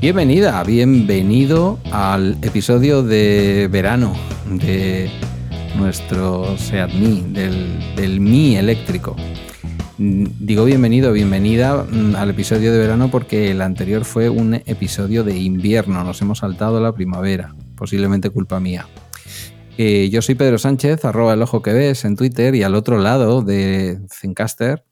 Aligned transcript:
Bienvenida, 0.00 0.64
bienvenido 0.64 1.78
al 1.92 2.38
episodio 2.40 3.02
de 3.02 3.68
verano 3.70 4.14
de 4.46 5.10
nuestro 5.76 6.56
Seat 6.56 6.90
del 6.90 8.18
Mi 8.18 8.56
eléctrico. 8.56 9.14
Mm, 9.98 10.24
Digo 10.40 10.64
bienvenido, 10.64 11.12
bienvenida 11.12 11.84
mm, 11.84 12.14
al 12.16 12.30
episodio 12.30 12.72
de 12.72 12.78
verano 12.78 13.10
porque 13.10 13.50
el 13.50 13.60
anterior 13.60 14.06
fue 14.06 14.30
un 14.30 14.54
episodio 14.54 15.22
de 15.22 15.36
invierno. 15.36 16.02
Nos 16.02 16.22
hemos 16.22 16.38
saltado 16.38 16.80
la 16.80 16.94
primavera, 16.94 17.54
posiblemente 17.76 18.30
culpa 18.30 18.58
mía. 18.58 18.88
Eh, 19.76 20.08
yo 20.10 20.22
soy 20.22 20.34
Pedro 20.34 20.56
Sánchez, 20.56 21.04
arroba 21.04 21.34
el 21.34 21.42
ojo 21.42 21.60
que 21.60 21.74
ves 21.74 22.06
en 22.06 22.16
Twitter 22.16 22.54
y 22.54 22.62
al 22.62 22.74
otro 22.74 22.96
lado 22.96 23.42
de 23.42 24.00
Zencaster 24.10 24.82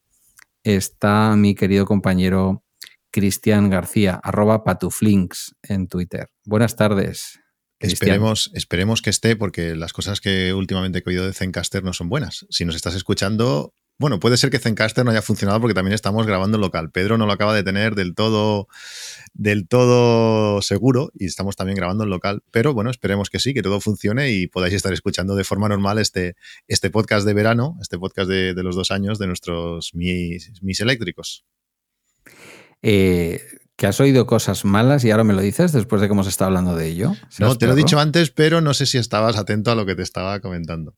está 0.64 1.34
mi 1.34 1.54
querido 1.54 1.86
compañero 1.86 2.62
Cristian 3.10 3.70
García, 3.70 4.20
arroba 4.22 4.64
patuflinks 4.64 5.56
en 5.62 5.88
Twitter. 5.88 6.28
Buenas 6.44 6.76
tardes. 6.76 7.40
Esperemos, 7.80 8.50
esperemos 8.54 9.02
que 9.02 9.10
esté, 9.10 9.36
porque 9.36 9.76
las 9.76 9.92
cosas 9.92 10.20
que 10.20 10.52
últimamente 10.52 10.98
he 10.98 11.08
oído 11.08 11.24
de 11.24 11.32
Zencaster 11.32 11.84
no 11.84 11.92
son 11.92 12.08
buenas. 12.08 12.44
Si 12.50 12.64
nos 12.64 12.74
estás 12.74 12.96
escuchando, 12.96 13.72
bueno, 14.00 14.18
puede 14.18 14.36
ser 14.36 14.50
que 14.50 14.58
Zencaster 14.58 15.04
no 15.04 15.12
haya 15.12 15.22
funcionado 15.22 15.60
porque 15.60 15.74
también 15.74 15.94
estamos 15.94 16.26
grabando 16.26 16.56
en 16.56 16.60
local. 16.60 16.90
Pedro 16.90 17.18
no 17.18 17.26
lo 17.26 17.32
acaba 17.32 17.54
de 17.54 17.62
tener 17.62 17.94
del 17.94 18.14
todo, 18.14 18.66
del 19.32 19.68
todo 19.68 20.60
seguro 20.60 21.10
y 21.14 21.26
estamos 21.26 21.54
también 21.54 21.76
grabando 21.76 22.02
en 22.02 22.10
local. 22.10 22.42
Pero 22.50 22.74
bueno, 22.74 22.90
esperemos 22.90 23.30
que 23.30 23.38
sí, 23.38 23.54
que 23.54 23.62
todo 23.62 23.80
funcione 23.80 24.32
y 24.32 24.48
podáis 24.48 24.74
estar 24.74 24.92
escuchando 24.92 25.36
de 25.36 25.44
forma 25.44 25.68
normal 25.68 25.98
este, 25.98 26.34
este 26.66 26.90
podcast 26.90 27.26
de 27.26 27.34
verano, 27.34 27.76
este 27.80 27.96
podcast 27.96 28.28
de, 28.28 28.54
de 28.54 28.62
los 28.64 28.74
dos 28.74 28.90
años 28.90 29.20
de 29.20 29.28
nuestros 29.28 29.94
mis, 29.94 30.52
mis 30.62 30.80
eléctricos. 30.80 31.44
Eh, 32.82 33.40
que 33.76 33.86
has 33.86 34.00
oído 34.00 34.26
cosas 34.26 34.64
malas 34.64 35.04
y 35.04 35.12
ahora 35.12 35.22
me 35.22 35.34
lo 35.34 35.40
dices 35.40 35.70
después 35.72 36.00
de 36.02 36.08
que 36.08 36.12
hemos 36.12 36.26
estado 36.26 36.48
hablando 36.48 36.74
de 36.74 36.88
ello. 36.88 37.12
No, 37.38 37.56
te 37.56 37.66
lo 37.66 37.74
he 37.74 37.76
dicho 37.76 38.00
antes, 38.00 38.30
pero 38.30 38.60
no 38.60 38.74
sé 38.74 38.86
si 38.86 38.98
estabas 38.98 39.36
atento 39.36 39.70
a 39.70 39.76
lo 39.76 39.86
que 39.86 39.94
te 39.94 40.02
estaba 40.02 40.40
comentando. 40.40 40.94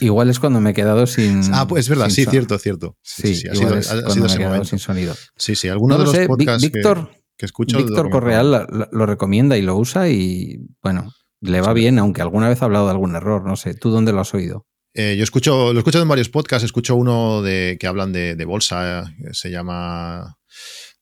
Igual 0.00 0.30
es 0.30 0.38
cuando 0.40 0.58
me 0.58 0.70
he 0.70 0.74
quedado 0.74 1.06
sin. 1.06 1.42
Ah, 1.52 1.66
pues 1.68 1.84
es 1.84 1.88
verdad, 1.90 2.08
sí, 2.08 2.24
son- 2.24 2.30
cierto, 2.30 2.58
cierto. 2.58 2.96
Sí, 3.02 3.34
sí, 3.34 3.48
ha 3.48 3.54
igual 3.54 3.68
sido, 3.68 3.78
es 3.80 3.90
ha- 3.92 4.06
ha 4.08 4.10
sido 4.10 4.26
ese 4.26 4.38
momento. 4.38 4.64
sin 4.64 4.78
sonido. 4.78 5.14
Sí, 5.36 5.54
sí, 5.56 5.68
alguno 5.68 5.94
No 5.94 5.98
de 5.98 6.04
lo 6.06 6.10
los 6.12 6.20
sé, 6.22 6.26
podcasts 6.26 6.62
que- 6.62 6.70
Víctor, 6.70 7.10
que, 7.36 7.44
escucho. 7.46 7.78
lo 7.78 7.84
Víctor. 7.84 8.08
Correal 8.08 8.50
lo, 8.50 8.88
lo 8.90 9.04
recomienda 9.06 9.58
y 9.58 9.62
lo 9.62 9.76
usa 9.76 10.08
y 10.08 10.56
bueno, 10.82 11.12
le 11.42 11.60
va 11.60 11.74
Sí. 11.74 11.80
bien, 11.80 11.98
aunque 11.98 12.22
alguna 12.22 12.48
vez 12.48 12.62
ha 12.62 12.64
hablado 12.64 12.86
de 12.86 12.92
algún 12.92 13.14
error. 13.14 13.44
No 13.46 13.56
sé, 13.56 13.74
¿tú 13.74 13.90
dónde 13.90 14.12
lo 14.12 14.20
has 14.20 14.32
oído? 14.32 14.64
Eh, 14.94 15.16
yo 15.18 15.24
escucho, 15.24 15.72
lo 15.74 15.78
he 15.78 15.80
escuchado 15.80 16.02
en 16.02 16.08
varios 16.08 16.30
podcasts, 16.30 16.64
escucho 16.64 16.96
uno 16.96 17.42
de 17.42 17.76
que 17.78 17.86
hablan 17.86 18.12
de, 18.14 18.36
de 18.36 18.44
bolsa, 18.46 19.02
eh, 19.02 19.28
se 19.32 19.50
llama. 19.50 20.36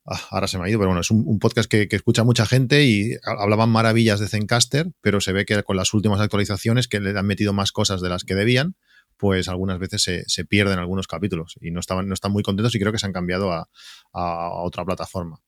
Ah, 0.06 0.20
ahora 0.30 0.46
se 0.48 0.58
me 0.58 0.64
ha 0.64 0.68
ido, 0.68 0.78
pero 0.78 0.88
bueno, 0.90 1.00
es 1.00 1.10
un, 1.10 1.22
un 1.26 1.38
podcast 1.38 1.70
que, 1.70 1.88
que 1.88 1.96
escucha 1.96 2.24
mucha 2.24 2.46
gente 2.46 2.84
y 2.84 3.12
ha- 3.24 3.42
hablaban 3.42 3.70
maravillas 3.70 4.20
de 4.20 4.28
Zencaster, 4.28 4.90
pero 5.00 5.20
se 5.20 5.32
ve 5.32 5.44
que 5.44 5.62
con 5.62 5.76
las 5.76 5.92
últimas 5.94 6.20
actualizaciones 6.20 6.88
que 6.88 7.00
le 7.00 7.18
han 7.18 7.26
metido 7.26 7.52
más 7.52 7.72
cosas 7.72 8.00
de 8.00 8.08
las 8.08 8.24
que 8.24 8.34
debían, 8.34 8.74
pues 9.16 9.48
algunas 9.48 9.78
veces 9.78 10.02
se, 10.02 10.22
se 10.26 10.44
pierden 10.44 10.78
algunos 10.78 11.06
capítulos 11.06 11.56
y 11.60 11.70
no 11.70 11.80
estaban, 11.80 12.08
no 12.08 12.14
están 12.14 12.32
muy 12.32 12.42
contentos 12.42 12.74
y 12.74 12.78
creo 12.80 12.90
que 12.92 12.98
se 12.98 13.06
han 13.06 13.12
cambiado 13.12 13.52
a, 13.52 13.68
a 14.14 14.50
otra 14.62 14.84
plataforma. 14.84 15.38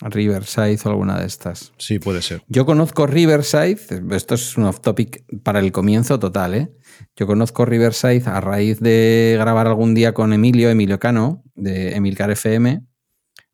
Riverside 0.00 0.78
o 0.84 0.88
alguna 0.88 1.20
de 1.20 1.26
estas. 1.26 1.72
Sí, 1.78 1.98
puede 2.00 2.20
ser. 2.20 2.42
Yo 2.48 2.66
conozco 2.66 3.06
Riverside, 3.06 3.78
esto 4.10 4.34
es 4.34 4.56
un 4.56 4.64
off 4.64 4.80
topic 4.80 5.24
para 5.44 5.60
el 5.60 5.70
comienzo 5.72 6.18
total, 6.18 6.54
¿eh? 6.54 6.68
Yo 7.16 7.26
conozco 7.28 7.64
Riverside 7.64 8.24
a 8.26 8.40
raíz 8.40 8.80
de 8.80 9.36
grabar 9.38 9.68
algún 9.68 9.94
día 9.94 10.12
con 10.12 10.32
Emilio, 10.32 10.68
Emilio 10.68 10.98
Cano, 10.98 11.44
de 11.54 11.94
Emilcar 11.94 12.30
FM. 12.32 12.82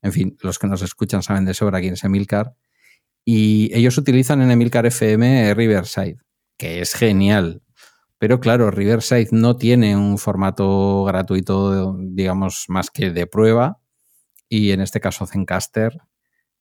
En 0.02 0.12
fin, 0.12 0.36
los 0.40 0.58
que 0.58 0.66
nos 0.66 0.82
escuchan 0.82 1.22
saben 1.22 1.44
de 1.44 1.54
sobra 1.54 1.80
quién 1.80 1.94
es 1.94 2.04
Emilcar. 2.04 2.54
Y 3.24 3.70
ellos 3.74 3.98
utilizan 3.98 4.40
en 4.42 4.50
Emilcar 4.50 4.86
FM 4.86 5.54
Riverside, 5.54 6.18
que 6.56 6.80
es 6.80 6.94
genial. 6.94 7.62
Pero 8.18 8.40
claro, 8.40 8.70
Riverside 8.70 9.28
no 9.32 9.56
tiene 9.56 9.96
un 9.96 10.18
formato 10.18 11.04
gratuito, 11.04 11.96
digamos, 11.98 12.66
más 12.68 12.90
que 12.90 13.10
de 13.10 13.26
prueba. 13.26 13.80
Y 14.48 14.72
en 14.72 14.80
este 14.80 15.00
caso 15.00 15.26
Zencaster 15.26 15.96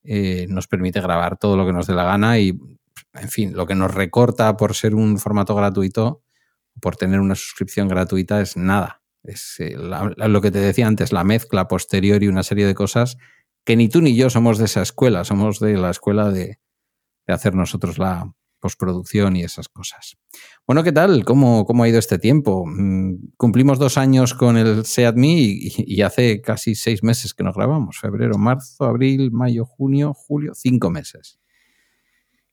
eh, 0.03 0.46
nos 0.50 0.68
permite 0.68 1.02
grabar 1.02 1.38
todo 1.38 1.58
lo 1.58 1.66
que 1.66 1.74
nos 1.74 1.88
dé 1.88 1.96
la 1.96 2.03
gana 2.03 2.40
y, 2.40 2.58
en 3.13 3.30
fin, 3.30 3.53
lo 3.56 3.66
que 3.66 3.75
nos 3.75 3.94
recorta 3.94 4.56
por 4.56 4.75
ser 4.75 4.96
un 4.96 5.18
formato 5.18 5.56
gratuito, 5.56 6.24
por 6.81 6.96
tener 6.96 7.19
una 7.19 7.36
suscripción 7.36 7.88
gratuita, 7.88 8.42
es 8.42 8.56
nada. 8.56 9.02
Es 9.24 9.56
eh, 9.59 9.75
lo 9.75 10.42
que 10.42 10.52
te 10.52 10.59
decía 10.59 10.88
antes, 10.88 11.12
la 11.12 11.24
mezcla 11.24 11.68
posterior 11.68 12.24
y 12.24 12.28
una 12.28 12.44
serie 12.44 12.66
de 12.66 12.75
cosas 12.75 13.18
que 13.66 13.75
ni 13.75 13.90
tú 13.90 14.02
ni 14.02 14.16
yo 14.16 14.30
somos 14.30 14.58
de 14.58 14.66
esa 14.66 14.81
escuela, 14.81 15.24
somos 15.24 15.59
de 15.59 15.78
la 15.78 15.92
escuela 15.92 16.31
de, 16.31 16.59
de 17.28 17.34
hacer 17.34 17.53
nosotros 17.56 17.97
la 17.97 18.31
postproducción 18.59 19.38
y 19.38 19.44
esas 19.44 19.70
cosas. 19.70 20.18
Bueno, 20.68 20.84
¿qué 20.84 20.92
tal? 20.92 21.24
¿Cómo, 21.24 21.64
cómo 21.66 21.84
ha 21.84 21.88
ido 21.90 21.98
este 21.98 22.19
tiempo? 22.19 22.66
Mm, 22.68 23.31
Cumplimos 23.38 23.80
dos 23.80 23.98
años 23.98 24.34
con 24.34 24.58
el 24.58 24.86
Seat 24.86 25.16
Me 25.16 25.28
y, 25.40 25.72
y 25.78 26.02
hace 26.02 26.42
casi 26.42 26.75
seis 26.75 27.02
meses 27.03 27.34
que 27.34 27.44
nos 27.44 27.56
grabamos. 27.56 27.98
Febrero, 28.00 28.38
marzo, 28.38 28.84
abril, 28.86 29.31
mayo, 29.31 29.66
junio, 29.66 30.14
julio, 30.14 30.53
cinco 30.56 30.90
meses. 30.90 31.40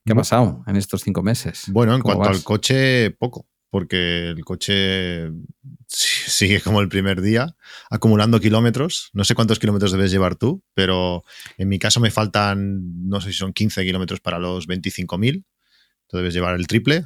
¿Qué 0.05 0.13
ha 0.13 0.15
pasado 0.15 0.63
en 0.67 0.77
estos 0.77 1.01
cinco 1.01 1.21
meses? 1.21 1.65
Bueno, 1.73 1.93
en 1.93 2.01
¿Cómo 2.01 2.15
cuanto 2.15 2.29
vas? 2.29 2.37
al 2.37 2.43
coche, 2.45 3.11
poco, 3.11 3.45
porque 3.69 4.29
el 4.29 4.43
coche 4.45 5.29
sigue 5.87 6.61
como 6.61 6.81
el 6.81 6.89
primer 6.89 7.21
día, 7.21 7.55
acumulando 7.89 8.39
kilómetros. 8.39 9.09
No 9.13 9.23
sé 9.23 9.35
cuántos 9.35 9.59
kilómetros 9.59 9.91
debes 9.91 10.11
llevar 10.11 10.35
tú, 10.35 10.63
pero 10.73 11.23
en 11.57 11.69
mi 11.69 11.79
caso 11.79 11.99
me 11.99 12.11
faltan, 12.11 13.07
no 13.07 13.21
sé 13.21 13.31
si 13.31 13.37
son 13.37 13.53
15 13.53 13.83
kilómetros 13.83 14.19
para 14.19 14.39
los 14.39 14.67
25.000. 14.67 15.43
Tú 16.07 16.17
debes 16.17 16.33
llevar 16.33 16.55
el 16.55 16.67
triple. 16.67 17.05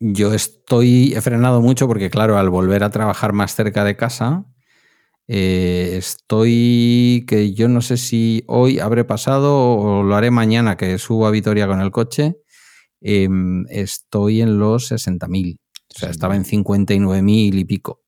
Yo 0.00 0.34
estoy, 0.34 1.14
he 1.14 1.20
frenado 1.20 1.60
mucho 1.60 1.86
porque, 1.86 2.10
claro, 2.10 2.36
al 2.36 2.50
volver 2.50 2.84
a 2.84 2.90
trabajar 2.90 3.32
más 3.32 3.54
cerca 3.54 3.84
de 3.84 3.96
casa, 3.96 4.44
eh, 5.26 5.94
estoy 5.96 7.24
que 7.26 7.54
yo 7.54 7.68
no 7.68 7.80
sé 7.80 7.96
si 7.96 8.44
hoy 8.46 8.78
habré 8.80 9.04
pasado 9.04 9.56
o 9.56 10.02
lo 10.02 10.14
haré 10.14 10.30
mañana 10.30 10.76
que 10.76 10.98
subo 10.98 11.26
a 11.26 11.30
Vitoria 11.30 11.66
con 11.66 11.80
el 11.80 11.90
coche. 11.90 12.36
em, 13.00 13.66
estoy 13.68 14.40
en 14.40 14.58
los 14.58 14.90
60.000. 14.90 15.58
O 15.94 15.98
sea, 15.98 16.10
estaba 16.10 16.36
en 16.36 16.44
59.000 16.44 17.54
y 17.58 17.64
pico. 17.64 18.02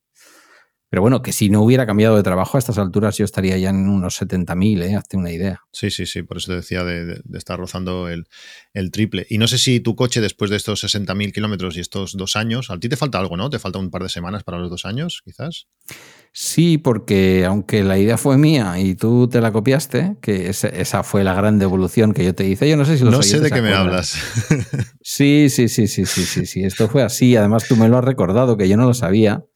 Pero 0.89 1.03
bueno, 1.03 1.21
que 1.21 1.33
si 1.33 1.51
no 1.51 1.63
hubiera 1.63 1.85
cambiado 1.85 2.17
de 2.17 2.23
trabajo 2.23 2.57
a 2.57 2.61
estas 2.61 2.79
alturas, 2.79 3.19
yo 3.19 3.25
estaría 3.25 3.59
ya 3.59 3.71
en 3.71 3.89
unos 3.89 4.15
70.000, 4.17 4.81
¿eh? 4.83 4.95
Hazte 4.95 5.17
una 5.17 5.33
idea. 5.33 5.61
Sí, 5.73 5.91
sí, 5.91 6.07
sí, 6.07 6.23
por 6.23 6.37
eso 6.37 6.53
te 6.53 6.57
decía 6.57 6.85
de, 6.85 7.05
de- 7.05 7.21
de 7.25 7.39
estar 7.39 7.59
rozando 7.59 8.09
el, 8.09 8.27
el 8.73 8.93
triple. 8.93 9.27
Y 9.29 9.39
no 9.39 9.49
sé 9.49 9.59
si 9.59 9.81
tu 9.81 9.97
coche, 9.97 10.21
después 10.21 10.49
de 10.51 10.57
estos 10.57 10.81
60.000 10.81 11.33
kilómetros 11.33 11.77
y 11.77 11.81
estos 11.81 12.17
dos 12.17 12.37
años, 12.37 12.71
a 12.71 12.79
ti 12.79 12.89
te 12.89 12.97
falta 12.97 13.19
algo, 13.19 13.37
¿no? 13.37 13.51
Te 13.51 13.59
falta 13.59 13.81
un 13.81 13.91
par 13.91 14.05
de 14.05 14.09
semanas 14.09 14.45
para 14.45 14.59
los 14.59 14.71
dos 14.71 14.85
años, 14.85 15.23
quizás. 15.25 15.67
Sí, 16.39 16.77
porque 16.77 17.47
aunque 17.47 17.83
la 17.83 17.97
idea 17.97 18.19
fue 18.19 18.37
mía 18.37 18.79
y 18.79 18.95
tú 18.95 19.27
te 19.27 19.41
la 19.41 19.53
copiaste, 19.53 20.19
que 20.21 20.51
esa 20.51 21.03
fue 21.03 21.25
la 21.25 21.33
gran 21.33 21.59
devolución 21.59 22.13
que 22.13 22.27
yo 22.27 22.35
te 22.35 22.47
hice, 22.47 22.69
yo 22.69 22.77
no 22.77 22.85
sé 22.85 22.99
si 22.99 23.05
los 23.05 23.15
No 23.15 23.23
sé 23.23 23.41
de 23.41 23.51
qué 23.51 23.63
me 23.63 23.73
hablas. 23.73 24.19
Sí, 25.01 25.49
sí, 25.49 25.69
sí, 25.69 25.87
sí, 25.87 26.05
sí, 26.05 26.27
sí, 26.27 26.45
sí, 26.45 26.63
esto 26.63 26.89
fue 26.91 27.03
así. 27.03 27.35
Además, 27.37 27.67
tú 27.67 27.77
me 27.77 27.89
lo 27.89 27.97
has 27.97 28.05
recordado, 28.05 28.59
que 28.59 28.69
yo 28.69 28.77
no 28.77 28.85
lo 28.85 28.93
sabía. 28.93 29.47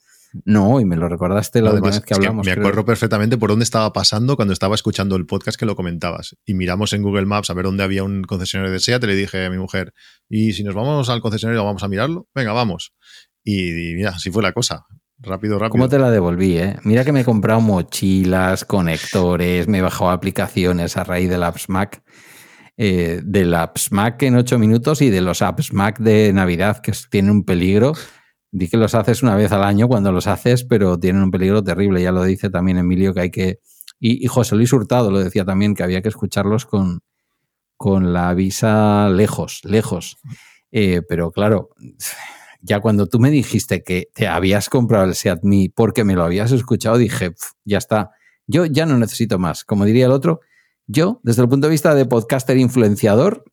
No, 0.47 0.81
y 0.81 0.87
me 0.87 0.97
lo 0.97 1.07
recordaste 1.11 1.61
la 1.61 1.73
última 1.73 1.89
vez 1.89 2.01
que 2.01 2.05
es 2.05 2.07
que 2.07 2.15
hablamos. 2.15 2.47
me 2.47 2.53
creo. 2.53 2.65
acuerdo 2.65 2.87
perfectamente 2.87 3.37
por 3.37 3.51
dónde 3.51 3.65
estaba 3.65 3.93
pasando 3.93 4.37
cuando 4.37 4.55
estaba 4.55 4.75
escuchando 4.75 5.17
el 5.17 5.27
podcast 5.27 5.59
que 5.61 5.67
lo 5.67 5.77
comentabas. 5.77 6.35
Y 6.47 6.55
miramos 6.55 6.95
en 6.95 7.03
Google 7.03 7.27
Maps 7.27 7.51
a 7.51 7.53
ver 7.53 7.67
dónde 7.67 7.85
había 7.85 8.05
un 8.05 8.23
concesionario 8.23 8.73
de 8.73 8.81
SEAT. 8.81 9.05
Le 9.05 9.17
dije 9.17 9.45
a 9.45 9.51
mi 9.51 9.59
mujer, 9.59 9.93
¿y 10.31 10.55
si 10.55 10.65
nos 10.65 10.75
vamos 10.75 11.11
al 11.11 11.21
concesionario 11.21 11.63
vamos 11.63 11.83
a 11.83 11.89
mirarlo? 11.89 12.27
Venga, 12.35 12.55
vamos. 12.55 12.95
Y, 13.45 13.91
y 13.91 13.95
mira, 13.97 14.13
así 14.13 14.31
fue 14.31 14.43
la 14.43 14.53
cosa. 14.55 14.87
Rápido, 15.23 15.59
rápido. 15.59 15.71
¿Cómo 15.71 15.89
te 15.89 15.99
la 15.99 16.11
devolví, 16.11 16.57
eh? 16.57 16.77
Mira 16.85 17.05
que 17.05 17.13
me 17.13 17.21
he 17.21 17.25
comprado 17.25 17.61
mochilas, 17.61 18.65
conectores, 18.65 19.69
me 19.69 19.78
he 19.78 19.83
bajado 19.83 20.11
aplicaciones 20.11 20.97
a 20.97 21.05
raíz 21.05 21.28
del 21.28 21.43
Apps 21.43 21.69
Mac. 21.69 22.03
eh, 22.78 23.21
del 23.22 23.55
Apps 23.55 23.93
Mac 23.93 24.22
en 24.22 24.37
8 24.37 24.59
minutos 24.59 25.03
y 25.03 25.11
de 25.11 25.21
los 25.21 25.43
Apps 25.43 25.75
Mac 25.75 25.99
de 25.99 26.33
Navidad, 26.33 26.81
que 26.81 26.93
tienen 27.11 27.31
un 27.31 27.45
peligro. 27.45 27.93
Di 28.53 28.69
que 28.69 28.78
los 28.78 28.95
haces 28.95 29.22
una 29.22 29.37
vez 29.37 29.53
al 29.53 29.63
año 29.65 29.87
cuando 29.87 30.11
los 30.13 30.27
haces, 30.27 30.65
pero 30.65 30.99
tienen 30.99 31.23
un 31.23 31.31
peligro 31.31 31.63
terrible. 31.63 32.03
Ya 32.03 32.13
lo 32.13 32.25
dice 32.25 32.49
también 32.49 32.78
Emilio 32.78 33.13
que 33.13 33.21
hay 33.21 33.31
que. 33.31 33.61
Y, 34.01 34.27
José 34.28 34.57
Luis 34.57 34.73
Hurtado 34.73 35.11
lo 35.11 35.19
decía 35.19 35.45
también, 35.45 35.75
que 35.75 35.83
había 35.83 36.01
que 36.01 36.09
escucharlos 36.09 36.65
con, 36.65 37.01
con 37.77 38.15
la 38.15 38.33
visa 38.33 39.11
lejos, 39.11 39.61
lejos. 39.65 40.16
Eh, 40.73 41.03
pero 41.07 41.31
claro, 41.33 41.71
ya 42.62 42.80
cuando 42.80 43.07
tú 43.07 43.18
me 43.18 43.30
dijiste 43.30 43.83
que 43.83 44.09
te 44.15 44.27
habías 44.28 44.68
comprado 44.68 45.04
el 45.04 45.15
Seat 45.15 45.41
Me 45.42 45.71
porque 45.74 46.04
me 46.04 46.15
lo 46.15 46.24
habías 46.24 46.53
escuchado, 46.53 46.98
dije, 46.98 47.30
"Pf, 47.30 47.53
ya 47.65 47.78
está. 47.78 48.10
Yo 48.47 48.66
ya 48.66 48.86
no 48.86 48.98
necesito 48.98 49.39
más. 49.39 49.65
Como 49.65 49.84
diría 49.84 50.07
el 50.07 50.12
otro, 50.12 50.41
yo, 50.86 51.21
desde 51.22 51.42
el 51.42 51.48
punto 51.48 51.68
de 51.68 51.71
vista 51.72 51.95
de 51.95 52.04
podcaster 52.07 52.57
influenciador, 52.57 53.45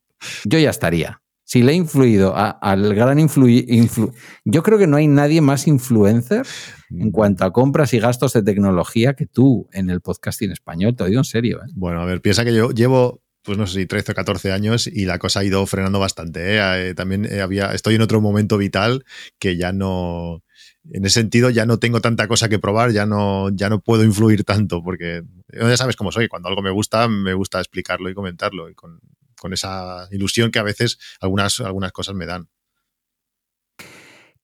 yo 0.46 0.58
ya 0.60 0.70
estaría. 0.72 1.22
Si 1.44 1.64
le 1.64 1.72
he 1.72 1.76
influido 1.76 2.34
al 2.36 2.94
gran 2.94 3.20
influ, 3.20 3.48
influ- 3.48 4.12
Yo 4.44 4.64
creo 4.64 4.78
que 4.78 4.88
no 4.88 4.98
hay 4.98 5.08
nadie 5.08 5.40
más 5.40 5.66
influencer 5.68 6.46
en 6.90 7.12
cuanto 7.12 7.46
a 7.46 7.54
compras 7.54 7.94
y 7.94 8.00
gastos 8.00 8.34
de 8.34 8.44
tecnología 8.44 9.14
que 9.14 9.28
tú 9.28 9.70
en 9.72 9.90
el 9.90 10.02
podcasting 10.02 10.52
español. 10.52 10.96
Te 10.96 11.04
lo 11.04 11.10
digo 11.10 11.22
en 11.22 11.26
serio. 11.26 11.60
¿eh? 11.64 11.70
Bueno, 11.76 12.02
a 12.02 12.06
ver, 12.06 12.20
piensa 12.22 12.44
que 12.44 12.54
yo 12.54 12.72
llevo 12.72 13.22
pues 13.48 13.58
no 13.58 13.66
sé 13.66 13.80
si 13.80 13.86
13 13.86 14.12
o 14.12 14.16
14 14.16 14.52
años 14.52 14.88
y 14.88 15.06
la 15.06 15.20
cosa 15.20 15.40
ha 15.40 15.44
ido 15.46 15.66
frenando 15.66 16.02
bastante. 16.02 16.58
¿eh? 16.58 16.90
Eh, 16.90 16.94
también 16.96 17.40
había, 17.40 17.72
estoy 17.72 17.96
en 17.96 18.02
otro 18.02 18.20
momento 18.20 18.58
vital 18.58 19.06
que 19.40 19.56
ya 19.56 19.72
no, 19.72 20.44
en 20.92 21.06
ese 21.06 21.22
sentido 21.22 21.50
ya 21.50 21.66
no 21.66 21.80
tengo 21.80 22.02
tanta 22.02 22.28
cosa 22.28 22.50
que 22.50 22.60
probar, 22.60 22.92
ya 22.92 23.06
no, 23.06 23.50
ya 23.56 23.70
no 23.70 23.80
puedo 23.80 24.04
influir 24.04 24.44
tanto, 24.44 24.84
porque 24.84 25.24
ya 25.48 25.78
sabes 25.78 25.96
cómo 25.96 26.12
soy, 26.12 26.28
cuando 26.28 26.50
algo 26.50 26.62
me 26.62 26.72
gusta, 26.72 27.08
me 27.08 27.34
gusta 27.34 27.60
explicarlo 27.60 28.10
y 28.10 28.14
comentarlo, 28.14 28.70
y 28.70 28.76
con, 28.76 29.00
con 29.40 29.54
esa 29.54 30.10
ilusión 30.12 30.52
que 30.52 30.60
a 30.60 30.64
veces 30.64 31.00
algunas, 31.22 31.62
algunas 31.62 31.94
cosas 31.94 32.16
me 32.16 32.26
dan. 32.26 32.50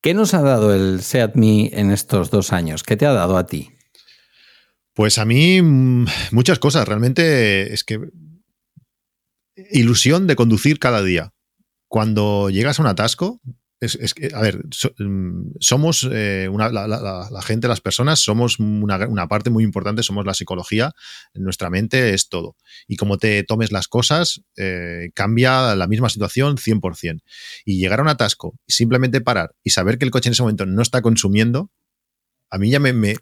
¿Qué 0.00 0.14
nos 0.14 0.32
ha 0.32 0.40
dado 0.40 0.74
el 0.74 1.02
Seat 1.02 1.34
Me 1.34 1.66
en 1.78 1.90
estos 1.90 2.30
dos 2.30 2.54
años? 2.54 2.82
¿Qué 2.82 2.96
te 2.96 3.04
ha 3.04 3.12
dado 3.12 3.36
a 3.36 3.44
ti? 3.44 3.70
Pues 4.94 5.18
a 5.18 5.26
mí 5.26 5.60
mm, 5.60 6.06
muchas 6.30 6.58
cosas. 6.58 6.88
Realmente 6.88 7.74
es 7.74 7.84
que 7.84 8.00
ilusión 9.56 10.26
de 10.26 10.36
conducir 10.36 10.78
cada 10.78 11.02
día. 11.02 11.32
Cuando 11.88 12.50
llegas 12.50 12.78
a 12.78 12.82
un 12.82 12.88
atasco, 12.88 13.40
a 14.34 14.40
ver, 14.40 14.62
mm, 14.98 15.52
somos 15.60 16.08
eh, 16.10 16.48
una, 16.50 16.70
la, 16.70 17.42
gente, 17.42 17.68
las 17.68 17.80
personas, 17.80 18.20
somos 18.20 18.58
una, 18.58 19.28
parte 19.28 19.50
muy 19.50 19.64
importante, 19.64 20.02
somos 20.02 20.24
la 20.26 20.34
psicología, 20.34 20.92
nuestra 21.34 21.70
mente 21.70 22.14
es 22.14 22.28
todo. 22.28 22.56
Y 22.86 22.96
como 22.96 23.18
te 23.18 23.42
tomes 23.42 23.72
las 23.72 23.88
cosas, 23.88 24.42
eh, 24.56 25.10
cambia 25.14 25.74
la 25.74 25.86
misma 25.86 26.08
situación 26.08 26.56
100%. 26.56 27.22
Y 27.64 27.78
llegar 27.78 28.00
a 28.00 28.02
un 28.02 28.08
atasco, 28.08 28.54
simplemente 28.66 29.20
parar 29.20 29.54
y 29.62 29.70
saber 29.70 29.98
que 29.98 30.04
el 30.04 30.10
coche 30.10 30.28
en 30.28 30.32
ese 30.32 30.42
momento 30.42 30.66
no 30.66 30.82
está 30.82 31.02
consumiendo, 31.02 31.70
a 32.54 32.58
mí 32.58 32.70
ya 32.70 32.78
me, 32.78 32.92
me, 32.92 33.16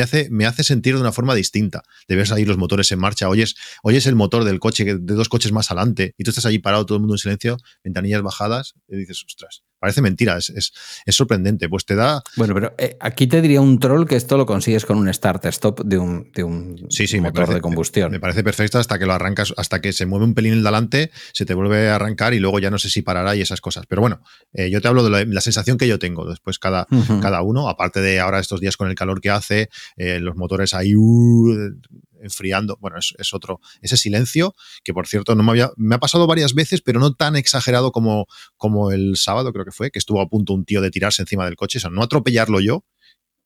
hace, 0.00 0.28
me 0.30 0.46
hace 0.46 0.64
sentir 0.64 0.94
de 0.94 1.00
una 1.02 1.12
forma 1.12 1.34
distinta. 1.34 1.82
De 2.08 2.16
ver 2.16 2.32
ahí 2.32 2.46
los 2.46 2.56
motores 2.56 2.90
en 2.90 2.98
marcha, 2.98 3.28
oyes, 3.28 3.54
oyes 3.82 4.06
el 4.06 4.14
motor 4.14 4.44
del 4.44 4.60
coche, 4.60 4.84
de 4.86 5.14
dos 5.14 5.28
coches 5.28 5.52
más 5.52 5.70
adelante, 5.70 6.14
y 6.16 6.24
tú 6.24 6.30
estás 6.30 6.46
allí 6.46 6.58
parado, 6.58 6.86
todo 6.86 6.96
el 6.96 7.00
mundo 7.00 7.14
en 7.14 7.18
silencio, 7.18 7.58
ventanillas 7.84 8.22
bajadas, 8.22 8.76
y 8.88 8.96
dices, 8.96 9.22
ostras, 9.26 9.62
parece 9.78 10.02
mentira, 10.02 10.36
es, 10.36 10.50
es, 10.50 11.14
sorprendente. 11.14 11.68
Pues 11.68 11.84
te 11.84 11.94
da. 11.94 12.22
Bueno, 12.36 12.54
pero 12.54 12.74
eh, 12.78 12.96
aquí 13.00 13.26
te 13.26 13.40
diría 13.40 13.60
un 13.60 13.78
troll 13.78 14.06
que 14.06 14.16
esto 14.16 14.36
lo 14.36 14.46
consigues 14.46 14.84
con 14.84 14.98
un 14.98 15.12
start-stop 15.12 15.82
de 15.84 15.98
un, 15.98 16.30
de 16.34 16.44
un 16.44 16.86
sí, 16.90 17.06
sí, 17.06 17.20
motor 17.20 17.52
de 17.52 17.60
combustión. 17.60 18.10
Me 18.10 18.20
parece 18.20 18.42
perfecto 18.44 18.78
hasta 18.78 18.98
que 18.98 19.06
lo 19.06 19.12
arrancas, 19.12 19.54
hasta 19.56 19.80
que 19.80 19.92
se 19.92 20.06
mueve 20.06 20.24
un 20.24 20.34
pelín 20.34 20.52
el 20.52 20.62
delante, 20.62 21.10
se 21.32 21.46
te 21.46 21.54
vuelve 21.54 21.88
a 21.88 21.96
arrancar 21.96 22.34
y 22.34 22.38
luego 22.38 22.58
ya 22.58 22.70
no 22.70 22.78
sé 22.78 22.90
si 22.90 23.02
parará 23.02 23.34
y 23.36 23.40
esas 23.40 23.60
cosas. 23.60 23.86
Pero 23.86 24.00
bueno, 24.00 24.20
eh, 24.52 24.70
yo 24.70 24.80
te 24.80 24.88
hablo 24.88 25.08
de 25.08 25.26
la, 25.26 25.40
sensación 25.40 25.78
que 25.78 25.88
yo 25.88 25.98
tengo 25.98 26.28
después 26.28 26.58
cada, 26.58 26.86
cada 27.22 27.42
uno, 27.42 27.68
aparte 27.68 28.00
de 28.00 28.20
ahora 28.20 28.38
estos 28.38 28.60
días 28.60 28.76
con 28.76 28.88
el 28.88 28.94
calor 28.94 29.20
que 29.20 29.30
hace, 29.30 29.70
eh, 29.96 30.18
los 30.20 30.36
motores 30.36 30.74
ahí. 30.74 30.94
Uh, 30.94 31.74
enfriando. 32.22 32.76
Bueno, 32.80 32.96
es, 32.98 33.34
otro, 33.34 33.60
ese 33.82 33.96
silencio, 33.96 34.54
que 34.84 34.92
por 34.92 35.06
cierto 35.06 35.34
no 35.34 35.42
me 35.42 35.50
había, 35.50 35.70
me 35.76 35.94
ha 35.94 35.98
pasado 35.98 36.26
varias 36.26 36.54
veces, 36.54 36.82
pero 36.82 37.00
no 37.00 37.14
tan 37.14 37.36
exagerado 37.36 37.92
como, 37.92 38.26
como 38.56 38.90
el 38.90 39.16
sábado, 39.16 39.52
creo 39.52 39.64
que 39.64 39.72
fue, 39.72 39.90
que 39.90 39.98
estuvo 39.98 40.20
a 40.20 40.28
punto 40.28 40.52
un 40.52 40.64
tío 40.64 40.80
de 40.80 40.90
tirarse 40.90 41.22
encima 41.22 41.44
del 41.44 41.56
coche, 41.56 41.78
o 41.78 41.80
sea, 41.80 41.90
no 41.90 42.02
atropellarlo 42.02 42.60
yo, 42.60 42.84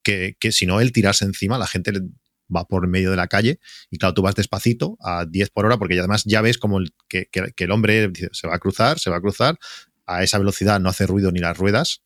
que, 0.03 0.37
que 0.39 0.53
si 0.53 0.67
no 0.67 0.81
él 0.81 0.93
tirarse 0.93 1.25
encima, 1.25 1.59
la 1.59 1.67
gente 1.67 1.93
va 2.55 2.67
por 2.67 2.87
medio 2.87 3.11
de 3.11 3.17
la 3.17 3.29
calle. 3.29 3.61
Y 3.91 3.99
claro, 3.99 4.15
tú 4.15 4.23
vas 4.23 4.35
despacito 4.35 4.97
a 5.01 5.25
10 5.27 5.51
por 5.51 5.67
hora 5.67 5.79
porque 5.79 5.99
además 5.99 6.25
ya 6.25 6.41
ves 6.43 6.59
como 6.59 6.79
el, 6.79 6.93
que, 7.09 7.27
que, 7.27 7.65
el 7.65 7.71
hombre 7.71 8.13
se 8.33 8.47
va 8.47 8.57
a 8.57 8.59
cruzar, 8.59 8.99
se 8.99 9.11
va 9.11 9.17
a 9.17 9.21
cruzar, 9.21 9.59
a 10.07 10.23
esa 10.23 10.39
velocidad 10.39 10.81
no 10.81 10.89
hace 10.89 11.07
ruido 11.07 11.33
ni 11.33 11.41
las 11.41 11.57
ruedas. 11.57 12.03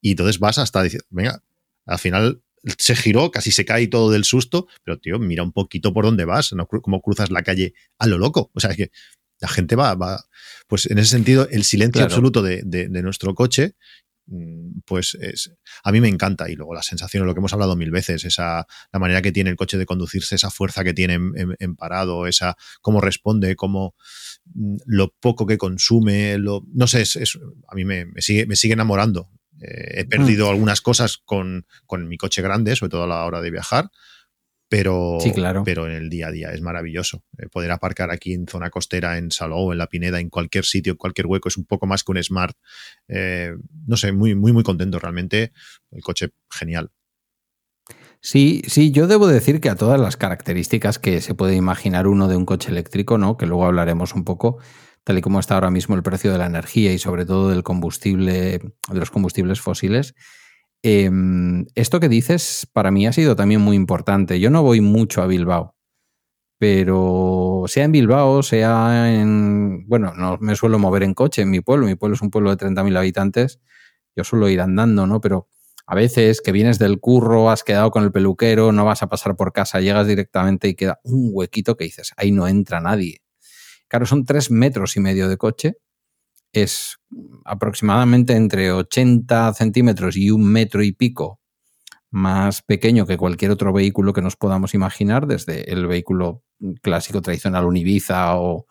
Y 0.00 0.12
entonces 0.12 0.38
vas 0.38 0.58
hasta 0.58 0.82
venga, 1.10 1.42
al 1.86 1.98
final 1.98 2.42
se 2.78 2.96
giró, 2.96 3.30
casi 3.30 3.50
se 3.50 3.64
cae 3.64 3.88
todo 3.88 4.10
del 4.10 4.24
susto, 4.24 4.66
pero 4.84 4.98
tío, 4.98 5.18
mira 5.18 5.42
un 5.42 5.52
poquito 5.52 5.92
por 5.92 6.04
dónde 6.04 6.24
vas, 6.24 6.52
¿no? 6.52 6.66
cómo 6.66 7.00
cruzas 7.00 7.30
la 7.30 7.42
calle 7.42 7.74
a 7.98 8.06
lo 8.06 8.18
loco. 8.18 8.50
O 8.54 8.60
sea, 8.60 8.70
es 8.70 8.76
que 8.76 8.90
la 9.40 9.48
gente 9.48 9.74
va, 9.74 9.94
va 9.94 10.24
pues 10.68 10.86
en 10.86 10.98
ese 10.98 11.10
sentido, 11.10 11.48
el 11.50 11.64
silencio 11.64 12.02
absoluto 12.04 12.42
de, 12.42 12.88
nuestro 13.02 13.34
coche, 13.34 13.74
mm, 14.26 14.80
pues 14.86 15.16
es, 15.20 15.52
a 15.82 15.90
mí 15.90 16.00
me 16.00 16.08
encanta. 16.08 16.48
Y 16.48 16.54
luego 16.54 16.74
la 16.74 16.82
sensación, 16.82 17.26
lo 17.26 17.34
que 17.34 17.40
hemos 17.40 17.52
hablado 17.52 17.74
mil 17.74 17.90
veces, 17.90 18.24
esa, 18.24 18.66
la 18.92 18.98
manera 19.00 19.20
que 19.20 19.32
tiene 19.32 19.50
el 19.50 19.56
coche 19.56 19.78
de 19.78 19.86
conducirse, 19.86 20.36
esa 20.36 20.50
fuerza 20.50 20.84
que 20.84 20.94
tiene 20.94 21.14
en, 21.14 21.76
parado, 21.76 22.28
esa, 22.28 22.56
cómo 22.80 23.00
responde, 23.00 23.56
cómo 23.56 23.96
mm, 24.54 24.76
lo 24.86 25.12
poco 25.20 25.44
que 25.44 25.58
consume, 25.58 26.38
lo, 26.38 26.64
no 26.72 26.86
sé, 26.86 27.02
es, 27.02 27.38
a 27.66 27.74
mí 27.74 27.84
me, 27.84 28.06
sigue, 28.18 28.46
me 28.46 28.54
sigue 28.54 28.74
enamorando 28.74 29.28
eh, 29.62 30.00
he 30.00 30.04
perdido 30.04 30.46
mm. 30.46 30.50
algunas 30.50 30.80
cosas 30.80 31.18
con, 31.24 31.66
mi 32.06 32.16
coche 32.16 32.42
grande, 32.42 32.74
sobre 32.76 32.90
todo 32.90 33.04
a 33.04 33.06
la 33.06 33.24
hora 33.24 33.40
de 33.40 33.50
viajar, 33.50 33.90
pero, 34.68 35.18
pero 35.64 35.86
en 35.86 35.92
el 35.92 36.08
día 36.08 36.28
a 36.28 36.30
día 36.30 36.50
es 36.52 36.62
maravilloso. 36.62 37.22
Eh, 37.38 37.46
poder 37.48 37.70
aparcar 37.70 38.10
aquí 38.10 38.32
en 38.32 38.46
zona 38.46 38.70
costera, 38.70 39.18
en 39.18 39.30
Salou, 39.30 39.70
en 39.70 39.78
La 39.78 39.86
Pineda, 39.86 40.18
en 40.18 40.30
cualquier 40.30 40.64
sitio, 40.64 40.92
en 40.92 40.96
cualquier 40.96 41.26
hueco, 41.26 41.48
es 41.48 41.58
un 41.58 41.66
poco 41.66 41.86
más 41.86 42.02
que 42.02 42.12
un 42.12 42.22
Smart. 42.22 42.56
Eh, 43.08 43.54
no 43.86 43.96
sé, 43.96 44.12
muy, 44.12 44.34
muy, 44.34 44.52
muy 44.52 44.62
contento 44.62 44.98
realmente. 44.98 45.52
El 45.90 46.02
coche 46.02 46.30
genial. 46.50 46.90
Sí, 48.24 48.62
sí, 48.68 48.92
yo 48.92 49.08
debo 49.08 49.26
decir 49.26 49.60
que 49.60 49.68
a 49.68 49.74
todas 49.74 50.00
las 50.00 50.16
características 50.16 51.00
que 51.00 51.20
se 51.20 51.34
puede 51.34 51.56
imaginar 51.56 52.06
uno 52.06 52.28
de 52.28 52.36
un 52.36 52.46
coche 52.46 52.70
eléctrico, 52.70 53.18
¿no? 53.18 53.36
Que 53.36 53.46
luego 53.46 53.66
hablaremos 53.66 54.14
un 54.14 54.24
poco, 54.24 54.58
tal 55.04 55.18
y 55.18 55.20
como 55.20 55.40
está 55.40 55.54
ahora 55.54 55.70
mismo 55.70 55.94
el 55.94 56.02
precio 56.02 56.32
de 56.32 56.38
la 56.38 56.46
energía 56.46 56.92
y 56.92 56.98
sobre 56.98 57.24
todo 57.26 57.48
del 57.50 57.62
combustible, 57.62 58.58
de 58.58 58.98
los 58.98 59.10
combustibles 59.10 59.60
fósiles. 59.60 60.14
Em, 60.82 61.66
esto 61.74 62.00
que 62.00 62.08
dices 62.08 62.68
para 62.72 62.90
mí 62.90 63.06
ha 63.06 63.12
sido 63.12 63.36
también 63.36 63.60
muy 63.60 63.76
importante. 63.76 64.40
Yo 64.40 64.50
no 64.50 64.62
voy 64.62 64.80
mucho 64.80 65.22
a 65.22 65.26
Bilbao, 65.26 65.76
pero 66.58 67.64
sea 67.66 67.84
en 67.84 67.92
Bilbao, 67.92 68.42
sea 68.42 69.12
en... 69.14 69.86
Bueno, 69.88 70.12
no 70.14 70.38
me 70.40 70.56
suelo 70.56 70.78
mover 70.78 71.02
en 71.04 71.14
coche 71.14 71.42
en 71.42 71.50
mi 71.50 71.60
pueblo. 71.60 71.86
Mi 71.86 71.94
pueblo 71.96 72.14
es 72.14 72.22
un 72.22 72.30
pueblo 72.30 72.54
de 72.54 72.64
30.000 72.64 72.96
habitantes. 72.96 73.60
Yo 74.16 74.24
suelo 74.24 74.48
ir 74.48 74.60
andando, 74.60 75.06
¿no? 75.06 75.20
Pero 75.20 75.48
a 75.86 75.94
veces 75.94 76.40
que 76.40 76.52
vienes 76.52 76.78
del 76.78 77.00
curro, 77.00 77.50
has 77.50 77.64
quedado 77.64 77.90
con 77.90 78.04
el 78.04 78.12
peluquero, 78.12 78.72
no 78.72 78.84
vas 78.84 79.02
a 79.02 79.08
pasar 79.08 79.36
por 79.36 79.52
casa, 79.52 79.80
llegas 79.80 80.06
directamente 80.06 80.68
y 80.68 80.74
queda 80.74 81.00
un 81.04 81.30
huequito 81.32 81.76
que 81.76 81.84
dices, 81.84 82.12
ahí 82.16 82.30
no 82.32 82.46
entra 82.46 82.80
nadie. 82.80 83.21
Claro, 83.92 84.06
son 84.06 84.24
tres 84.24 84.50
metros 84.50 84.96
y 84.96 85.00
medio 85.00 85.28
de 85.28 85.36
coche. 85.36 85.74
Es 86.50 86.96
aproximadamente 87.44 88.32
entre 88.32 88.72
80 88.72 89.52
centímetros 89.52 90.16
y 90.16 90.30
un 90.30 90.50
metro 90.50 90.82
y 90.82 90.92
pico 90.92 91.42
más 92.10 92.62
pequeño 92.62 93.04
que 93.04 93.18
cualquier 93.18 93.50
otro 93.50 93.70
vehículo 93.70 94.14
que 94.14 94.22
nos 94.22 94.36
podamos 94.36 94.72
imaginar, 94.72 95.26
desde 95.26 95.70
el 95.70 95.86
vehículo 95.86 96.42
clásico 96.80 97.20
tradicional, 97.20 97.66
un 97.66 97.76
Ibiza 97.76 98.38
o, 98.38 98.64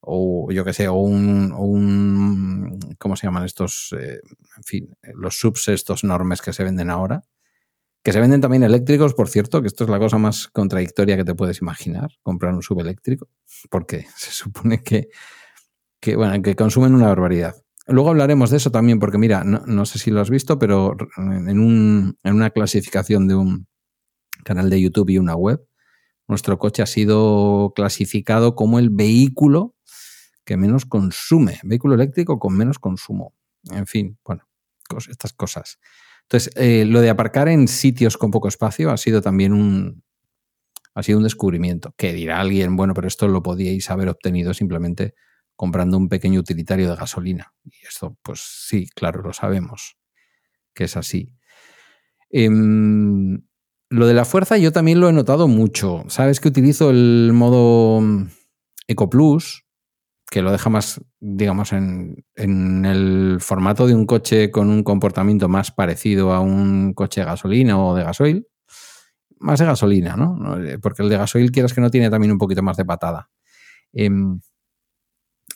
o 0.00 0.50
yo 0.50 0.64
qué 0.64 0.72
sé, 0.72 0.88
o 0.88 0.94
un, 0.94 2.78
¿cómo 2.98 3.14
se 3.14 3.26
llaman 3.26 3.44
estos? 3.44 3.94
Eh, 4.00 4.20
en 4.56 4.62
fin, 4.64 4.96
los 5.02 5.38
subs 5.38 5.68
estos 5.68 6.02
enormes 6.02 6.40
que 6.40 6.54
se 6.54 6.64
venden 6.64 6.88
ahora 6.88 7.24
que 8.06 8.12
se 8.12 8.20
venden 8.20 8.40
también 8.40 8.62
eléctricos, 8.62 9.14
por 9.14 9.28
cierto, 9.28 9.60
que 9.60 9.66
esto 9.66 9.82
es 9.82 9.90
la 9.90 9.98
cosa 9.98 10.16
más 10.16 10.46
contradictoria 10.46 11.16
que 11.16 11.24
te 11.24 11.34
puedes 11.34 11.60
imaginar, 11.60 12.12
comprar 12.22 12.54
un 12.54 12.62
subeléctrico, 12.62 13.28
porque 13.68 14.06
se 14.16 14.30
supone 14.30 14.84
que, 14.84 15.08
que, 15.98 16.14
bueno, 16.14 16.40
que 16.40 16.54
consumen 16.54 16.94
una 16.94 17.08
barbaridad. 17.08 17.56
Luego 17.88 18.10
hablaremos 18.10 18.50
de 18.50 18.58
eso 18.58 18.70
también, 18.70 19.00
porque 19.00 19.18
mira, 19.18 19.42
no, 19.42 19.86
sé 19.86 19.98
si 19.98 20.12
lo 20.12 20.20
has 20.20 20.30
visto, 20.30 20.56
pero 20.56 20.96
en, 21.16 21.58
un, 21.58 22.16
en 22.22 22.34
una 22.34 22.50
clasificación 22.50 23.26
de 23.26 23.34
un 23.34 23.66
canal 24.44 24.70
de 24.70 24.80
YouTube 24.80 25.10
y 25.10 25.18
una 25.18 25.34
web, 25.34 25.66
nuestro 26.28 26.60
coche 26.60 26.84
ha 26.84 26.86
sido 26.86 27.72
clasificado 27.74 28.54
como 28.54 28.78
el 28.78 28.90
vehículo 28.90 29.74
que 30.44 30.56
menos 30.56 30.86
consume, 30.86 31.58
vehículo 31.64 31.96
eléctrico 31.96 32.38
con 32.38 32.56
menos 32.56 32.78
consumo. 32.78 33.34
En 33.64 33.88
fin, 33.88 34.16
bueno, 34.24 34.46
estas 35.08 35.32
cosas. 35.32 35.80
Entonces, 36.28 36.52
eh, 36.56 36.84
lo 36.86 37.00
de 37.00 37.10
aparcar 37.10 37.48
en 37.48 37.68
sitios 37.68 38.16
con 38.16 38.30
poco 38.30 38.48
espacio 38.48 38.90
ha 38.90 38.96
sido 38.96 39.22
también 39.22 39.52
un, 39.52 40.02
ha 40.94 41.02
sido 41.02 41.18
un 41.18 41.24
descubrimiento. 41.24 41.94
Que 41.96 42.12
dirá 42.12 42.40
alguien, 42.40 42.74
bueno, 42.76 42.94
pero 42.94 43.06
esto 43.06 43.28
lo 43.28 43.42
podíais 43.42 43.88
haber 43.90 44.08
obtenido 44.08 44.54
simplemente 44.54 45.14
comprando 45.54 45.96
un 45.96 46.08
pequeño 46.08 46.40
utilitario 46.40 46.88
de 46.90 46.96
gasolina. 46.96 47.52
Y 47.64 47.86
esto, 47.86 48.16
pues 48.22 48.40
sí, 48.40 48.88
claro, 48.94 49.22
lo 49.22 49.32
sabemos 49.32 49.96
que 50.74 50.84
es 50.84 50.96
así. 50.96 51.32
Em, 52.30 53.42
lo 53.88 54.06
de 54.06 54.14
la 54.14 54.24
fuerza 54.24 54.58
yo 54.58 54.72
también 54.72 55.00
lo 55.00 55.08
he 55.08 55.12
notado 55.12 55.48
mucho. 55.48 56.04
Sabes 56.08 56.40
que 56.40 56.48
utilizo 56.48 56.90
el 56.90 57.30
modo 57.32 58.02
Eco 58.88 59.10
Plus 59.10 59.65
que 60.30 60.42
lo 60.42 60.50
deja 60.50 60.70
más, 60.70 61.00
digamos, 61.20 61.72
en, 61.72 62.24
el 62.36 63.38
formato 63.40 63.86
de 63.86 63.94
un 63.94 64.06
coche 64.06 64.50
con 64.50 64.68
un 64.68 64.82
comportamiento 64.82 65.48
más 65.48 65.70
parecido 65.70 66.32
a 66.32 66.40
un 66.40 66.94
coche 66.94 67.20
de 67.20 67.26
gasolina 67.26 67.78
o 67.78 67.94
de 67.94 68.04
gasoil. 68.04 68.46
Más 69.38 69.60
de 69.60 69.66
gasolina, 69.66 70.16
¿no? 70.16 70.62
Eh, 70.64 70.78
porque 70.78 71.02
el 71.02 71.08
de 71.08 71.18
gasoil, 71.18 71.52
quieras 71.52 71.74
que 71.74 71.80
no, 71.80 71.90
tiene 71.90 72.10
también 72.10 72.32
un 72.32 72.38
poquito 72.38 72.62
más 72.62 72.76
de 72.76 72.84
patada. 72.84 73.30
Em, 73.92 74.40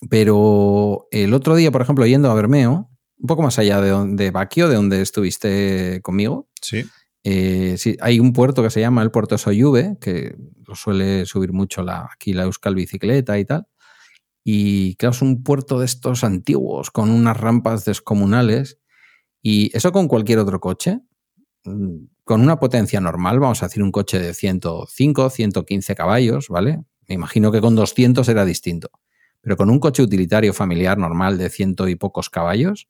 pero 0.08 1.06
el 1.10 1.34
otro 1.34 1.56
día, 1.56 1.70
por 1.70 1.82
ejemplo, 1.82 2.06
yendo 2.06 2.30
a 2.30 2.34
Bermeo, 2.34 2.90
un 3.18 3.26
poco 3.26 3.42
más 3.42 3.58
allá 3.58 3.80
de, 3.80 4.14
de 4.14 4.30
Baquio, 4.30 4.68
de 4.68 4.76
donde 4.76 5.02
estuviste 5.02 6.00
conmigo. 6.02 6.48
Sí. 6.60 6.84
Eh, 7.22 7.74
sí, 7.76 7.96
hay 8.00 8.18
un 8.18 8.32
puerto 8.32 8.62
que 8.62 8.70
se 8.70 8.80
llama 8.80 9.02
el 9.02 9.10
puerto 9.10 9.36
Soyuve, 9.36 9.98
que 10.00 10.36
lo 10.66 10.74
suele 10.74 11.26
subir 11.26 11.52
mucho 11.52 11.82
la, 11.82 12.08
aquí 12.12 12.32
la 12.32 12.44
Euskal 12.44 12.74
Bicicleta 12.74 13.38
y 13.38 13.44
tal. 13.44 13.66
Y 14.44 14.94
claro, 14.96 15.12
es 15.12 15.22
un 15.22 15.42
puerto 15.42 15.78
de 15.78 15.86
estos 15.86 16.24
antiguos, 16.24 16.90
con 16.90 17.10
unas 17.10 17.36
rampas 17.36 17.84
descomunales. 17.84 18.78
Y 19.42 19.76
eso 19.76 19.92
con 19.92 20.08
cualquier 20.08 20.38
otro 20.38 20.60
coche, 20.60 21.00
mm, 21.64 21.96
con 22.24 22.40
una 22.40 22.58
potencia 22.58 23.00
normal, 23.00 23.40
vamos 23.40 23.62
a 23.62 23.66
decir 23.66 23.82
un 23.82 23.92
coche 23.92 24.18
de 24.18 24.34
105, 24.34 25.30
115 25.30 25.94
caballos, 25.94 26.48
¿vale? 26.48 26.82
Me 27.08 27.14
imagino 27.14 27.50
que 27.50 27.60
con 27.60 27.74
200 27.74 28.28
era 28.28 28.44
distinto. 28.44 28.90
Pero 29.40 29.56
con 29.56 29.70
un 29.70 29.80
coche 29.80 30.02
utilitario 30.02 30.52
familiar 30.52 30.98
normal 30.98 31.38
de 31.38 31.50
ciento 31.50 31.88
y 31.88 31.96
pocos 31.96 32.30
caballos, 32.30 32.88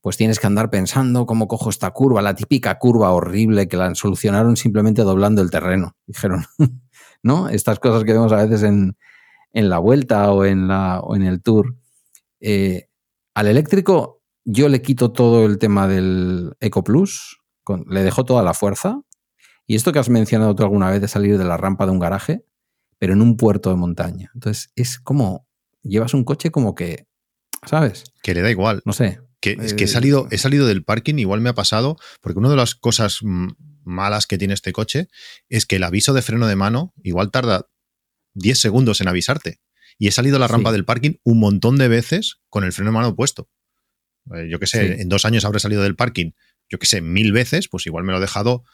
pues 0.00 0.16
tienes 0.16 0.38
que 0.38 0.46
andar 0.46 0.70
pensando 0.70 1.26
cómo 1.26 1.48
cojo 1.48 1.70
esta 1.70 1.90
curva, 1.90 2.22
la 2.22 2.34
típica 2.34 2.78
curva 2.78 3.10
horrible 3.10 3.68
que 3.68 3.76
la 3.76 3.94
solucionaron 3.94 4.56
simplemente 4.56 5.02
doblando 5.02 5.42
el 5.42 5.50
terreno, 5.50 5.96
dijeron, 6.06 6.44
¿no? 7.22 7.48
Estas 7.48 7.78
cosas 7.80 8.04
que 8.04 8.12
vemos 8.12 8.32
a 8.32 8.36
veces 8.36 8.62
en, 8.62 8.96
la 9.52 9.78
vuelta 9.78 10.30
o 10.30 10.44
en, 10.44 10.68
la, 10.68 11.00
o 11.00 11.16
en 11.16 11.22
el 11.22 11.42
tour. 11.42 11.76
Eh, 12.40 12.88
al 13.34 13.46
eléctrico 13.46 14.22
yo 14.44 14.68
le 14.68 14.82
quito 14.82 15.12
todo 15.12 15.46
el 15.46 15.58
tema 15.58 15.86
del 15.86 16.54
Eco 16.60 16.82
Plus, 16.82 17.40
le 17.88 18.02
dejo 18.02 18.24
toda 18.24 18.42
la 18.42 18.54
fuerza. 18.54 19.00
Y 19.66 19.76
esto 19.76 19.92
que 19.92 20.00
has 20.00 20.08
mencionado 20.08 20.54
tú 20.54 20.64
alguna 20.64 20.90
vez 20.90 21.00
de 21.00 21.08
salir 21.08 21.38
de 21.38 21.44
la 21.44 21.56
rampa 21.56 21.86
de 21.86 21.92
un 21.92 22.00
garaje, 22.00 22.44
pero 22.98 23.12
en 23.12 23.22
un 23.22 23.36
puerto 23.36 23.70
de 23.70 23.76
montaña. 23.76 24.30
Entonces 24.34 24.72
es 24.74 24.98
como, 24.98 25.46
llevas 25.82 26.14
un 26.14 26.24
coche 26.24 26.50
como 26.50 26.74
que, 26.74 27.06
¿sabes? 27.66 28.04
Que 28.22 28.34
le 28.34 28.42
da 28.42 28.50
igual. 28.50 28.82
No 28.84 28.92
sé. 28.92 29.20
Que, 29.40 29.56
es 29.60 29.72
que 29.74 29.84
he 29.84 29.88
salido, 29.88 30.26
he 30.30 30.38
salido 30.38 30.66
del 30.66 30.84
parking, 30.84 31.14
igual 31.14 31.40
me 31.40 31.48
ha 31.48 31.54
pasado, 31.54 31.96
porque 32.20 32.38
una 32.38 32.50
de 32.50 32.56
las 32.56 32.74
cosas 32.74 33.20
malas 33.84 34.26
que 34.26 34.36
tiene 34.36 34.52
este 34.52 34.72
coche 34.72 35.08
es 35.48 35.64
que 35.64 35.76
el 35.76 35.84
aviso 35.84 36.12
de 36.12 36.20
freno 36.20 36.46
de 36.46 36.56
mano 36.56 36.92
igual 37.02 37.30
tarda 37.30 37.69
10 38.40 38.60
segundos 38.60 39.00
en 39.00 39.08
avisarte. 39.08 39.60
Y 39.98 40.08
he 40.08 40.12
salido 40.12 40.36
a 40.36 40.40
la 40.40 40.48
rampa 40.48 40.72
del 40.72 40.84
parking 40.84 41.14
un 41.24 41.38
montón 41.38 41.76
de 41.76 41.88
veces 41.88 42.40
con 42.48 42.64
el 42.64 42.72
freno 42.72 42.90
de 42.90 42.96
mano 42.96 43.14
puesto. 43.14 43.48
Eh, 44.34 44.48
yo 44.50 44.58
qué 44.58 44.66
sé, 44.66 45.00
en 45.00 45.08
dos 45.08 45.24
años 45.24 45.44
habré 45.44 45.60
salido 45.60 45.82
del 45.82 45.96
parking, 45.96 46.32
yo 46.68 46.78
qué 46.78 46.86
sé, 46.86 47.00
mil 47.00 47.32
veces, 47.32 47.68
pues 47.68 47.86
igual 47.86 48.04
me 48.04 48.12
lo 48.12 48.18
he 48.18 48.20
dejado 48.22 48.64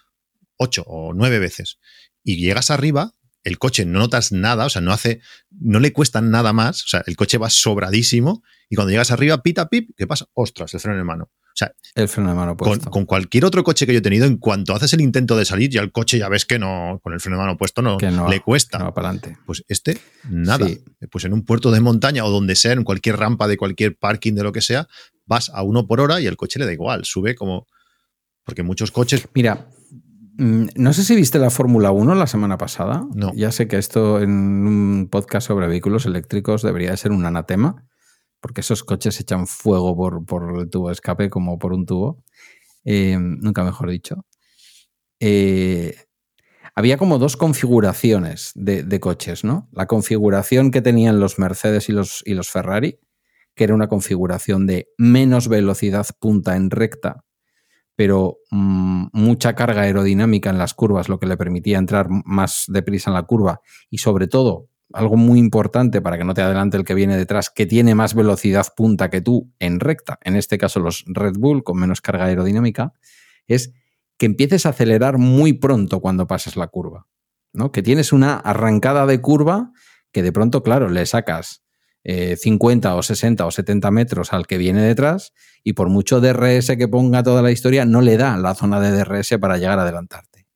ocho 0.57 0.83
o 0.87 1.15
nueve 1.15 1.39
veces. 1.39 1.79
Y 2.23 2.37
llegas 2.37 2.71
arriba 2.71 3.15
el 3.47 3.59
coche 3.59 3.87
no 3.87 4.01
notas 4.01 4.33
nada, 4.33 4.67
o 4.67 4.69
sea, 4.69 4.83
no 4.83 4.93
hace, 4.93 5.21
no 5.51 5.79
le 5.79 5.93
cuesta 5.93 6.21
nada 6.21 6.53
más, 6.53 6.83
o 6.83 6.89
sea, 6.89 7.05
el 7.07 7.15
coche 7.15 7.39
va 7.39 7.49
sobradísimo 7.49 8.43
y 8.69 8.75
cuando 8.75 8.91
llegas 8.91 9.13
arriba, 9.13 9.41
pita, 9.41 9.69
pip, 9.69 9.91
¿qué 9.97 10.05
pasa? 10.05 10.27
Ostras, 10.33 10.75
el 10.75 10.81
freno 10.81 10.99
en 10.99 11.07
mano. 11.07 11.31
Sea, 11.57 11.73
el 11.95 12.07
freno 12.07 12.29
de 12.29 12.37
mano 12.37 12.57
puesto. 12.57 12.91
Con, 12.91 13.07
cualquier 13.07 13.47
otro 13.47 13.65
coche 13.65 13.87
que 13.87 13.95
yo 13.95 14.01
he 14.01 14.03
tenido, 14.03 14.27
en 14.27 14.37
cuanto 14.37 14.75
haces 14.75 14.93
el 14.93 15.01
intento 15.01 15.37
de 15.37 15.47
salir, 15.47 15.71
ya 15.71 15.81
el 15.81 15.91
coche 15.91 16.19
ya 16.19 16.29
ves 16.29 16.45
que 16.45 16.59
no, 16.59 17.01
con 17.03 17.15
el 17.15 17.21
freno 17.21 17.39
de 17.39 17.45
mano 17.45 17.57
puesto 17.57 17.81
no, 17.81 17.97
le 17.99 18.41
cuesta. 18.41 18.79
No 18.79 18.93
para 18.93 19.09
adelante. 19.09 19.39
Pues 19.47 19.65
este, 19.69 19.99
nada. 20.29 20.67
Pues 21.11 21.25
en 21.25 21.33
un 21.33 21.45
puerto 21.45 21.71
de 21.71 21.81
montaña 21.81 22.25
o 22.25 22.31
donde 22.31 22.57
sea, 22.57 22.73
en 22.73 22.85
cualquier 22.85 23.17
rampa 23.17 23.49
de 23.49 23.57
cualquier 23.57 23.97
parking 23.97 24.35
de 24.35 24.43
lo 24.43 24.53
que 24.53 24.61
sea, 24.61 24.87
vas 25.25 25.49
a 25.49 25.63
uno 25.63 25.87
por 25.87 26.01
hora 26.01 26.21
y 26.21 26.27
el 26.27 26.37
coche 26.37 26.59
le 26.59 26.67
da 26.67 26.73
igual, 26.73 27.05
sube 27.05 27.35
como. 27.35 27.67
Porque 28.45 28.63
muchos 28.63 28.93
coches. 28.93 29.27
Mira, 29.35 29.67
Mm, 30.39 30.67
no 30.77 30.93
sé 30.93 31.03
si 31.03 31.17
viste 31.17 31.39
la 31.39 31.51
Fórmula 31.51 31.91
1 31.91 32.15
la 32.15 32.27
semana 32.27 32.59
pasada. 32.59 33.07
No. 33.15 33.33
Ya 33.35 33.53
sé 33.53 33.69
que 33.69 33.79
esto 33.79 34.21
en 34.21 34.31
un 34.31 35.09
podcast 35.11 35.47
sobre 35.47 35.67
vehículos 35.67 36.07
eléctricos 36.07 36.63
debería 36.63 36.91
de 36.91 36.97
ser 36.97 37.13
un 37.13 37.25
anatema, 37.25 37.87
porque 38.47 38.61
esos 38.61 38.85
coches 38.85 39.19
echan 39.19 39.49
fuego 39.49 39.97
por, 40.25 40.61
el 40.61 40.71
tubo 40.71 40.87
de 40.87 40.93
escape 40.93 41.29
como 41.29 41.59
por 41.59 41.73
un 41.73 41.85
tubo. 41.85 42.23
Eh, 42.85 43.19
nunca 43.19 43.65
mejor 43.65 43.91
dicho. 43.91 44.25
Eh, 45.19 45.97
había 46.77 46.97
como 46.97 47.19
dos 47.19 47.37
configuraciones 47.37 48.53
de, 48.55 49.01
coches, 49.01 49.43
¿no? 49.43 49.69
La 49.73 49.87
configuración 49.87 50.71
que 50.71 50.81
tenían 50.81 51.19
los 51.19 51.41
Mercedes 51.41 51.89
y 51.89 51.93
los, 51.93 52.23
y 52.25 52.35
los 52.35 52.49
Ferrari, 52.49 53.01
que 53.57 53.65
era 53.65 53.75
una 53.75 53.89
configuración 53.89 54.65
de 54.69 54.91
menos 54.97 55.49
velocidad 55.49 56.07
punta 56.21 56.55
en 56.55 56.71
recta 56.71 57.25
pero 57.97 58.41
mm, 58.51 59.07
mucha 59.15 59.55
carga 59.55 59.81
aerodinámica 59.81 60.51
en 60.51 60.59
las 60.59 60.75
curvas, 60.75 61.09
lo 61.09 61.19
que 61.19 61.27
le 61.27 61.39
permitía 61.39 61.79
entrar 61.79 62.09
más 62.11 62.67
deprisa 62.69 63.09
en 63.09 63.15
la 63.15 63.23
curva 63.23 63.63
y 63.89 63.99
sobre 63.99 64.29
todo, 64.29 64.69
algo 64.93 65.17
muy 65.17 65.39
importante 65.39 66.01
para 66.01 66.19
que 66.19 66.25
no 66.25 66.35
te 66.35 66.43
adelante 66.43 66.77
el 66.77 66.85
que 66.85 66.95
viene 66.95 67.17
detrás, 67.17 67.51
que 67.51 67.67
tiene 67.67 67.95
más 67.95 68.15
velocidad 68.15 68.67
punta 68.77 69.11
que 69.11 69.21
tú 69.21 69.53
en 69.59 69.81
recta, 69.81 70.19
en 70.23 70.37
este 70.37 70.59
caso 70.59 70.81
los 70.81 71.05
Red 71.07 71.35
Bull 71.39 71.65
con 71.65 71.79
menos 71.79 72.01
carga 72.01 72.27
aerodinámica, 72.27 72.93
es 73.47 73.73
que 74.19 74.27
empieces 74.27 74.67
a 74.67 74.71
acelerar 74.71 75.19
muy 75.19 75.53
pronto 75.53 76.01
cuando 76.01 76.27
pases 76.27 76.57
la 76.57 76.69
curva, 76.69 77.07
¿no? 77.53 77.73
Que 77.73 77.83
tienes 77.83 78.13
una 78.13 78.37
arrancada 78.37 79.07
de 79.07 79.21
curva 79.21 79.73
que 80.13 80.23
de 80.23 80.33
pronto, 80.33 80.63
claro, 80.63 80.89
le 80.89 81.05
sacas 81.05 81.63
50 82.05 82.89
eh, 82.89 82.93
o 82.93 83.03
60 83.03 83.47
o 83.47 83.51
70 83.51 83.91
metros 83.91 84.33
al 84.33 84.47
que 84.47 84.59
viene 84.59 84.81
detrás 84.81 85.33
y 85.65 85.73
por 85.73 85.89
mucho 85.89 86.21
DRS 86.21 86.77
que 86.79 86.89
ponga 86.89 87.23
toda 87.23 87.43
la 87.43 87.51
historia, 87.51 87.85
no 87.85 88.01
le 88.01 88.17
da 88.17 88.37
la 88.37 88.55
zona 88.55 88.81
de 88.81 88.93
DRS 88.93 89.37
para 89.41 89.59
llegar 89.59 89.79
a 89.79 89.83
adelantarte. 89.83 90.47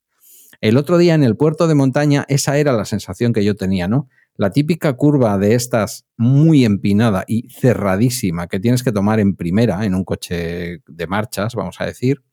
El 0.61 0.77
otro 0.77 0.97
día 0.97 1.15
en 1.15 1.23
el 1.23 1.35
puerto 1.35 1.67
de 1.67 1.75
montaña, 1.75 2.25
esa 2.29 2.57
era 2.57 2.71
la 2.71 2.85
sensación 2.85 3.33
que 3.33 3.43
yo 3.43 3.55
tenía, 3.55 3.87
¿no? 3.87 4.07
La 4.35 4.51
típica 4.51 4.93
curva 4.93 5.37
de 5.37 5.55
estas 5.55 6.05
muy 6.17 6.65
empinada 6.65 7.25
y 7.27 7.49
cerradísima 7.49 8.47
que 8.47 8.59
tienes 8.59 8.83
que 8.83 8.91
tomar 8.91 9.19
en 9.19 9.35
primera 9.35 9.85
en 9.85 9.93
un 9.93 10.03
coche 10.03 10.81
de 10.87 11.07
marchas, 11.07 11.55
vamos 11.55 11.79
a 11.79 11.85
decir. 11.85 12.23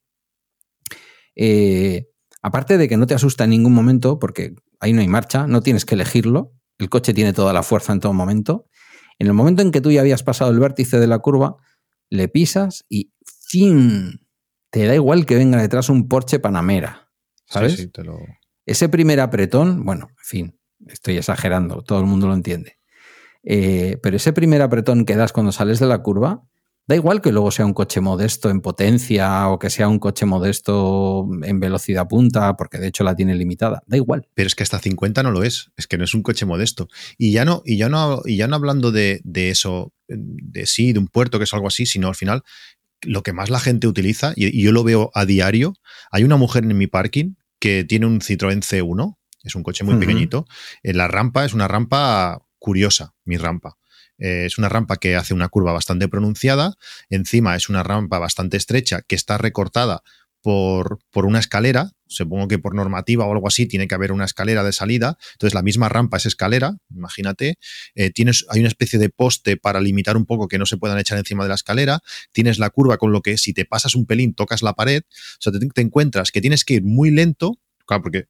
Eh, 1.35 2.09
aparte 2.43 2.79
de 2.79 2.89
que 2.89 2.97
no 2.97 3.07
te 3.07 3.15
asusta 3.15 3.45
en 3.45 3.51
ningún 3.51 3.75
momento, 3.75 4.19
porque 4.19 4.55
ahí 4.81 4.93
no 4.93 5.01
hay 5.01 5.09
marcha, 5.09 5.47
no 5.47 5.61
tienes 5.61 5.85
que 5.85 5.95
elegirlo, 5.95 6.53
el 6.79 6.89
coche 6.89 7.13
tiene 7.13 7.33
toda 7.33 7.53
la 7.53 7.63
fuerza 7.63 7.93
en 7.93 8.01
todo 8.01 8.13
momento, 8.13 8.67
en 9.19 9.27
el 9.27 9.35
momento 9.35 9.63
en 9.63 9.73
que 9.73 9.81
tú 9.81 9.91
ya 9.91 10.01
habías 10.01 10.23
pasado 10.23 10.51
el 10.51 10.61
vértice 10.61 10.99
de 10.99 11.07
la 11.07 11.19
curva, 11.19 11.57
le 12.11 12.29
pisas 12.29 12.85
y 12.89 13.13
¡fin! 13.25 14.27
Te 14.71 14.87
da 14.87 14.95
igual 14.95 15.27
que 15.27 15.35
venga 15.35 15.61
detrás 15.61 15.89
un 15.89 16.09
Porsche 16.09 16.39
Panamera. 16.39 17.11
¿Sabes? 17.47 17.89
Ese 18.67 18.89
primer 18.89 19.21
apretón, 19.21 19.85
bueno, 19.85 20.09
en 20.11 20.25
fin, 20.25 20.58
estoy 20.87 21.17
exagerando, 21.17 21.83
todo 21.83 22.01
el 22.01 22.07
mundo 22.07 22.29
lo 22.29 22.35
entiende. 22.35 22.79
Eh, 23.43 23.99
pero 24.03 24.17
ese 24.17 24.33
primer 24.33 24.63
apretón 24.63 25.05
que 25.05 25.17
das 25.17 25.33
cuando 25.33 25.53
sales 25.53 25.79
de 25.79 25.87
la 25.87 26.03
curva, 26.03 26.43
Da 26.89 26.97
igual 26.97 27.21
que 27.21 27.33
luego 27.33 27.51
sea 27.51 27.67
un 27.67 27.75
coche 27.75 28.01
modesto 28.01 28.49
en 28.49 28.63
potencia 28.63 29.49
o 29.49 29.59
que 29.59 29.69
sea 29.69 29.89
un 29.89 29.99
coche 29.99 30.25
modesto 30.25 31.29
en 31.43 31.61
velocidad 31.61 32.09
punta, 32.09 32.57
porque 32.57 32.79
de 32.79 32.89
hecho 32.89 33.05
la 33.05 33.15
tiene 33.15 33.35
limitada. 33.35 33.83
Da 33.87 33.99
igual. 33.99 34.27
Pero 34.33 34.47
es 34.47 34.55
que 34.55 34.63
hasta 34.63 34.79
50 34.79 35.23
no 35.23 35.31
lo 35.31 35.43
es. 35.43 35.71
Es 35.77 35.87
que 35.87 35.99
no 35.99 36.05
es 36.05 36.15
un 36.15 36.23
coche 36.23 36.47
modesto. 36.47 36.89
Y 37.19 37.31
ya 37.31 37.45
no, 37.45 37.61
y 37.67 37.77
ya 37.77 37.91
no, 37.91 38.23
y 38.25 38.39
ya 38.39 38.49
no 38.49 38.57
hablando 38.57 38.91
de, 38.91 39.21
eso, 39.35 39.93
de 40.09 40.65
sí, 40.65 40.95
de 40.95 40.99
un 40.99 41.09
puerto 41.09 41.37
que 41.37 41.45
es 41.45 41.53
algo 41.53 41.67
así, 41.67 41.85
sino 41.85 42.09
al 42.09 42.15
final 42.15 42.43
lo 43.03 43.23
que 43.23 43.35
más 43.35 43.51
la 43.51 43.61
gente 43.61 43.87
utiliza, 43.87 44.33
y, 44.35 44.63
yo 44.63 44.73
lo 44.73 44.83
veo 44.83 45.11
a 45.13 45.27
diario, 45.27 45.75
hay 46.11 46.25
una 46.25 46.39
mujer 46.39 46.65
en 46.65 46.77
mi 46.77 46.87
parking 46.87 47.35
que 47.61 47.85
tiene 47.85 48.07
un 48.07 48.21
Citroën 48.21 48.63
C1, 48.63 49.18
es 49.43 49.55
un 49.55 49.63
coche 49.63 49.85
muy 49.85 49.97
pequeñito. 49.97 50.47
En 50.83 50.97
la 50.97 51.09
rampa 51.09 51.45
es 51.45 51.55
una 51.55 51.69
rampa 51.69 52.43
curiosa, 52.59 53.15
mi 53.25 53.37
rampa. 53.37 53.79
Eh, 54.19 54.47
es 54.47 54.59
una 54.59 54.69
rampa 54.69 54.97
que 54.97 55.17
hace 55.17 55.35
una 55.35 55.49
curva 55.49 55.73
bastante 55.73 56.09
pronunciada. 56.09 56.75
Encima 57.09 57.57
es 57.57 57.69
una 57.69 57.83
rampa 57.83 58.19
bastante 58.19 58.57
estrecha 58.57 59.03
que 59.03 59.15
está 59.15 59.39
recortada 59.39 60.03
por, 60.43 60.99
por, 61.11 61.25
una 61.25 61.39
escalera. 61.39 61.93
Supongo 62.07 62.49
que 62.49 62.59
por 62.59 62.75
normativa 62.75 63.27
o 63.27 63.33
algo 63.33 63.49
así 63.49 63.67
tiene 63.67 63.87
que 63.87 63.95
haber 63.95 64.13
una 64.13 64.25
escalera 64.25 64.65
de 64.65 64.73
salida. 64.73 65.19
Entonces 65.33 65.55
la 65.55 65.63
misma 65.63 65.89
rampa 65.89 66.17
es 66.17 66.27
escalera, 66.27 66.79
imagínate. 66.91 67.59
Eh, 67.95 68.11
tienes, 68.11 68.45
hay 68.49 68.61
una 68.61 68.69
especie 68.69 68.99
de 68.99 69.09
poste 69.09 69.57
para 69.57 69.81
limitar 69.81 70.17
un 70.17 70.27
poco 70.27 70.49
que 70.49 70.59
no 70.59 70.67
se 70.67 70.77
puedan 70.77 70.99
echar 70.99 71.19
encima 71.19 71.45
de 71.45 71.51
la 71.51 71.55
escalera. 71.55 72.01
Tienes 72.33 72.59
la 72.59 72.71
curva 72.71 72.97
con 72.97 73.13
lo 73.13 73.21
que 73.21 73.39
si 73.39 73.53
te 73.53 73.65
pasas 73.65 73.95
un 73.95 74.07
pelín 74.07 74.35
tocas 74.35 74.63
la 74.63 74.75
pared. 74.75 75.03
O 75.09 75.41
sea, 75.41 75.53
te, 75.53 75.59
te 75.59 75.81
encuentras 75.81 76.31
que 76.31 76.41
tienes 76.41 76.65
que 76.65 76.75
ir 76.75 76.83
muy 76.83 77.11
lento. 77.11 77.59
Claro, 77.87 78.03
porque 78.03 78.27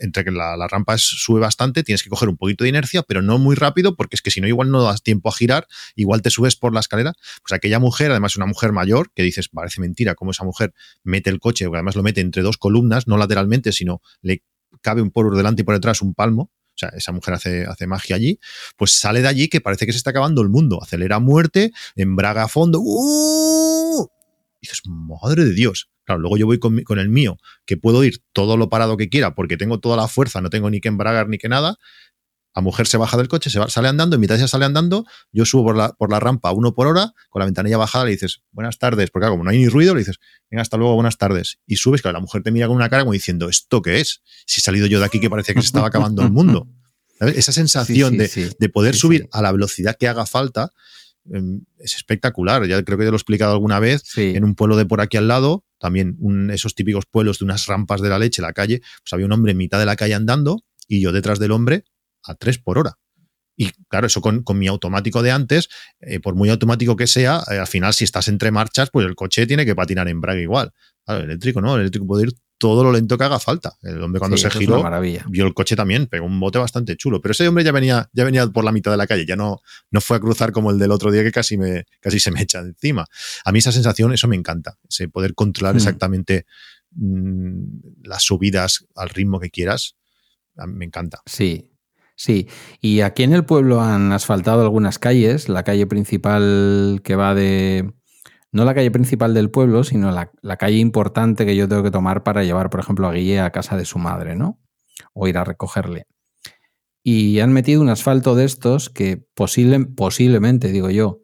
entre 0.00 0.24
que 0.24 0.30
la, 0.30 0.66
rampa 0.68 0.98
sube 0.98 1.40
bastante, 1.40 1.82
tienes 1.82 2.02
que 2.02 2.10
coger 2.10 2.28
un 2.28 2.36
poquito 2.36 2.64
de 2.64 2.70
inercia, 2.70 3.02
pero 3.02 3.22
no 3.22 3.38
muy 3.38 3.54
rápido, 3.54 3.96
porque 3.96 4.16
es 4.16 4.22
que 4.22 4.30
si 4.30 4.40
no, 4.40 4.48
igual 4.48 4.70
no 4.70 4.82
das 4.82 5.02
tiempo 5.02 5.28
a 5.28 5.32
girar, 5.32 5.66
igual 5.94 6.22
te 6.22 6.30
subes 6.30 6.56
por 6.56 6.74
la 6.74 6.80
escalera. 6.80 7.12
Pues 7.42 7.52
aquella 7.52 7.78
mujer, 7.78 8.10
además 8.10 8.36
una 8.36 8.46
mujer 8.46 8.72
mayor, 8.72 9.12
que 9.14 9.22
dices, 9.22 9.48
parece 9.48 9.80
mentira 9.80 10.14
cómo 10.14 10.32
esa 10.32 10.44
mujer 10.44 10.74
mete 11.02 11.30
el 11.30 11.38
coche, 11.38 11.66
además 11.66 11.96
lo 11.96 12.02
mete 12.02 12.20
entre 12.20 12.42
dos 12.42 12.56
columnas, 12.56 13.06
no 13.06 13.16
lateralmente, 13.16 13.72
sino 13.72 14.00
le 14.22 14.42
cabe 14.82 15.02
un 15.02 15.10
por 15.10 15.34
delante 15.36 15.62
y 15.62 15.64
por 15.64 15.74
detrás 15.74 16.02
un 16.02 16.14
palmo. 16.14 16.50
O 16.70 16.78
sea, 16.80 16.90
esa 16.96 17.12
mujer 17.12 17.34
hace, 17.34 17.66
hace 17.66 17.86
magia 17.86 18.16
allí, 18.16 18.40
pues 18.76 18.92
sale 18.92 19.20
de 19.20 19.28
allí 19.28 19.48
que 19.48 19.60
parece 19.60 19.84
que 19.84 19.92
se 19.92 19.98
está 19.98 20.10
acabando 20.10 20.40
el 20.40 20.48
mundo. 20.48 20.82
Acelera 20.82 21.18
muerte, 21.18 21.72
embraga 21.94 22.44
a 22.44 22.48
fondo. 22.48 22.80
¡uh! 22.80 24.08
Dices, 24.62 24.80
madre 24.86 25.44
de 25.44 25.52
Dios. 25.52 25.90
Claro, 26.10 26.22
luego 26.22 26.36
yo 26.36 26.46
voy 26.46 26.58
con, 26.58 26.98
el 26.98 27.08
mío, 27.08 27.38
que 27.64 27.76
puedo 27.76 28.02
ir 28.02 28.20
todo 28.32 28.56
lo 28.56 28.68
parado 28.68 28.96
que 28.96 29.08
quiera 29.08 29.36
porque 29.36 29.56
tengo 29.56 29.78
toda 29.78 29.96
la 29.96 30.08
fuerza, 30.08 30.40
no 30.40 30.50
tengo 30.50 30.68
ni 30.68 30.80
que 30.80 30.88
embragar 30.88 31.28
ni 31.28 31.38
que 31.38 31.48
nada. 31.48 31.76
La 32.52 32.62
mujer 32.62 32.88
se 32.88 32.96
baja 32.96 33.16
del 33.16 33.28
coche, 33.28 33.48
se 33.48 33.60
sale 33.68 33.86
andando, 33.86 34.16
en 34.16 34.20
mitad 34.20 34.36
ya 34.36 34.48
sale 34.48 34.64
andando, 34.64 35.06
yo 35.30 35.44
subo 35.44 35.66
por 35.66 35.76
la, 35.76 35.92
por 35.92 36.10
la 36.10 36.18
rampa 36.18 36.50
uno 36.50 36.74
por 36.74 36.88
hora, 36.88 37.12
con 37.28 37.38
la 37.38 37.46
ventanilla 37.46 37.76
bajada 37.76 38.06
le 38.06 38.10
dices, 38.10 38.42
buenas 38.50 38.76
tardes, 38.78 39.12
porque 39.12 39.28
como 39.28 39.44
no 39.44 39.50
hay 39.50 39.58
ni 39.58 39.68
ruido, 39.68 39.94
le 39.94 40.00
dices, 40.00 40.18
venga, 40.50 40.62
hasta 40.62 40.76
luego, 40.76 40.96
buenas 40.96 41.16
tardes. 41.16 41.60
Y 41.64 41.76
subes, 41.76 42.02
claro, 42.02 42.14
la 42.14 42.20
mujer 42.22 42.42
te 42.42 42.50
mira 42.50 42.66
con 42.66 42.74
una 42.74 42.88
cara 42.88 43.04
como 43.04 43.12
diciendo, 43.12 43.48
¿esto 43.48 43.80
qué 43.80 44.00
es? 44.00 44.20
Si 44.46 44.60
he 44.60 44.64
salido 44.64 44.88
yo 44.88 44.98
de 44.98 45.04
aquí 45.04 45.20
que 45.20 45.30
parecía 45.30 45.54
que 45.54 45.60
se 45.60 45.66
estaba 45.66 45.86
acabando 45.86 46.22
el 46.22 46.32
mundo. 46.32 46.66
Esa 47.20 47.52
sensación 47.52 48.18
de, 48.18 48.68
poder 48.72 48.96
subir 48.96 49.28
a 49.30 49.42
la 49.42 49.52
velocidad 49.52 49.96
que 49.96 50.08
haga 50.08 50.26
falta 50.26 50.72
em, 51.30 51.60
es 51.78 51.94
espectacular. 51.94 52.66
Ya 52.66 52.82
creo 52.82 52.98
que 52.98 53.04
te 53.04 53.10
lo 53.10 53.16
he 53.16 53.16
explicado 53.16 53.52
alguna 53.52 53.78
vez 53.78 54.02
en 54.16 54.42
un 54.42 54.56
pueblo 54.56 54.76
de 54.76 54.86
por 54.86 55.00
aquí 55.00 55.18
al 55.18 55.28
lado, 55.28 55.64
también 55.80 56.16
esos 56.50 56.74
típicos 56.74 57.06
pueblos 57.10 57.38
de 57.38 57.46
unas 57.46 57.66
rampas 57.66 58.00
de 58.00 58.10
la 58.10 58.18
leche, 58.18 58.42
la 58.42 58.52
calle, 58.52 58.80
pues 58.80 59.12
había 59.12 59.26
un 59.26 59.32
hombre 59.32 59.52
en 59.52 59.58
mitad 59.58 59.78
de 59.78 59.86
la 59.86 59.96
calle 59.96 60.14
andando 60.14 60.62
y 60.86 61.00
yo 61.00 61.10
detrás 61.10 61.38
del 61.38 61.52
hombre 61.52 61.84
a 62.22 62.34
3 62.34 62.58
por 62.58 62.78
hora. 62.78 62.98
Y 63.56 63.70
claro, 63.88 64.06
eso 64.06 64.20
con, 64.20 64.44
mi 64.54 64.68
automático 64.68 65.22
de 65.22 65.32
antes, 65.32 65.68
eh, 66.00 66.20
por 66.20 66.34
muy 66.34 66.48
automático 66.48 66.96
que 66.96 67.06
sea, 67.06 67.42
eh, 67.50 67.58
al 67.58 67.66
final 67.66 67.92
si 67.92 68.04
estás 68.04 68.28
entre 68.28 68.50
marchas, 68.50 68.90
pues 68.90 69.06
el 69.06 69.14
coche 69.14 69.46
tiene 69.46 69.66
que 69.66 69.74
patinar 69.74 70.08
en 70.08 70.20
braga 70.20 70.40
igual. 70.40 70.72
el 71.06 71.22
eléctrico 71.22 71.60
no, 71.60 71.74
el 71.74 71.80
eléctrico 71.80 72.06
puede 72.06 72.28
ir 72.28 72.32
todo 72.60 72.84
lo 72.84 72.92
lento 72.92 73.16
que 73.16 73.24
haga 73.24 73.40
falta. 73.40 73.74
El 73.82 74.02
hombre 74.02 74.18
cuando 74.18 74.36
se 74.36 74.50
giró 74.50 74.84
vio 75.28 75.46
el 75.46 75.54
coche 75.54 75.74
también, 75.74 76.06
pegó 76.06 76.26
un 76.26 76.38
bote 76.38 76.58
bastante 76.58 76.94
chulo. 76.94 77.22
Pero 77.22 77.32
ese 77.32 77.48
hombre 77.48 77.64
ya 77.64 77.72
venía, 77.72 78.10
ya 78.12 78.22
venía 78.22 78.46
por 78.48 78.64
la 78.64 78.70
mitad 78.70 78.90
de 78.90 78.98
la 78.98 79.06
calle, 79.06 79.24
ya 79.24 79.34
no, 79.34 79.62
no 79.90 80.00
fue 80.02 80.18
a 80.18 80.20
cruzar 80.20 80.52
como 80.52 80.70
el 80.70 80.78
del 80.78 80.92
otro 80.92 81.10
día 81.10 81.22
que 81.22 81.32
casi, 81.32 81.56
me, 81.56 81.86
casi 82.00 82.20
se 82.20 82.30
me 82.30 82.42
echa 82.42 82.58
encima. 82.58 83.06
A 83.46 83.50
mí 83.50 83.60
esa 83.60 83.72
sensación, 83.72 84.12
eso 84.12 84.28
me 84.28 84.36
encanta, 84.36 84.76
ese 84.86 85.08
poder 85.08 85.34
controlar 85.34 85.74
hmm. 85.74 85.78
exactamente 85.78 86.44
mm, 86.90 87.62
las 88.04 88.22
subidas 88.24 88.84
al 88.94 89.08
ritmo 89.08 89.40
que 89.40 89.48
quieras, 89.50 89.96
me 90.54 90.84
encanta. 90.84 91.22
Sí, 91.24 91.70
Sí, 92.20 92.48
y 92.82 93.00
aquí 93.00 93.22
en 93.22 93.32
el 93.32 93.46
pueblo 93.46 93.80
han 93.80 94.12
asfaltado 94.12 94.60
algunas 94.60 94.98
calles, 94.98 95.48
la 95.48 95.62
calle 95.62 95.86
principal 95.86 97.00
que 97.02 97.16
va 97.16 97.34
de... 97.34 97.94
No 98.52 98.64
la 98.64 98.74
calle 98.74 98.90
principal 98.90 99.32
del 99.32 99.50
pueblo, 99.50 99.84
sino 99.84 100.10
la, 100.10 100.56
calle 100.56 100.78
importante 100.78 101.46
que 101.46 101.54
yo 101.54 101.68
tengo 101.68 101.82
que 101.82 101.90
tomar 101.90 102.24
para 102.24 102.42
llevar, 102.42 102.68
por 102.70 102.80
ejemplo, 102.80 103.06
a 103.06 103.12
Guille 103.12 103.40
a 103.40 103.50
casa 103.50 103.76
de 103.76 103.84
su 103.84 103.98
madre, 103.98 104.34
¿no? 104.34 104.58
O 105.14 105.28
ir 105.28 105.38
a 105.38 105.44
recogerle. 105.44 106.06
Y 107.02 107.40
han 107.40 107.52
metido 107.52 107.80
un 107.80 107.88
asfalto 107.88 108.34
de 108.34 108.44
estos 108.44 108.90
que 108.90 109.24
posiblemente, 109.34 110.72
digo 110.72 110.90
yo, 110.90 111.20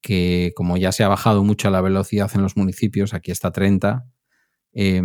que 0.00 0.52
como 0.56 0.76
ya 0.76 0.92
se 0.92 1.04
ha 1.04 1.08
bajado 1.08 1.44
mucho 1.44 1.70
la 1.70 1.80
velocidad 1.80 2.30
en 2.34 2.42
los 2.42 2.56
municipios, 2.56 3.14
aquí 3.14 3.30
está 3.30 3.52
30, 3.52 4.06
eh, 4.72 5.02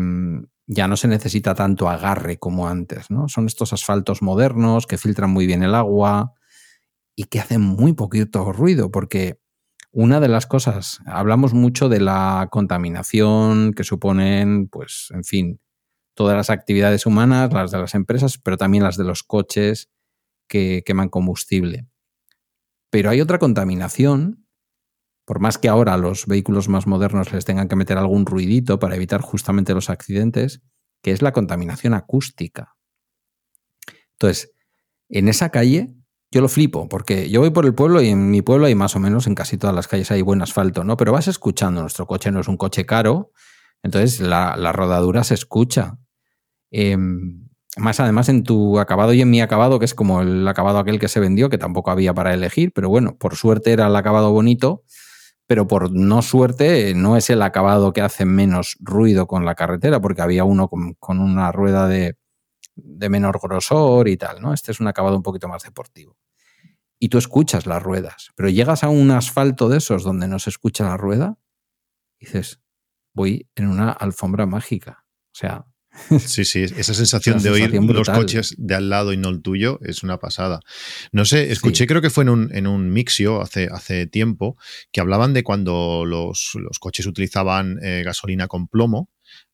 ya 0.71 0.87
no 0.87 0.97
se 0.97 1.07
necesita 1.07 1.55
tanto 1.55 1.89
agarre 1.89 2.37
como 2.37 2.67
antes, 2.67 3.09
¿no? 3.09 3.27
Son 3.27 3.47
estos 3.47 3.73
asfaltos 3.73 4.21
modernos 4.21 4.85
que 4.85 4.99
filtran 4.99 5.31
muy 5.31 5.47
bien 5.47 5.63
el 5.63 5.73
agua 5.73 6.33
y 7.15 7.25
que 7.25 7.39
hacen 7.39 7.61
muy 7.61 7.93
poquito 7.93 8.53
ruido, 8.53 8.91
porque 8.91 9.38
una 9.91 10.19
de 10.19 10.27
las 10.27 10.45
cosas, 10.45 10.99
hablamos 11.05 11.53
mucho 11.53 11.89
de 11.89 11.99
la 11.99 12.47
contaminación 12.51 13.73
que 13.73 13.83
suponen, 13.83 14.67
pues, 14.67 15.07
en 15.11 15.23
fin, 15.23 15.61
todas 16.13 16.35
las 16.37 16.49
actividades 16.49 17.05
humanas, 17.05 17.51
las 17.53 17.71
de 17.71 17.79
las 17.79 17.95
empresas, 17.95 18.37
pero 18.37 18.57
también 18.57 18.83
las 18.83 18.97
de 18.97 19.03
los 19.03 19.23
coches 19.23 19.89
que 20.47 20.83
queman 20.85 21.09
combustible. 21.09 21.87
Pero 22.89 23.09
hay 23.09 23.21
otra 23.21 23.39
contaminación 23.39 24.45
por 25.29 25.39
más 25.39 25.59
que 25.59 25.69
ahora 25.69 25.95
los 25.95 26.25
vehículos 26.25 26.69
más 26.69 26.87
modernos 26.87 27.31
les 27.31 27.45
tengan 27.45 27.67
que 27.67 27.75
meter 27.75 27.99
algún 27.99 28.25
ruidito 28.25 28.79
para 28.79 28.95
evitar 28.95 29.21
justamente 29.21 29.75
los 29.75 29.91
accidentes, 29.91 30.63
que 31.03 31.11
es 31.11 31.21
la 31.21 31.33
contaminación 31.33 31.93
acústica. 31.93 32.75
Entonces, 34.13 34.55
en 35.07 35.29
esa 35.29 35.49
calle 35.49 35.93
yo 36.31 36.41
lo 36.41 36.47
flipo, 36.47 36.87
porque 36.87 37.29
yo 37.29 37.41
voy 37.41 37.49
por 37.49 37.65
el 37.65 37.73
pueblo 37.73 38.01
y 38.01 38.09
en 38.09 38.29
mi 38.29 38.41
pueblo 38.41 38.67
hay 38.67 38.75
más 38.75 38.95
o 38.95 38.99
menos, 38.99 39.27
en 39.27 39.35
casi 39.35 39.57
todas 39.57 39.75
las 39.75 39.87
calles 39.87 40.11
hay 40.11 40.21
buen 40.21 40.41
asfalto, 40.41 40.83
¿no? 40.83 40.97
Pero 40.97 41.11
vas 41.11 41.27
escuchando, 41.27 41.81
nuestro 41.81 42.05
coche 42.05 42.31
no 42.31 42.39
es 42.39 42.47
un 42.47 42.57
coche 42.57 42.85
caro, 42.85 43.31
entonces 43.83 44.19
la, 44.19 44.55
rodadura 44.71 45.23
se 45.23 45.33
escucha. 45.33 45.97
Em, 46.71 47.47
más 47.77 47.99
además 47.99 48.29
en 48.29 48.43
tu 48.43 48.79
acabado 48.79 49.13
y 49.13 49.21
en 49.21 49.29
mi 49.29 49.41
acabado, 49.41 49.79
que 49.79 49.85
es 49.85 49.93
como 49.93 50.21
el 50.21 50.47
acabado 50.47 50.79
aquel 50.79 50.99
que 50.99 51.07
se 51.07 51.19
vendió, 51.19 51.49
que 51.49 51.57
tampoco 51.57 51.91
había 51.91 52.13
para 52.13 52.33
elegir, 52.33 52.71
pero 52.73 52.89
bueno, 52.89 53.15
por 53.17 53.35
suerte 53.35 53.71
era 53.71 53.87
el 53.87 53.95
acabado 53.95 54.31
bonito 54.31 54.83
pero 55.49 55.65
por 55.65 55.91
no 55.91 56.21
suerte 56.21 56.93
no 56.93 57.17
es 57.17 57.31
el 57.31 57.41
acabado 57.41 57.91
que 57.91 58.01
hace 58.01 58.23
menos 58.23 58.77
ruido 58.81 59.25
con 59.25 59.45
la 59.45 59.55
carretera, 59.55 59.99
porque 59.99 60.21
había 60.21 60.43
uno 60.43 60.67
con, 60.67 61.19
una 61.19 61.51
rueda 61.51 61.87
de, 61.87 62.15
menor 62.75 63.39
grosor 63.41 64.09
y 64.09 64.15
tal, 64.15 64.41
¿no? 64.41 64.53
Este 64.53 64.71
es 64.71 64.79
un 64.79 64.85
acabado 64.85 65.15
un 65.15 65.23
poquito 65.23 65.47
más 65.47 65.63
deportivo. 65.63 66.18
Y 66.99 67.09
tú 67.09 67.17
escuchas 67.17 67.65
las 67.65 67.81
ruedas, 67.81 68.31
pero 68.35 68.49
llegas 68.49 68.83
a 68.83 68.89
un 68.89 69.11
asfalto 69.11 69.69
de 69.69 69.77
esos 69.77 70.03
donde 70.03 70.27
no 70.27 70.37
se 70.37 70.49
escucha 70.49 70.83
la 70.83 70.97
rueda 70.97 71.37
y 72.19 72.25
dices, 72.25 72.59
voy 73.13 73.49
en 73.55 73.67
una 73.67 73.91
alfombra 73.91 74.45
mágica. 74.45 75.05
O 75.31 75.35
sea, 75.35 75.65
Sí, 76.19 76.45
sí, 76.45 76.63
esa 76.63 76.93
sensación 76.93 77.41
de 77.41 77.49
oír 77.49 77.73
los 77.73 78.09
coches 78.09 78.55
de 78.57 78.75
al 78.75 78.89
lado 78.89 79.13
y 79.13 79.17
no 79.17 79.29
el 79.29 79.41
tuyo 79.41 79.79
es 79.83 80.03
una 80.03 80.19
pasada. 80.19 80.59
No 81.11 81.25
sé, 81.25 81.51
escuché, 81.51 81.87
creo 81.87 82.01
que 82.01 82.09
fue 82.09 82.23
en 82.23 82.29
un, 82.29 82.55
en 82.55 82.67
un 82.67 82.91
mixio 82.91 83.41
hace, 83.41 83.69
hace 83.71 84.07
tiempo, 84.07 84.57
que 84.91 85.01
hablaban 85.01 85.33
de 85.33 85.43
cuando 85.43 86.03
los, 86.05 86.57
coches 86.79 87.05
utilizaban 87.05 87.79
eh, 87.83 88.03
gasolina 88.03 88.47
con 88.47 88.67
plomo, 88.67 89.09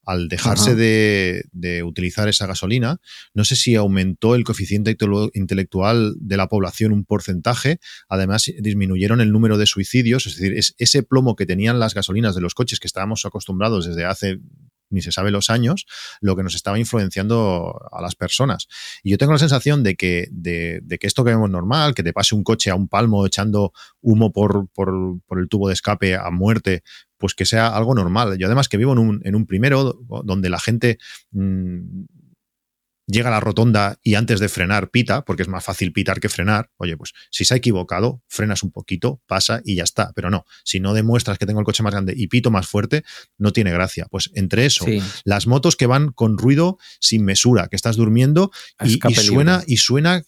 al 0.06 0.28
dejarse 0.28 0.76
de, 0.76 1.46
de, 1.52 1.84
utilizar 1.84 2.30
esa 2.30 2.46
gasolina, 2.46 3.00
no 3.34 3.44
sé 3.44 3.56
si 3.56 3.76
aumentó 3.76 4.36
el 4.36 4.44
coeficiente 4.44 4.96
intelectual 5.34 6.14
de 6.20 6.38
la 6.38 6.48
población 6.48 6.92
un 6.92 7.06
porcentaje, 7.06 7.80
además 8.08 8.52
disminuyeron 8.60 9.20
el 9.20 9.32
número 9.32 9.58
de 9.58 9.66
suicidios, 9.66 10.28
es 10.28 10.36
decir, 10.36 10.58
es 10.58 10.76
ese 10.78 11.02
plomo 11.02 11.36
que 11.36 11.48
tenían 11.48 11.80
las 11.80 11.96
gasolinas 11.96 12.36
de 12.36 12.42
los 12.42 12.54
coches 12.54 12.80
que 12.80 12.88
estábamos 12.88 13.26
acostumbrados 13.26 13.88
desde 13.88 14.06
hace 14.06 14.40
ni 14.90 15.02
se 15.02 15.12
sabe 15.12 15.32
los 15.32 15.50
años, 15.50 15.86
lo 16.22 16.36
que 16.36 16.44
nos 16.44 16.56
estaba 16.56 16.80
influenciando 16.80 17.80
a 17.92 18.02
las 18.02 18.16
personas. 18.16 18.68
Y 19.04 19.12
yo 19.12 19.18
tengo 19.18 19.34
la 19.34 19.40
sensación 19.40 19.84
de 19.84 19.96
que, 19.96 20.28
de, 20.32 20.82
que 21.00 21.08
esto 21.08 21.24
que 21.24 21.32
vemos 21.32 21.50
normal, 21.50 21.94
que 21.94 22.04
te 22.04 22.14
pase 22.14 22.36
un 22.36 22.44
coche 22.44 22.70
a 22.70 22.76
un 22.76 22.88
palmo 22.88 23.26
echando 23.26 23.74
humo 24.02 24.32
por, 24.32 24.68
por, 24.70 25.20
el 25.40 25.50
tubo 25.50 25.68
de 25.68 25.74
escape 25.74 26.16
a 26.16 26.30
muerte, 26.32 26.84
pues 27.18 27.34
que 27.34 27.46
sea 27.46 27.68
algo 27.68 27.96
normal. 27.96 28.38
Yo 28.38 28.48
además 28.48 28.70
que 28.70 28.78
vivo 28.78 28.94
en 28.94 29.00
un, 29.00 29.22
en 29.24 29.36
un 29.36 29.46
primero 29.46 30.00
donde 30.24 30.50
la 30.50 30.60
gente 30.60 30.98
mm, 31.32 32.04
llega 33.08 33.30
a 33.30 33.32
la 33.32 33.40
rotonda 33.40 34.00
y 34.04 34.16
antes 34.16 34.40
de 34.40 34.50
frenar 34.50 34.90
pita, 34.90 35.24
porque 35.26 35.44
es 35.44 35.48
más 35.48 35.64
fácil 35.64 35.94
pitar 35.94 36.20
que 36.20 36.30
frenar, 36.30 36.72
oye, 36.78 36.98
pues 36.98 37.14
si 37.30 37.46
se 37.46 37.54
ha 37.54 37.58
equivocado, 37.58 38.24
frenas 38.28 38.64
un 38.64 38.72
poquito, 38.72 39.22
pasa 39.28 39.62
y 39.64 39.76
ya 39.76 39.84
está. 39.84 40.12
Pero 40.16 40.30
no, 40.30 40.46
si 40.64 40.80
no 40.80 40.94
demuestras 40.94 41.38
que 41.38 41.46
tengo 41.46 41.60
el 41.60 41.66
coche 41.66 41.84
más 41.84 41.94
grande 41.94 42.14
y 42.16 42.28
pito 42.28 42.52
más 42.52 42.68
fuerte, 42.68 43.04
no 43.38 43.52
tiene 43.52 43.72
gracia. 43.72 44.08
Pues 44.10 44.32
entre 44.34 44.66
eso, 44.66 44.86
las 45.24 45.48
motos 45.48 45.76
que 45.76 45.86
van 45.86 46.12
con 46.12 46.38
ruido 46.38 46.78
sin 47.00 47.24
mesura, 47.26 47.68
que 47.68 47.76
estás 47.76 47.96
durmiendo 47.96 48.52
y, 48.84 49.00
y 49.08 49.16
suena, 49.16 49.64
y 49.68 49.78
suena 49.78 50.24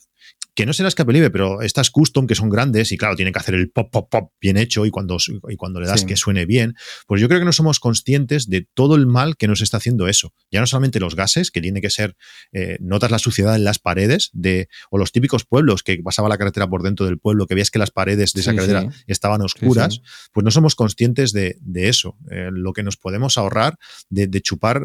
que 0.58 0.66
no 0.66 0.74
será 0.74 0.90
escape 0.90 1.14
libre, 1.14 1.30
pero 1.30 1.62
estas 1.62 1.92
custom 1.92 2.26
que 2.26 2.34
son 2.34 2.50
grandes 2.50 2.92
y 2.92 2.98
claro, 2.98 3.16
tienen 3.16 3.32
que 3.32 3.38
hacer 3.38 3.54
el 3.54 3.70
pop, 3.70 3.92
pop, 3.92 4.10
pop 4.10 4.32
bien 4.42 4.58
hecho 4.58 4.88
y 4.88 4.90
cuando, 4.90 5.18
y 5.50 5.56
cuando 5.56 5.80
le 5.80 5.86
das 5.86 6.04
que 6.04 6.16
suene 6.16 6.48
bien, 6.48 6.74
pues 7.06 7.22
yo 7.22 7.28
creo 7.28 7.40
que 7.40 7.46
no 7.46 7.52
somos 7.52 7.80
conscientes 7.80 8.50
de 8.50 8.68
todo 8.74 8.96
el 8.96 9.06
mal 9.06 9.38
que 9.38 9.48
nos 9.48 9.62
está 9.62 9.78
haciendo 9.78 10.08
eso. 10.08 10.34
Ya 10.50 10.60
no 10.60 10.66
solamente 10.66 11.00
los 11.00 11.16
gases, 11.16 11.52
que 11.52 11.62
tiene 11.62 11.80
que 11.80 11.92
ser, 11.92 12.16
eh, 12.54 12.78
notas 12.80 13.12
la 13.12 13.20
suciedad 13.20 13.56
en 13.56 13.66
las 13.66 13.78
paredes, 13.78 14.32
de, 14.34 14.68
o 14.90 14.98
los 14.98 15.12
típicos 15.12 15.46
pueblos 15.46 15.84
que 15.84 16.02
pasaba 16.02 16.28
la 16.28 16.40
carretera 16.40 16.68
por 16.68 16.82
dentro 16.82 17.06
del 17.06 17.20
pueblo, 17.20 17.46
que 17.46 17.54
veías 17.54 17.70
que 17.70 17.78
las 17.78 17.92
paredes 17.92 18.34
de 18.34 18.42
esa 18.42 18.56
carretera 18.56 18.90
estaban 19.06 19.44
oscuras, 19.44 20.02
pues 20.34 20.44
no 20.44 20.50
somos 20.50 20.74
conscientes 20.74 21.34
de, 21.34 21.60
eso, 21.76 22.18
eh, 22.32 22.50
lo 22.52 22.74
que 22.74 22.82
nos 22.82 22.98
podemos 22.98 23.38
ahorrar 23.38 23.78
de, 24.10 24.26
de 24.26 24.42
chupar 24.42 24.82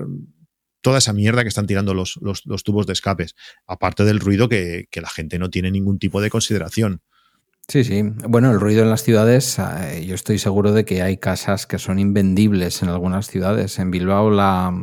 toda 0.83 0.99
esa 0.99 1.13
mierda 1.13 1.43
que 1.43 1.49
están 1.49 1.67
tirando 1.67 1.95
los, 1.95 2.21
tubos 2.65 2.87
de 2.87 2.93
escapes, 2.93 3.35
aparte 3.67 4.05
del 4.05 4.21
ruido 4.21 4.49
que, 4.49 4.89
la 4.95 5.09
gente 5.09 5.39
no 5.39 5.49
tiene 5.49 5.71
ningún 5.71 5.99
tipo 5.99 6.21
de 6.21 6.29
consideración. 6.29 7.01
Sí, 7.69 7.85
sí. 7.85 8.03
Bueno, 8.29 8.51
el 8.51 8.61
ruido 8.61 8.83
en 8.83 8.91
las 8.91 9.05
ciudades, 9.05 9.59
eh, 9.59 10.05
yo 10.05 10.15
estoy 10.15 10.39
seguro 10.39 10.73
de 10.73 10.85
que 10.85 11.01
hay 11.01 11.17
casas 11.17 11.67
que 11.67 11.79
son 11.79 11.99
invendibles 11.99 12.83
en 12.83 12.89
algunas 12.89 13.29
ciudades. 13.29 13.79
En 13.79 13.91
Bilbao, 13.93 14.31
la, 14.31 14.75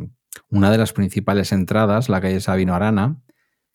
una 0.48 0.70
de 0.70 0.78
las 0.78 0.92
principales 0.92 1.52
entradas, 1.52 2.08
la 2.08 2.20
calle 2.20 2.40
Sabino 2.40 2.74
Arana, 2.74 3.20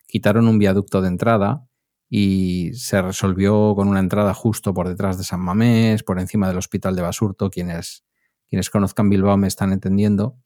quitaron 0.08 0.48
un 0.48 0.58
viaducto 0.58 1.00
de 1.02 1.08
entrada 1.08 1.66
y 2.08 2.72
se 2.74 3.00
resolvió 3.00 3.74
con 3.76 3.88
una 3.88 4.00
entrada 4.00 4.34
justo 4.34 4.74
por 4.74 4.88
detrás 4.88 5.18
de 5.18 5.24
San 5.24 5.40
Mamés, 5.40 6.02
por 6.02 6.18
encima 6.18 6.48
del 6.48 6.58
Hospital 6.58 6.96
de 6.96 7.02
Basurto. 7.02 7.48
Quienes, 7.48 8.04
quienes 8.48 8.70
conozcan 8.70 9.08
Bilbao 9.08 9.36
me 9.36 9.48
están 9.48 9.72
entendiendo 9.72 10.36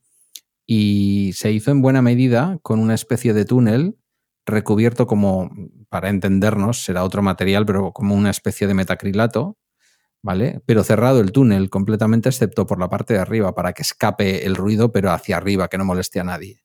y 0.72 1.32
se 1.32 1.50
hizo 1.50 1.72
en 1.72 1.82
buena 1.82 2.00
medida 2.00 2.60
con 2.62 2.78
una 2.78 2.94
especie 2.94 3.34
de 3.34 3.44
túnel 3.44 3.98
recubierto 4.46 5.08
como, 5.08 5.50
para 5.88 6.10
entendernos, 6.10 6.84
será 6.84 7.02
otro 7.02 7.22
material, 7.22 7.66
pero 7.66 7.92
como 7.92 8.14
una 8.14 8.30
especie 8.30 8.68
de 8.68 8.74
metacrilato, 8.74 9.58
¿vale? 10.22 10.62
Pero 10.66 10.84
cerrado 10.84 11.18
el 11.18 11.32
túnel 11.32 11.70
completamente, 11.70 12.28
excepto 12.28 12.68
por 12.68 12.78
la 12.78 12.88
parte 12.88 13.14
de 13.14 13.18
arriba, 13.18 13.52
para 13.52 13.72
que 13.72 13.82
escape 13.82 14.46
el 14.46 14.54
ruido, 14.54 14.92
pero 14.92 15.10
hacia 15.10 15.38
arriba, 15.38 15.66
que 15.66 15.76
no 15.76 15.84
moleste 15.84 16.20
a 16.20 16.24
nadie. 16.24 16.62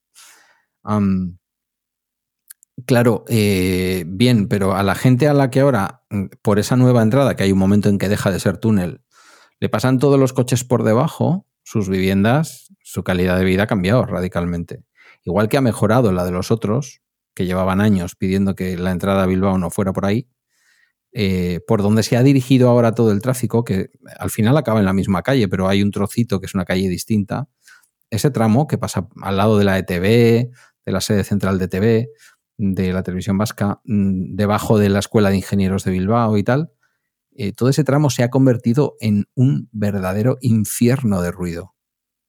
claro, 2.85 3.25
eh, 3.27 4.03
bien, 4.05 4.47
pero 4.47 4.75
a 4.75 4.83
la 4.83 4.93
gente 4.93 5.27
a 5.27 5.33
la 5.33 5.49
que 5.49 5.61
ahora, 5.61 6.03
por 6.43 6.59
esa 6.59 6.75
nueva 6.75 7.01
entrada, 7.01 7.35
que 7.35 7.41
hay 7.41 7.51
un 7.51 7.57
momento 7.57 7.89
en 7.89 7.97
que 7.97 8.07
deja 8.07 8.29
de 8.29 8.39
ser 8.39 8.57
túnel, 8.57 9.01
le 9.59 9.67
pasan 9.67 9.97
todos 9.97 10.19
los 10.19 10.31
coches 10.31 10.63
por 10.63 10.83
debajo, 10.83 11.47
sus 11.63 11.89
viviendas 11.89 12.64
su 12.95 13.03
calidad 13.03 13.37
de 13.37 13.43
vida 13.43 13.63
ha 13.63 13.67
cambiado 13.67 14.05
radicalmente. 14.05 14.85
Igual 15.23 15.49
que 15.49 15.57
ha 15.57 15.61
mejorado 15.61 16.13
la 16.13 16.23
de 16.23 16.31
los 16.31 16.49
otros, 16.49 17.01
que 17.33 17.45
llevaban 17.45 17.81
años 17.81 18.15
pidiendo 18.15 18.55
que 18.55 18.77
la 18.77 18.91
entrada 18.91 19.23
a 19.23 19.25
Bilbao 19.25 19.57
no 19.57 19.69
fuera 19.69 19.91
por 19.91 20.05
ahí, 20.05 20.29
eh, 21.11 21.59
por 21.67 21.81
donde 21.81 22.03
se 22.03 22.15
ha 22.15 22.23
dirigido 22.23 22.69
ahora 22.69 22.93
todo 22.93 23.11
el 23.11 23.21
tráfico, 23.21 23.65
que 23.65 23.89
al 24.17 24.29
final 24.29 24.55
acaba 24.55 24.79
en 24.79 24.85
la 24.85 24.93
misma 24.93 25.23
calle, 25.23 25.49
pero 25.49 25.67
hay 25.67 25.83
un 25.83 25.91
trocito 25.91 26.39
que 26.39 26.45
es 26.45 26.55
una 26.55 26.63
calle 26.63 26.87
distinta, 26.87 27.49
ese 28.09 28.31
tramo 28.31 28.65
que 28.65 28.77
pasa 28.77 29.09
al 29.21 29.35
lado 29.35 29.57
de 29.57 29.65
la 29.65 29.77
ETV, 29.77 30.51
de 30.85 30.91
la 30.91 31.01
sede 31.01 31.25
central 31.25 31.59
de 31.59 31.67
TV, 31.67 32.09
de 32.57 32.93
la 32.93 33.03
televisión 33.03 33.37
vasca, 33.37 33.81
mm, 33.83 34.35
debajo 34.35 34.77
de 34.77 34.87
la 34.87 34.99
Escuela 34.99 35.29
de 35.31 35.37
Ingenieros 35.37 35.83
de 35.83 35.91
Bilbao 35.91 36.37
y 36.37 36.43
tal, 36.43 36.71
eh, 37.35 37.51
todo 37.51 37.67
ese 37.67 37.83
tramo 37.83 38.09
se 38.09 38.23
ha 38.23 38.29
convertido 38.29 38.95
en 39.01 39.25
un 39.35 39.67
verdadero 39.73 40.37
infierno 40.39 41.21
de 41.21 41.31
ruido. 41.31 41.74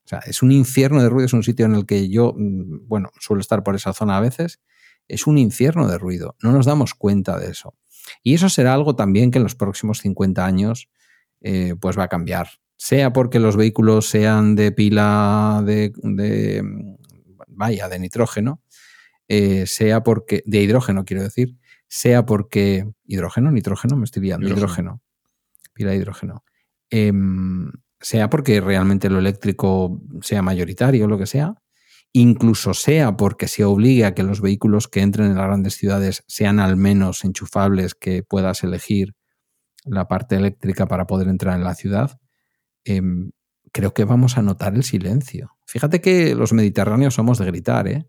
O 0.07 0.09
sea, 0.09 0.21
es 0.21 0.41
un 0.41 0.53
infierno 0.53 1.03
de 1.03 1.09
ruido, 1.09 1.27
es 1.27 1.33
un 1.33 1.43
sitio 1.43 1.67
en 1.67 1.75
el 1.75 1.85
que 1.85 2.09
yo, 2.09 2.33
mm, 2.37 2.87
bueno, 2.87 3.11
suelo 3.19 3.41
estar 3.41 3.65
por 3.65 3.75
esa 3.75 3.93
zona 3.93 4.17
a 4.17 4.21
veces, 4.21 4.61
es 5.09 5.27
un 5.27 5.37
infierno 5.37 5.89
de 5.89 5.99
ruido, 5.99 6.37
no 6.41 6.53
nos 6.53 6.65
damos 6.65 6.95
cuenta 6.95 7.39
de 7.39 7.51
eso. 7.51 7.75
Y 8.23 8.35
eso 8.35 8.49
será 8.49 8.73
algo 8.73 8.95
también 8.95 9.33
que 9.33 9.39
en 9.39 9.43
los 9.43 9.57
próximos 9.57 9.99
50 9.99 10.47
años 10.47 10.89
eh, 11.41 11.75
pues 11.81 11.99
va 11.99 12.05
a 12.05 12.09
cambiar. 12.09 12.49
Sea 12.77 13.13
porque 13.13 13.41
los 13.41 13.57
vehículos 13.57 14.09
sean 14.09 14.55
de 14.55 14.71
pila 14.71 15.63
de, 15.67 15.93
vaya, 17.49 17.89
de 17.89 17.99
nitrógeno, 17.99 18.63
eh, 19.27 19.67
sea 19.67 20.05
porque, 20.05 20.45
de 20.47 20.63
hidrógeno 20.63 21.05
quiero 21.05 21.23
decir, 21.23 21.57
sea 21.89 22.27
porque, 22.27 22.89
hidrógeno, 23.07 23.51
nitrógeno, 23.51 23.97
me 23.97 24.05
estoy 24.05 24.23
liando, 24.23 24.49
hidrógeno, 24.49 25.03
pila 25.73 25.91
de 25.91 25.97
hidrógeno, 25.97 26.45
em, 26.91 27.73
sea 28.01 28.31
porque 28.31 28.61
realmente 28.61 29.11
lo 29.11 29.19
eléctrico 29.19 30.01
sea 30.21 30.43
mayoritario, 30.43 31.07
lo 31.07 31.19
que 31.19 31.27
sea, 31.27 31.55
incluso 32.13 32.75
sea 32.75 33.17
porque 33.17 33.49
se 33.49 33.65
obligue 33.65 34.05
a 34.05 34.15
que 34.15 34.23
los 34.23 34.41
vehículos 34.41 34.89
que 34.89 35.01
entren 35.01 35.31
en 35.31 35.37
las 35.37 35.47
grandes 35.47 35.75
ciudades 35.75 36.25
sean 36.27 36.61
al 36.61 36.77
menos 36.77 37.25
enchufables, 37.25 37.95
que 37.95 38.23
puedas 38.23 38.63
elegir 38.65 39.15
la 39.85 40.09
parte 40.09 40.37
eléctrica 40.37 40.87
para 40.87 41.07
poder 41.07 41.29
entrar 41.29 41.57
en 41.57 41.65
la 41.65 41.75
ciudad, 41.75 42.19
em, 42.85 43.31
creo 43.73 43.95
que 43.95 44.05
vamos 44.05 44.39
a 44.39 44.43
notar 44.43 44.75
el 44.75 44.83
silencio. 44.83 45.57
Fíjate 45.67 46.01
que 46.01 46.35
los 46.35 46.53
mediterráneos 46.53 47.15
somos 47.15 47.39
de 47.39 47.47
gritar, 47.47 47.89
¿eh? 47.89 48.09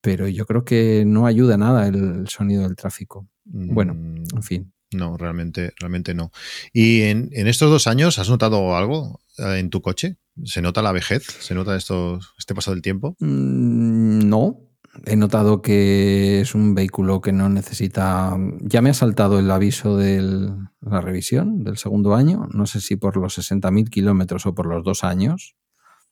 pero 0.00 0.28
yo 0.28 0.44
creo 0.44 0.64
que 0.64 1.04
no 1.06 1.26
ayuda 1.26 1.56
nada 1.56 1.88
el 1.88 2.28
sonido 2.28 2.62
del 2.64 2.76
tráfico. 2.76 3.26
Bueno, 3.44 3.92
en 3.94 4.22
mm, 4.22 4.42
fin. 4.42 4.73
No, 4.94 5.16
realmente, 5.16 5.72
realmente 5.78 6.14
no. 6.14 6.30
¿Y 6.72 7.02
en, 7.02 7.30
estos 7.32 7.70
dos 7.70 7.86
años 7.86 8.18
has 8.18 8.28
notado 8.28 8.76
algo 8.76 9.20
eh, 9.38 9.58
en 9.58 9.70
tu 9.70 9.82
coche? 9.82 10.16
¿Se 10.44 10.62
nota 10.62 10.82
la 10.82 10.92
vejez? 10.92 11.24
¿Se 11.40 11.54
nota 11.54 11.76
esto, 11.76 12.20
este 12.38 12.54
paso 12.54 12.70
del 12.70 12.82
tiempo? 12.82 13.16
Mm, 13.18 14.28
no. 14.28 14.60
He 15.06 15.16
notado 15.16 15.60
que 15.60 16.40
es 16.40 16.54
un 16.54 16.74
vehículo 16.74 17.20
que 17.20 17.32
no 17.32 17.48
necesita. 17.48 18.36
Ya 18.60 18.80
me 18.80 18.90
ha 18.90 18.94
saltado 18.94 19.40
el 19.40 19.50
aviso 19.50 19.96
de 19.96 20.52
la 20.80 21.00
revisión 21.00 21.64
del 21.64 21.76
segundo 21.78 22.14
año. 22.14 22.48
No 22.52 22.66
sé 22.66 22.80
si 22.80 22.94
por 22.94 23.16
los 23.16 23.36
60.000 23.36 23.90
kilómetros 23.90 24.46
o 24.46 24.54
por 24.54 24.66
los 24.66 24.84
dos 24.84 25.02
años. 25.02 25.56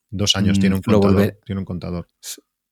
Dos 0.09 0.35
años 0.35 0.59
tiene 0.59 0.75
un 0.75 0.81
mm, 0.85 0.91
contador. 0.91 1.39
Tiene 1.45 1.59
un 1.59 1.65
contador. 1.65 2.07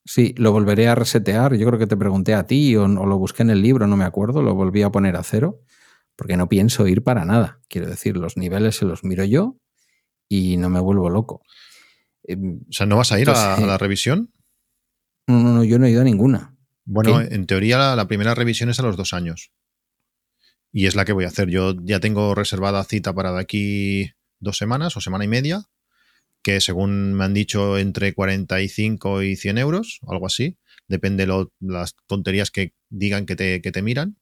Sí, 0.04 0.34
lo 0.36 0.52
volveré 0.52 0.88
a 0.88 0.94
resetear. 0.94 1.54
Yo 1.54 1.66
creo 1.66 1.78
que 1.78 1.86
te 1.86 1.96
pregunté 1.96 2.34
a 2.34 2.46
ti 2.46 2.76
o, 2.76 2.84
o, 2.84 3.06
lo 3.06 3.18
busqué 3.18 3.42
en 3.42 3.50
el 3.50 3.62
libro, 3.62 3.86
no 3.86 3.96
me 3.96 4.04
acuerdo. 4.04 4.42
Lo 4.42 4.54
volví 4.54 4.82
a 4.82 4.90
poner 4.90 5.16
a 5.16 5.22
cero 5.22 5.60
porque 6.16 6.36
no 6.36 6.48
pienso 6.48 6.86
ir 6.86 7.02
para 7.02 7.24
nada. 7.24 7.60
Quiero 7.68 7.88
decir, 7.88 8.16
los 8.16 8.36
niveles 8.36 8.76
se 8.76 8.84
los 8.84 9.04
miro 9.04 9.24
yo 9.24 9.58
y 10.28 10.56
no 10.56 10.70
me 10.70 10.80
vuelvo 10.80 11.10
loco. 11.10 11.42
Em, 12.24 12.60
o 12.68 12.72
sea, 12.72 12.86
¿no 12.86 12.96
vas 12.96 13.12
a 13.12 13.20
ir 13.20 13.30
a, 13.30 13.60
la 13.60 13.78
revisión? 13.78 14.32
No, 15.26 15.40
no, 15.40 15.54
no, 15.54 15.64
yo 15.64 15.78
no 15.78 15.86
he 15.86 15.90
ido 15.90 16.00
a 16.00 16.04
ninguna. 16.04 16.56
Bueno, 16.84 17.20
en 17.20 17.46
teoría 17.46 17.94
la, 17.94 18.08
primera 18.08 18.34
revisión 18.34 18.70
es 18.70 18.80
a 18.80 18.82
los 18.82 18.96
dos 18.96 19.12
años. 19.12 19.52
Y 20.72 20.86
es 20.86 20.94
la 20.94 21.04
que 21.04 21.12
voy 21.12 21.24
a 21.24 21.28
hacer. 21.28 21.48
Yo 21.48 21.74
ya 21.82 22.00
tengo 22.00 22.34
reservada 22.34 22.82
cita 22.84 23.12
para 23.14 23.32
de 23.32 23.40
aquí 23.40 24.12
dos 24.40 24.56
semanas 24.56 24.96
o 24.96 25.00
semana 25.00 25.24
y 25.24 25.28
media, 25.28 25.64
que 26.42 26.60
según 26.60 27.12
me 27.14 27.24
han 27.24 27.34
dicho 27.34 27.78
entre 27.78 28.14
45 28.14 29.22
y 29.22 29.36
100 29.36 29.58
euros, 29.58 30.00
algo 30.08 30.26
así. 30.26 30.58
Depende 30.88 31.26
de 31.26 31.46
las 31.60 31.94
tonterías 32.06 32.50
que 32.50 32.74
digan 32.88 33.26
que 33.26 33.36
te, 33.36 33.60
que 33.62 33.70
te 33.70 33.82
miran. 33.82 34.16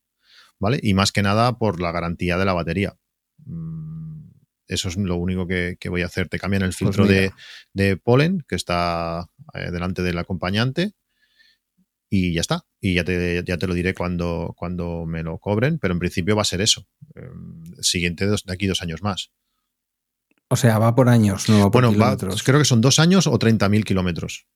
¿Vale? 0.60 0.78
Y 0.80 0.94
más 0.94 1.10
que 1.10 1.22
nada 1.22 1.58
por 1.58 1.80
la 1.80 1.90
garantía 1.90 2.38
de 2.38 2.44
la 2.44 2.52
batería. 2.52 2.96
Mm, 3.44 4.30
eso 4.68 4.88
es 4.88 4.96
lo 4.96 5.16
único 5.16 5.48
que, 5.48 5.76
voy 5.88 6.02
a 6.02 6.06
hacer. 6.06 6.28
Te 6.28 6.38
cambian 6.38 6.62
el 6.62 6.68
pues 6.68 6.76
filtro 6.76 7.06
de, 7.06 7.96
polen 7.96 8.44
que 8.46 8.54
está 8.54 9.28
eh, 9.54 9.72
delante 9.72 10.02
del 10.02 10.18
acompañante 10.18 10.92
y 12.08 12.34
ya 12.34 12.40
está. 12.40 12.64
Y 12.80 12.94
ya 12.94 13.02
te, 13.02 13.42
ya 13.44 13.56
te 13.56 13.66
lo 13.66 13.74
diré 13.74 13.94
cuando, 13.94 14.54
cuando 14.56 15.06
me 15.06 15.24
lo 15.24 15.38
cobren, 15.38 15.78
pero 15.78 15.92
en 15.92 15.98
principio 15.98 16.36
va 16.36 16.42
a 16.42 16.44
ser 16.44 16.60
eso. 16.60 16.86
Em, 17.16 17.64
siguiente 17.80 18.26
de, 18.28 18.36
aquí 18.48 18.66
dos 18.66 18.82
años 18.82 19.02
más. 19.02 19.32
O 20.48 20.56
sea, 20.56 20.78
va 20.78 20.94
por 20.94 21.08
años, 21.08 21.48
no 21.48 21.70
por 21.70 21.86
bueno, 21.86 22.26
creo 22.44 22.58
que 22.58 22.64
son 22.64 22.80
dos 22.80 22.98
años 22.98 23.28
o 23.28 23.38
30.000 23.38 23.84
kilómetros. 23.84 24.48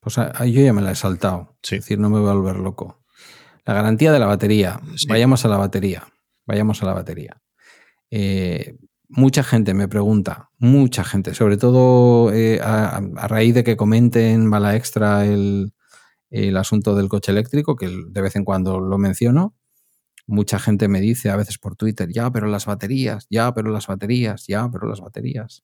Pues 0.00 0.16
yo 0.16 0.62
ya 0.62 0.72
me 0.72 0.80
la 0.80 0.92
he 0.92 0.94
saltado. 0.94 1.58
Es 1.62 1.70
decir, 1.70 1.98
no 1.98 2.08
me 2.08 2.18
voy 2.18 2.30
a 2.30 2.34
volver 2.34 2.56
loco. 2.56 2.97
La 3.68 3.74
garantía 3.74 4.12
de 4.12 4.18
la 4.18 4.24
batería. 4.24 4.80
Vayamos 5.10 5.44
a 5.44 5.48
la 5.48 5.58
batería. 5.58 6.08
Vayamos 6.46 6.82
a 6.82 6.86
la 6.86 6.94
batería. 6.94 7.42
Eh, 8.10 8.78
mucha 9.10 9.42
gente 9.42 9.74
me 9.74 9.88
pregunta, 9.88 10.48
mucha 10.56 11.04
gente, 11.04 11.34
sobre 11.34 11.58
todo 11.58 12.32
eh, 12.32 12.60
a, 12.62 13.02
raíz 13.28 13.54
de 13.54 13.64
que 13.64 13.76
comenten 13.76 14.48
Bala 14.48 14.74
Extra 14.74 15.26
el, 15.26 15.74
asunto 16.56 16.94
del 16.94 17.10
coche 17.10 17.30
eléctrico, 17.30 17.76
que 17.76 17.90
de 18.08 18.22
vez 18.22 18.36
en 18.36 18.46
cuando 18.46 18.80
lo 18.80 18.96
menciono. 18.96 19.54
Mucha 20.26 20.58
gente 20.58 20.88
me 20.88 21.02
dice 21.02 21.28
a 21.28 21.36
veces 21.36 21.58
por 21.58 21.76
Twitter, 21.76 22.08
ya, 22.10 22.30
pero 22.30 22.46
las 22.46 22.64
baterías, 22.64 23.26
ya, 23.28 23.52
pero 23.52 23.70
las 23.70 23.86
baterías, 23.86 24.46
ya, 24.46 24.70
pero 24.72 24.88
las 24.88 25.02
baterías. 25.02 25.62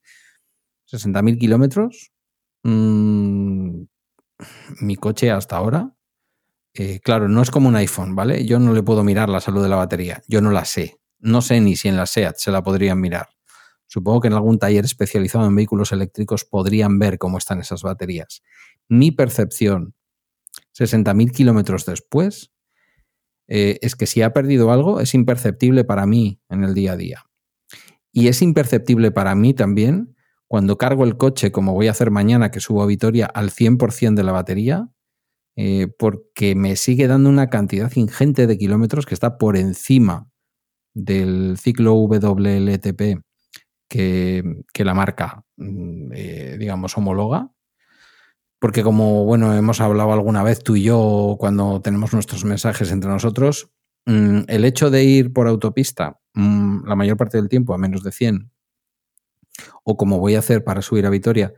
60.000 0.93 1.39
kilómetros. 1.39 2.13
Mm, 2.65 3.85
mi 4.83 4.97
coche 4.97 5.31
hasta 5.31 5.57
ahora 5.57 5.94
eh, 6.75 7.01
claro, 7.01 7.29
no 7.29 7.41
es 7.41 7.51
como 7.51 7.69
un 7.69 7.77
iPhone, 7.77 8.17
¿vale? 8.17 8.45
Yo 8.45 8.59
no 8.59 8.73
le 8.73 8.83
puedo 8.83 9.05
mirar 9.05 9.29
la 9.29 9.41
salud 9.41 9.63
de 9.63 9.69
la 9.69 9.77
batería, 9.77 10.23
yo 10.27 10.41
no 10.41 10.51
la 10.51 10.65
sé. 10.65 10.99
No 11.21 11.41
sé 11.41 11.61
ni 11.61 11.77
si 11.77 11.89
en 11.89 11.97
la 11.97 12.07
SEAT 12.07 12.37
se 12.37 12.51
la 12.51 12.63
podrían 12.63 13.01
mirar. 13.01 13.29
Supongo 13.87 14.21
que 14.21 14.29
en 14.29 14.35
algún 14.35 14.59
taller 14.59 14.85
especializado 14.85 15.47
en 15.47 15.55
vehículos 15.55 15.93
eléctricos 15.93 16.45
podrían 16.45 16.99
ver 16.99 17.19
cómo 17.19 17.39
están 17.39 17.61
esas 17.61 17.83
baterías. 17.83 18.43
Mi 18.89 19.13
percepción, 19.13 19.95
60.000 20.77 21.31
kilómetros 21.31 21.87
después, 21.87 22.51
eh, 23.47 23.79
es 23.83 23.95
que 23.95 24.07
si 24.07 24.23
ha 24.23 24.33
perdido 24.33 24.73
algo 24.73 25.01
es 25.01 25.15
imperceptible 25.15 25.85
para 25.85 26.07
mí 26.07 26.41
en 26.49 26.65
el 26.65 26.75
día 26.75 26.93
a 26.93 26.97
día. 26.97 27.25
Y 28.11 28.29
es 28.29 28.43
imperceptible 28.43 29.13
para 29.13 29.35
mí 29.35 29.55
también 29.55 30.17
cuando 30.49 30.77
cargo 30.77 31.05
el 31.05 31.17
coche, 31.17 31.53
como 31.53 31.73
voy 31.73 31.89
a 31.89 31.93
hacer 31.93 32.11
mañana 32.11 32.51
que 32.51 32.61
subo 32.61 32.83
a 32.83 32.87
Vitoria, 32.87 33.27
al 33.27 33.51
100% 33.51 34.15
de 34.15 34.25
la 34.25 34.33
batería 34.33 34.89
eh, 35.57 35.89
porque 35.99 36.55
me 36.55 36.77
sigue 36.77 37.07
dando 37.07 37.31
una 37.31 37.49
cantidad 37.49 37.91
ingente 37.95 38.47
de 38.47 38.59
kilómetros 38.59 39.07
que 39.07 39.15
está 39.15 39.39
por 39.39 39.57
encima 39.57 40.29
del 40.95 41.57
ciclo 41.59 41.95
WLTP 41.95 43.23
que, 43.89 44.85
la 44.85 44.95
marca, 44.95 45.45
mm, 45.57 46.13
eh, 46.15 46.57
digamos, 46.59 46.97
homologa. 46.97 47.51
Porque 48.61 48.83
como, 48.83 49.25
bueno, 49.25 49.55
hemos 49.55 49.81
hablado 49.81 50.13
alguna 50.13 50.43
vez 50.43 50.61
tú 50.63 50.77
y 50.77 50.85
yo 50.85 51.37
cuando 51.39 51.81
tenemos 51.83 52.13
nuestros 52.15 52.45
mensajes 52.45 52.91
entre 52.91 53.11
nosotros, 53.11 53.71
mm, 54.07 54.43
el 54.49 54.65
hecho 54.65 54.91
de 54.91 55.05
ir 55.05 55.33
por 55.33 55.49
autopista 55.49 56.19
mm, 56.35 56.87
la 56.87 56.97
mayor 56.97 57.17
parte 57.17 57.37
del 57.37 57.49
tiempo 57.49 57.75
a 57.75 57.79
menos 57.79 58.03
de 58.03 58.11
100, 58.13 58.51
o 59.85 59.97
como 59.97 60.19
voy 60.19 60.35
a 60.35 60.41
hacer 60.41 60.65
para 60.65 60.83
subir 60.83 61.07
a 61.07 61.11
Vitoria, 61.11 61.55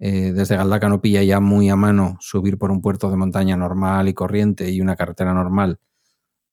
eh, 0.00 0.32
desde 0.32 0.56
Galdaca 0.56 0.88
no 0.88 1.00
pilla 1.00 1.22
ya 1.24 1.40
muy 1.40 1.68
a 1.68 1.76
mano 1.76 2.18
subir 2.20 2.56
por 2.56 2.70
un 2.70 2.80
puerto 2.80 3.10
de 3.10 3.16
montaña 3.16 3.56
normal 3.56 4.08
y 4.08 4.14
corriente 4.14 4.70
y 4.70 4.80
una 4.80 4.94
carretera 4.94 5.34
normal, 5.34 5.80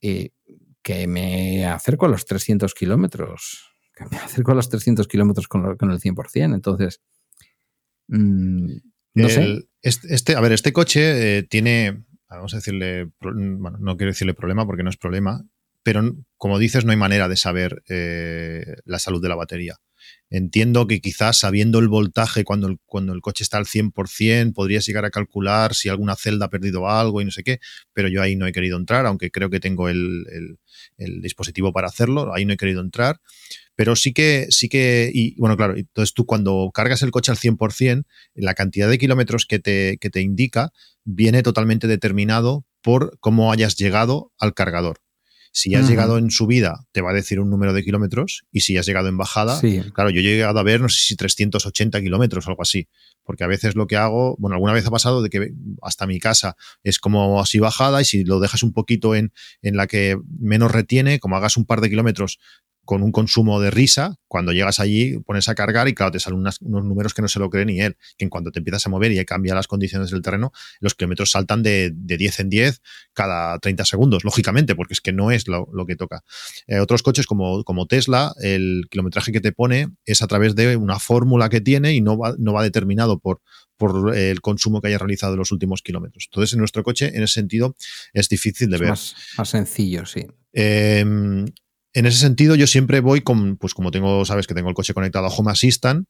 eh, 0.01 0.31
que 0.81 1.05
me 1.07 1.65
acerco 1.65 2.07
a 2.07 2.09
los 2.09 2.25
300 2.25 2.73
kilómetros, 2.73 3.71
que 3.95 4.05
me 4.05 4.17
acerco 4.17 4.51
a 4.51 4.55
los 4.55 4.69
300 4.69 5.07
kilómetros 5.07 5.47
con, 5.47 5.65
el 5.65 5.99
100%. 5.99 6.55
Entonces, 6.55 7.01
mm, 8.07 8.71
no 9.13 9.29
sé. 9.29 9.67
Este, 9.81 10.35
a 10.35 10.41
ver, 10.41 10.51
este 10.51 10.73
coche 10.73 11.37
eh, 11.37 11.43
tiene, 11.43 12.03
vamos 12.27 12.53
a 12.55 12.57
decirle, 12.57 13.11
bueno, 13.21 13.77
no 13.79 13.95
quiero 13.97 14.11
decirle 14.11 14.33
problema 14.33 14.65
porque 14.65 14.81
no 14.81 14.89
es 14.89 14.97
problema, 14.97 15.45
pero 15.83 16.01
como 16.37 16.57
dices, 16.57 16.83
no 16.83 16.91
hay 16.91 16.97
manera 16.97 17.27
de 17.27 17.37
saber 17.37 17.83
la 18.85 18.97
salud 18.97 19.21
de 19.21 19.29
la 19.29 19.35
batería. 19.35 19.77
Entiendo 20.31 20.87
que 20.87 21.01
quizás 21.01 21.37
sabiendo 21.37 21.77
el 21.79 21.87
voltaje 21.87 22.43
cuando 22.43 22.67
el, 22.67 22.79
cuando 22.85 23.13
el 23.13 23.21
coche 23.21 23.43
está 23.43 23.57
al 23.57 23.65
100%, 23.65 24.53
podrías 24.53 24.85
llegar 24.85 25.05
a 25.05 25.11
calcular 25.11 25.75
si 25.75 25.87
alguna 25.87 26.15
celda 26.15 26.47
ha 26.47 26.49
perdido 26.49 26.89
algo 26.89 27.21
y 27.21 27.25
no 27.25 27.31
sé 27.31 27.43
qué, 27.43 27.59
pero 27.93 28.07
yo 28.07 28.21
ahí 28.21 28.35
no 28.35 28.47
he 28.47 28.51
querido 28.51 28.77
entrar, 28.77 29.05
aunque 29.05 29.29
creo 29.29 29.49
que 29.49 29.59
tengo 29.59 29.87
el, 29.87 30.25
dispositivo 30.97 31.71
para 31.73 31.87
hacerlo, 31.87 32.33
ahí 32.33 32.45
no 32.45 32.53
he 32.53 32.57
querido 32.57 32.81
entrar. 32.81 33.19
Pero 33.75 33.95
sí 33.95 34.13
que, 34.13 34.47
sí 34.49 34.69
que, 34.69 35.11
y 35.13 35.35
bueno, 35.37 35.57
claro, 35.57 35.75
entonces 35.75 36.13
tú 36.13 36.25
cuando 36.25 36.71
cargas 36.73 37.01
el 37.03 37.11
coche 37.11 37.31
al 37.31 37.37
100%, 37.37 38.05
la 38.33 38.53
cantidad 38.53 38.89
de 38.89 38.97
kilómetros 38.97 39.45
que 39.45 39.59
te, 39.59 39.97
que 39.99 40.09
te 40.09 40.21
indica 40.21 40.71
viene 41.03 41.43
totalmente 41.43 41.87
determinado 41.87 42.65
por 42.81 43.17
cómo 43.19 43.51
hayas 43.51 43.75
llegado 43.75 44.31
al 44.39 44.53
cargador. 44.53 45.04
Si 45.57 45.73
has 45.73 45.87
llegado 45.87 46.17
en 46.17 46.31
subida, 46.31 46.85
te 46.91 46.99
va 46.99 47.11
a 47.11 47.13
decir 47.13 47.39
un 47.39 47.49
número 47.49 47.71
de 47.71 47.81
kilómetros. 47.81 48.43
Y 48.51 48.59
si 48.59 48.77
has 48.77 48.85
llegado 48.85 49.07
en 49.07 49.15
bajada, 49.15 49.57
claro, 49.93 50.09
yo 50.09 50.19
he 50.19 50.23
llegado 50.23 50.59
a 50.59 50.63
ver, 50.63 50.81
no 50.81 50.89
sé 50.89 50.99
si 51.01 51.15
380 51.15 52.01
kilómetros 52.01 52.45
o 52.45 52.49
algo 52.49 52.61
así. 52.61 52.89
Porque 53.23 53.45
a 53.45 53.47
veces 53.47 53.73
lo 53.73 53.87
que 53.87 53.95
hago, 53.95 54.35
bueno, 54.37 54.55
alguna 54.55 54.73
vez 54.73 54.85
ha 54.85 54.91
pasado 54.91 55.21
de 55.21 55.29
que 55.29 55.53
hasta 55.81 56.07
mi 56.07 56.19
casa 56.19 56.57
es 56.83 56.99
como 56.99 57.39
así 57.39 57.59
bajada 57.59 58.01
y 58.01 58.05
si 58.05 58.25
lo 58.25 58.41
dejas 58.41 58.63
un 58.63 58.73
poquito 58.73 59.15
en, 59.15 59.31
en 59.61 59.77
la 59.77 59.87
que 59.87 60.17
menos 60.37 60.73
retiene, 60.73 61.19
como 61.19 61.37
hagas 61.37 61.55
un 61.55 61.63
par 61.63 61.79
de 61.79 61.89
kilómetros 61.89 62.37
con 62.85 63.03
un 63.03 63.11
consumo 63.11 63.59
de 63.59 63.71
risa, 63.71 64.15
cuando 64.27 64.51
llegas 64.51 64.79
allí 64.79 65.17
pones 65.19 65.49
a 65.49 65.55
cargar 65.55 65.87
y 65.87 65.93
claro, 65.93 66.11
te 66.11 66.19
salen 66.19 66.39
unos 66.39 66.61
números 66.61 67.13
que 67.13 67.21
no 67.21 67.27
se 67.27 67.39
lo 67.39 67.49
cree 67.49 67.65
ni 67.65 67.81
él, 67.81 67.97
que 68.17 68.25
en 68.25 68.29
cuanto 68.29 68.51
te 68.51 68.59
empiezas 68.59 68.85
a 68.85 68.89
mover 68.89 69.11
y 69.11 69.25
cambia 69.25 69.55
las 69.55 69.67
condiciones 69.67 70.11
del 70.11 70.21
terreno, 70.21 70.51
los 70.79 70.93
kilómetros 70.95 71.31
saltan 71.31 71.63
de, 71.63 71.91
10 71.93 72.39
en 72.39 72.49
10 72.49 72.81
cada 73.13 73.57
30 73.59 73.85
segundos, 73.85 74.23
lógicamente, 74.23 74.75
porque 74.75 74.93
es 74.93 75.01
que 75.01 75.13
no 75.13 75.31
es 75.31 75.47
lo, 75.47 75.67
que 75.87 75.95
toca. 75.95 76.23
Eh, 76.67 76.79
otros 76.79 77.03
coches 77.03 77.25
como, 77.25 77.63
como 77.63 77.87
Tesla, 77.87 78.33
el 78.41 78.87
kilometraje 78.89 79.31
que 79.31 79.41
te 79.41 79.51
pone 79.51 79.89
es 80.05 80.21
a 80.21 80.27
través 80.27 80.55
de 80.55 80.77
una 80.77 80.99
fórmula 80.99 81.49
que 81.49 81.61
tiene 81.61 81.93
y 81.93 82.01
no 82.01 82.17
va, 82.17 82.35
no 82.37 82.53
va 82.53 82.63
determinado 82.63 83.19
por, 83.19 83.41
por 83.77 84.15
el 84.15 84.41
consumo 84.41 84.81
que 84.81 84.89
haya 84.89 84.97
realizado 84.97 85.33
en 85.33 85.39
los 85.39 85.51
últimos 85.51 85.81
kilómetros. 85.81 86.27
Entonces, 86.29 86.53
en 86.53 86.59
nuestro 86.59 86.83
coche, 86.83 87.11
en 87.15 87.23
ese 87.23 87.33
sentido, 87.35 87.75
es 88.13 88.29
difícil 88.29 88.69
de 88.69 88.77
ver. 88.77 88.89
Más, 88.89 89.15
más 89.37 89.49
sencillo, 89.49 90.05
sí. 90.05 90.25
Eh, 90.53 91.03
en 91.95 92.05
ese 92.05 92.19
sentido, 92.19 92.55
yo 92.55 92.67
siempre 92.67 92.99
voy 92.99 93.21
con, 93.21 93.57
pues 93.57 93.73
como 93.73 93.89
tengo, 93.89 94.25
sabes 94.25 94.47
que 94.47 94.53
tengo 94.53 94.69
el 94.69 94.75
coche 94.75 94.93
conectado 94.93 95.27
a 95.27 95.29
Home 95.29 95.51
Assistant, 95.51 96.07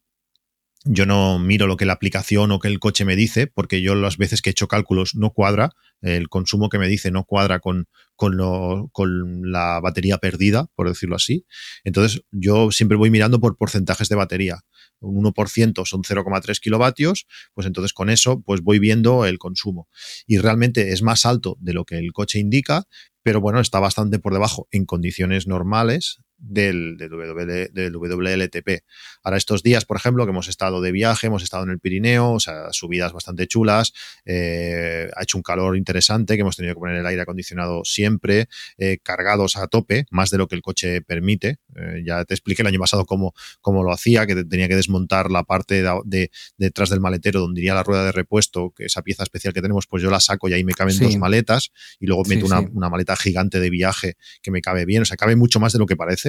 yo 0.83 1.05
no 1.05 1.39
miro 1.39 1.65
lo 1.65 1.77
que 1.77 1.85
la 1.85 1.93
aplicación 1.93 2.51
o 2.51 2.59
que 2.59 2.67
el 2.67 2.79
coche 2.79 3.05
me 3.05 3.15
dice, 3.15 3.47
porque 3.47 3.81
yo 3.81 3.95
las 3.95 4.17
veces 4.17 4.41
que 4.41 4.49
he 4.49 4.51
hecho 4.51 4.67
cálculos 4.67 5.15
no 5.15 5.31
cuadra, 5.31 5.71
el 6.01 6.27
consumo 6.27 6.69
que 6.69 6.77
me 6.77 6.87
dice 6.87 7.09
no 7.09 7.23
cuadra 7.23 7.59
con, 7.59 7.87
con, 8.15 8.37
lo, 8.37 8.89
con 8.91 9.51
la 9.51 9.79
batería 9.79 10.19
perdida, 10.19 10.67
por 10.75 10.87
decirlo 10.87 11.15
así. 11.15 11.45
Entonces, 11.83 12.21
yo 12.31 12.71
siempre 12.71 12.97
voy 12.97 13.09
mirando 13.09 13.39
por 13.39 13.57
porcentajes 13.57 14.09
de 14.09 14.15
batería. 14.15 14.61
Un 14.99 15.23
1% 15.23 15.85
son 15.85 16.03
0,3 16.03 16.59
kilovatios, 16.59 17.25
pues 17.53 17.65
entonces 17.67 17.91
con 17.91 18.09
eso 18.09 18.41
pues 18.41 18.61
voy 18.61 18.79
viendo 18.79 19.25
el 19.25 19.39
consumo. 19.39 19.87
Y 20.27 20.37
realmente 20.37 20.91
es 20.93 21.01
más 21.01 21.25
alto 21.25 21.57
de 21.59 21.73
lo 21.73 21.85
que 21.85 21.97
el 21.97 22.11
coche 22.11 22.39
indica, 22.39 22.85
pero 23.25 23.41
bueno, 23.41 23.59
está 23.59 23.79
bastante 23.79 24.19
por 24.19 24.33
debajo 24.33 24.67
en 24.69 24.85
condiciones 24.85 25.47
normales 25.47 26.19
del, 26.37 26.97
del, 26.97 27.95
WLTP. 27.95 28.83
Ahora 29.23 29.37
estos 29.37 29.63
días, 29.63 29.85
por 29.85 29.97
ejemplo, 29.97 30.25
que 30.25 30.31
hemos 30.31 30.47
estado 30.47 30.81
de 30.81 30.91
viaje, 30.91 31.27
hemos 31.27 31.43
estado 31.43 31.63
en 31.63 31.69
el 31.69 31.79
Pirineo, 31.79 32.33
o 32.33 32.39
sea, 32.39 32.71
subidas 32.71 33.13
bastante 33.13 33.47
chulas, 33.47 33.93
eh, 34.25 35.09
ha 35.15 35.23
hecho 35.23 35.37
un 35.37 35.43
calor 35.43 35.77
interesante, 35.77 36.35
que 36.35 36.41
hemos 36.41 36.55
tenido 36.55 36.75
que 36.75 36.79
poner 36.79 36.97
el 36.97 37.05
aire 37.05 37.21
acondicionado 37.21 37.83
siempre, 37.85 38.47
eh, 38.77 38.97
cargados 39.01 39.57
a 39.57 39.67
tope, 39.67 40.05
más 40.11 40.29
de 40.29 40.37
lo 40.37 40.47
que 40.47 40.55
el 40.55 40.61
coche 40.61 41.01
permite. 41.01 41.59
Eh, 41.75 42.03
ya 42.05 42.25
te 42.25 42.33
expliqué 42.33 42.61
el 42.61 42.67
año 42.67 42.79
pasado 42.79 43.05
cómo, 43.05 43.33
cómo 43.61 43.83
lo 43.83 43.91
hacía, 43.91 44.27
que 44.27 44.43
tenía 44.43 44.67
que 44.67 44.75
desmontar 44.75 45.31
la 45.31 45.43
parte 45.43 45.83
de, 46.05 46.31
detrás 46.57 46.89
del 46.89 46.99
maletero 46.99 47.39
donde 47.39 47.61
iría 47.61 47.73
la 47.73 47.83
rueda 47.83 48.05
de 48.05 48.11
repuesto, 48.11 48.73
que 48.75 48.85
esa 48.85 49.01
pieza 49.01 49.23
especial 49.23 49.53
que 49.53 49.61
tenemos, 49.61 49.87
pues 49.87 50.03
yo 50.03 50.09
la 50.09 50.19
saco 50.19 50.49
y 50.49 50.53
ahí 50.53 50.63
me 50.63 50.73
caben 50.73 50.97
dos 50.99 51.17
maletas 51.17 51.71
y 51.99 52.07
luego 52.07 52.23
meto 52.25 52.45
una, 52.45 52.59
una 52.59 52.89
maleta 52.89 53.15
gigante 53.15 53.59
de 53.59 53.69
viaje 53.69 54.17
que 54.41 54.51
me 54.51 54.61
cabe 54.61 54.85
bien, 54.85 55.01
o 55.01 55.05
sea, 55.05 55.17
cabe 55.17 55.35
mucho 55.35 55.59
más 55.59 55.73
de 55.73 55.79
lo 55.79 55.85
que 55.85 55.95
parece 55.95 56.24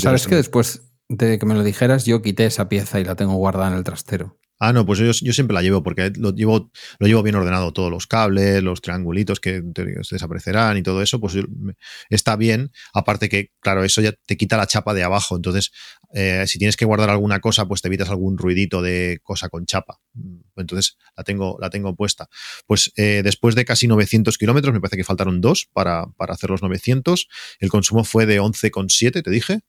¿Sabes 0.00 0.26
que 0.26 0.34
después 0.34 0.92
de 1.08 1.38
que 1.38 1.46
me 1.46 1.54
lo 1.54 1.64
dijeras, 1.64 2.04
yo 2.06 2.22
quité 2.22 2.46
esa 2.46 2.68
pieza 2.68 3.00
y 3.00 3.04
la 3.04 3.16
tengo 3.16 3.34
guardada 3.34 3.68
en 3.68 3.74
el 3.74 3.84
trastero? 3.84 4.38
Ah, 4.62 4.74
no, 4.74 4.84
pues 4.84 4.98
yo, 4.98 5.32
siempre 5.32 5.54
la 5.54 5.62
llevo 5.62 5.82
porque 5.82 6.12
lo 6.16 6.34
llevo, 6.34 6.70
lo 6.98 7.06
llevo 7.06 7.22
bien 7.22 7.34
ordenado, 7.34 7.72
todos 7.72 7.90
los 7.90 8.06
cables, 8.06 8.62
los 8.62 8.82
triangulitos 8.82 9.40
que 9.40 9.62
desaparecerán 9.62 10.76
y 10.76 10.82
todo 10.82 11.00
eso, 11.00 11.18
pues 11.18 11.34
está 12.10 12.36
bien. 12.36 12.70
Aparte 12.92 13.30
que, 13.30 13.52
claro, 13.60 13.84
eso 13.84 14.02
ya 14.02 14.12
te 14.12 14.36
quita 14.36 14.58
la 14.58 14.66
chapa 14.66 14.92
de 14.92 15.02
abajo. 15.02 15.34
Entonces, 15.34 15.72
eh, 16.12 16.44
si 16.46 16.58
tienes 16.58 16.76
que 16.76 16.84
guardar 16.84 17.08
alguna 17.08 17.40
cosa, 17.40 17.66
pues 17.66 17.80
te 17.80 17.88
evitas 17.88 18.10
algún 18.10 18.36
ruidito 18.36 18.82
de 18.82 19.20
cosa 19.22 19.48
con 19.48 19.64
chapa. 19.64 19.98
Entonces, 20.56 20.98
la 21.16 21.24
tengo, 21.24 21.56
la 21.58 21.70
tengo 21.70 21.96
puesta. 21.96 22.28
Pues 22.66 22.92
eh, 22.96 23.22
después 23.24 23.54
de 23.54 23.64
casi 23.64 23.86
900 23.86 24.36
kilómetros, 24.36 24.74
me 24.74 24.80
parece 24.82 24.98
que 24.98 25.04
faltaron 25.04 25.40
dos 25.40 25.70
para, 25.72 26.04
para 26.18 26.34
hacer 26.34 26.50
los 26.50 26.60
900. 26.60 27.28
El 27.60 27.70
consumo 27.70 28.04
fue 28.04 28.26
de 28.26 28.42
11,7, 28.42 29.22
te 29.22 29.30
dije. 29.30 29.60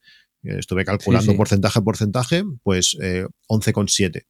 Estuve 0.43 0.84
calculando 0.84 1.36
porcentaje 1.38 1.80
a 1.80 1.82
porcentaje, 1.82 2.43
pues 2.63 2.97
11,7 2.97 4.17
eh, 4.17 4.25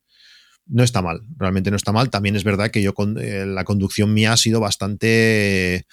no 0.71 0.83
está 0.83 1.01
mal, 1.01 1.21
realmente 1.37 1.69
no 1.69 1.75
está 1.75 1.91
mal. 1.91 2.09
También 2.09 2.35
es 2.35 2.43
verdad 2.43 2.71
que 2.71 2.81
yo 2.81 2.93
con 2.93 3.17
eh, 3.19 3.45
la 3.45 3.65
conducción 3.65 4.13
mía 4.13 4.33
ha 4.33 4.37
sido 4.37 4.59
bastante 4.59 5.85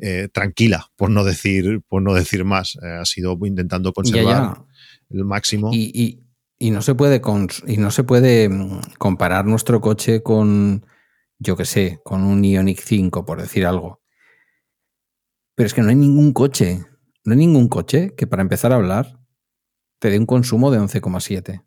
eh, 0.00 0.28
tranquila, 0.32 0.86
por 0.96 1.10
no 1.10 1.24
decir, 1.24 1.82
por 1.88 2.00
no 2.00 2.14
decir 2.14 2.44
más. 2.44 2.78
Eh, 2.82 2.98
ha 3.00 3.04
sido 3.04 3.36
intentando 3.44 3.92
conservar 3.92 4.62
el 5.10 5.24
máximo. 5.24 5.70
Y, 5.72 6.22
no 6.60 6.82
se 6.82 6.94
puede 6.94 7.22
y 7.66 7.76
no 7.78 7.90
se 7.90 8.04
puede 8.04 8.48
mm, 8.48 8.80
comparar 8.98 9.46
nuestro 9.46 9.80
coche 9.80 10.22
con, 10.22 10.86
yo 11.38 11.56
que 11.56 11.64
sé, 11.64 12.00
con 12.04 12.22
un 12.22 12.44
Ionic 12.44 12.80
5, 12.80 13.24
por 13.24 13.40
decir 13.40 13.66
algo. 13.66 14.00
Pero 15.56 15.66
es 15.66 15.74
que 15.74 15.80
no 15.82 15.88
hay 15.88 15.96
ningún 15.96 16.32
coche, 16.32 16.84
no 17.24 17.32
hay 17.32 17.38
ningún 17.38 17.68
coche 17.68 18.14
que 18.14 18.26
para 18.26 18.42
empezar 18.42 18.72
a 18.72 18.76
hablar 18.76 19.18
te 19.98 20.10
dé 20.10 20.18
un 20.18 20.26
consumo 20.26 20.70
de 20.70 20.78
11,7. 20.78 21.64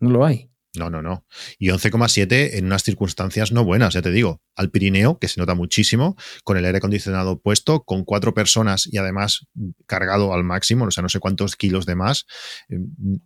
No 0.00 0.10
lo 0.10 0.24
hay. 0.24 0.51
No, 0.74 0.88
no, 0.88 1.02
no. 1.02 1.26
Y 1.58 1.68
11,7 1.68 2.54
en 2.54 2.64
unas 2.64 2.82
circunstancias 2.82 3.52
no 3.52 3.62
buenas, 3.62 3.92
ya 3.92 4.00
te 4.00 4.10
digo. 4.10 4.40
Al 4.56 4.70
Pirineo, 4.70 5.18
que 5.18 5.28
se 5.28 5.38
nota 5.38 5.54
muchísimo, 5.54 6.16
con 6.44 6.56
el 6.56 6.64
aire 6.64 6.78
acondicionado 6.78 7.40
puesto, 7.40 7.82
con 7.82 8.04
cuatro 8.04 8.32
personas 8.32 8.88
y 8.90 8.96
además 8.96 9.46
cargado 9.86 10.32
al 10.32 10.44
máximo, 10.44 10.86
o 10.86 10.90
sea, 10.90 11.02
no 11.02 11.10
sé 11.10 11.20
cuántos 11.20 11.56
kilos 11.56 11.84
de 11.84 11.94
más, 11.94 12.26
eh, 12.70 12.78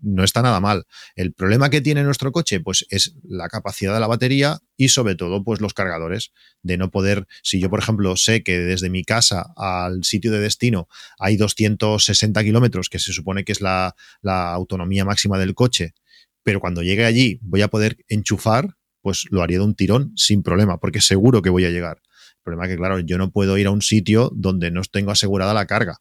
no 0.03 0.25
está 0.25 0.43
nada 0.43 0.59
mal. 0.59 0.87
El 1.15 1.35
problema 1.35 1.71
que 1.71 1.81
tiene 1.81 2.03
nuestro 2.03 2.33
coche, 2.33 2.59
pues 2.59 2.85
es 2.91 3.15
la 3.23 3.49
capacidad 3.49 3.95
de 3.95 4.01
la 4.01 4.09
batería 4.09 4.59
y 4.77 4.89
sobre 4.89 5.15
todo, 5.15 5.45
pues 5.45 5.61
los 5.61 5.73
cargadores. 5.73 6.33
De 6.63 6.77
no 6.77 6.91
poder, 6.91 7.29
si 7.45 7.61
yo, 7.61 7.71
por 7.71 7.79
ejemplo, 7.79 8.17
sé 8.17 8.43
que 8.43 8.59
desde 8.59 8.91
mi 8.91 9.05
casa 9.05 9.53
al 9.57 10.03
sitio 10.03 10.33
de 10.33 10.41
destino 10.41 10.89
hay 11.19 11.37
260 11.37 12.43
kilómetros, 12.43 12.89
que 12.89 12.99
se 12.99 13.13
supone 13.13 13.45
que 13.45 13.53
es 13.53 13.61
la, 13.61 13.95
la 14.21 14.53
autonomía 14.53 15.05
máxima 15.05 15.39
del 15.39 15.55
coche, 15.55 15.95
pero 16.47 16.61
cuando 16.61 16.85
llegue 16.85 17.05
allí 17.05 17.41
voy 17.43 17.63
a 17.63 17.69
poder 17.69 17.97
enchufar, 18.07 18.77
pues 19.01 19.25
lo 19.31 19.43
haría 19.43 19.59
de 19.59 19.65
un 19.65 19.75
tirón 19.75 20.13
sin 20.15 20.45
problema, 20.45 20.79
porque 20.79 21.01
seguro 21.01 21.43
que 21.43 21.51
voy 21.51 21.65
a 21.65 21.71
llegar. 21.71 21.97
El 22.37 22.43
problema 22.45 22.67
es 22.67 22.71
que, 22.71 22.77
claro, 22.77 23.01
yo 23.01 23.19
no 23.19 23.33
puedo 23.33 23.59
ir 23.59 23.67
a 23.67 23.73
un 23.73 23.83
sitio 23.83 24.31
donde 24.33 24.71
no 24.71 24.83
tengo 24.83 25.11
asegurada 25.11 25.53
la 25.55 25.67
carga. 25.67 25.99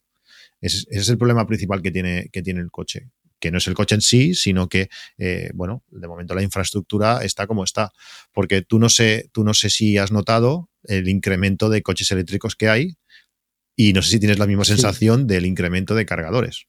Ese, 0.62 0.86
es 0.92 1.10
el 1.10 1.18
problema 1.18 1.48
principal 1.48 1.82
que 1.82 1.90
tiene, 1.90 2.30
que 2.32 2.44
tiene 2.44 2.60
el 2.60 2.70
coche. 2.70 3.10
Que 3.40 3.50
no 3.50 3.58
es 3.58 3.66
el 3.68 3.74
coche 3.74 3.96
en 3.96 4.02
sí, 4.02 4.36
sino 4.36 4.70
que, 4.70 4.90
eh, 5.18 5.50
bueno, 5.56 5.84
de 5.90 6.08
momento 6.08 6.36
la 6.36 6.44
infraestructura 6.44 7.24
está 7.24 7.48
como 7.48 7.64
está. 7.64 7.92
Porque 8.32 8.62
tú 8.62 8.78
no 8.78 8.90
sé, 8.90 9.32
tú 9.34 9.44
no 9.44 9.56
sé 9.56 9.72
si 9.72 9.98
has 9.98 10.12
notado 10.12 10.70
el 10.84 11.10
incremento 11.10 11.70
de 11.70 11.82
coches 11.82 12.12
eléctricos 12.12 12.56
que 12.56 12.70
hay 12.70 12.98
y 13.76 13.94
no 13.94 14.04
sé 14.04 14.12
si 14.12 14.20
tienes 14.20 14.38
la 14.38 14.46
misma 14.46 14.64
sensación 14.64 15.26
del 15.26 15.48
incremento 15.48 15.96
de 15.96 16.06
cargadores. 16.06 16.68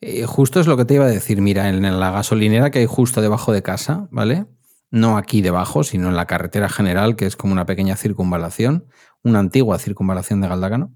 Eh, 0.00 0.26
justo 0.26 0.60
es 0.60 0.66
lo 0.66 0.76
que 0.76 0.84
te 0.84 0.94
iba 0.94 1.04
a 1.04 1.08
decir. 1.08 1.40
Mira, 1.40 1.68
en 1.68 1.82
la 2.00 2.10
gasolinera 2.10 2.70
que 2.70 2.80
hay 2.80 2.86
justo 2.86 3.20
debajo 3.20 3.52
de 3.52 3.62
casa, 3.62 4.08
¿vale? 4.10 4.46
No 4.90 5.16
aquí 5.16 5.42
debajo, 5.42 5.84
sino 5.84 6.08
en 6.08 6.16
la 6.16 6.26
carretera 6.26 6.68
general, 6.68 7.16
que 7.16 7.26
es 7.26 7.36
como 7.36 7.52
una 7.52 7.66
pequeña 7.66 7.96
circunvalación, 7.96 8.86
una 9.22 9.40
antigua 9.40 9.78
circunvalación 9.78 10.40
de 10.40 10.48
Galdácano. 10.48 10.94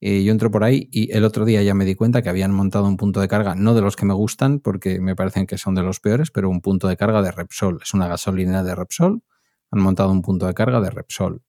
Eh, 0.00 0.24
yo 0.24 0.32
entro 0.32 0.50
por 0.50 0.64
ahí 0.64 0.88
y 0.90 1.12
el 1.12 1.24
otro 1.24 1.44
día 1.44 1.62
ya 1.62 1.74
me 1.74 1.84
di 1.84 1.94
cuenta 1.94 2.22
que 2.22 2.30
habían 2.30 2.52
montado 2.52 2.86
un 2.86 2.96
punto 2.96 3.20
de 3.20 3.28
carga, 3.28 3.54
no 3.54 3.74
de 3.74 3.82
los 3.82 3.96
que 3.96 4.06
me 4.06 4.14
gustan, 4.14 4.58
porque 4.60 4.98
me 4.98 5.14
parecen 5.14 5.46
que 5.46 5.58
son 5.58 5.74
de 5.74 5.82
los 5.82 6.00
peores, 6.00 6.30
pero 6.30 6.48
un 6.48 6.62
punto 6.62 6.88
de 6.88 6.96
carga 6.96 7.20
de 7.22 7.30
Repsol. 7.32 7.80
Es 7.82 7.92
una 7.92 8.08
gasolinera 8.08 8.62
de 8.62 8.74
Repsol. 8.74 9.22
Han 9.70 9.80
montado 9.80 10.10
un 10.10 10.22
punto 10.22 10.46
de 10.46 10.54
carga 10.54 10.80
de 10.80 10.90
Repsol. 10.90 11.42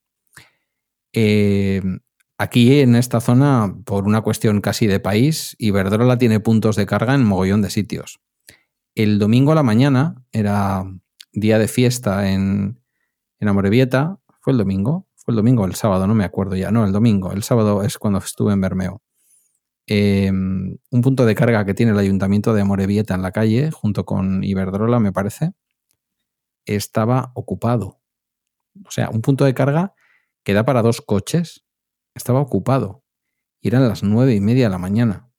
Eh, 1.13 1.81
Aquí 2.41 2.79
en 2.79 2.95
esta 2.95 3.21
zona, 3.21 3.71
por 3.85 4.05
una 4.05 4.21
cuestión 4.21 4.61
casi 4.61 4.87
de 4.87 4.99
país, 4.99 5.55
Iberdrola 5.59 6.17
tiene 6.17 6.39
puntos 6.39 6.75
de 6.75 6.87
carga 6.87 7.13
en 7.13 7.23
mogollón 7.23 7.61
de 7.61 7.69
sitios. 7.69 8.19
El 8.95 9.19
domingo 9.19 9.51
a 9.51 9.55
la 9.55 9.61
mañana 9.61 10.15
era 10.31 10.83
día 11.33 11.59
de 11.59 11.67
fiesta 11.67 12.31
en, 12.31 12.81
en 13.37 13.47
Amorebieta. 13.47 14.17
¿Fue 14.39 14.53
el 14.53 14.57
domingo? 14.57 15.07
Fue 15.17 15.33
el 15.33 15.35
domingo 15.35 15.61
o 15.61 15.65
el 15.67 15.75
sábado, 15.75 16.07
no 16.07 16.15
me 16.15 16.23
acuerdo 16.23 16.55
ya. 16.55 16.71
No, 16.71 16.83
el 16.83 16.91
domingo. 16.91 17.31
El 17.31 17.43
sábado 17.43 17.83
es 17.83 17.99
cuando 17.99 18.17
estuve 18.17 18.53
en 18.53 18.61
Bermeo. 18.61 19.03
Em, 19.85 20.79
un 20.89 21.01
punto 21.03 21.27
de 21.27 21.35
carga 21.35 21.63
que 21.63 21.75
tiene 21.75 21.91
el 21.91 21.99
ayuntamiento 21.99 22.55
de 22.55 22.61
Amorebieta 22.61 23.13
en 23.13 23.21
la 23.21 23.31
calle, 23.31 23.69
junto 23.69 24.03
con 24.03 24.43
Iberdrola, 24.43 24.99
me 24.99 25.11
parece, 25.11 25.51
estaba 26.65 27.33
ocupado. 27.35 28.01
O 28.83 28.89
sea, 28.89 29.11
un 29.11 29.21
punto 29.21 29.45
de 29.45 29.53
carga 29.53 29.93
que 30.43 30.55
da 30.55 30.65
para 30.65 30.81
dos 30.81 31.01
coches 31.01 31.65
estaba 32.15 32.41
ocupado 32.41 33.03
y 33.61 33.67
eran 33.69 33.87
las 33.87 34.03
nueve 34.03 34.33
y 34.35 34.41
media 34.41 34.65
de 34.65 34.71
la 34.71 34.77
mañana. 34.77 35.29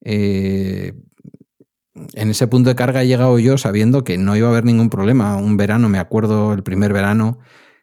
Eh, 0.00 0.94
en 2.14 2.30
ese 2.30 2.46
punto 2.46 2.68
de 2.68 2.76
carga 2.76 3.02
he 3.02 3.06
llegado 3.06 3.38
yo 3.38 3.58
sabiendo 3.58 4.04
que 4.04 4.18
no 4.18 4.36
iba 4.36 4.48
a 4.48 4.50
haber 4.50 4.64
ningún 4.64 4.90
problema. 4.90 5.36
Un 5.36 5.56
verano, 5.56 5.88
me 5.88 5.98
acuerdo, 5.98 6.52
el 6.52 6.62
primer 6.62 6.92
verano 6.92 7.38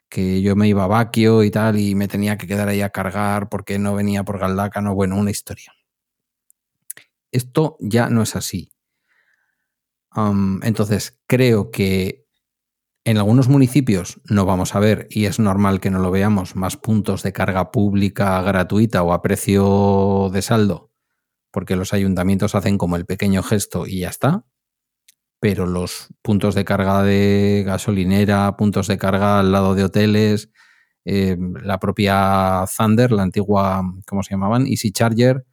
que 0.10 0.44
yo 0.44 0.56
me 0.56 0.68
iba 0.68 0.84
a 0.84 0.88
Baquio 0.88 1.44
y 1.44 1.50
tal 1.50 1.80
y 1.80 1.96
me 1.96 2.08
tenía 2.08 2.38
que 2.38 2.46
quedar 2.46 2.68
ahí 2.68 2.82
a 2.82 2.92
cargar 2.92 3.50
porque 3.50 3.80
no 3.80 3.96
venía 3.96 4.24
por 4.24 4.38
Galdácano, 4.38 4.94
bueno, 4.94 5.18
una 5.18 5.32
historia. 5.32 5.74
Esto 7.32 7.78
ya 7.80 8.10
no 8.10 8.22
es 8.22 8.36
así. 8.36 8.72
entonces, 10.62 11.20
creo 11.26 11.72
que 11.72 12.23
en 13.06 13.18
algunos 13.18 13.50
municipios 13.50 14.22
no 14.30 14.46
vamos 14.46 14.76
a 14.76 14.80
ver, 14.80 15.08
y 15.10 15.26
es 15.26 15.39
normal 15.39 15.80
que 15.80 15.89
no 15.92 16.00
lo 16.00 16.12
veamos, 16.12 16.56
más 16.56 16.78
puntos 16.78 17.24
de 17.24 17.34
carga 17.34 17.72
pública 17.72 18.42
gratuita 18.42 19.04
o 19.04 19.13
a 19.13 19.22
precio 19.22 20.30
de 20.32 20.42
saldo, 20.42 20.92
porque 21.52 21.76
los 21.76 21.94
ayuntamientos 21.94 22.56
hacen 22.56 22.78
como 22.78 22.96
el 22.96 23.06
pequeño 23.06 23.44
gesto 23.44 23.86
y 23.88 24.00
ya 24.02 24.10
está. 24.10 24.46
Pero 25.42 25.66
los 25.66 26.08
puntos 26.22 26.56
de 26.56 26.63
carga 26.63 27.04
de 27.04 27.63
gasolinera, 27.66 28.56
puntos 28.56 28.88
de 28.88 28.98
carga 28.98 29.39
al 29.39 29.52
lado 29.52 29.76
de 29.76 29.84
hoteles, 29.84 30.50
eh, 31.04 31.38
la 31.62 31.80
propia 31.80 32.63
Thunder, 32.78 33.12
la 33.12 33.24
antigua, 33.24 33.84
¿cómo 34.08 34.24
se 34.24 34.32
llamaban? 34.32 34.66
Easy 34.68 34.94
Charger, 34.94 35.46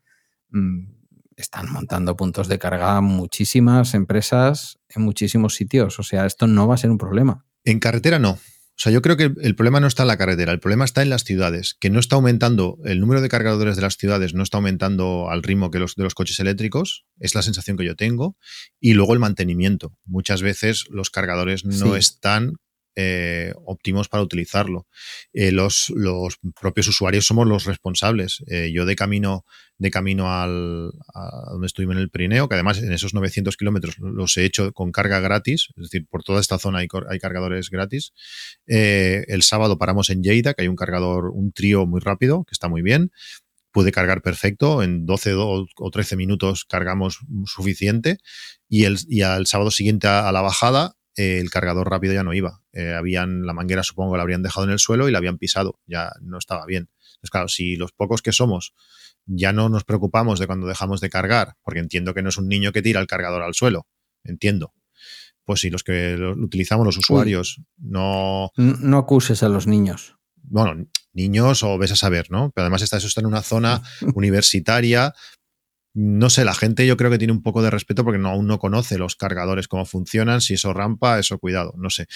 mm, 0.51 1.00
están 1.41 1.71
montando 1.73 2.17
puntos 2.17 2.49
de 2.49 2.59
carga 2.59 3.01
muchísimas 3.01 3.95
empresas 3.95 4.79
en 4.89 5.03
muchísimos 5.03 5.55
sitios. 5.55 5.99
O 5.99 6.03
sea, 6.03 6.27
esto 6.27 6.47
no 6.47 6.67
va 6.67 6.75
a 6.75 6.79
ser 6.79 6.91
un 6.91 6.99
problema. 6.99 7.45
En 7.65 7.79
carretera 7.79 8.19
no. 8.19 8.39
O 8.81 8.83
sea, 8.83 8.93
yo 8.93 9.03
creo 9.03 9.19
que 9.19 9.31
el 9.43 9.55
problema 9.55 9.79
no 9.79 9.87
está 9.87 10.05
en 10.05 10.09
la 10.09 10.17
carretera, 10.17 10.53
el 10.53 10.59
problema 10.59 10.87
está 10.87 11.03
en 11.03 11.11
las 11.11 11.25
ciudades, 11.25 11.77
que 11.79 11.91
no 11.91 12.01
está 12.01 12.17
aumentando, 12.17 12.79
el 12.87 12.99
número 12.99 13.21
de 13.21 13.29
cargadores 13.29 13.77
de 13.77 13.83
las 13.83 13.99
ciudades 13.99 14.33
no 14.33 14.43
está 14.43 14.57
aumentando 14.57 15.29
al 15.29 15.43
ritmo 15.43 15.71
que 15.71 15.79
los 15.79 15.97
de 15.97 16.05
los 16.05 16.15
coches 16.15 16.41
eléctricos, 16.41 17.05
es 17.19 17.35
la 17.35 17.43
sensación 17.43 17.77
que 17.77 17.85
yo 17.85 17.95
tengo, 17.95 18.39
y 18.81 18.95
luego 18.95 19.13
el 19.13 19.19
mantenimiento. 19.19 19.93
Muchas 20.07 20.41
veces 20.41 20.87
los 20.89 21.11
cargadores 21.11 21.67
no 21.67 21.95
están 21.95 22.55
eh, 22.97 23.53
óptimos 23.65 24.09
para 24.09 24.23
utilizarlo. 24.23 24.87
Eh, 25.33 25.53
los, 25.53 25.93
propios 26.61 26.89
usuarios 26.89 27.27
somos 27.27 27.47
los 27.47 27.65
responsables. 27.65 28.43
Eh, 28.49 28.73
yo 28.73 28.85
de 28.85 28.97
camino, 28.97 29.45
de 29.79 29.91
camino 29.91 30.33
al, 30.33 30.91
a 31.15 31.51
donde 31.53 31.67
estuvimos 31.67 31.97
en 31.97 32.03
el 32.03 32.11
Pirineo, 32.11 32.49
que 32.49 32.55
además 32.55 32.79
en 32.79 32.93
esos 32.93 33.15
900 33.15 33.57
kilómetros 33.57 33.97
los 33.99 34.37
he 34.37 34.45
hecho 34.45 34.73
con 34.73 34.91
carga 34.91 35.21
gratis, 35.21 35.69
es 35.77 35.85
decir, 35.85 36.07
por 36.09 36.25
toda 36.25 36.41
esta 36.41 36.59
zona 36.59 36.81
hay, 36.81 36.89
cargadores 37.19 37.71
gratis. 37.71 38.13
el 38.67 39.43
sábado 39.43 39.79
paramos 39.79 40.11
en 40.11 40.23
Lleida, 40.23 40.55
que 40.55 40.63
hay 40.63 40.69
un 40.69 40.77
cargador, 40.77 41.31
un 41.31 41.53
trío 41.53 41.87
muy 41.87 42.01
rápido, 42.01 42.45
que 42.45 42.53
está 42.53 42.69
muy 42.69 42.83
bien 42.83 43.11
pude 43.73 43.93
cargar 43.93 44.21
perfecto, 44.21 44.83
en 44.83 45.07
12 45.07 45.35
o 45.37 45.91
13 45.93 46.17
minutos 46.17 46.65
cargamos 46.65 47.21
suficiente 47.47 48.19
y, 48.69 48.83
el, 48.83 48.99
y 49.07 49.23
al 49.23 49.47
sábado 49.47 49.71
siguiente 49.71 50.09
a 50.09 50.33
la 50.33 50.41
bajada 50.41 50.97
el 51.17 51.51
cargador 51.51 51.91
rápido 51.91 52.15
ya 52.15 52.23
no 52.23 52.35
iba. 52.35 52.63
Eh, 52.73 52.95
habían, 52.95 53.45
la 53.47 53.53
manguera 53.53 53.83
supongo 53.83 54.17
la 54.17 54.23
habrían 54.23 54.43
dejado 54.43 54.67
en 54.67 54.73
el 54.73 54.79
suelo 54.79 55.09
y 55.09 55.13
la 55.13 55.19
habían 55.19 55.39
pisado, 55.39 55.81
ya 55.87 56.13
no 56.21 56.39
estaba 56.39 56.67
bien. 56.67 56.89
Entonces, 56.99 57.31
claro, 57.31 57.49
si 57.49 57.77
los 57.77 57.93
pocos 57.93 58.23
que 58.23 58.33
somos 58.33 58.75
ya 59.27 59.53
no 59.53 59.69
nos 59.69 59.85
preocupamos 59.85 60.39
de 60.39 60.47
cuando 60.47 60.67
dejamos 60.67 61.01
de 61.01 61.11
cargar, 61.11 61.57
porque 61.63 61.81
entiendo 61.81 62.15
que 62.15 62.23
no 62.23 62.31
es 62.31 62.39
un 62.39 62.49
niño 62.49 62.73
que 62.73 62.83
tira 62.83 63.01
el 63.01 63.07
cargador 63.07 63.43
al 63.43 63.55
suelo, 63.55 63.87
entiendo. 64.25 64.75
Pues 65.45 65.61
si 65.61 65.71
los 65.71 65.83
que 65.83 66.17
lo 66.17 66.33
utilizamos 66.33 66.87
los 66.87 66.97
usuarios 66.97 67.61
no... 67.77 68.51
No 68.57 68.99
acuses 68.99 69.43
a 69.43 69.49
los 69.49 69.67
niños. 69.67 70.17
Bueno, 70.43 70.87
niños 71.13 71.63
o 71.63 71.79
ves 71.79 71.93
a 71.93 71.97
saber, 71.97 72.31
¿no? 72.31 72.51
Pero 72.55 72.65
además 72.65 72.83
está, 72.83 72.97
eso 72.97 73.07
está 73.07 73.21
en 73.21 73.27
una 73.27 73.43
zona 73.43 73.83
universitaria, 74.15 75.15
no 75.93 76.31
sé, 76.31 76.45
la 76.45 76.55
gente 76.55 76.87
yo 76.87 76.97
creo 76.97 77.11
que 77.11 77.19
tiene 77.19 77.33
un 77.33 77.43
poco 77.43 77.63
de 77.63 77.71
respeto 77.71 78.05
porque 78.05 78.21
aún 78.25 78.47
no 78.47 78.59
conoce 78.59 78.99
los 78.99 79.17
cargadores, 79.17 79.69
cómo 79.69 79.85
funcionan, 79.85 80.41
si 80.41 80.55
eso 80.55 80.73
rampa, 80.73 81.19
eso 81.19 81.39
cuidado, 81.39 81.75
no 81.77 81.91
sé. 81.91 82.07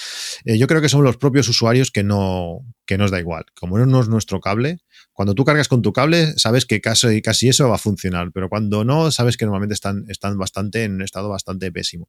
Eh, 0.45 0.59
yo 0.59 0.67
creo 0.67 0.81
que 0.81 0.89
son 0.89 1.03
los 1.03 1.17
propios 1.17 1.49
usuarios 1.49 1.91
que 1.91 2.05
no, 2.05 2.61
que 2.87 2.99
nos 2.99 3.11
da 3.11 3.19
igual. 3.19 3.47
Como 3.55 3.79
no 3.79 4.01
es 4.01 4.09
nuestro 4.09 4.41
cable, 4.41 4.79
cuando 5.15 5.35
tú 5.35 5.45
cargas 5.45 5.69
con 5.69 5.81
tu 5.81 5.93
cable, 5.93 6.37
sabes 6.37 6.67
que 6.67 6.81
casi, 6.81 7.23
casi 7.23 7.49
eso 7.49 7.69
va 7.69 7.77
a 7.77 7.79
funcionar, 7.79 8.33
pero 8.33 8.49
cuando 8.49 8.85
no, 8.85 9.13
sabes 9.13 9.37
que 9.37 9.45
normalmente 9.45 9.75
están, 9.75 10.05
están 10.09 10.37
bastante 10.37 10.83
en 10.83 10.95
un 10.95 11.03
estado 11.03 11.29
bastante 11.29 11.71
pésimo. 11.71 12.09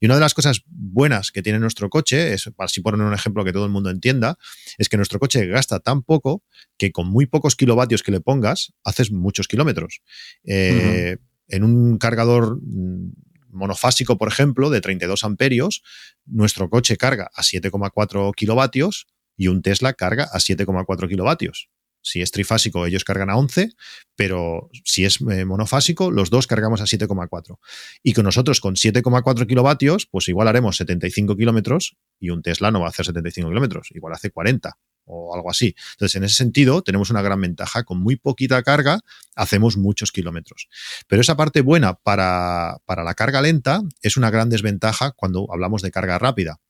Y 0.00 0.06
una 0.06 0.14
de 0.14 0.22
las 0.22 0.32
cosas 0.32 0.62
buenas 0.66 1.30
que 1.30 1.42
tiene 1.42 1.58
nuestro 1.58 1.90
coche, 1.90 2.32
es, 2.32 2.50
para 2.56 2.64
así 2.64 2.80
poner 2.80 3.02
un 3.02 3.12
ejemplo 3.12 3.44
que 3.44 3.52
todo 3.52 3.66
el 3.66 3.70
mundo 3.70 3.90
entienda, 3.90 4.38
es 4.78 4.88
que 4.88 4.96
nuestro 4.96 5.18
coche 5.18 5.46
gasta 5.46 5.80
tan 5.80 6.02
poco 6.02 6.42
que 6.78 6.92
con 6.92 7.08
muy 7.08 7.26
pocos 7.26 7.56
kilovatios 7.56 8.02
que 8.02 8.10
le 8.10 8.20
pongas, 8.20 8.72
haces 8.84 9.12
muchos 9.12 9.48
kilómetros. 9.48 10.00
Eh, 10.44 11.18
en 11.48 11.62
un 11.62 11.98
cargador 11.98 12.58
mm, 12.62 13.12
monofásico, 13.50 14.16
por 14.16 14.28
ejemplo, 14.28 14.70
de 14.70 14.80
32 14.80 15.24
amperios, 15.24 15.82
nuestro 16.24 16.70
coche 16.70 16.96
carga 16.96 17.30
a 17.34 17.42
7,4 17.42 18.34
kilovatios 18.34 19.06
y 19.36 19.48
un 19.48 19.60
Tesla 19.60 19.92
carga 19.92 20.24
a 20.32 20.38
7,4 20.38 21.08
kilovatios. 21.08 21.68
Si 22.06 22.22
es 22.22 22.30
trifásico, 22.30 22.86
ellos 22.86 23.02
cargan 23.02 23.30
a 23.30 23.36
11, 23.36 23.70
pero 24.14 24.70
si 24.84 25.04
es 25.04 25.18
eh, 25.28 25.44
monofásico, 25.44 26.12
los 26.12 26.30
dos 26.30 26.46
cargamos 26.46 26.80
a 26.80 26.84
7,4. 26.84 27.58
Y 28.04 28.12
con 28.12 28.24
nosotros, 28.24 28.60
con 28.60 28.76
7,4 28.76 29.44
kilovatios, 29.48 30.06
pues 30.06 30.28
igual 30.28 30.46
haremos 30.46 30.76
75 30.76 31.36
kilómetros 31.36 31.96
y 32.20 32.30
un 32.30 32.42
Tesla 32.42 32.70
no 32.70 32.78
va 32.78 32.86
a 32.86 32.90
hacer 32.90 33.06
75 33.06 33.48
kilómetros, 33.48 33.88
igual 33.90 34.14
hace 34.14 34.30
40 34.30 34.78
o 35.04 35.34
algo 35.34 35.50
así. 35.50 35.74
Entonces, 35.94 36.14
en 36.14 36.22
ese 36.22 36.36
sentido, 36.36 36.82
tenemos 36.82 37.10
una 37.10 37.22
gran 37.22 37.40
ventaja. 37.40 37.82
Con 37.82 38.00
muy 38.00 38.14
poquita 38.14 38.62
carga, 38.62 39.00
hacemos 39.34 39.76
muchos 39.76 40.12
kilómetros. 40.12 40.68
Pero 41.08 41.22
esa 41.22 41.36
parte 41.36 41.60
buena 41.60 41.94
para, 41.94 42.78
para 42.84 43.02
la 43.02 43.14
carga 43.14 43.42
lenta 43.42 43.82
es 44.00 44.16
una 44.16 44.30
gran 44.30 44.48
desventaja 44.48 45.10
cuando 45.10 45.48
hablamos 45.50 45.82
de 45.82 45.90
carga 45.90 46.18
rápida 46.18 46.60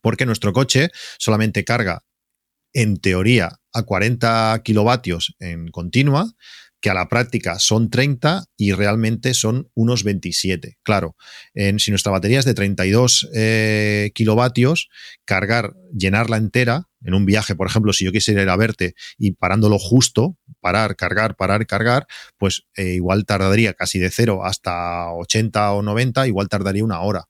porque 0.00 0.26
nuestro 0.26 0.52
coche 0.52 0.90
solamente 1.18 1.64
carga, 1.64 2.02
en 2.74 2.98
teoría, 2.98 3.60
a 3.72 3.82
40 3.82 4.60
kilovatios 4.62 5.34
en 5.40 5.68
continua, 5.68 6.34
que 6.84 6.90
a 6.90 6.94
la 6.94 7.08
práctica 7.08 7.58
son 7.60 7.88
30 7.88 8.44
y 8.58 8.72
realmente 8.72 9.32
son 9.32 9.70
unos 9.72 10.04
27. 10.04 10.76
Claro, 10.82 11.16
en, 11.54 11.78
si 11.78 11.90
nuestra 11.90 12.12
batería 12.12 12.40
es 12.40 12.44
de 12.44 12.52
32 12.52 13.30
eh, 13.34 14.10
kilovatios, 14.14 14.90
cargar, 15.24 15.72
llenarla 15.96 16.36
entera, 16.36 16.90
en 17.02 17.14
un 17.14 17.24
viaje, 17.24 17.54
por 17.54 17.68
ejemplo, 17.68 17.94
si 17.94 18.04
yo 18.04 18.12
quisiera 18.12 18.42
ir 18.42 18.50
a 18.50 18.56
verte 18.56 18.94
y 19.16 19.32
parándolo 19.32 19.78
justo, 19.78 20.36
parar, 20.60 20.94
cargar, 20.94 21.36
parar, 21.36 21.66
cargar, 21.66 22.06
pues 22.36 22.66
eh, 22.76 22.94
igual 22.96 23.24
tardaría 23.24 23.72
casi 23.72 23.98
de 23.98 24.10
0 24.10 24.44
hasta 24.44 25.10
80 25.10 25.72
o 25.72 25.82
90, 25.82 26.26
igual 26.26 26.50
tardaría 26.50 26.84
una 26.84 27.00
hora. 27.00 27.28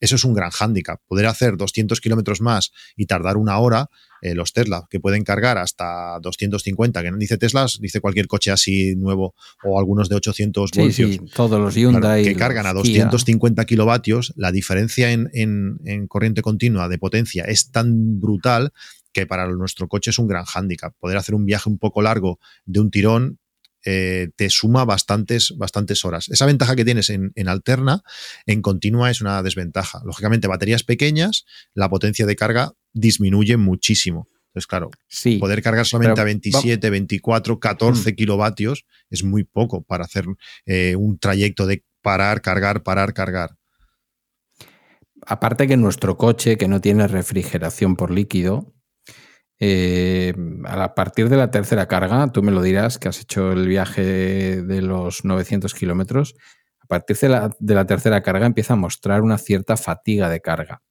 Eso 0.00 0.16
es 0.16 0.24
un 0.24 0.34
gran 0.34 0.50
hándicap. 0.50 1.00
Poder 1.06 1.26
hacer 1.26 1.56
200 1.56 2.00
kilómetros 2.00 2.40
más 2.40 2.72
y 2.96 3.06
tardar 3.06 3.36
una 3.36 3.58
hora, 3.58 3.90
eh, 4.22 4.34
los 4.34 4.52
Tesla, 4.52 4.86
que 4.90 5.00
pueden 5.00 5.24
cargar 5.24 5.58
hasta 5.58 6.18
250, 6.20 7.02
que 7.02 7.10
no 7.10 7.18
dice 7.18 7.38
Teslas, 7.38 7.78
dice 7.80 8.00
cualquier 8.00 8.26
coche 8.26 8.50
así 8.50 8.94
nuevo 8.96 9.34
o 9.64 9.78
algunos 9.78 10.08
de 10.08 10.16
800 10.16 10.70
voltios. 10.70 11.10
Sí, 11.10 11.20
todos 11.34 11.60
los 11.60 11.74
Hyundai. 11.74 12.24
que 12.24 12.36
cargan 12.36 12.66
a 12.66 12.72
250 12.72 13.64
kilovatios, 13.64 14.32
la 14.36 14.52
diferencia 14.52 15.10
en, 15.12 15.30
en, 15.32 16.06
corriente 16.06 16.42
continua 16.42 16.88
de 16.88 16.98
potencia 16.98 17.44
es 17.44 17.70
tan 17.70 18.20
brutal 18.20 18.72
que 19.12 19.26
para 19.26 19.48
nuestro 19.48 19.88
coche 19.88 20.10
es 20.10 20.18
un 20.18 20.28
gran 20.28 20.44
hándicap. 20.44 20.94
Poder 20.98 21.16
hacer 21.16 21.34
un 21.34 21.44
viaje 21.44 21.68
un 21.68 21.78
poco 21.78 22.02
largo 22.02 22.38
de 22.66 22.80
un 22.80 22.90
tirón 22.90 23.38
eh, 23.90 24.28
te 24.36 24.50
suma 24.50 24.84
bastantes, 24.84 25.54
bastantes 25.56 26.04
horas. 26.04 26.28
Esa 26.28 26.44
ventaja 26.44 26.76
que 26.76 26.84
tienes 26.84 27.08
en, 27.08 27.32
alterna, 27.48 28.02
en 28.44 28.60
continua, 28.60 29.10
es 29.10 29.22
una 29.22 29.42
desventaja. 29.42 30.02
Lógicamente, 30.04 30.46
baterías 30.46 30.84
pequeñas, 30.84 31.46
la 31.72 31.88
potencia 31.88 32.26
de 32.26 32.36
carga 32.36 32.74
disminuye 32.92 33.56
muchísimo. 33.56 34.28
Entonces, 34.48 34.66
claro, 34.66 34.90
poder 35.40 35.62
cargar 35.62 35.86
solamente 35.86 36.20
a 36.20 36.24
27, 36.24 36.90
24, 36.90 37.58
14 37.58 38.14
kilovatios 38.14 38.84
es 39.08 39.24
muy 39.24 39.44
poco 39.44 39.82
para 39.82 40.04
hacer 40.04 40.26
eh, 40.66 40.94
un 40.94 41.18
trayecto 41.18 41.64
de 41.64 41.82
parar, 42.02 42.42
cargar, 42.42 42.82
parar, 42.82 43.14
cargar. 43.14 43.56
Aparte 45.26 45.66
que 45.66 45.78
nuestro 45.78 46.18
coche, 46.18 46.58
que 46.58 46.68
no 46.68 46.82
tiene 46.82 47.08
refrigeración 47.08 47.96
por 47.96 48.10
líquido, 48.10 48.74
eh, 49.60 50.34
a 50.66 50.94
partir 50.94 51.28
de 51.28 51.36
la 51.36 51.50
tercera 51.50 51.86
carga, 51.88 52.30
tú 52.32 52.42
me 52.42 52.52
lo 52.52 52.62
dirás 52.62 52.98
que 52.98 53.08
has 53.08 53.20
hecho 53.20 53.52
el 53.52 53.66
viaje 53.66 54.62
de 54.62 54.82
los 54.82 55.24
900 55.24 55.74
kilómetros. 55.74 56.34
A 56.80 56.86
partir 56.86 57.16
de 57.18 57.28
la, 57.28 57.56
de 57.58 57.74
la, 57.74 57.86
tercera 57.86 58.22
carga 58.22 58.46
empieza 58.46 58.74
a 58.74 58.76
mostrar 58.76 59.22
una 59.22 59.36
cierta 59.36 59.76
fatiga 59.76 60.28
de 60.28 60.40
carga. 60.40 60.82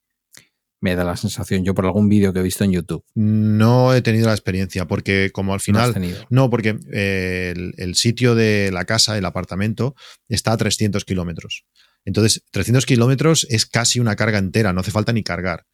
Me 0.80 0.94
da 0.94 1.02
la 1.02 1.16
sensación, 1.16 1.64
yo 1.64 1.74
por 1.74 1.86
algún 1.86 2.08
vídeo 2.08 2.32
que 2.32 2.38
he 2.38 2.42
visto 2.42 2.62
en 2.62 2.70
YouTube. 2.70 3.04
No 3.14 3.94
he 3.94 4.00
tenido 4.00 4.26
la 4.26 4.34
experiencia, 4.34 4.86
porque 4.86 5.30
como 5.32 5.52
al 5.52 5.60
final. 5.60 5.92
No, 6.30 6.50
porque 6.50 6.78
eh, 6.92 7.52
el, 7.56 7.74
el, 7.78 7.94
sitio 7.96 8.36
de 8.36 8.70
la 8.72 8.84
casa, 8.84 9.18
el 9.18 9.24
apartamento, 9.24 9.96
está 10.28 10.52
a 10.52 10.56
300 10.56 11.04
kilómetros. 11.04 11.64
Entonces, 12.04 12.44
300 12.52 12.86
kilómetros 12.86 13.44
es 13.50 13.66
casi 13.66 13.98
una 13.98 14.14
carga 14.14 14.38
entera, 14.38 14.72
no 14.72 14.80
hace 14.82 14.92
falta 14.92 15.12
ni 15.12 15.24
cargar. 15.24 15.66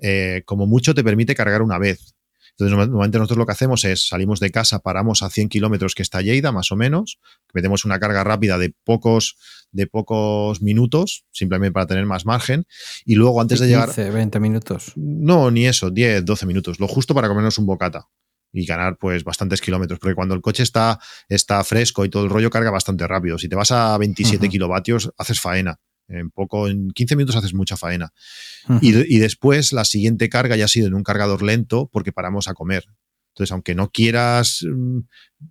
Eh, 0.00 0.42
como 0.44 0.66
mucho 0.66 0.94
te 0.94 1.04
permite 1.04 1.34
cargar 1.34 1.62
una 1.62 1.78
vez 1.78 2.14
Entonces, 2.56 2.86
normalmente 2.88 3.18
nosotros 3.18 3.38
lo 3.38 3.46
que 3.46 3.52
hacemos 3.52 3.84
es 3.84 4.08
salimos 4.08 4.38
de 4.38 4.50
casa, 4.50 4.78
paramos 4.78 5.22
a 5.22 5.30
100 5.30 5.48
kilómetros 5.48 5.94
que 5.94 6.02
está 6.02 6.22
Lleida, 6.22 6.52
más 6.52 6.70
o 6.70 6.76
menos, 6.76 7.18
metemos 7.52 7.84
una 7.84 7.98
carga 7.98 8.22
rápida 8.22 8.58
de 8.58 8.72
pocos, 8.84 9.36
de 9.72 9.88
pocos 9.88 10.62
minutos, 10.62 11.24
simplemente 11.32 11.72
para 11.72 11.86
tener 11.86 12.06
más 12.06 12.26
margen, 12.26 12.64
y 13.04 13.16
luego 13.16 13.40
antes 13.40 13.58
de 13.58 13.66
llegar... 13.66 13.92
20 13.94 14.38
minutos. 14.38 14.92
No, 14.94 15.50
ni 15.50 15.66
eso, 15.66 15.90
10, 15.90 16.24
12 16.24 16.46
minutos, 16.46 16.78
lo 16.78 16.86
justo 16.86 17.12
para 17.12 17.26
comernos 17.26 17.58
un 17.58 17.66
bocata 17.66 18.06
y 18.52 18.64
ganar 18.64 18.96
pues 18.98 19.24
bastantes 19.24 19.60
kilómetros, 19.60 19.98
porque 19.98 20.14
cuando 20.14 20.34
el 20.34 20.40
coche 20.40 20.62
está, 20.62 21.00
está 21.28 21.62
fresco 21.64 22.04
y 22.04 22.08
todo 22.08 22.22
el 22.22 22.30
rollo 22.30 22.50
carga 22.50 22.70
bastante 22.70 23.06
rápido. 23.08 23.36
Si 23.36 23.48
te 23.48 23.56
vas 23.56 23.72
a 23.72 23.98
27 23.98 24.48
kilovatios, 24.48 25.12
haces 25.18 25.40
faena. 25.40 25.80
En 26.08 26.30
poco, 26.30 26.68
en 26.68 26.90
15 26.90 27.16
minutos 27.16 27.36
haces 27.36 27.54
mucha 27.54 27.76
faena. 27.76 28.12
y, 28.80 29.18
después 29.18 29.72
la 29.72 29.84
siguiente 29.84 30.28
carga 30.28 30.56
ya 30.56 30.66
ha 30.66 30.68
sido 30.68 30.86
en 30.86 30.94
un 30.94 31.02
cargador 31.02 31.42
lento 31.42 31.88
porque 31.92 32.12
paramos 32.12 32.48
a 32.48 32.54
comer. 32.54 32.84
Entonces, 33.32 33.52
aunque 33.52 33.74
no 33.74 33.90
quieras 33.90 34.64
mm, 34.64 34.98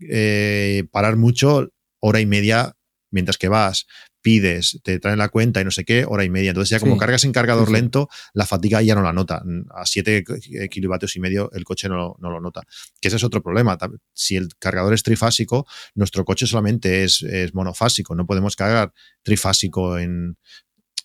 eh, 0.10 0.86
parar 0.91 1.18
mucho, 1.18 1.70
hora 1.99 2.22
y 2.22 2.26
media 2.26 2.76
mientras 3.14 3.38
que 3.38 3.47
vas, 3.47 3.86
pides, 4.22 4.80
te 4.84 4.99
traen 4.99 5.20
la 5.20 5.30
cuenta 5.30 5.61
y 5.61 5.66
no 5.66 5.72
sé 5.72 5.86
qué, 5.86 6.05
hora 6.05 6.24
y 6.24 6.30
media. 6.30 6.49
Entonces 6.49 6.72
ya 6.72 6.80
como 6.80 6.97
cargas 6.97 7.24
en 7.26 7.32
cargador 7.32 7.70
lento, 7.70 8.09
la 8.34 8.45
fatiga 8.45 8.82
ya 8.82 8.95
no 8.95 9.03
la 9.03 9.14
nota. 9.14 9.43
A 9.76 9.86
7 9.86 10.24
kilovatios 10.70 11.16
y 11.16 11.20
medio 11.20 11.51
el 11.51 11.64
coche 11.64 11.88
no, 11.88 12.16
lo 12.20 12.41
nota. 12.41 12.64
Que 12.99 13.09
ese 13.09 13.18
es 13.18 13.24
otro 13.24 13.43
problema. 13.43 13.78
Si 14.14 14.36
el 14.36 14.49
cargador 14.57 14.93
es 14.93 15.03
trifásico, 15.03 15.68
nuestro 15.93 16.26
coche 16.26 16.47
solamente 16.47 17.03
es, 17.03 17.24
monofásico. 17.53 18.16
No 18.16 18.26
podemos 18.26 18.55
cargar 18.55 18.93
trifásico 19.22 19.97
en, 19.99 20.38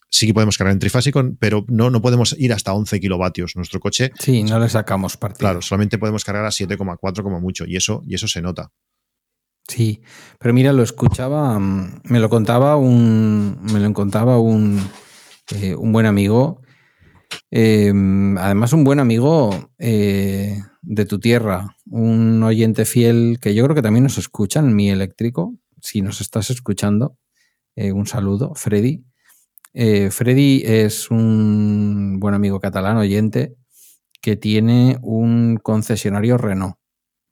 sí 0.09 0.27
que 0.27 0.35
podemos 0.35 0.57
cargar 0.57 0.73
en 0.73 0.79
trifásico, 0.79 1.23
pero 1.39 1.65
no, 1.69 1.91
no 1.91 2.01
podemos 2.01 2.35
ir 2.39 2.53
hasta 2.53 2.73
11 2.73 3.01
kilovatios. 3.01 3.57
Nuestro 3.57 3.81
coche. 3.81 4.13
Sí, 4.19 4.45
no 4.45 4.59
le 4.59 4.69
sacamos 4.69 5.17
partido. 5.17 5.41
Claro, 5.41 5.63
solamente 5.63 5.99
podemos 5.99 6.25
cargar 6.25 6.45
a 6.45 6.51
7,4 6.51 7.23
como 7.23 7.41
mucho, 7.41 7.65
y 7.67 7.77
eso, 7.77 8.03
y 8.07 8.15
eso 8.15 8.29
se 8.29 8.41
nota. 8.41 8.71
Sí, 9.69 10.01
pero 10.39 10.55
mira, 10.55 10.73
lo 10.73 10.83
escuchaba, 10.83 11.59
mm, 11.59 12.01
me 12.05 12.21
lo 12.21 12.31
contaba 12.31 12.77
un, 12.77 13.59
me 13.71 13.81
lo 13.81 13.93
contaba 13.93 14.39
un, 14.39 14.81
eh, 15.55 15.75
un 15.75 15.93
buen 15.93 16.07
amigo, 16.07 16.63
em, 17.51 18.39
además 18.39 18.73
un 18.73 18.85
buen 18.85 18.99
amigo 19.01 19.51
eh, 19.79 20.59
de 20.83 21.05
tu 21.05 21.21
tierra, 21.21 21.77
un 21.87 22.43
oyente 22.43 22.87
fiel 22.87 23.39
que 23.41 23.55
yo 23.55 23.65
creo 23.65 23.75
que 23.77 23.83
también 23.83 24.05
nos 24.05 24.19
escucha 24.19 24.61
en 24.61 24.75
mi 24.75 24.91
eléctrico, 24.91 25.55
si 25.83 26.01
nos 26.03 26.23
estás 26.23 26.51
escuchando, 26.51 27.19
eh, 27.77 27.93
un 27.93 28.07
saludo, 28.07 28.55
Freddy. 28.55 29.05
Freddy 30.11 30.63
es 30.65 31.09
un 31.11 32.19
buen 32.19 32.35
amigo 32.35 32.59
catalán, 32.59 32.97
oyente, 32.97 33.55
que 34.21 34.37
tiene 34.37 34.99
un 35.03 35.59
concesionario 35.63 36.37
Renault, 36.37 36.77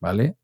¿vale? 0.00 0.36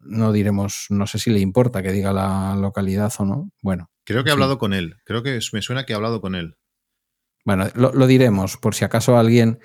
No 0.00 0.32
diremos, 0.32 0.86
no 0.90 1.06
sé 1.06 1.18
si 1.18 1.30
le 1.30 1.40
importa 1.40 1.82
que 1.82 1.92
diga 1.92 2.12
la 2.12 2.56
localidad 2.56 3.12
o 3.18 3.24
no. 3.24 3.50
Bueno. 3.62 3.90
Creo 4.04 4.24
que 4.24 4.30
he 4.30 4.32
hablado 4.32 4.58
con 4.58 4.72
él. 4.72 4.96
Creo 5.04 5.22
que 5.22 5.38
me 5.52 5.62
suena 5.62 5.84
que 5.84 5.92
he 5.92 5.96
hablado 5.96 6.20
con 6.20 6.34
él. 6.34 6.56
Bueno, 7.44 7.66
lo, 7.74 8.06
diremos 8.06 8.56
por 8.58 8.74
si 8.74 8.84
acaso 8.84 9.16
alguien, 9.16 9.58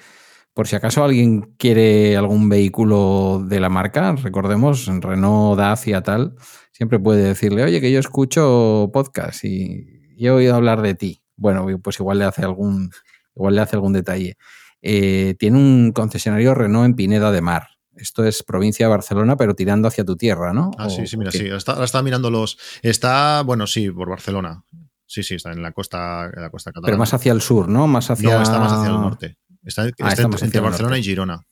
por 0.53 0.67
si 0.67 0.75
acaso 0.75 1.03
alguien 1.03 1.53
quiere 1.57 2.15
algún 2.15 2.47
vehículo 2.47 3.43
de 3.45 3.59
la 3.59 3.67
marca, 3.67 4.13
recordemos, 4.13 4.85
Renault, 4.85 5.57
Dacia, 5.57 6.01
tal, 6.01 6.35
siempre 6.71 6.99
puede 6.99 7.23
decirle, 7.23 7.63
oye, 7.63 7.81
que 7.81 7.91
yo 7.91 7.99
escucho 7.99 8.89
podcast 8.93 9.43
y, 9.43 9.85
he 10.17 10.29
oído 10.29 10.55
hablar 10.55 10.81
de 10.81 10.95
ti. 10.95 11.23
Bueno, 11.35 11.65
pues 11.83 11.99
igual 11.99 12.19
le 12.19 12.25
hace 12.25 12.43
algún, 12.43 12.89
igual 13.35 13.55
le 13.55 13.61
hace 13.61 13.75
algún 13.75 13.91
detalle. 13.91 14.37
Eh, 14.81 15.35
tiene 15.37 15.57
un 15.57 15.91
concesionario 15.91 16.53
Renault 16.53 16.85
en 16.85 16.95
Pineda 16.95 17.33
de 17.33 17.41
Mar. 17.41 17.67
Esto 17.95 18.25
es 18.25 18.43
provincia 18.43 18.85
de 18.87 18.89
Barcelona, 18.89 19.37
pero 19.37 19.55
tirando 19.55 19.87
hacia 19.87 20.03
tu 20.03 20.15
tierra, 20.15 20.53
¿no? 20.53 20.71
Ah, 20.77 20.89
sí, 20.89 21.05
sí, 21.07 21.17
mira, 21.17 21.31
sí. 21.31 21.47
Está, 21.47 21.83
está 21.83 22.01
mirando 22.01 22.29
los. 22.29 22.57
Está, 22.81 23.43
bueno, 23.43 23.67
sí, 23.67 23.89
por 23.91 24.09
Barcelona. 24.09 24.63
Sí, 25.05 25.21
sí, 25.21 25.35
está 25.35 25.51
en 25.51 25.61
la 25.61 25.71
costa, 25.71 26.31
en 26.33 26.41
la 26.41 26.49
costa 26.49 26.71
catalana. 26.71 26.87
Pero 26.87 26.97
más 26.97 27.13
hacia 27.13 27.31
el 27.31 27.41
sur, 27.41 27.69
¿no? 27.69 27.87
Más 27.87 28.09
hacia... 28.09 28.35
No, 28.35 28.41
está 28.41 28.59
más 28.59 28.71
hacia 28.71 28.89
el 28.89 28.99
norte. 28.99 29.37
Está, 29.63 29.83
ah, 29.83 30.13
entre, 30.41 30.59
Barcelona 30.59 30.97
y 30.97 31.03
Girona. 31.03 31.45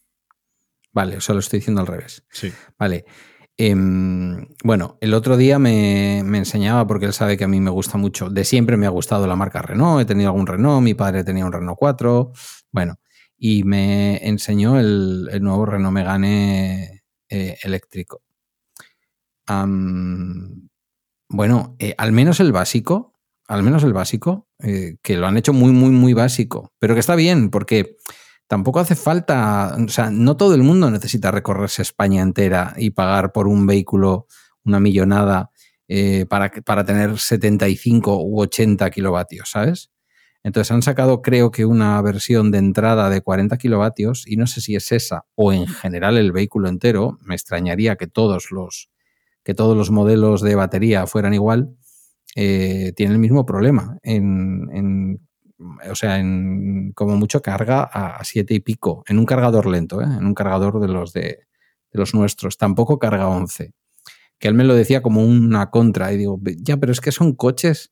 Vale, 0.91 1.17
o 1.17 1.21
sea, 1.21 1.33
lo 1.33 1.39
estoy 1.39 1.59
diciendo 1.59 1.81
al 1.81 1.87
revés. 1.87 2.23
Sí. 2.29 2.51
Vale. 2.77 3.05
Em, 3.57 4.47
bueno, 4.63 4.97
el 5.01 5.13
otro 5.13 5.37
día 5.37 5.59
me, 5.59 6.23
me, 6.25 6.39
enseñaba, 6.39 6.87
porque 6.87 7.05
él 7.05 7.13
sabe 7.13 7.37
que 7.37 7.43
a 7.43 7.47
mí 7.47 7.59
me 7.59 7.69
gusta 7.69 7.97
mucho, 7.97 8.29
de 8.29 8.43
siempre 8.43 8.77
me 8.77 8.87
ha 8.87 8.89
gustado 8.89 9.27
la 9.27 9.35
marca 9.35 9.61
Renault, 9.61 10.01
he 10.01 10.05
tenido 10.05 10.29
algún 10.29 10.47
Renault, 10.47 10.81
mi 10.81 10.95
padre 10.95 11.23
tenía 11.23 11.45
un 11.45 11.51
Renault 11.51 11.77
4, 11.77 12.31
bueno, 12.71 12.95
y 13.43 13.63
me 13.63 14.17
enseñó 14.17 14.79
el, 14.79 15.27
nuevo 15.41 15.65
Renault 15.65 15.95
Megane 15.95 17.01
eh, 17.27 17.57
eléctrico. 17.63 18.21
bueno, 21.27 21.75
eh, 21.79 21.95
al 21.97 22.11
menos 22.11 22.39
el 22.39 22.51
básico, 22.51 23.17
al 23.47 23.63
menos 23.63 23.83
el 23.83 23.93
básico, 23.93 24.47
eh, 24.59 24.97
que 25.01 25.17
lo 25.17 25.25
han 25.25 25.37
hecho 25.37 25.53
muy, 25.53 25.71
muy, 25.71 25.89
muy 25.89 26.13
básico, 26.13 26.71
pero 26.77 26.93
que 26.93 26.99
está 26.99 27.15
bien, 27.15 27.49
porque 27.49 27.97
tampoco 28.45 28.79
hace 28.79 28.93
falta, 28.93 29.75
o 29.75 29.89
sea, 29.89 30.11
no 30.11 30.37
todo 30.37 30.53
el 30.53 30.61
mundo 30.61 30.91
necesita 30.91 31.31
recorrerse 31.31 31.81
España 31.81 32.21
entera 32.21 32.75
y 32.77 32.91
pagar 32.91 33.31
por 33.31 33.47
un 33.47 33.65
vehículo 33.65 34.27
una 34.63 34.79
millonada 34.79 35.49
para, 36.29 36.51
para 36.63 36.85
tener 36.85 37.17
75 37.17 38.23
u 38.23 38.39
80 38.39 38.91
kilovatios, 38.91 39.49
¿sabes? 39.49 39.89
Entonces 40.43 40.71
han 40.71 40.81
sacado 40.81 41.21
creo 41.21 41.51
que 41.51 41.65
una 41.65 42.01
versión 42.01 42.51
de 42.51 42.57
entrada 42.57 43.09
de 43.09 43.21
40 43.21 43.57
kilovatios 43.57 44.25
y 44.27 44.37
no 44.37 44.47
sé 44.47 44.61
si 44.61 44.75
es 44.75 44.91
esa 44.91 45.25
o 45.35 45.53
en 45.53 45.67
general 45.67 46.17
el 46.17 46.31
vehículo 46.31 46.67
entero. 46.67 47.19
Me 47.21 47.35
extrañaría 47.35 47.95
que 47.95 48.07
todos 48.07 48.51
los, 48.51 48.89
que 49.43 49.53
todos 49.53 49.77
los 49.77 49.91
modelos 49.91 50.41
de 50.41 50.55
batería 50.55 51.05
fueran 51.05 51.33
igual. 51.33 51.75
Eh, 52.35 52.93
tiene 52.95 53.13
el 53.13 53.19
mismo 53.19 53.45
problema. 53.45 53.97
En, 54.01 55.19
o 55.89 55.95
sea, 55.95 56.17
en 56.17 56.91
como 56.93 57.17
mucho 57.17 57.41
carga 57.41 57.83
a 57.83 58.23
7 58.23 58.53
y 58.53 58.59
pico. 58.61 59.03
En 59.07 59.19
un 59.19 59.25
cargador 59.25 59.67
lento, 59.67 60.01
¿eh? 60.01 60.05
en 60.05 60.25
un 60.25 60.33
cargador 60.33 60.79
de 60.79 60.87
los, 60.87 61.13
de, 61.13 61.21
de 61.21 61.99
los 61.99 62.15
nuestros. 62.15 62.57
Tampoco 62.57 62.97
carga 62.97 63.27
11. 63.27 63.73
Que 64.39 64.47
él 64.47 64.55
me 64.55 64.63
lo 64.63 64.73
decía 64.73 65.03
como 65.03 65.23
una 65.23 65.69
contra. 65.69 66.11
Y 66.13 66.17
digo, 66.17 66.39
ya, 66.63 66.77
pero 66.77 66.91
es 66.91 67.01
que 67.01 67.11
son 67.11 67.35
coches 67.35 67.91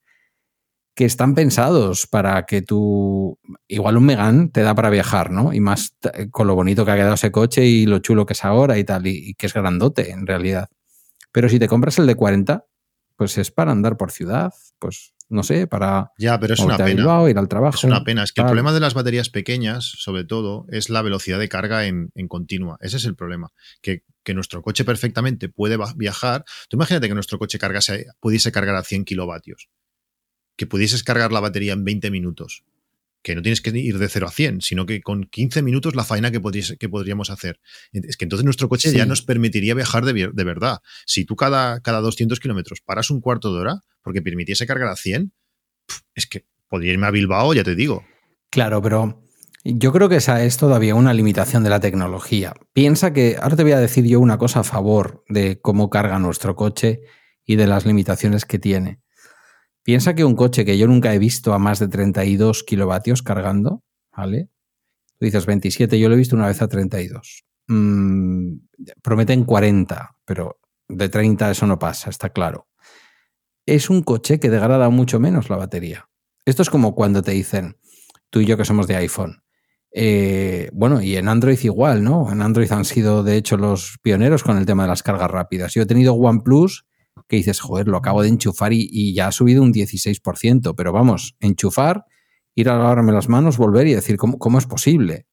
que 1.00 1.06
están 1.06 1.34
pensados 1.34 2.08
para 2.08 2.46
que 2.46 2.62
tú, 2.62 3.40
igual 3.70 3.96
un 3.96 4.06
Megan 4.06 4.52
te 4.52 4.64
da 4.64 4.76
para 4.76 4.90
viajar, 4.90 5.32
¿no? 5.32 5.54
Y 5.54 5.62
más 5.62 5.96
con 6.30 6.46
lo 6.46 6.56
bonito 6.56 6.84
que 6.84 6.92
ha 6.92 6.98
quedado 6.98 7.14
ese 7.14 7.32
coche 7.32 7.66
y 7.66 7.86
lo 7.86 8.00
chulo 8.00 8.26
que 8.26 8.34
es 8.34 8.44
ahora 8.44 8.78
y 8.78 8.84
tal, 8.84 9.08
y, 9.08 9.34
que 9.36 9.46
es 9.46 9.54
grandote 9.54 10.12
en 10.12 10.28
realidad. 10.28 10.68
Pero 11.32 11.48
si 11.48 11.58
te 11.58 11.70
compras 11.70 12.00
el 12.00 12.06
de 12.06 12.16
40, 12.16 12.66
pues 13.16 13.38
es 13.38 13.50
para 13.50 13.72
andar 13.72 13.96
por 13.96 14.12
ciudad, 14.12 14.52
pues 14.78 15.14
no 15.30 15.44
sé, 15.44 15.68
para 15.68 16.12
ya, 16.18 16.38
pero 16.38 16.56
es 16.56 16.60
una 16.60 16.76
pena. 16.76 17.30
ir 17.30 17.38
al 17.38 17.48
trabajo. 17.48 17.78
Es 17.78 17.86
una 17.86 18.04
pena. 18.04 18.24
Es 18.24 18.34
que 18.34 18.42
el 18.42 18.48
problema 18.48 18.74
de 18.74 18.82
las 18.82 18.94
baterías 18.94 19.30
pequeñas, 19.30 19.86
sobre 19.86 20.26
todo, 20.26 20.66
es 20.68 20.90
la 20.90 21.02
velocidad 21.02 21.40
de 21.40 21.48
carga 21.48 21.86
en, 21.86 22.12
continua. 22.28 22.78
Ese 22.82 22.98
es 22.98 23.06
el 23.06 23.16
problema. 23.16 23.54
Que, 23.82 24.04
que, 24.22 24.34
nuestro 24.34 24.62
coche 24.62 24.84
perfectamente 24.84 25.48
puede 25.48 25.78
viajar. 25.96 26.44
Tú 26.68 26.76
imagínate 26.76 27.08
que 27.08 27.14
nuestro 27.14 27.40
coche 27.40 27.58
cargase, 27.58 28.08
pudiese 28.20 28.52
cargar 28.52 28.76
a 28.76 28.84
100 28.84 29.06
kilovatios 29.06 29.70
que 30.60 30.68
pudieses 30.68 31.04
cargar 31.06 31.32
la 31.32 31.40
batería 31.40 31.72
en 31.72 31.86
20 31.86 32.12
minutos. 32.12 32.66
Que 33.24 33.34
no 33.34 33.42
tienes 33.42 33.62
que 33.62 33.70
ir 33.70 33.98
de 33.98 34.10
0 34.10 34.28
a 34.28 34.30
100, 34.32 34.60
sino 34.60 34.86
que 34.86 35.02
con 35.02 35.24
15 35.24 35.62
minutos 35.62 35.96
la 35.96 36.04
faena 36.04 36.32
que, 36.32 36.42
que 36.78 36.90
podríamos 36.90 37.30
hacer. 37.30 37.62
Es 37.94 38.18
que 38.18 38.26
entonces 38.26 38.44
nuestro 38.44 38.68
coche 38.68 38.92
ya 38.92 39.06
nos 39.06 39.22
permitiría 39.22 39.74
viajar 39.74 40.04
de, 40.04 40.44
verdad. 40.44 40.80
Si 41.06 41.24
tú 41.24 41.38
cada, 41.38 41.80
cada 41.80 42.02
200 42.02 42.42
kilómetros 42.42 42.82
paras 42.82 43.10
un 43.10 43.22
cuarto 43.22 43.54
de 43.54 43.62
hora 43.62 43.80
porque 44.02 44.22
permitiese 44.22 44.68
cargar 44.68 44.90
a 44.90 44.98
100, 44.98 45.32
es 46.14 46.28
que 46.28 46.46
podría 46.68 46.92
irme 46.92 47.08
a 47.08 47.12
Bilbao, 47.12 47.54
ya 47.54 47.64
te 47.64 47.76
digo. 47.76 48.04
Claro, 48.50 48.82
pero 48.82 49.24
yo 49.64 49.94
creo 49.94 50.10
que 50.10 50.18
esa 50.18 50.44
es 50.44 50.58
todavía 50.58 50.94
una 50.94 51.14
limitación 51.14 51.64
de 51.64 51.70
la 51.70 51.80
tecnología. 51.80 52.54
Piensa 52.74 53.14
que, 53.14 53.38
ahora 53.42 53.56
te 53.56 53.64
voy 53.64 53.72
a 53.72 53.80
decir 53.80 54.04
yo 54.06 54.20
una 54.20 54.38
cosa 54.38 54.60
a 54.60 54.66
favor 54.66 55.24
de 55.30 55.62
cómo 55.62 55.90
carga 55.90 56.20
nuestro 56.20 56.58
coche 56.58 57.00
y 57.46 57.56
de 57.56 57.68
las 57.68 57.86
limitaciones 57.86 58.44
que 58.44 58.60
tiene. 58.60 59.00
Piensa 59.84 60.14
que 60.14 60.24
un 60.24 60.36
coche 60.36 60.66
que 60.66 60.78
yo 60.78 60.88
nunca 60.88 61.14
he 61.14 61.20
visto 61.20 61.54
a 61.54 61.60
más 61.60 61.80
de 61.80 61.88
32 61.88 62.64
kilovatios 62.64 63.22
cargando, 63.22 63.84
¿vale? 64.16 64.50
Tú 65.18 65.26
dices 65.26 65.46
27, 65.46 66.00
yo 66.00 66.10
lo 66.10 66.16
he 66.16 66.18
visto 66.18 66.36
una 66.36 66.48
vez 66.48 66.62
a 66.62 66.68
32. 66.68 67.44
Mm, 67.68 68.54
prometen 69.02 69.44
40, 69.44 70.16
pero 70.26 70.60
de 70.88 71.10
30 71.10 71.52
eso 71.52 71.68
no 71.68 71.80
pasa, 71.80 72.10
está 72.10 72.30
claro. 72.30 72.68
Es 73.66 73.90
un 73.90 74.02
coche 74.02 74.40
que 74.40 74.50
degrada 74.50 74.90
mucho 74.90 75.20
menos 75.20 75.50
la 75.50 75.58
batería. 75.58 76.10
Esto 76.46 76.62
es 76.62 76.70
como 76.70 76.96
cuando 76.96 77.22
te 77.22 77.32
dicen, 77.32 77.78
tú 78.30 78.40
y 78.40 78.46
yo 78.46 78.58
que 78.58 78.66
somos 78.66 78.88
de 78.88 78.96
iPhone, 78.96 79.44
eh, 79.92 80.70
bueno, 80.74 81.02
y 81.02 81.16
en 81.16 81.28
Android 81.28 81.60
igual, 81.64 82.04
¿no? 82.04 82.32
En 82.32 82.42
Android 82.42 82.72
han 82.72 82.86
sido, 82.86 83.24
de 83.24 83.38
hecho, 83.38 83.58
los 83.58 83.98
pioneros 84.02 84.44
con 84.44 84.58
el 84.58 84.66
tema 84.66 84.84
de 84.84 84.90
las 84.90 85.04
cargas 85.04 85.32
rápidas. 85.32 85.74
Yo 85.74 85.82
he 85.82 85.88
tenido 85.88 86.14
OnePlus 86.14 86.86
que 87.30 87.38
dices, 87.38 87.62
joder, 87.62 87.88
lo 87.88 87.98
acabo 87.98 88.22
de 88.22 88.28
enchufar 88.28 88.74
y, 88.74 89.14
ya 89.14 89.28
ha 89.28 89.32
subido 89.32 89.64
un 89.64 89.72
16%, 89.72 90.74
pero 90.76 90.92
vamos, 90.92 91.38
enchufar, 91.40 92.04
ir 92.56 92.70
a 92.70 92.78
lavarme 92.78 93.14
las 93.14 93.30
manos, 93.30 93.58
volver 93.58 93.88
y 93.88 93.94
decir, 93.94 94.18
¿cómo, 94.18 94.38
cómo 94.38 94.58
es 94.58 94.66
posible? 94.66 95.28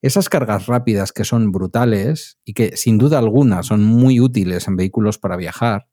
esas 0.00 0.28
cargas 0.28 0.66
rápidas 0.66 1.12
que 1.12 1.24
son 1.24 1.50
brutales 1.50 2.38
y 2.44 2.52
que 2.52 2.76
sin 2.76 2.98
duda 2.98 3.18
alguna 3.18 3.62
son 3.62 3.82
muy 3.82 4.20
útiles 4.20 4.68
en 4.68 4.76
vehículos 4.76 5.16
para 5.16 5.34
viajar, 5.34 5.86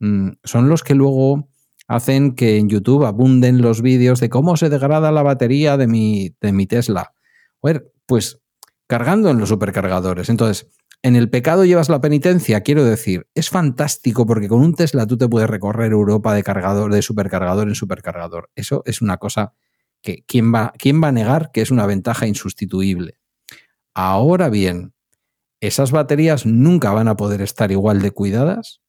mm, 0.00 0.32
son 0.44 0.68
los 0.68 0.84
que 0.84 0.94
luego 0.94 1.48
hacen 1.86 2.34
que 2.34 2.58
en 2.58 2.68
YouTube 2.68 3.06
abunden 3.06 3.62
los 3.62 3.80
vídeos 3.80 4.20
de 4.20 4.28
cómo 4.28 4.58
se 4.58 4.68
degrada 4.68 5.10
la 5.12 5.22
batería 5.22 5.78
de 5.78 5.86
mi, 5.86 6.36
de 6.42 6.52
mi 6.52 6.66
Tesla. 6.66 7.14
Pues 8.04 8.38
cargando 8.86 9.30
en 9.30 9.38
los 9.38 9.48
supercargadores. 9.48 10.28
Entonces, 10.28 10.66
en 11.02 11.16
el 11.16 11.30
pecado 11.30 11.64
llevas 11.64 11.88
la 11.88 12.00
penitencia, 12.00 12.62
quiero 12.62 12.84
decir, 12.84 13.28
es 13.34 13.50
fantástico 13.50 14.26
porque 14.26 14.48
con 14.48 14.60
un 14.60 14.74
Tesla 14.74 15.06
tú 15.06 15.16
te 15.16 15.28
puedes 15.28 15.48
recorrer 15.48 15.92
Europa 15.92 16.34
de 16.34 16.42
cargador, 16.42 16.92
de 16.92 17.02
supercargador 17.02 17.68
en 17.68 17.74
supercargador. 17.74 18.50
Eso 18.56 18.82
es 18.84 19.00
una 19.00 19.18
cosa 19.18 19.54
que 20.02 20.24
¿quién 20.26 20.52
va, 20.52 20.72
quién 20.76 21.02
va 21.02 21.08
a 21.08 21.12
negar 21.12 21.50
que 21.52 21.60
es 21.60 21.70
una 21.70 21.86
ventaja 21.86 22.26
insustituible? 22.26 23.18
Ahora 23.94 24.48
bien, 24.48 24.94
esas 25.60 25.92
baterías 25.92 26.46
nunca 26.46 26.92
van 26.92 27.08
a 27.08 27.16
poder 27.16 27.42
estar 27.42 27.70
igual 27.70 28.00
de 28.00 28.10
cuidadas 28.10 28.80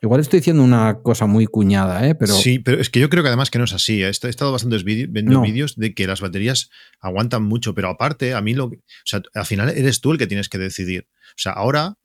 Igual 0.00 0.20
estoy 0.20 0.40
diciendo 0.40 0.62
una 0.62 1.00
cosa 1.02 1.26
muy 1.26 1.46
cuñada, 1.46 2.06
¿eh? 2.06 2.14
Pero... 2.14 2.34
Sí, 2.34 2.60
pero 2.60 2.80
es 2.80 2.88
que 2.88 3.00
yo 3.00 3.10
creo 3.10 3.22
que 3.22 3.28
además 3.28 3.50
que 3.50 3.58
no 3.58 3.64
es 3.64 3.72
así. 3.72 4.02
He 4.02 4.08
estado 4.08 4.52
bastante 4.52 4.78
viendo 4.84 5.40
vídeos 5.40 5.76
de 5.76 5.92
que 5.92 6.06
las 6.06 6.20
baterías 6.20 6.70
aguantan 7.00 7.42
mucho, 7.42 7.74
pero 7.74 7.88
aparte, 7.88 8.34
a 8.34 8.40
mí 8.40 8.54
lo... 8.54 8.66
O 8.66 8.72
sea, 9.04 9.22
al 9.34 9.46
final 9.46 9.70
eres 9.70 10.00
tú 10.00 10.12
el 10.12 10.18
que 10.18 10.28
tienes 10.28 10.48
que 10.48 10.58
decidir. 10.58 11.08
O 11.30 11.38
sea, 11.38 11.52
ahora 11.52 11.98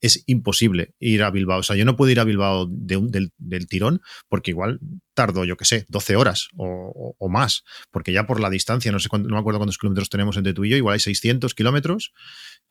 es 0.00 0.24
imposible 0.26 0.94
ir 0.98 1.22
a 1.22 1.30
Bilbao. 1.30 1.60
O 1.60 1.62
sea, 1.62 1.76
yo 1.76 1.84
no 1.84 1.96
puedo 1.96 2.10
ir 2.10 2.20
a 2.20 2.24
Bilbao 2.24 2.66
del, 2.68 3.32
tirón 3.68 4.00
porque 4.28 4.50
igual 4.50 4.80
tardo, 5.14 5.44
yo 5.44 5.56
qué 5.56 5.64
sé, 5.64 5.86
12 5.88 6.16
horas 6.16 6.48
o, 6.56 7.28
más, 7.28 7.64
porque 7.90 8.12
ya 8.12 8.26
por 8.26 8.40
la 8.40 8.50
distancia, 8.50 8.92
no 8.92 9.00
sé 9.00 9.08
cuánto, 9.08 9.28
no 9.28 9.34
me 9.34 9.40
acuerdo 9.40 9.58
cuántos 9.58 9.78
kilómetros 9.78 10.08
tenemos 10.08 10.36
entre 10.36 10.54
tú 10.54 10.64
y 10.64 10.70
yo, 10.70 10.76
igual 10.76 10.94
hay 10.94 11.00
600 11.00 11.54
kilómetros, 11.54 12.12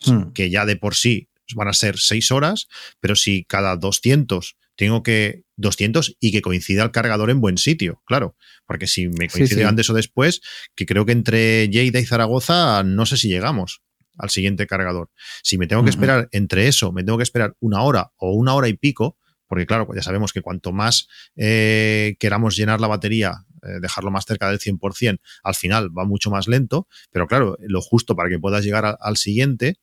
hmm. 0.05 0.31
que 0.33 0.49
ya 0.49 0.65
de 0.65 0.77
por 0.77 0.95
sí 0.95 1.29
van 1.55 1.67
a 1.67 1.73
ser 1.73 1.97
6 1.97 2.31
horas, 2.31 2.67
pero 2.99 3.15
si 3.15 3.43
cada 3.43 3.75
200 3.75 4.57
tengo 4.77 5.03
que 5.03 5.43
200 5.57 6.17
y 6.19 6.31
que 6.31 6.41
coincida 6.41 6.83
el 6.83 6.91
cargador 6.91 7.29
en 7.29 7.41
buen 7.41 7.57
sitio, 7.57 8.01
claro, 8.05 8.37
porque 8.65 8.87
si 8.87 9.07
me 9.09 9.27
coincide 9.27 9.65
antes 9.65 9.89
o 9.89 9.93
después, 9.93 10.41
que 10.75 10.85
creo 10.85 11.05
que 11.05 11.11
entre 11.11 11.67
Lleida 11.67 11.99
y 11.99 12.05
Zaragoza 12.05 12.83
no 12.83 13.05
sé 13.05 13.17
si 13.17 13.27
llegamos 13.27 13.81
al 14.17 14.29
siguiente 14.29 14.67
cargador. 14.67 15.09
Si 15.43 15.57
me 15.57 15.67
tengo 15.67 15.83
que 15.83 15.89
esperar 15.89 16.29
entre 16.31 16.67
eso, 16.67 16.91
me 16.91 17.03
tengo 17.03 17.17
que 17.17 17.23
esperar 17.23 17.55
una 17.59 17.81
hora 17.81 18.11
o 18.17 18.31
una 18.33 18.53
hora 18.53 18.67
y 18.67 18.73
pico, 18.73 19.17
porque 19.47 19.65
claro, 19.65 19.87
ya 19.95 20.01
sabemos 20.01 20.31
que 20.31 20.41
cuanto 20.41 20.71
más 20.71 21.07
eh, 21.35 22.15
queramos 22.19 22.55
llenar 22.55 22.79
la 22.79 22.87
batería, 22.87 23.45
eh, 23.63 23.79
dejarlo 23.81 24.11
más 24.11 24.25
cerca 24.25 24.49
del 24.49 24.59
100%, 24.59 25.19
al 25.43 25.55
final 25.55 25.95
va 25.97 26.05
mucho 26.05 26.29
más 26.29 26.47
lento, 26.47 26.87
pero 27.11 27.27
claro, 27.27 27.57
lo 27.61 27.81
justo 27.81 28.15
para 28.15 28.29
que 28.29 28.39
puedas 28.39 28.63
llegar 28.63 28.97
al 28.99 29.17
siguiente, 29.17 29.75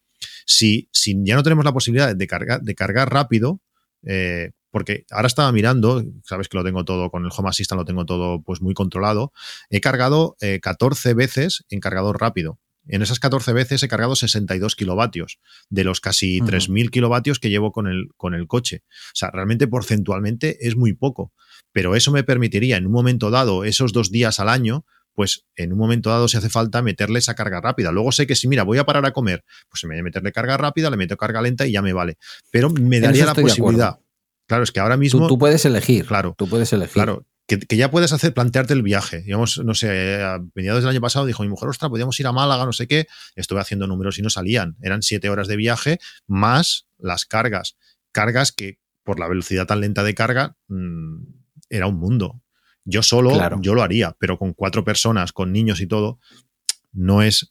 si, 0.47 0.89
si, 0.93 1.17
ya 1.25 1.35
no 1.35 1.43
tenemos 1.43 1.65
la 1.65 1.73
posibilidad 1.73 2.15
de 2.15 2.27
cargar, 2.27 2.61
de 2.63 2.75
cargar 2.75 3.13
rápido, 3.13 3.61
eh, 4.05 4.53
porque 4.75 5.07
ahora 5.13 5.29
estaba 5.29 5.53
mirando, 5.53 6.03
sabes 6.25 6.49
que 6.49 6.57
lo 6.57 6.65
tengo 6.65 6.85
todo 6.85 7.09
con 7.09 7.25
el 7.25 7.31
Home 7.37 7.49
Assistant, 7.49 7.79
lo 7.79 7.85
tengo 7.85 8.05
todo 8.07 8.43
pues 8.43 8.61
muy 8.61 8.75
controlado. 8.75 9.33
He 9.71 9.81
cargado 9.81 10.37
14 10.63 11.11
eh, 11.11 11.15
veces 11.15 11.65
en 11.69 11.79
cargador 11.79 12.21
rápido. 12.21 12.59
En 12.89 13.01
esas 13.01 13.21
14 13.21 13.53
veces 13.53 13.85
he 13.85 13.89
cargado 13.89 14.17
62 14.17 14.75
kilovatios 14.75 15.39
de 15.71 15.85
los 15.85 16.01
casi 16.01 16.41
3.000 16.41 16.91
kilovatios 16.91 17.39
que 17.39 17.51
llevo 17.51 17.71
con 17.71 17.87
el, 17.87 18.09
con 18.17 18.35
el 18.35 18.49
coche. 18.49 18.83
O 18.89 19.15
sea, 19.15 19.31
realmente 19.31 19.69
porcentualmente 19.69 20.67
es 20.67 20.75
muy 20.75 20.93
poco, 20.93 21.33
pero 21.71 21.95
eso 21.95 22.11
me 22.11 22.25
permitiría 22.25 22.77
en 22.77 22.87
un 22.87 22.93
momento 22.93 23.31
dado, 23.31 23.63
esos 23.63 23.93
dos 23.93 24.11
días 24.11 24.41
al 24.41 24.49
año, 24.49 24.85
pues 25.13 25.47
en 25.55 25.73
un 25.73 25.79
momento 25.79 26.11
dado 26.11 26.27
si 26.27 26.37
hace 26.37 26.51
falta 26.51 26.83
meterle 26.83 27.21
esa 27.21 27.37
carga 27.37 27.61
rápida. 27.61 27.93
Luego 27.93 28.11
sé 28.11 28.27
que 28.27 28.35
si, 28.35 28.49
mira, 28.49 28.65
voy 28.65 28.79
a 28.79 28.85
parar 28.85 29.07
a 29.07 29.13
comer, 29.13 29.45
pues 29.69 29.85
me 29.85 29.91
voy 29.91 30.01
a 30.01 30.03
meterle 30.03 30.33
carga 30.33 30.57
rápida, 30.57 30.91
le 30.91 30.97
meto 30.97 31.17
carga 31.17 31.41
lenta 31.43 31.65
y 31.65 31.71
ya 31.71 31.81
me 31.81 31.93
vale. 31.93 32.19
Pero 32.51 32.71
me 32.71 32.99
daría 32.99 33.25
la 33.25 33.37
posibilidad 33.37 34.01
Claro, 34.47 34.65
es 34.65 34.73
que 34.73 34.81
ahora 34.81 34.97
mismo. 34.97 35.27
Tú, 35.27 35.39
puedes 35.39 35.65
elegir. 35.65 36.07
Claro. 36.07 36.35
Tú 36.37 36.49
puedes 36.49 36.73
elegir. 36.73 36.95
Claro. 36.95 37.27
Que, 37.47 37.59
ya 37.77 37.91
puedes 37.91 38.13
hacer, 38.13 38.33
plantearte 38.33 38.73
el 38.73 38.83
viaje. 38.83 39.21
Digamos, 39.21 39.59
no 39.59 39.75
sé, 39.75 40.23
a 40.23 40.41
mediados 40.55 40.83
del 40.83 40.91
año 40.91 41.01
pasado 41.01 41.27
dijo 41.27 41.43
mi 41.43 41.49
mujer, 41.49 41.69
ostras, 41.69 41.91
podíamos 41.91 42.19
ir 42.19 42.27
a 42.27 42.33
Málaga, 42.33 42.65
no 42.65 42.73
sé 42.73 42.87
qué. 42.87 43.07
Estuve 43.37 43.61
haciendo 43.61 43.87
números 43.87 44.19
y 44.19 44.23
no 44.23 44.31
salían. 44.31 44.77
Eran 44.81 45.03
siete 45.03 45.29
horas 45.29 45.47
de 45.47 45.57
viaje 45.57 45.99
más 46.27 46.87
las 46.99 47.27
cargas. 47.27 47.77
Cargas 48.13 48.53
que, 48.53 48.79
por 49.03 49.21
la 49.21 49.29
velocidad 49.29 49.67
tan 49.67 49.81
lenta 49.81 50.03
de 50.03 50.15
carga, 50.15 50.57
mm, 50.69 51.23
era 51.69 51.87
un 51.87 51.97
mundo. 51.97 52.41
Yo 52.85 53.03
solo, 53.03 53.33
yo 53.61 53.75
lo 53.75 53.83
haría, 53.83 54.15
pero 54.19 54.39
con 54.39 54.53
cuatro 54.53 54.85
personas, 54.85 55.33
con 55.33 55.53
niños 55.53 55.81
y 55.81 55.87
todo, 55.87 56.19
no 56.93 57.23
es 57.23 57.49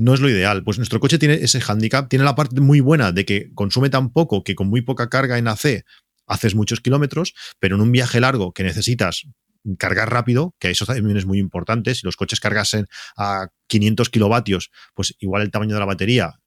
no 0.00 0.14
es 0.14 0.20
lo 0.20 0.28
ideal. 0.28 0.64
Pues 0.64 0.78
nuestro 0.78 1.00
coche 1.00 1.18
tiene 1.18 1.34
ese 1.34 1.60
handicap, 1.66 2.08
tiene 2.08 2.24
la 2.24 2.34
parte 2.34 2.60
muy 2.60 2.80
buena 2.80 3.12
de 3.12 3.24
que 3.24 3.50
consume 3.54 3.90
tan 3.90 4.12
poco 4.12 4.42
que 4.42 4.54
con 4.54 4.68
muy 4.68 4.82
poca 4.82 5.08
carga 5.08 5.38
en 5.38 5.48
AC 5.48 5.84
haces 6.26 6.54
muchos 6.54 6.80
kilómetros, 6.80 7.34
pero 7.58 7.76
en 7.76 7.82
un 7.82 7.92
viaje 7.92 8.20
largo 8.20 8.52
que 8.52 8.62
necesitas 8.62 9.26
cargar 9.78 10.10
rápido, 10.10 10.54
que 10.58 10.70
eso 10.70 10.86
también 10.86 11.16
es 11.16 11.26
muy 11.26 11.38
importante, 11.38 11.94
si 11.94 12.06
los 12.06 12.16
coches 12.16 12.40
cargasen 12.40 12.86
a 13.16 13.48
500 13.66 14.08
kilovatios, 14.08 14.70
pues 14.94 15.14
igual 15.18 15.42
el 15.42 15.50
tamaño 15.50 15.74
de 15.74 15.80
la 15.80 15.86
batería 15.86 16.40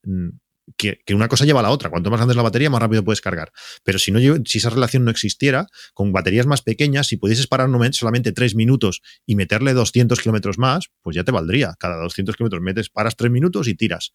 que, 0.76 0.98
una 1.14 1.28
cosa 1.28 1.44
lleva 1.44 1.60
a 1.60 1.62
la 1.62 1.70
otra. 1.70 1.90
Cuanto 1.90 2.10
más 2.10 2.18
grande 2.18 2.32
es 2.32 2.36
la 2.36 2.42
batería, 2.42 2.70
más 2.70 2.80
rápido 2.80 3.04
puedes 3.04 3.20
cargar. 3.20 3.52
Pero 3.84 3.98
si, 3.98 4.12
no, 4.12 4.18
si 4.44 4.58
esa 4.58 4.70
relación 4.70 5.04
no 5.04 5.10
existiera, 5.10 5.66
con 5.94 6.12
baterías 6.12 6.46
más 6.46 6.62
pequeñas, 6.62 7.08
si 7.08 7.16
pudieses 7.16 7.46
parar 7.46 7.68
solamente 7.92 8.32
tres 8.32 8.54
minutos 8.54 9.02
y 9.26 9.36
meterle 9.36 9.72
200 9.74 10.20
kilómetros 10.20 10.58
más, 10.58 10.90
pues 11.02 11.16
ya 11.16 11.24
te 11.24 11.32
valdría. 11.32 11.74
Cada 11.78 11.96
200 12.02 12.36
kilómetros 12.36 12.62
metes, 12.62 12.90
paras 12.90 13.16
tres 13.16 13.30
minutos 13.30 13.68
y 13.68 13.74
tiras. 13.74 14.12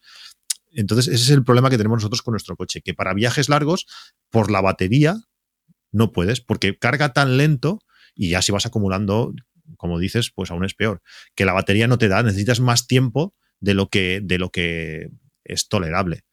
Entonces, 0.70 1.08
ese 1.08 1.24
es 1.24 1.30
el 1.30 1.44
problema 1.44 1.70
que 1.70 1.76
tenemos 1.76 1.98
nosotros 1.98 2.22
con 2.22 2.32
nuestro 2.32 2.56
coche, 2.56 2.82
que 2.82 2.94
para 2.94 3.14
viajes 3.14 3.48
largos, 3.48 3.86
por 4.30 4.50
la 4.50 4.60
batería, 4.60 5.16
no 5.92 6.12
puedes, 6.12 6.40
porque 6.40 6.78
carga 6.78 7.12
tan 7.12 7.36
lento 7.36 7.80
y 8.14 8.30
ya 8.30 8.42
si 8.42 8.52
vas 8.52 8.66
acumulando, 8.66 9.32
como 9.76 9.98
dices, 9.98 10.30
pues 10.34 10.50
aún 10.50 10.64
es 10.64 10.74
peor. 10.74 11.02
Que 11.34 11.44
la 11.44 11.52
batería 11.52 11.86
no 11.86 11.98
te 11.98 12.08
da, 12.08 12.22
necesitas 12.22 12.60
más 12.60 12.86
tiempo 12.86 13.34
de 13.60 13.74
lo 13.74 13.88
que, 13.88 14.20
de 14.22 14.38
lo 14.38 14.50
que 14.50 15.08
es 15.44 15.68
tolerable. 15.68 16.24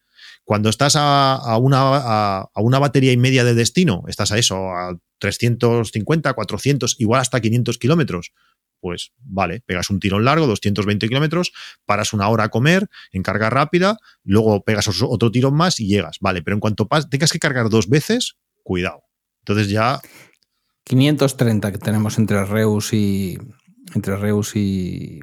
Cuando 0.46 0.68
estás 0.68 0.94
a, 0.96 1.58
una, 1.58 1.80
a, 1.80 2.50
una, 2.60 2.78
batería 2.78 3.10
y 3.10 3.16
media 3.16 3.42
de 3.42 3.52
destino, 3.52 4.04
estás 4.06 4.30
a 4.30 4.38
eso, 4.38 4.70
a 4.70 4.96
350, 5.18 6.32
400, 6.32 7.00
igual 7.00 7.20
hasta 7.20 7.40
500 7.40 7.78
kilómetros, 7.78 8.32
pues 8.80 9.10
vale, 9.18 9.64
pegas 9.66 9.90
un 9.90 9.98
tirón 9.98 10.24
largo, 10.24 10.46
220 10.46 11.08
kilómetros, 11.08 11.52
paras 11.84 12.12
una 12.12 12.28
hora 12.28 12.44
a 12.44 12.48
comer 12.48 12.86
en 13.10 13.24
carga 13.24 13.50
rápida, 13.50 13.98
luego 14.22 14.62
pegas 14.62 14.88
otro 15.02 15.32
tirón 15.32 15.54
más 15.54 15.80
y 15.80 15.88
llegas, 15.88 16.18
vale, 16.20 16.42
pero 16.42 16.54
en 16.54 16.60
cuanto 16.60 16.88
tengas 17.10 17.32
que 17.32 17.40
cargar 17.40 17.68
dos 17.68 17.88
veces, 17.88 18.36
cuidado. 18.62 19.02
Entonces 19.40 19.68
ya... 19.68 20.00
530 20.84 21.72
que 21.72 21.78
tenemos 21.78 22.18
entre 22.18 22.44
Reus 22.44 22.92
y 22.92 23.36
entre 23.96 24.16
Reus 24.16 24.54
y, 24.54 25.18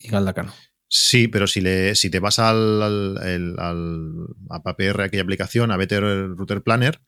y 0.00 0.08
Galdacano. 0.08 0.52
Sí, 0.90 1.28
pero 1.28 1.46
si, 1.46 1.60
le, 1.60 1.94
si 1.94 2.08
te 2.08 2.18
vas 2.18 2.38
al, 2.38 2.80
al, 2.82 4.14
a 4.48 4.62
PPR, 4.62 5.02
aquella 5.02 5.22
aplicación, 5.22 5.70
a 5.70 5.76
Better 5.76 6.30
Router 6.30 6.62
Planner, 6.62 7.02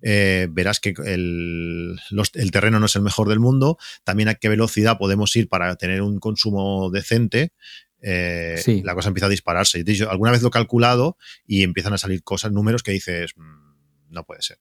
eh, 0.00 0.48
verás 0.50 0.80
que 0.80 0.94
el, 1.04 2.00
el, 2.32 2.50
terreno 2.50 2.80
no 2.80 2.86
es 2.86 2.96
el 2.96 3.02
mejor 3.02 3.28
del 3.28 3.38
mundo. 3.38 3.76
También 4.04 4.30
a 4.30 4.36
qué 4.36 4.48
velocidad 4.48 4.96
podemos 4.96 5.36
ir 5.36 5.50
para 5.50 5.76
tener 5.76 6.00
un 6.00 6.18
consumo 6.18 6.90
decente. 6.90 7.52
Eh, 8.00 8.82
la 8.84 8.94
cosa 8.94 9.08
empieza 9.08 9.26
a 9.26 9.30
dispararse. 9.30 9.84
alguna 10.08 10.30
vez 10.30 10.40
lo 10.40 10.48
he 10.48 10.52
calculado 10.52 11.18
y 11.46 11.62
empiezan 11.62 11.92
a 11.92 11.98
salir 11.98 12.22
cosas, 12.22 12.52
números 12.52 12.82
que 12.82 12.92
dices, 12.92 13.34
mm, 13.36 14.12
no 14.14 14.24
puede 14.24 14.40
ser. 14.40 14.58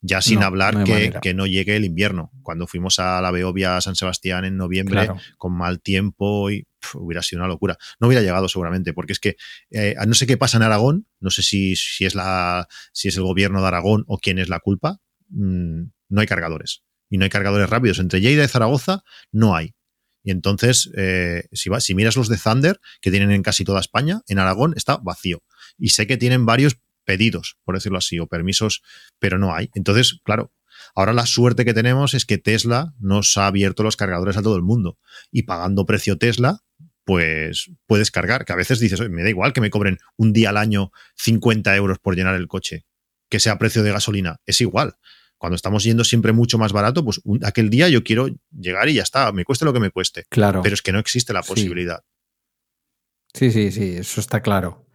Ya 0.00 0.20
sin 0.20 0.42
hablar 0.42 0.84
que, 0.84 1.34
no 1.34 1.46
llegue 1.46 1.76
el 1.76 1.84
invierno. 1.84 2.30
Cuando 2.42 2.66
fuimos 2.66 2.98
a 2.98 3.20
la 3.20 3.30
Beovia 3.30 3.80
San 3.80 3.96
Sebastián 3.96 4.44
en 4.44 4.56
noviembre, 4.56 5.08
con 5.38 5.52
mal 5.52 5.80
tiempo 5.80 6.50
y 6.50 6.66
hubiera 6.94 7.22
sido 7.22 7.40
una 7.40 7.48
locura. 7.48 7.76
No 8.00 8.08
hubiera 8.08 8.22
llegado 8.22 8.48
seguramente, 8.48 8.92
porque 8.92 9.12
es 9.12 9.20
que 9.20 9.36
eh, 9.70 9.94
no 10.06 10.14
sé 10.14 10.26
qué 10.26 10.36
pasa 10.36 10.56
en 10.56 10.64
Aragón, 10.64 11.06
no 11.20 11.30
sé 11.30 11.42
si, 11.42 11.76
si, 11.76 12.04
es 12.04 12.14
la, 12.14 12.68
si 12.92 13.08
es 13.08 13.16
el 13.16 13.22
gobierno 13.22 13.60
de 13.60 13.68
Aragón 13.68 14.04
o 14.06 14.18
quién 14.18 14.38
es 14.38 14.48
la 14.48 14.60
culpa, 14.60 15.00
mm, 15.28 15.82
no 16.08 16.20
hay 16.20 16.26
cargadores. 16.26 16.82
Y 17.08 17.18
no 17.18 17.24
hay 17.24 17.30
cargadores 17.30 17.68
rápidos. 17.68 17.98
Entre 17.98 18.20
Lleida 18.20 18.44
y 18.44 18.48
Zaragoza 18.48 19.04
no 19.32 19.54
hay. 19.54 19.74
Y 20.24 20.30
entonces, 20.30 20.90
eh, 20.96 21.44
si, 21.52 21.68
si 21.80 21.94
miras 21.94 22.16
los 22.16 22.28
de 22.28 22.38
Thunder, 22.38 22.80
que 23.00 23.10
tienen 23.10 23.32
en 23.32 23.42
casi 23.42 23.64
toda 23.64 23.80
España, 23.80 24.22
en 24.28 24.38
Aragón 24.38 24.72
está 24.76 24.96
vacío. 24.98 25.42
Y 25.76 25.90
sé 25.90 26.06
que 26.06 26.16
tienen 26.16 26.46
varios 26.46 26.78
pedidos, 27.04 27.56
por 27.64 27.74
decirlo 27.74 27.98
así, 27.98 28.18
o 28.18 28.26
permisos, 28.26 28.82
pero 29.18 29.38
no 29.38 29.54
hay. 29.54 29.70
Entonces, 29.74 30.20
claro, 30.24 30.52
ahora 30.94 31.12
la 31.12 31.26
suerte 31.26 31.64
que 31.64 31.74
tenemos 31.74 32.14
es 32.14 32.24
que 32.24 32.38
Tesla 32.38 32.94
nos 32.98 33.36
ha 33.36 33.46
abierto 33.46 33.82
los 33.82 33.96
cargadores 33.96 34.36
a 34.36 34.42
todo 34.42 34.56
el 34.56 34.62
mundo 34.62 34.98
y 35.30 35.42
pagando 35.42 35.86
precio 35.86 36.18
Tesla, 36.18 36.60
pues 37.04 37.70
puedes 37.86 38.10
cargar, 38.10 38.44
que 38.44 38.52
a 38.52 38.56
veces 38.56 38.78
dices, 38.78 39.00
me 39.10 39.22
da 39.22 39.30
igual 39.30 39.52
que 39.52 39.60
me 39.60 39.70
cobren 39.70 39.98
un 40.16 40.32
día 40.32 40.50
al 40.50 40.56
año 40.56 40.92
50 41.16 41.74
euros 41.76 41.98
por 41.98 42.14
llenar 42.14 42.34
el 42.34 42.48
coche, 42.48 42.84
que 43.28 43.40
sea 43.40 43.58
precio 43.58 43.82
de 43.82 43.92
gasolina, 43.92 44.36
es 44.46 44.60
igual. 44.60 44.94
Cuando 45.36 45.56
estamos 45.56 45.82
yendo 45.82 46.04
siempre 46.04 46.32
mucho 46.32 46.56
más 46.56 46.72
barato, 46.72 47.04
pues 47.04 47.20
aquel 47.42 47.68
día 47.68 47.88
yo 47.88 48.04
quiero 48.04 48.28
llegar 48.52 48.88
y 48.88 48.94
ya 48.94 49.02
está, 49.02 49.32
me 49.32 49.44
cueste 49.44 49.64
lo 49.64 49.72
que 49.72 49.80
me 49.80 49.90
cueste. 49.90 50.24
Claro. 50.28 50.62
Pero 50.62 50.74
es 50.74 50.82
que 50.82 50.92
no 50.92 51.00
existe 51.00 51.32
la 51.32 51.42
posibilidad. 51.42 52.04
Sí, 53.34 53.50
sí, 53.50 53.72
sí, 53.72 53.96
eso 53.96 54.20
está 54.20 54.40
claro. 54.40 54.86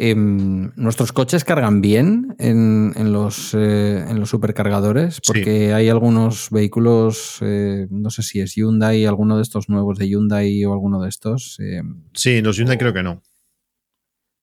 Em, 0.00 0.70
¿Nuestros 0.76 1.10
coches 1.10 1.42
cargan 1.42 1.80
bien 1.80 2.36
en, 2.38 3.12
los, 3.12 3.52
eh, 3.52 4.04
en 4.08 4.20
los 4.20 4.30
supercargadores? 4.30 5.20
Porque 5.26 5.74
hay 5.74 5.88
algunos 5.88 6.50
vehículos, 6.52 7.38
eh, 7.40 7.88
no 7.90 8.08
sé 8.10 8.22
si 8.22 8.38
es 8.38 8.54
Hyundai, 8.54 9.06
alguno 9.06 9.36
de 9.36 9.42
estos 9.42 9.68
nuevos 9.68 9.98
de 9.98 10.08
Hyundai 10.08 10.64
o 10.64 10.72
alguno 10.72 11.02
de 11.02 11.08
estos. 11.08 11.56
Em, 11.58 12.04
sí, 12.14 12.40
los 12.42 12.56
Hyundai 12.56 12.78
creo 12.78 12.94
que 12.94 13.02
no. 13.02 13.24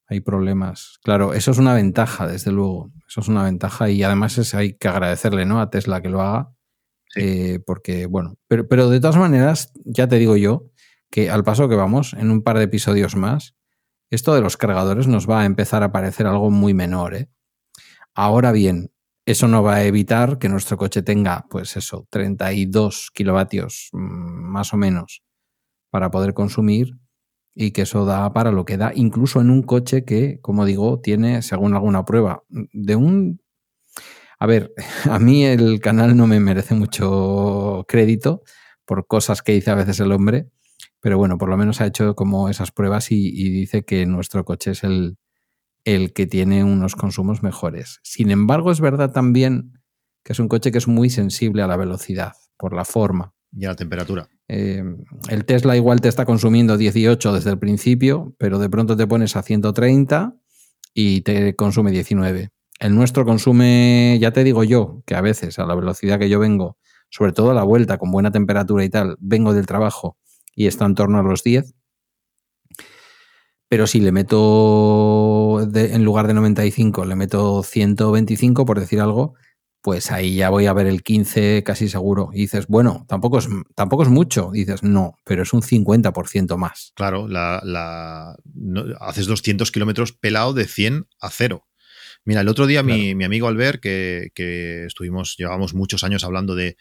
Hay 0.07 0.19
problemas. 0.19 0.99
Claro, 1.01 1.33
eso 1.33 1.51
es 1.51 1.57
una 1.57 1.73
ventaja, 1.73 2.27
desde 2.27 2.51
luego. 2.51 2.91
Eso 3.07 3.21
es 3.21 3.29
una 3.29 3.43
ventaja 3.43 3.89
y 3.89 4.03
además 4.03 4.37
es, 4.37 4.53
hay 4.55 4.73
que 4.73 4.89
agradecerle 4.89 5.45
¿no? 5.45 5.61
a 5.61 5.69
Tesla 5.69 6.01
que 6.01 6.09
lo 6.09 6.19
haga. 6.19 6.53
Eh, 7.15 7.59
porque, 7.65 8.07
bueno, 8.07 8.35
pero, 8.49 8.67
pero 8.67 8.89
de 8.89 8.99
todas 8.99 9.15
maneras, 9.15 9.71
ya 9.85 10.09
te 10.09 10.17
digo 10.17 10.35
yo 10.35 10.69
que 11.09 11.29
al 11.29 11.45
paso 11.45 11.69
que 11.69 11.75
vamos, 11.75 12.13
en 12.13 12.29
un 12.29 12.43
par 12.43 12.57
de 12.57 12.65
episodios 12.65 13.15
más, 13.15 13.54
esto 14.16 14.34
de 14.34 14.41
los 14.41 14.57
cargadores 14.57 15.07
nos 15.07 15.30
va 15.30 15.41
a 15.41 15.45
empezar 15.45 15.84
a 15.84 15.91
parecer 15.91 16.26
algo 16.26 16.49
muy 16.49 16.74
menor. 16.74 17.16
¿eh? 17.16 17.30
Ahora 18.13 18.51
bien, 18.51 18.91
eso 19.26 19.47
no 19.47 19.63
va 19.63 19.76
a 19.76 19.84
evitar 19.84 20.38
que 20.38 20.49
nuestro 20.49 20.78
coche 20.78 21.01
tenga, 21.01 21.45
pues 21.49 21.78
eso, 21.78 22.07
32 22.09 23.11
kilovatios 23.13 23.89
mm, 23.91 23.97
más 23.99 24.74
o 24.74 24.78
menos 24.78 25.24
para 25.89 26.11
poder 26.11 26.34
consumir 26.34 26.91
y 27.53 27.72
que 27.72 27.84
eso 27.84 28.05
da 28.05 28.32
para 28.34 28.51
lo 28.51 28.66
que 28.66 28.78
da, 28.78 28.91
incluso 28.93 29.39
en 29.41 29.49
un 29.49 29.63
coche 29.63 30.03
que, 30.03 30.39
como 30.41 30.66
digo, 30.66 30.99
tiene, 30.99 31.41
según 31.41 31.74
alguna 31.74 32.05
prueba, 32.05 32.43
de 32.49 32.95
un... 32.95 33.41
A 34.39 34.45
ver, 34.45 34.74
a 35.09 35.20
mí 35.20 35.45
el 35.45 35.80
canal 35.80 36.16
no 36.18 36.28
me 36.28 36.39
merece 36.39 36.76
mucho 36.76 37.86
crédito 37.88 38.43
por 38.86 39.07
cosas 39.07 39.41
que 39.41 39.53
dice 39.53 39.72
a 39.72 39.76
veces 39.76 39.99
el 39.99 40.11
hombre, 40.11 40.49
pero 41.05 41.19
bueno, 41.19 41.37
por 41.37 41.49
lo 41.49 41.55
menos 41.55 41.81
ha 41.81 41.85
hecho 41.85 42.15
como 42.15 42.49
esas 42.49 42.71
pruebas 42.71 43.11
y, 43.11 43.49
dice 43.51 43.85
que 43.85 44.07
nuestro 44.07 44.43
coche 44.43 44.71
es 44.71 44.83
el, 44.83 45.19
el 45.83 46.13
que 46.13 46.25
tiene 46.25 46.63
unos 46.63 46.95
consumos 46.95 47.43
mejores. 47.43 47.99
Sin 48.01 48.31
embargo, 48.31 48.71
es 48.71 48.81
verdad 48.81 49.11
también 49.11 49.73
que 50.23 50.33
es 50.33 50.39
un 50.39 50.47
coche 50.47 50.71
que 50.71 50.79
es 50.79 50.87
muy 50.87 51.11
sensible 51.11 51.61
a 51.61 51.67
la 51.67 51.77
velocidad, 51.77 52.33
por 52.57 52.73
la 52.73 52.85
forma. 52.85 53.35
Y 53.51 53.65
a 53.65 53.67
la 53.67 53.75
temperatura. 53.75 54.27
Eh, 54.47 54.81
el 55.29 55.45
Tesla 55.45 55.77
igual 55.77 56.01
te 56.01 56.07
está 56.07 56.25
consumiendo 56.25 56.75
18 56.75 57.33
desde 57.33 57.51
el 57.51 57.59
principio, 57.59 58.33
pero 58.39 58.57
de 58.57 58.71
pronto 58.71 58.97
te 58.97 59.05
pones 59.05 59.35
a 59.35 59.43
130 59.43 60.35
y 60.95 61.21
te 61.21 61.55
consume 61.55 61.91
19. 61.91 62.49
El 62.79 62.95
nuestro 62.95 63.25
consume, 63.25 64.17
ya 64.19 64.31
te 64.31 64.43
digo 64.43 64.63
yo, 64.63 65.03
que 65.05 65.13
a 65.13 65.21
veces 65.21 65.59
a 65.59 65.67
la 65.67 65.75
velocidad 65.75 66.17
que 66.17 66.29
yo 66.29 66.39
vengo, 66.39 66.79
sobre 67.11 67.31
todo 67.31 67.51
a 67.51 67.53
la 67.53 67.61
vuelta 67.63 67.99
con 67.99 68.09
buena 68.09 68.31
temperatura 68.31 68.83
y 68.83 68.89
tal, 68.89 69.17
vengo 69.19 69.53
del 69.53 69.67
trabajo 69.67 70.17
y 70.55 70.67
está 70.67 70.85
en 70.85 70.95
torno 70.95 71.19
a 71.19 71.23
los 71.23 71.43
10. 71.43 71.73
Pero 73.67 73.87
si 73.87 73.99
le 73.99 74.11
meto, 74.11 75.59
en 75.73 76.03
lugar 76.03 76.27
de 76.27 76.33
95, 76.33 77.05
le 77.05 77.15
meto 77.15 77.63
125, 77.63 78.65
por 78.65 78.79
decir 78.79 79.01
algo, 79.01 79.33
pues 79.85 80.11
ahí 80.11 80.35
ya 80.35 80.49
voy 80.49 80.65
a 80.65 80.73
ver 80.73 80.87
el 80.87 81.03
15 81.03 81.61
casi 81.63 81.89
seguro. 81.89 82.29
Y 82.33 82.41
dices, 82.41 82.65
bueno, 82.67 83.05
tampoco 83.07 83.37
es, 83.37 83.47
tampoco 83.75 84.01
es 84.01 84.09
mucho. 84.09 84.49
dices, 84.51 84.81
no, 84.81 85.15
pero 85.23 85.43
es 85.43 85.53
un 85.53 85.61
50% 85.61 86.57
más. 86.57 86.91
Claro, 86.95 87.27
la, 87.27 88.35
haces 88.99 89.27
200 89.27 89.71
kilómetros 89.71 90.11
pelado 90.11 90.53
de 90.53 90.65
100 90.65 91.07
a 91.19 91.29
0. 91.29 91.67
Mira, 92.26 92.41
el 92.41 92.47
otro 92.47 92.65
día 92.65 92.82
mi, 92.82 93.11
amigo 93.23 93.47
Albert, 93.47 93.80
que, 93.80 94.32
que, 94.34 94.86
estuvimos, 94.86 95.36
llevamos 95.38 95.76
muchos 95.76 96.03
años 96.03 96.23
hablando 96.23 96.55
de, 96.55 96.76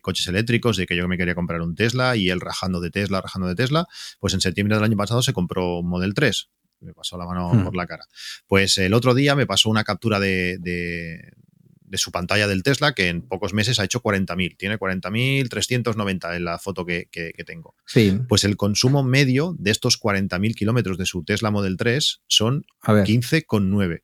coches 0.00 0.26
eléctricos, 0.28 0.78
de 0.78 0.86
que 0.86 0.96
yo 0.96 1.06
me 1.06 1.18
quería 1.18 1.34
comprar 1.34 1.60
un 1.60 1.74
Tesla 1.74 2.16
y 2.16 2.30
él 2.30 2.40
rajando 2.40 2.80
de 2.80 2.90
Tesla, 2.90 3.20
rajando 3.20 3.48
de 3.48 3.54
Tesla, 3.54 3.86
pues 4.18 4.32
en 4.32 4.40
septiembre 4.40 4.76
del 4.76 4.84
año 4.84 4.96
pasado 4.96 5.20
se 5.20 5.34
compró 5.34 5.80
un 5.80 5.88
Model 5.90 6.14
3. 6.14 6.48
Me 6.80 6.94
pasó 6.94 7.18
la 7.18 7.26
mano 7.26 7.52
hmm. 7.52 7.64
por 7.64 7.76
la 7.76 7.86
cara. 7.86 8.06
Pues 8.46 8.78
el 8.78 8.94
otro 8.94 9.14
día 9.14 9.34
me 9.34 9.46
pasó 9.46 9.68
una 9.68 9.84
captura 9.84 10.20
de, 10.20 10.56
de, 10.58 11.98
su 11.98 12.10
pantalla 12.10 12.46
del 12.46 12.62
Tesla 12.62 12.92
que 12.92 13.08
en 13.08 13.20
pocos 13.20 13.52
meses 13.52 13.80
ha 13.80 13.84
hecho 13.84 14.00
40.000. 14.00 14.56
Tiene 14.56 14.78
40.390 14.78 16.36
en 16.36 16.44
la 16.44 16.58
foto 16.58 16.86
que, 16.86 17.08
que, 17.10 17.32
tengo. 17.44 17.74
Sí. 17.84 18.18
Pues 18.26 18.44
el 18.44 18.56
consumo 18.56 19.02
medio 19.02 19.54
de 19.58 19.70
estos 19.70 20.00
40.000 20.00 20.54
kilómetros 20.54 20.96
de 20.96 21.04
su 21.04 21.24
Tesla 21.24 21.50
Model 21.50 21.76
3 21.76 22.22
son 22.26 22.64
15,9. 22.82 24.02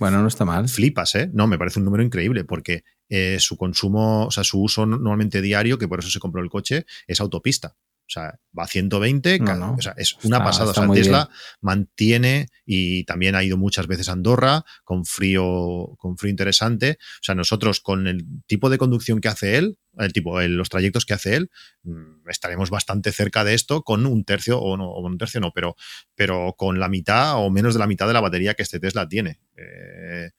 Bueno, 0.00 0.20
no 0.20 0.28
está 0.28 0.44
mal. 0.44 0.68
Flipas, 0.68 1.14
¿eh? 1.14 1.30
No, 1.32 1.46
me 1.46 1.56
parece 1.56 1.78
un 1.78 1.84
número 1.84 2.02
increíble 2.02 2.44
porque 2.44 2.82
eh, 3.08 3.36
su 3.38 3.56
consumo, 3.56 4.26
o 4.26 4.30
sea, 4.30 4.42
su 4.42 4.60
uso 4.60 4.86
normalmente 4.86 5.40
diario, 5.40 5.78
que 5.78 5.86
por 5.86 6.00
eso 6.00 6.10
se 6.10 6.18
compró 6.18 6.42
el 6.42 6.50
coche, 6.50 6.84
es 7.06 7.20
autopista. 7.20 7.76
O 8.06 8.10
sea, 8.14 8.38
va 8.56 8.64
a 8.64 8.68
120, 8.68 9.40
o 9.42 9.80
sea, 9.80 9.94
es 9.96 10.14
una 10.24 10.44
pasada. 10.44 10.72
O 10.72 10.74
sea, 10.74 10.88
Tesla 10.90 11.30
mantiene 11.62 12.48
y 12.66 13.04
también 13.04 13.34
ha 13.34 13.42
ido 13.42 13.56
muchas 13.56 13.86
veces 13.86 14.10
a 14.10 14.12
Andorra 14.12 14.64
con 14.84 15.06
frío, 15.06 15.94
con 15.98 16.18
frío 16.18 16.30
interesante. 16.30 16.98
O 17.00 17.22
sea, 17.22 17.34
nosotros 17.34 17.80
con 17.80 18.06
el 18.06 18.26
tipo 18.46 18.68
de 18.68 18.76
conducción 18.76 19.20
que 19.20 19.28
hace 19.28 19.56
él, 19.56 19.78
el 19.98 20.12
tipo, 20.12 20.40
los 20.40 20.68
trayectos 20.68 21.06
que 21.06 21.14
hace 21.14 21.36
él, 21.36 21.50
mm, 21.82 22.28
estaremos 22.28 22.68
bastante 22.68 23.10
cerca 23.10 23.42
de 23.42 23.54
esto 23.54 23.82
con 23.82 24.04
un 24.04 24.24
tercio, 24.24 24.60
o 24.60 24.76
no, 24.76 24.90
o 24.90 25.00
un 25.04 25.16
tercio 25.16 25.40
no, 25.40 25.52
pero, 25.52 25.74
pero 26.14 26.54
con 26.58 26.78
la 26.78 26.88
mitad 26.88 27.36
o 27.38 27.50
menos 27.50 27.72
de 27.74 27.80
la 27.80 27.86
mitad 27.86 28.06
de 28.06 28.12
la 28.12 28.20
batería 28.20 28.54
que 28.54 28.62
este 28.62 28.80
Tesla 28.80 29.08
tiene. 29.08 29.40
Eh, 29.56 30.30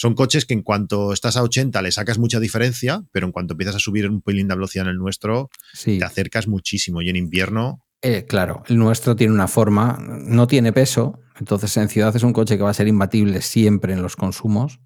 son 0.00 0.14
coches 0.14 0.46
que 0.46 0.54
en 0.54 0.62
cuanto 0.62 1.12
estás 1.12 1.36
a 1.36 1.42
80 1.42 1.82
le 1.82 1.92
sacas 1.92 2.18
mucha 2.18 2.40
diferencia, 2.40 3.02
pero 3.12 3.26
en 3.26 3.32
cuanto 3.32 3.52
empiezas 3.52 3.76
a 3.76 3.78
subir 3.78 4.08
un 4.08 4.22
pelín 4.22 4.48
de 4.48 4.54
velocidad 4.54 4.86
en 4.86 4.92
el 4.92 4.96
nuestro, 4.96 5.50
te 5.84 6.02
acercas 6.02 6.48
muchísimo. 6.48 7.02
Y 7.02 7.10
en 7.10 7.16
invierno. 7.16 7.84
Eh, 8.00 8.24
claro, 8.26 8.62
el 8.68 8.78
nuestro 8.78 9.14
tiene 9.14 9.34
una 9.34 9.46
forma, 9.46 9.98
no 10.00 10.46
tiene 10.46 10.72
peso, 10.72 11.20
entonces 11.38 11.76
en 11.76 11.90
ciudad 11.90 12.16
es 12.16 12.22
un 12.22 12.32
coche 12.32 12.56
que 12.56 12.62
va 12.62 12.70
a 12.70 12.74
ser 12.74 12.88
imbatible 12.88 13.42
siempre 13.42 13.92
en 13.92 14.00
los 14.00 14.16
consumos, 14.16 14.80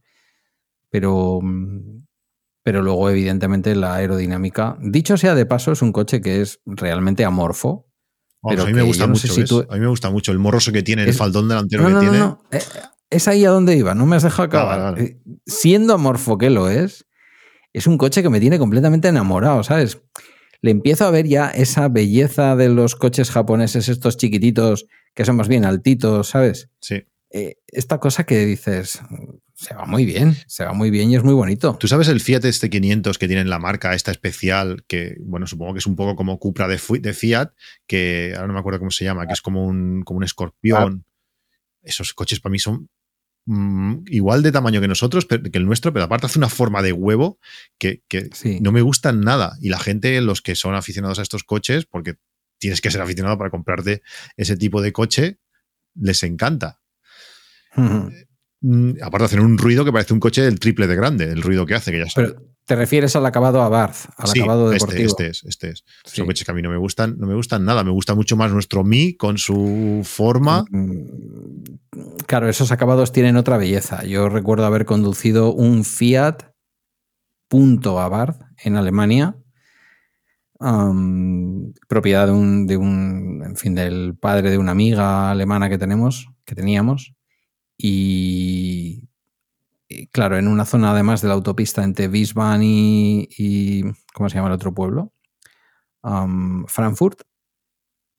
pero, 0.90 1.38
pero 2.64 2.82
luego 2.82 3.08
evidentemente 3.08 3.76
la 3.76 3.94
aerodinámica, 3.94 4.76
dicho 4.80 5.16
sea 5.16 5.36
de 5.36 5.46
paso, 5.46 5.70
es 5.70 5.82
un 5.82 5.92
coche 5.92 6.20
que 6.20 6.40
es 6.40 6.58
realmente 6.66 7.24
amorfo. 7.24 7.86
pero 8.42 8.64
a 8.64 8.66
mí 8.66 8.72
me 8.72 8.82
gusta 8.82 9.06
mucho. 9.06 9.64
A 9.70 9.74
mí 9.74 9.80
me 9.80 9.86
gusta 9.86 10.10
mucho 10.10 10.32
el 10.32 10.40
morroso 10.40 10.72
que 10.72 10.82
tiene, 10.82 11.04
el 11.04 11.14
faldón 11.14 11.48
delantero 11.48 11.86
que 11.86 12.00
tiene. 12.00 12.18
Eh, 12.50 12.58
es 13.14 13.28
ahí 13.28 13.44
a 13.44 13.50
donde 13.50 13.76
iba, 13.76 13.94
no 13.94 14.06
me 14.06 14.16
has 14.16 14.22
dejado 14.22 14.44
acabar. 14.44 15.00
Eh, 15.00 15.18
siendo 15.46 15.94
amorfo 15.94 16.36
que 16.38 16.50
lo 16.50 16.68
es, 16.68 17.06
es 17.72 17.86
un 17.86 17.98
coche 17.98 18.22
que 18.22 18.30
me 18.30 18.40
tiene 18.40 18.58
completamente 18.58 19.08
enamorado, 19.08 19.62
¿sabes? 19.62 20.00
Le 20.60 20.70
empiezo 20.70 21.04
a 21.04 21.10
ver 21.10 21.26
ya 21.26 21.48
esa 21.48 21.88
belleza 21.88 22.56
de 22.56 22.68
los 22.68 22.96
coches 22.96 23.30
japoneses, 23.30 23.88
estos 23.88 24.16
chiquititos, 24.16 24.86
que 25.14 25.24
son 25.24 25.36
más 25.36 25.48
bien 25.48 25.64
altitos, 25.64 26.28
¿sabes? 26.28 26.70
Sí. 26.80 27.04
Eh, 27.30 27.56
esta 27.66 27.98
cosa 27.98 28.24
que 28.24 28.46
dices, 28.46 29.00
se 29.54 29.74
va 29.74 29.86
muy 29.86 30.04
bien, 30.04 30.36
se 30.46 30.64
va 30.64 30.72
muy 30.72 30.90
bien 30.90 31.10
y 31.10 31.16
es 31.16 31.24
muy 31.24 31.34
bonito. 31.34 31.76
¿Tú 31.80 31.88
sabes 31.88 32.08
el 32.08 32.20
Fiat 32.20 32.44
este 32.44 32.70
500 32.70 33.18
que 33.18 33.26
tiene 33.26 33.44
la 33.44 33.58
marca, 33.58 33.94
esta 33.94 34.12
especial, 34.12 34.84
que, 34.86 35.16
bueno, 35.20 35.46
supongo 35.46 35.72
que 35.74 35.80
es 35.80 35.86
un 35.86 35.96
poco 35.96 36.16
como 36.16 36.38
Cupra 36.38 36.68
de, 36.68 36.78
Fiat, 36.78 37.50
que 37.86 38.32
ahora 38.36 38.46
no 38.46 38.54
me 38.54 38.60
acuerdo 38.60 38.78
cómo 38.78 38.92
se 38.92 39.04
llama, 39.04 39.26
que 39.26 39.32
es 39.32 39.42
como 39.42 39.64
un, 39.64 40.02
como 40.02 40.18
un 40.18 40.24
escorpión. 40.24 41.04
Esos 41.82 42.14
coches 42.14 42.40
para 42.40 42.52
mí 42.52 42.58
son 42.58 42.88
Mm, 43.46 44.04
igual 44.06 44.42
de 44.42 44.52
tamaño 44.52 44.80
que 44.80 44.88
nosotros, 44.88 45.26
que 45.26 45.58
el 45.58 45.66
nuestro, 45.66 45.92
pero 45.92 46.06
aparte 46.06 46.26
hace 46.26 46.38
una 46.38 46.48
forma 46.48 46.82
de 46.82 46.92
huevo 46.92 47.38
que, 47.78 48.02
no 48.60 48.72
me 48.72 48.80
gustan 48.80 49.20
nada. 49.20 49.56
Y 49.60 49.68
la 49.68 49.78
gente, 49.78 50.20
los 50.20 50.40
que 50.40 50.54
son 50.54 50.74
aficionados 50.74 51.18
a 51.18 51.22
estos 51.22 51.44
coches, 51.44 51.84
porque 51.84 52.14
tienes 52.58 52.80
que 52.80 52.90
ser 52.90 53.02
aficionado 53.02 53.36
para 53.36 53.50
comprarte 53.50 54.02
ese 54.36 54.56
tipo 54.56 54.80
de 54.80 54.92
coche, 54.92 55.38
les 55.94 56.22
encanta. 56.22 56.80
Aparte 59.02 59.22
de 59.22 59.24
hacer 59.24 59.40
un 59.40 59.58
ruido 59.58 59.84
que 59.84 59.92
parece 59.92 60.14
un 60.14 60.20
coche 60.20 60.42
del 60.42 60.58
triple 60.58 60.86
de 60.86 60.96
grande, 60.96 61.24
el 61.24 61.42
ruido 61.42 61.66
que 61.66 61.74
hace, 61.74 61.92
que 61.92 61.98
ya 61.98 62.08
sabes. 62.08 62.34
Te 62.66 62.76
refieres 62.76 63.14
al 63.14 63.26
acabado 63.26 63.60
Abarth, 63.60 64.06
al 64.16 64.30
acabado 64.30 64.72
este, 64.72 64.86
deportivo. 64.86 65.08
Este, 65.10 65.26
este 65.26 65.28
es, 65.28 65.44
este 65.44 65.68
es. 65.70 65.84
Son 66.04 66.24
coches 66.24 66.46
que 66.46 66.50
a 66.50 66.54
mí 66.54 66.62
no 66.62 66.70
me 66.70 66.78
gustan, 66.78 67.16
no 67.18 67.26
me 67.26 67.34
gustan 67.34 67.64
nada. 67.66 67.84
Me 67.84 67.90
gusta 67.90 68.14
mucho 68.14 68.36
más 68.36 68.52
nuestro 68.52 68.84
Mi 68.84 69.16
con 69.16 69.36
su 69.36 70.00
forma. 70.02 70.64
Mm, 70.70 71.62
claro, 72.26 72.48
esos 72.48 72.72
acabados 72.72 73.12
tienen 73.12 73.36
otra 73.36 73.58
belleza. 73.58 74.04
Yo 74.04 74.30
recuerdo 74.30 74.64
haber 74.64 74.86
conducido 74.86 75.52
un 75.52 75.84
Fiat 75.84 76.54
Punto 77.48 78.00
Abarth 78.00 78.40
en 78.64 78.76
Alemania, 78.76 79.36
propiedad 81.86 82.26
de 82.26 82.32
un, 82.32 82.66
de 82.66 82.78
un, 82.78 83.42
en 83.44 83.56
fin, 83.56 83.74
del 83.74 84.16
padre 84.18 84.50
de 84.50 84.56
una 84.56 84.72
amiga 84.72 85.30
alemana 85.30 85.68
que 85.68 85.76
tenemos, 85.76 86.30
que 86.46 86.54
teníamos, 86.54 87.14
y 87.86 89.10
claro, 90.10 90.38
en 90.38 90.48
una 90.48 90.64
zona 90.64 90.92
además 90.92 91.20
de 91.20 91.28
la 91.28 91.34
autopista 91.34 91.84
entre 91.84 92.08
Wiesbaden 92.08 92.62
y, 92.62 93.82
¿cómo 94.14 94.30
se 94.30 94.36
llama 94.36 94.48
el 94.48 94.54
otro 94.54 94.72
pueblo? 94.72 95.12
Frankfurt, 96.66 97.20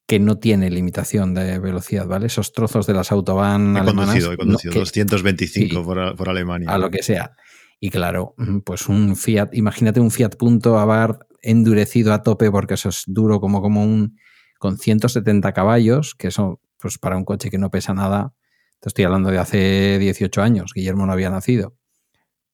que 0.07 0.19
no 0.19 0.37
tiene 0.37 0.69
limitación 0.69 1.33
de 1.33 1.57
velocidad, 1.57 2.07
¿vale? 2.07 2.27
Esos 2.27 2.53
trozos 2.53 2.85
de 2.85 2.93
las 2.93 3.11
autobahn 3.11 3.75
he 3.75 3.83
Conducido, 3.83 4.33
he 4.33 4.37
conducido, 4.37 4.73
225 4.75 5.83
por, 6.15 6.29
Alemania. 6.29 6.69
A 6.69 6.77
lo 6.77 6.91
que 6.91 7.01
sea. 7.01 7.35
Y 7.79 7.89
claro, 7.89 8.35
mm, 8.37 8.59
pues 8.59 8.87
un 8.87 9.15
Fiat, 9.15 9.49
imagínate 9.53 9.99
un 9.99 10.11
Fiat 10.11 10.35
Punto 10.37 10.77
Abarth 10.77 11.23
endurecido 11.41 12.13
a 12.13 12.21
tope 12.21 12.51
porque 12.51 12.75
eso 12.75 12.89
es 12.89 13.03
duro 13.07 13.39
como, 13.39 13.61
como 13.61 13.83
un 13.83 14.17
con 14.59 14.77
170 14.77 15.53
caballos, 15.53 16.13
que 16.13 16.27
eso 16.27 16.61
pues 16.79 16.99
para 16.99 17.17
un 17.17 17.25
coche 17.25 17.49
que 17.49 17.57
no 17.57 17.71
pesa 17.71 17.95
nada, 17.95 18.33
te 18.85 18.89
estoy 18.89 19.05
hablando 19.05 19.31
de 19.31 19.39
hace 19.39 19.97
18 19.97 20.43
años, 20.43 20.71
Guillermo 20.75 21.07
no 21.07 21.11
había 21.11 21.31
nacido, 21.31 21.75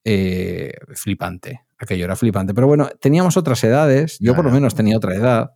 eh, 0.05 0.71
flipante, 0.93 1.65
aquello 1.77 2.05
era 2.05 2.15
flipante. 2.15 2.53
Pero 2.53 2.67
bueno, 2.67 2.87
teníamos 3.01 3.35
otras 3.35 3.61
edades, 3.65 4.17
yo 4.21 4.33
por 4.33 4.45
lo 4.45 4.51
menos 4.51 4.73
tenía 4.73 4.95
otra 4.95 5.13
edad 5.13 5.51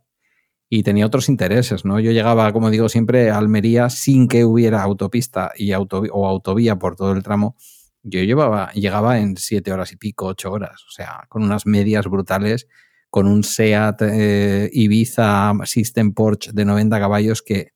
y 0.68 0.82
tenía 0.82 1.06
otros 1.06 1.30
intereses, 1.30 1.86
¿no? 1.86 1.98
Yo 1.98 2.12
llegaba, 2.12 2.52
como 2.52 2.68
digo 2.68 2.90
siempre, 2.90 3.30
a 3.30 3.38
Almería 3.38 3.88
sin 3.88 4.28
que 4.28 4.44
hubiera 4.44 4.82
autopista 4.82 5.50
y 5.56 5.72
o 5.72 6.26
autovía 6.26 6.76
por 6.76 6.94
todo 6.94 7.12
el 7.12 7.22
tramo. 7.22 7.56
Yo 8.02 8.22
llevaba, 8.22 8.70
llegaba 8.72 9.18
en 9.18 9.38
siete 9.38 9.72
horas 9.72 9.92
y 9.92 9.96
pico, 9.96 10.26
ocho 10.26 10.52
horas, 10.52 10.84
o 10.86 10.90
sea, 10.90 11.24
con 11.30 11.42
unas 11.42 11.64
medias 11.64 12.04
brutales, 12.04 12.68
con 13.08 13.26
un 13.26 13.42
Seat 13.44 14.02
eh, 14.02 14.68
Ibiza 14.74 15.54
System 15.64 16.12
Porsche 16.12 16.50
de 16.52 16.66
90 16.66 17.00
caballos 17.00 17.40
que 17.40 17.75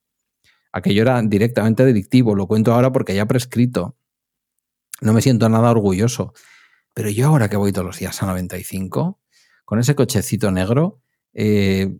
aquello 0.71 1.01
era 1.01 1.21
directamente 1.21 1.85
delictivo. 1.85 2.35
Lo 2.35 2.47
cuento 2.47 2.73
ahora 2.73 2.91
porque 2.91 3.15
ya 3.15 3.25
prescrito. 3.25 3.95
No 5.01 5.13
me 5.13 5.21
siento 5.21 5.49
nada 5.49 5.71
orgulloso. 5.71 6.33
Pero 6.93 7.09
yo 7.09 7.27
ahora 7.27 7.49
que 7.49 7.57
voy 7.57 7.71
todos 7.71 7.87
los 7.87 7.99
días 7.99 8.21
a 8.21 8.25
95, 8.25 9.19
con 9.65 9.79
ese 9.79 9.95
cochecito 9.95 10.51
negro, 10.51 11.01
eh, 11.33 11.95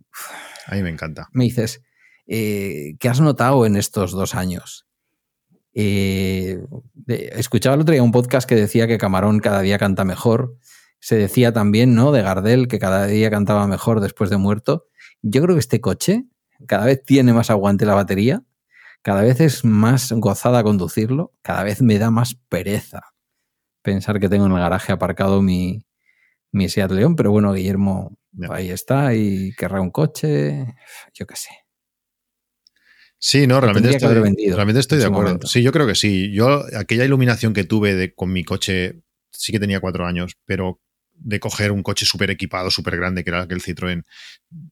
a 0.66 0.74
mí 0.74 0.82
me 0.82 0.90
encanta. 0.90 1.28
Me 1.32 1.44
dices, 1.44 1.82
eh, 2.26 2.96
¿qué 2.98 3.08
has 3.08 3.20
notado 3.20 3.64
en 3.66 3.76
estos 3.76 4.12
dos 4.12 4.34
años? 4.34 4.86
Eh, 5.74 6.62
escuchaba 7.06 7.74
el 7.74 7.80
otro 7.80 7.92
día 7.92 8.02
un 8.02 8.12
podcast 8.12 8.46
que 8.46 8.54
decía 8.54 8.86
que 8.86 8.98
Camarón 8.98 9.40
cada 9.40 9.62
día 9.62 9.78
canta 9.78 10.04
mejor. 10.04 10.56
Se 11.00 11.16
decía 11.16 11.52
también, 11.52 11.94
¿no? 11.94 12.12
De 12.12 12.22
Gardel, 12.22 12.68
que 12.68 12.78
cada 12.78 13.06
día 13.06 13.30
cantaba 13.30 13.66
mejor 13.66 14.00
después 14.00 14.30
de 14.30 14.36
muerto. 14.36 14.86
Yo 15.22 15.42
creo 15.42 15.56
que 15.56 15.60
este 15.60 15.80
coche 15.80 16.26
cada 16.66 16.86
vez 16.86 17.02
tiene 17.02 17.32
más 17.32 17.50
aguante 17.50 17.86
la 17.86 17.94
batería, 17.94 18.44
cada 19.02 19.22
vez 19.22 19.40
es 19.40 19.64
más 19.64 20.12
gozada 20.12 20.62
conducirlo, 20.62 21.32
cada 21.42 21.64
vez 21.64 21.82
me 21.82 21.98
da 21.98 22.10
más 22.10 22.34
pereza 22.48 23.12
pensar 23.82 24.20
que 24.20 24.28
tengo 24.28 24.46
en 24.46 24.52
el 24.52 24.58
garaje 24.58 24.92
aparcado 24.92 25.42
mi, 25.42 25.84
mi 26.52 26.68
Seat 26.68 26.90
León, 26.92 27.16
pero 27.16 27.30
bueno, 27.32 27.52
Guillermo 27.52 28.16
ahí 28.48 28.70
está 28.70 29.14
y 29.14 29.52
querrá 29.56 29.80
un 29.80 29.90
coche, 29.90 30.74
yo 31.12 31.26
qué 31.26 31.36
sé. 31.36 31.50
Sí, 33.18 33.46
no, 33.46 33.60
realmente 33.60 33.90
estoy, 33.90 34.14
realmente 34.14 34.80
estoy 34.80 34.98
de 34.98 35.06
acuerdo. 35.06 35.46
Sí, 35.46 35.62
yo 35.62 35.70
creo 35.70 35.86
que 35.86 35.94
sí. 35.94 36.32
Yo, 36.32 36.64
aquella 36.76 37.04
iluminación 37.04 37.52
que 37.52 37.62
tuve 37.62 37.94
de, 37.94 38.14
con 38.14 38.32
mi 38.32 38.42
coche, 38.42 39.02
sí 39.30 39.52
que 39.52 39.60
tenía 39.60 39.78
cuatro 39.78 40.06
años, 40.06 40.36
pero 40.44 40.80
de 41.24 41.40
coger 41.40 41.72
un 41.72 41.82
coche 41.82 42.06
súper 42.06 42.30
equipado, 42.30 42.70
súper 42.70 42.96
grande, 42.96 43.24
que 43.24 43.30
era 43.30 43.42
aquel 43.42 43.60
Citroën, 43.60 44.04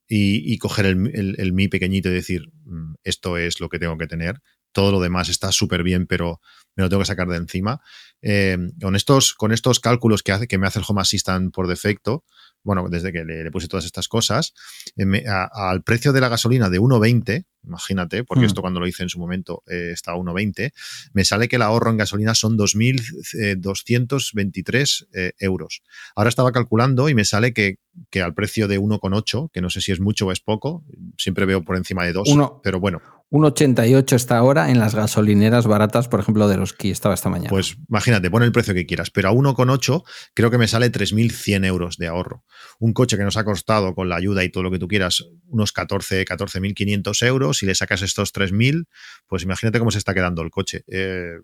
y, 0.08 0.52
y 0.52 0.58
coger 0.58 0.86
el, 0.86 1.34
el, 1.38 1.52
Mi 1.52 1.68
pequeñito 1.68 2.08
y 2.08 2.12
decir, 2.12 2.48
mm, 2.64 2.94
esto 3.04 3.36
es 3.36 3.60
lo 3.60 3.68
que 3.68 3.78
tengo 3.78 3.96
que 3.96 4.06
tener. 4.06 4.40
Todo 4.72 4.92
lo 4.92 5.00
demás 5.00 5.28
está 5.28 5.52
súper 5.52 5.82
bien, 5.82 6.06
pero 6.06 6.40
me 6.80 6.86
lo 6.86 6.90
tengo 6.90 7.02
que 7.02 7.06
sacar 7.06 7.28
de 7.28 7.36
encima. 7.36 7.80
Eh, 8.22 8.58
con, 8.80 8.96
estos, 8.96 9.34
con 9.34 9.52
estos 9.52 9.80
cálculos 9.80 10.22
que, 10.22 10.32
hace, 10.32 10.46
que 10.46 10.58
me 10.58 10.66
hace 10.66 10.78
el 10.78 10.84
Home 10.86 11.00
Assistant 11.00 11.54
por 11.54 11.68
defecto, 11.68 12.24
bueno, 12.62 12.86
desde 12.90 13.10
que 13.12 13.24
le, 13.24 13.50
puse 13.50 13.66
todas 13.68 13.86
estas 13.86 14.08
cosas, 14.08 14.52
eh, 14.96 15.24
al 15.52 15.82
precio 15.82 16.12
de 16.12 16.20
la 16.20 16.28
gasolina 16.28 16.68
de 16.68 16.78
1,20, 16.80 17.46
imagínate, 17.64 18.22
porque 18.24 18.42
hmm. 18.42 18.46
esto 18.46 18.60
cuando 18.60 18.78
lo 18.80 18.86
hice 18.86 19.02
en 19.02 19.08
su 19.08 19.18
momento 19.18 19.62
eh, 19.66 19.92
estaba 19.92 20.18
a 20.18 20.20
1,20, 20.20 20.72
me 21.12 21.24
sale 21.24 21.48
que 21.48 21.56
el 21.56 21.62
ahorro 21.62 21.90
en 21.90 21.96
gasolina 21.96 22.34
son 22.34 22.58
2.223 22.58 25.06
eh, 25.12 25.32
euros. 25.38 25.80
Ahora 26.14 26.28
estaba 26.28 26.52
calculando 26.52 27.08
y 27.08 27.14
me 27.14 27.24
sale 27.24 27.54
que, 27.54 27.78
que 28.10 28.20
al 28.22 28.34
precio 28.34 28.68
de 28.68 28.78
1,8, 28.78 29.50
que 29.52 29.62
no 29.62 29.70
sé 29.70 29.80
si 29.80 29.92
es 29.92 30.00
mucho 30.00 30.26
o 30.26 30.32
es 30.32 30.40
poco, 30.40 30.84
siempre 31.16 31.46
veo 31.46 31.64
por 31.64 31.76
encima 31.76 32.04
de 32.04 32.12
2, 32.12 32.28
pero 32.62 32.80
bueno. 32.80 33.00
1,88 33.30 34.14
está 34.14 34.38
ahora 34.38 34.70
en 34.70 34.80
las 34.80 34.94
gasolineras 34.94 35.66
baratas, 35.66 36.08
por 36.08 36.18
ejemplo, 36.18 36.48
de 36.48 36.56
los 36.56 36.72
que 36.72 36.90
estaba 36.90 37.14
esta 37.14 37.28
mañana. 37.28 37.50
Pues 37.50 37.76
imagínate, 37.88 38.28
pon 38.28 38.42
el 38.42 38.50
precio 38.50 38.74
que 38.74 38.86
quieras, 38.86 39.10
pero 39.10 39.28
a 39.28 39.32
1,8 39.32 40.02
creo 40.34 40.50
que 40.50 40.58
me 40.58 40.66
sale 40.66 40.90
3.100 40.90 41.64
euros 41.64 41.96
de 41.96 42.08
ahorro. 42.08 42.44
Un 42.80 42.92
coche 42.92 43.16
que 43.16 43.22
nos 43.22 43.36
ha 43.36 43.44
costado 43.44 43.94
con 43.94 44.08
la 44.08 44.16
ayuda 44.16 44.42
y 44.42 44.50
todo 44.50 44.64
lo 44.64 44.70
que 44.72 44.80
tú 44.80 44.88
quieras 44.88 45.24
unos 45.46 45.70
14, 45.72 46.24
14.500 46.24 47.26
euros, 47.26 47.58
si 47.58 47.66
le 47.66 47.74
sacas 47.76 48.02
estos 48.02 48.34
3.000, 48.34 48.86
pues 49.28 49.44
imagínate 49.44 49.78
cómo 49.78 49.92
se 49.92 49.98
está 49.98 50.12
quedando 50.12 50.42
el 50.42 50.50
coche. 50.50 50.82
Eh, 50.88 51.36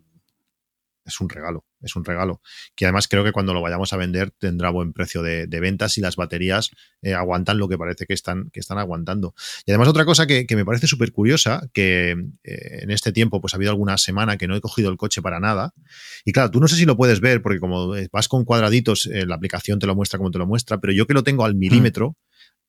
es 1.06 1.20
un 1.20 1.28
regalo, 1.28 1.64
es 1.80 1.94
un 1.96 2.04
regalo. 2.04 2.42
Que 2.74 2.84
además 2.84 3.08
creo 3.08 3.24
que 3.24 3.32
cuando 3.32 3.54
lo 3.54 3.62
vayamos 3.62 3.92
a 3.92 3.96
vender 3.96 4.32
tendrá 4.32 4.70
buen 4.70 4.92
precio 4.92 5.22
de, 5.22 5.46
ventas 5.46 5.96
y 5.96 6.00
las 6.00 6.16
baterías 6.16 6.70
eh, 7.00 7.14
aguantan 7.14 7.58
lo 7.58 7.68
que 7.68 7.78
parece 7.78 8.06
que 8.06 8.14
están, 8.14 8.50
que 8.50 8.60
están 8.60 8.78
aguantando. 8.78 9.34
Y 9.64 9.70
además 9.70 9.88
otra 9.88 10.04
cosa 10.04 10.26
que, 10.26 10.46
me 10.50 10.64
parece 10.64 10.86
súper 10.86 11.12
curiosa, 11.12 11.68
que 11.72 12.10
eh, 12.10 12.78
en 12.82 12.90
este 12.90 13.12
tiempo 13.12 13.40
pues 13.40 13.54
ha 13.54 13.56
habido 13.56 13.70
alguna 13.70 13.96
semana 13.98 14.36
que 14.36 14.48
no 14.48 14.56
he 14.56 14.60
cogido 14.60 14.90
el 14.90 14.96
coche 14.96 15.22
para 15.22 15.40
nada. 15.40 15.72
Y 16.24 16.32
claro, 16.32 16.50
tú 16.50 16.60
no 16.60 16.68
sé 16.68 16.76
si 16.76 16.84
lo 16.84 16.96
puedes 16.96 17.20
ver 17.20 17.40
porque 17.40 17.60
como 17.60 17.94
vas 18.12 18.28
con 18.28 18.44
cuadraditos, 18.44 19.06
eh, 19.06 19.24
la 19.26 19.36
aplicación 19.36 19.78
te 19.78 19.86
lo 19.86 19.94
muestra 19.94 20.18
como 20.18 20.30
te 20.30 20.38
lo 20.38 20.46
muestra, 20.46 20.78
pero 20.78 20.92
yo 20.92 21.06
que 21.06 21.14
lo 21.14 21.22
tengo 21.22 21.44
al 21.44 21.54
milímetro, 21.54 22.16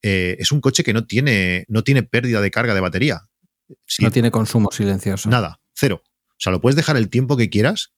es 0.02 0.52
un 0.52 0.62
coche 0.62 0.84
que 0.84 0.94
no 0.94 1.06
tiene, 1.06 1.66
no 1.68 1.84
tiene 1.84 2.04
pérdida 2.04 2.40
de 2.40 2.52
carga 2.52 2.74
de 2.74 2.82
batería. 2.82 3.28
no 4.00 4.12
tiene 4.12 4.32
consumo 4.32 4.70
silencioso. 4.72 5.28
Nada, 5.30 5.60
cero. 5.74 6.02
O 6.06 6.40
sea, 6.40 6.52
lo 6.52 6.62
puedes 6.62 6.76
dejar 6.76 6.98
el 6.98 7.10
tiempo 7.10 7.36
que 7.36 7.50
quieras 7.50 7.97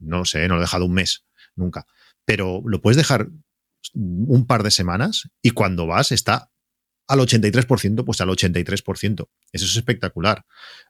no 0.00 0.24
sé, 0.24 0.48
no 0.48 0.54
lo 0.54 0.60
he 0.60 0.64
dejado 0.64 0.86
un 0.86 0.94
mes, 0.94 1.24
nunca. 1.54 1.86
Pero 2.24 2.62
lo 2.64 2.80
puedes 2.80 2.96
dejar 2.96 3.28
un 3.94 4.46
par 4.46 4.62
de 4.62 4.70
semanas 4.70 5.30
y 5.42 5.50
cuando 5.50 5.86
vas 5.86 6.12
está 6.12 6.50
al 7.10 7.18
83%, 7.18 8.04
pues 8.04 8.20
al 8.20 8.28
83%. 8.28 9.28
Eso 9.50 9.64
es 9.64 9.76
espectacular. 9.76 10.44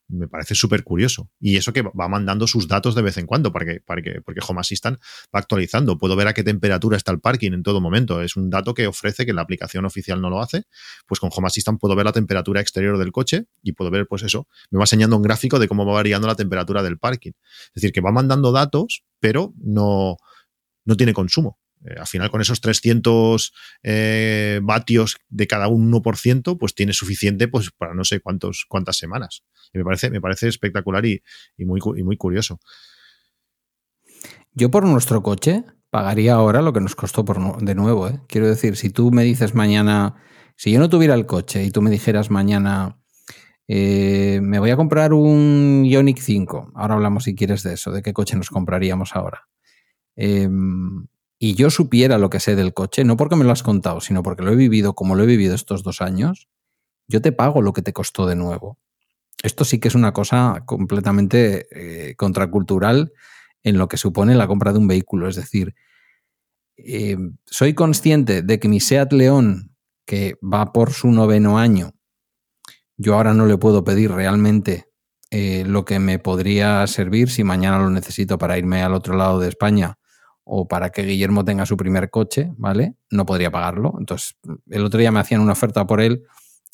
Me 0.07 0.29
parece 0.29 0.55
súper 0.55 0.85
curioso. 0.85 1.31
Y 1.41 1.57
eso 1.57 1.73
que 1.73 1.81
va 1.81 2.09
mandando 2.09 2.47
sus 2.47 2.69
datos 2.69 2.95
de 2.95 3.01
vez 3.01 3.17
en 3.17 3.25
cuando, 3.25 3.53
para 3.53 3.65
que, 3.65 3.81
para 3.81 4.03
que, 4.03 4.21
porque 4.21 4.41
Home 4.47 4.61
Assistant 4.61 5.01
va 5.35 5.39
actualizando. 5.39 5.97
Puedo 5.97 6.17
ver 6.17 6.29
a 6.29 6.35
qué 6.35 6.45
temperatura 6.45 6.99
está 6.99 7.11
el 7.11 7.21
parking 7.21 7.53
en 7.53 7.63
todo 7.63 7.81
momento. 7.81 8.21
Es 8.21 8.37
un 8.37 8.51
dato 8.51 8.75
que 8.75 8.87
ofrece 8.87 9.25
que 9.25 9.33
la 9.33 9.41
aplicación 9.41 9.87
oficial 9.87 10.21
no 10.21 10.29
lo 10.29 10.43
hace. 10.43 10.65
Pues 11.07 11.21
con 11.21 11.31
Home 11.35 11.47
Assistant 11.47 11.81
puedo 11.81 11.97
ver 11.97 12.05
la 12.05 12.13
temperatura 12.13 12.61
exterior 12.61 12.99
del 12.99 13.13
coche 13.13 13.47
y 13.63 13.73
puedo 13.73 13.91
ver, 13.91 14.07
pues 14.07 14.23
eso, 14.23 14.47
me 14.71 14.77
va 14.77 14.83
enseñando 14.83 15.17
un 15.17 15.23
gráfico 15.23 15.59
de 15.59 15.69
cómo 15.69 15.87
va 15.87 15.95
variando 15.95 16.29
la 16.29 16.35
temperatura 16.35 16.83
del 16.83 16.99
parking. 16.99 17.33
Es 17.69 17.73
decir, 17.77 17.93
que 17.93 18.03
va 18.03 18.13
mandando 18.13 18.53
datos, 18.53 19.05
pero 19.21 19.55
no, 19.57 20.19
no 20.85 20.97
tiene 20.99 21.15
consumo. 21.15 21.60
Eh, 21.85 21.95
al 21.99 22.07
final, 22.07 22.31
con 22.31 22.41
esos 22.41 22.61
300 22.61 23.53
eh, 23.83 24.61
vatios 24.63 25.17
de 25.29 25.47
cada 25.47 25.69
1%, 25.69 26.59
pues 26.59 26.75
tiene 26.75 26.93
suficiente 26.93 27.49
pues, 27.49 27.71
para 27.71 27.95
no 27.95 28.05
sé 28.05 28.21
cuántos, 28.21 28.67
cuántas 28.69 28.97
semanas. 28.97 29.45
Y 29.73 29.79
me 29.79 29.85
parece, 29.85 30.11
me 30.11 30.21
parece 30.21 30.49
espectacular 30.49 31.05
y, 31.07 31.23
muy, 31.59 31.81
muy 32.03 32.17
curioso. 32.17 32.61
Yo 34.53 34.71
por 34.71 34.85
nuestro 34.85 35.23
coche 35.23 35.65
pagaría 35.91 36.35
ahora 36.35 36.63
lo 36.63 36.73
que 36.73 36.81
nos 36.81 36.97
costó 36.97 37.25
por, 37.25 37.63
de 37.63 37.75
nuevo. 37.75 38.09
¿eh? 38.09 38.21
Quiero 38.29 38.47
decir, 38.49 38.77
si 38.77 38.91
tú 38.91 39.11
me 39.11 39.25
dices 39.25 39.55
mañana, 39.55 40.17
si 40.57 40.73
yo 40.73 40.81
no 40.81 40.89
tuviera 40.89 41.15
el 41.15 41.27
coche 41.27 41.65
y 41.65 41.71
tú 41.71 41.83
me 41.83 41.91
dijeras 41.91 42.31
mañana, 42.31 42.97
me 43.69 44.59
voy 44.59 44.71
a 44.71 44.77
comprar 44.77 45.13
un 45.13 45.85
Ionic 45.87 46.19
5, 46.19 46.73
ahora 46.75 46.95
hablamos 46.95 47.23
si 47.23 47.37
quieres 47.37 47.63
de 47.63 47.75
eso, 47.75 47.93
de 47.93 48.03
qué 48.03 48.13
coche 48.13 48.37
nos 48.37 48.51
compraríamos 48.51 49.15
ahora. 49.15 49.49
Em, 50.17 51.07
y 51.43 51.55
yo 51.55 51.71
supiera 51.71 52.19
lo 52.19 52.29
que 52.29 52.39
sé 52.39 52.55
del 52.55 52.75
coche, 52.75 53.03
no 53.03 53.17
porque 53.17 53.35
me 53.35 53.45
lo 53.45 53.51
has 53.51 53.63
contado, 53.63 54.03
sino 54.03 54.23
porque 54.23 54.43
lo 54.43 54.53
he 54.53 54.57
vivido 54.57 54.95
como 54.95 55.15
lo 55.15 55.23
he 55.23 55.27
vivido 55.27 55.55
estos 55.55 55.83
dos 55.83 56.03
años, 56.03 56.51
yo 57.09 57.23
te 57.23 57.33
pago 57.33 57.63
lo 57.63 57.73
que 57.73 57.81
te 57.81 57.95
costó 57.95 58.27
de 58.27 58.37
nuevo. 58.37 58.79
Esto 59.43 59.65
sí 59.65 59.81
que 59.81 59.89
es 59.89 59.95
una 59.95 60.13
cosa 60.13 60.65
completamente 60.67 61.67
eh, 61.71 62.15
contracultural 62.17 63.15
en 63.63 63.79
lo 63.79 63.89
que 63.89 63.97
supone 63.97 64.35
la 64.35 64.47
compra 64.47 64.75
de 64.75 64.81
un 64.81 64.87
vehículo. 64.87 65.29
Es 65.29 65.37
decir, 65.37 65.75
eh, 66.77 67.17
soy 67.47 67.73
consciente 67.73 68.43
de 68.43 68.61
que 68.61 68.69
mi 68.69 68.79
SEAT 68.79 69.15
León, 69.15 69.75
que 70.05 70.37
va 70.43 70.75
por 70.75 70.93
su 70.93 71.11
noveno 71.11 71.59
año, 71.59 71.95
yo 72.99 73.15
ahora 73.15 73.33
no 73.33 73.47
le 73.47 73.57
puedo 73.57 73.83
pedir 73.83 74.13
realmente 74.13 74.91
eh, 75.31 75.65
lo 75.67 75.87
que 75.87 76.01
me 76.01 76.19
podría 76.19 76.87
servir 76.87 77.31
si 77.31 77.45
mañana 77.45 77.79
lo 77.79 77.89
necesito 77.89 78.37
para 78.37 78.59
irme 78.59 78.83
al 78.83 78.93
otro 78.93 79.17
lado 79.17 79.41
de 79.41 79.49
España 79.49 80.00
o 80.53 80.67
para 80.67 80.91
que 80.91 81.03
Guillermo 81.03 81.45
tenga 81.45 81.65
su 81.65 81.77
primer 81.77 82.11
coche, 82.11 82.51
¿vale? 82.57 82.97
No 83.09 83.25
podría 83.25 83.53
pagarlo. 83.53 83.95
Entonces, 84.01 84.37
el 84.69 84.85
otro 84.85 84.99
día 84.99 85.13
me 85.13 85.21
hacían 85.21 85.41
una 85.41 85.53
oferta 85.53 85.87
por 85.87 86.01
él 86.01 86.25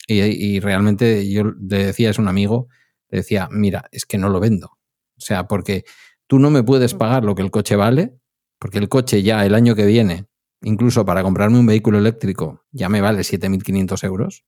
y, 0.09 0.61
realmente 0.61 1.31
yo 1.31 1.45
le 1.45 1.85
decía, 1.85 2.09
es 2.09 2.19
un 2.19 2.27
amigo, 2.27 2.69
le 3.11 3.19
decía, 3.19 3.49
mira, 3.51 3.85
es 3.93 4.07
que 4.07 4.17
no 4.17 4.31
lo 4.31 4.41
vendo. 4.41 4.79
O 5.19 5.21
sea, 5.21 5.47
porque 5.47 5.85
tú 6.27 6.39
no 6.39 6.49
me 6.49 6.63
puedes 6.63 6.95
pagar 6.95 7.23
lo 7.23 7.35
que 7.35 7.43
el 7.43 7.51
coche 7.51 7.77
vale, 7.77 8.17
porque 8.59 8.79
el 8.79 8.89
coche 8.89 9.23
ya 9.23 9.45
el 9.45 9.55
año 9.55 9.75
que 9.75 9.85
viene, 9.85 10.25
incluso 10.63 11.05
para 11.05 11.23
comprarme 11.23 11.59
un 11.59 11.67
vehículo 11.67 11.99
eléctrico, 11.99 12.65
ya 12.71 12.89
me 12.89 13.03
vale 13.03 13.21
7.500 13.25 14.05
euros. 14.05 14.47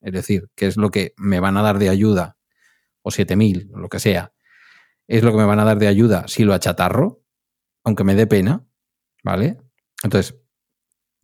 Es 0.00 0.12
decir, 0.12 0.50
que 0.56 0.66
es 0.66 0.76
lo 0.76 0.90
que 0.90 1.14
me 1.16 1.38
van 1.38 1.56
a 1.58 1.62
dar 1.62 1.78
de 1.78 1.90
ayuda, 1.90 2.38
o 3.02 3.10
7.000, 3.10 3.70
o 3.72 3.78
lo 3.78 3.88
que 3.88 4.00
sea, 4.00 4.32
es 5.06 5.22
lo 5.22 5.30
que 5.30 5.38
me 5.38 5.44
van 5.44 5.60
a 5.60 5.64
dar 5.64 5.78
de 5.78 5.86
ayuda 5.86 6.24
si 6.26 6.42
lo 6.42 6.54
achatarro 6.54 7.23
aunque 7.84 8.04
me 8.04 8.14
dé 8.14 8.26
pena, 8.26 8.66
¿vale? 9.22 9.58
Entonces, 10.02 10.36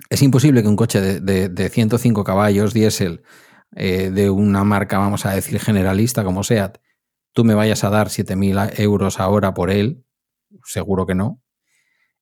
es 0.08 0.22
imposible 0.22 0.62
que 0.62 0.68
un 0.68 0.76
coche 0.76 1.00
de, 1.00 1.68
105 1.68 2.24
caballos 2.24 2.72
diésel 2.72 3.22
eh, 3.76 4.10
de 4.10 4.30
una 4.30 4.64
marca, 4.64 4.98
vamos 4.98 5.26
a 5.26 5.34
decir, 5.34 5.58
generalista 5.60 6.24
como 6.24 6.44
SEAT, 6.44 6.78
tú 7.32 7.44
me 7.44 7.54
vayas 7.54 7.84
a 7.84 7.90
dar 7.90 8.08
7.000 8.08 8.80
euros 8.80 9.20
ahora 9.20 9.54
por 9.54 9.70
él, 9.70 10.04
seguro 10.64 11.06
que 11.06 11.14
no. 11.14 11.42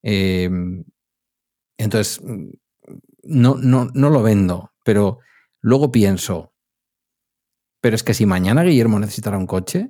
Em, 0.03 0.85
entonces, 1.79 2.21
no, 3.23 3.55
no, 3.57 3.89
no 3.93 4.11
lo 4.11 4.23
vendo, 4.23 4.73
pero 4.85 5.19
luego 5.61 5.91
pienso, 5.91 6.53
pero 7.81 7.97
es 7.97 8.03
que 8.03 8.15
si 8.15 8.27
mañana 8.27 8.63
Guillermo 8.63 8.99
necesitara 8.99 9.39
un 9.39 9.47
coche, 9.47 9.89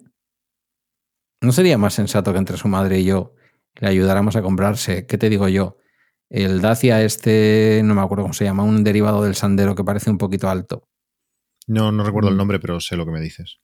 ¿no 1.41 1.53
sería 1.53 1.79
más 1.79 1.95
sensato 1.95 2.33
que 2.33 2.39
entre 2.39 2.57
su 2.57 2.69
madre 2.69 3.01
y 3.01 3.05
yo 3.05 3.35
le 3.79 3.89
ayudáramos 3.89 4.37
a 4.37 4.43
comprarse, 4.43 5.07
¿qué 5.07 5.19
te 5.19 5.29
digo 5.29 5.49
yo? 5.49 5.79
El 6.31 6.61
Dacia 6.61 7.03
este, 7.03 7.81
no 7.85 7.95
me 7.95 8.03
acuerdo 8.03 8.25
cómo 8.25 8.35
se 8.35 8.45
llama, 8.45 8.63
un 8.63 8.85
derivado 8.85 9.23
del 9.23 9.35
Sandero 9.35 9.75
que 9.75 9.85
parece 9.85 10.11
un 10.11 10.19
poquito 10.19 10.49
alto. 10.49 10.89
No, 11.67 11.93
no 11.93 12.05
recuerdo 12.05 12.29
el 12.29 12.35
mm. 12.35 12.39
nombre, 12.39 12.59
pero 12.59 12.81
sé 12.81 12.97
lo 12.97 13.07
que 13.07 13.13
me 13.13 13.21
dices. 13.21 13.61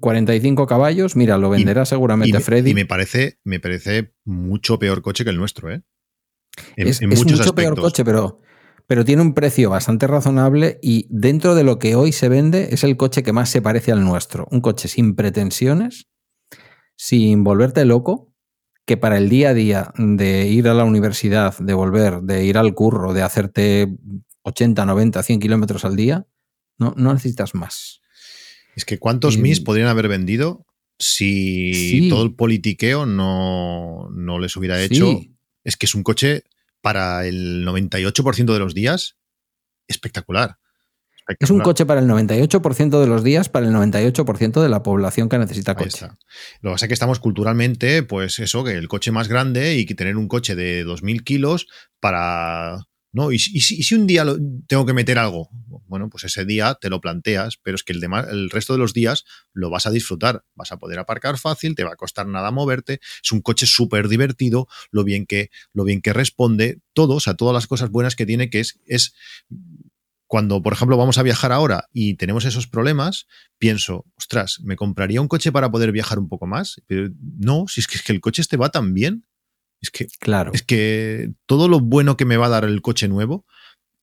45 0.00 0.66
caballos, 0.66 1.16
mira, 1.16 1.38
lo 1.38 1.50
venderá 1.50 1.84
seguramente 1.84 2.40
Freddy. 2.40 2.70
Y 2.70 2.74
me 2.74 2.86
parece, 2.86 3.38
me 3.44 3.60
parece 3.60 4.14
mucho 4.24 4.78
peor 4.78 5.02
coche 5.02 5.24
que 5.24 5.30
el 5.30 5.36
nuestro, 5.36 5.72
¿eh? 5.72 5.82
es, 6.76 7.00
mucho 7.02 7.54
peor 7.54 7.78
coche, 7.80 8.04
pero, 8.04 8.40
pero 8.86 9.04
tiene 9.04 9.22
un 9.22 9.32
precio 9.32 9.70
bastante 9.70 10.06
razonable 10.06 10.78
y 10.82 11.06
dentro 11.08 11.54
de 11.54 11.64
lo 11.64 11.78
que 11.78 11.94
hoy 11.94 12.12
se 12.12 12.28
vende 12.28 12.68
es 12.72 12.84
el 12.84 12.96
coche 12.96 13.22
que 13.22 13.32
más 13.32 13.48
se 13.48 13.62
parece 13.62 13.92
al 13.92 14.04
nuestro. 14.04 14.46
Un 14.50 14.60
coche 14.60 14.88
sin 14.88 15.14
pretensiones, 15.14 16.08
sin 16.96 17.42
volverte 17.42 17.84
loco, 17.84 18.29
que 18.84 18.96
para 18.96 19.18
el 19.18 19.28
día 19.28 19.50
a 19.50 19.54
día 19.54 19.92
de 19.96 20.48
ir 20.48 20.68
a 20.68 20.74
la 20.74 20.84
universidad, 20.84 21.56
de 21.58 21.74
volver, 21.74 22.22
de 22.22 22.44
ir 22.44 22.58
al 22.58 22.74
curro, 22.74 23.12
de 23.12 23.22
hacerte 23.22 23.88
80, 24.42 24.84
90, 24.84 25.22
100 25.22 25.40
kilómetros 25.40 25.84
al 25.84 25.96
día, 25.96 26.26
no, 26.78 26.94
no 26.96 27.12
necesitas 27.12 27.54
más. 27.54 28.00
Es 28.74 28.84
que 28.84 28.98
¿cuántos 28.98 29.36
MIS 29.36 29.60
podrían 29.60 29.88
haber 29.88 30.08
vendido 30.08 30.66
si 30.98 32.08
todo 32.08 32.22
el 32.22 32.34
politiqueo 32.34 33.06
no, 33.06 34.08
no 34.10 34.38
les 34.38 34.56
hubiera 34.56 34.82
hecho? 34.82 35.20
Es 35.64 35.76
que 35.76 35.86
es 35.86 35.94
un 35.94 36.02
coche 36.02 36.44
para 36.80 37.26
el 37.26 37.66
98% 37.66 38.52
de 38.52 38.58
los 38.58 38.74
días 38.74 39.16
espectacular. 39.88 40.58
Es 41.38 41.50
un 41.50 41.60
coche 41.60 41.86
para 41.86 42.00
el 42.00 42.08
98% 42.08 43.00
de 43.00 43.06
los 43.06 43.22
días, 43.22 43.48
para 43.48 43.66
el 43.66 43.72
98% 43.72 44.62
de 44.62 44.68
la 44.68 44.82
población 44.82 45.28
que 45.28 45.38
necesita 45.38 45.74
coche. 45.74 46.06
Lo 46.60 46.70
que 46.70 46.74
pasa 46.74 46.86
es 46.86 46.88
que 46.88 46.94
estamos 46.94 47.20
culturalmente, 47.20 48.02
pues 48.02 48.38
eso, 48.38 48.64
que 48.64 48.72
el 48.72 48.88
coche 48.88 49.12
más 49.12 49.28
grande 49.28 49.76
y 49.76 49.86
que 49.86 49.94
tener 49.94 50.16
un 50.16 50.28
coche 50.28 50.54
de 50.54 50.84
2.000 50.84 51.22
kilos 51.22 51.66
para 52.00 52.86
¿no? 53.12 53.32
Y, 53.32 53.38
si, 53.38 53.94
un 53.94 54.06
día 54.06 54.24
tengo 54.68 54.86
que 54.86 54.92
meter 54.92 55.18
algo, 55.18 55.50
bueno, 55.86 56.08
pues 56.08 56.24
ese 56.24 56.44
día 56.44 56.76
te 56.80 56.90
lo 56.90 57.00
planteas, 57.00 57.56
pero 57.56 57.74
es 57.74 57.82
que 57.82 57.92
el, 57.92 58.00
demás, 58.00 58.28
el 58.30 58.50
resto 58.50 58.72
de 58.72 58.78
los 58.78 58.92
días 58.92 59.24
lo 59.52 59.70
vas 59.70 59.86
a 59.86 59.90
disfrutar, 59.90 60.44
vas 60.54 60.70
a 60.70 60.78
poder 60.78 61.00
aparcar 61.00 61.36
fácil, 61.36 61.74
te 61.74 61.82
va 61.82 61.92
a 61.92 61.96
costar 61.96 62.26
nada 62.28 62.50
moverte, 62.52 63.00
es 63.22 63.32
un 63.32 63.40
coche 63.40 63.66
súper 63.66 64.08
divertido, 64.08 64.68
lo 64.92 65.02
bien, 65.02 65.26
que, 65.26 65.50
lo 65.72 65.84
bien 65.84 66.02
que 66.02 66.12
responde, 66.12 66.80
todo, 66.92 67.14
o 67.14 67.20
sea, 67.20 67.34
todas 67.34 67.54
las 67.54 67.66
cosas 67.66 67.90
buenas 67.90 68.14
que 68.14 68.26
tiene, 68.26 68.48
que 68.48 68.60
es, 68.60 68.78
es 68.86 69.14
cuando, 70.30 70.62
por 70.62 70.72
ejemplo, 70.72 70.96
vamos 70.96 71.18
a 71.18 71.24
viajar 71.24 71.50
ahora 71.50 71.88
y 71.92 72.14
tenemos 72.14 72.44
esos 72.44 72.68
problemas, 72.68 73.26
pienso, 73.58 74.06
ostras, 74.16 74.60
¿me 74.62 74.76
compraría 74.76 75.20
un 75.20 75.26
coche 75.26 75.50
para 75.50 75.72
poder 75.72 75.90
viajar 75.90 76.20
un 76.20 76.28
poco 76.28 76.46
más? 76.46 76.80
Pero 76.86 77.10
no, 77.18 77.64
si 77.66 77.80
es 77.80 77.88
que, 77.88 77.96
es 77.96 78.04
que 78.04 78.12
el 78.12 78.20
coche 78.20 78.40
este 78.40 78.56
va 78.56 78.68
tan 78.68 78.94
bien 78.94 79.26
es 79.80 79.90
que, 79.90 80.06
claro. 80.20 80.52
es 80.54 80.62
que 80.62 81.32
todo 81.46 81.66
lo 81.66 81.80
bueno 81.80 82.16
que 82.16 82.26
me 82.26 82.36
va 82.36 82.46
a 82.46 82.50
dar 82.50 82.64
el 82.64 82.80
coche 82.80 83.08
nuevo 83.08 83.44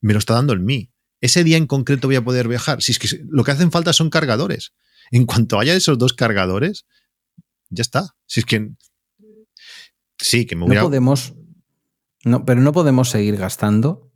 me 0.01 0.11
lo 0.11 0.19
está 0.19 0.33
dando 0.33 0.51
el 0.51 0.59
mí. 0.59 0.91
Ese 1.21 1.45
día 1.45 1.55
en 1.55 1.65
concreto 1.65 2.09
voy 2.09 2.17
a 2.17 2.25
poder 2.25 2.49
viajar. 2.49 2.81
Si 2.83 2.91
es 2.91 2.99
que 2.99 3.07
lo 3.29 3.45
que 3.45 3.51
hacen 3.51 3.71
falta 3.71 3.93
son 3.93 4.09
cargadores. 4.09 4.73
En 5.11 5.25
cuanto 5.25 5.61
haya 5.61 5.75
esos 5.75 5.97
dos 5.97 6.11
cargadores, 6.11 6.85
ya 7.69 7.83
está. 7.83 8.17
Si 8.25 8.41
es 8.41 8.45
que. 8.45 8.71
Sí, 10.19 10.45
que 10.45 10.57
me 10.57 10.65
voy 10.65 10.75
no 10.75 10.81
podemos. 10.83 11.35
No, 12.25 12.43
pero 12.43 12.59
no 12.59 12.73
podemos 12.73 13.11
seguir 13.11 13.37
gastando 13.37 14.06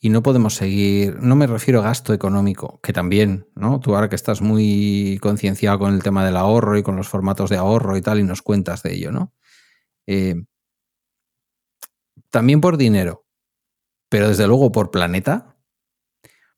y 0.00 0.08
no 0.08 0.22
podemos 0.22 0.54
seguir. 0.54 1.20
No 1.20 1.36
me 1.36 1.46
refiero 1.46 1.80
a 1.80 1.84
gasto 1.84 2.14
económico, 2.14 2.80
que 2.82 2.94
también, 2.94 3.46
¿no? 3.54 3.80
Tú 3.80 3.94
ahora 3.94 4.08
que 4.08 4.16
estás 4.16 4.40
muy 4.40 5.18
concienciado 5.20 5.78
con 5.78 5.92
el 5.94 6.02
tema 6.02 6.24
del 6.24 6.38
ahorro 6.38 6.78
y 6.78 6.82
con 6.82 6.96
los 6.96 7.08
formatos 7.08 7.50
de 7.50 7.58
ahorro 7.58 7.96
y 7.98 8.00
tal, 8.00 8.18
y 8.18 8.22
nos 8.22 8.40
cuentas 8.40 8.82
de 8.82 8.94
ello, 8.94 9.12
¿no? 9.12 9.34
Eh, 10.06 10.36
también 12.30 12.62
por 12.62 12.78
dinero, 12.78 13.26
pero 14.08 14.28
desde 14.28 14.46
luego 14.46 14.72
por 14.72 14.90
planeta. 14.90 15.58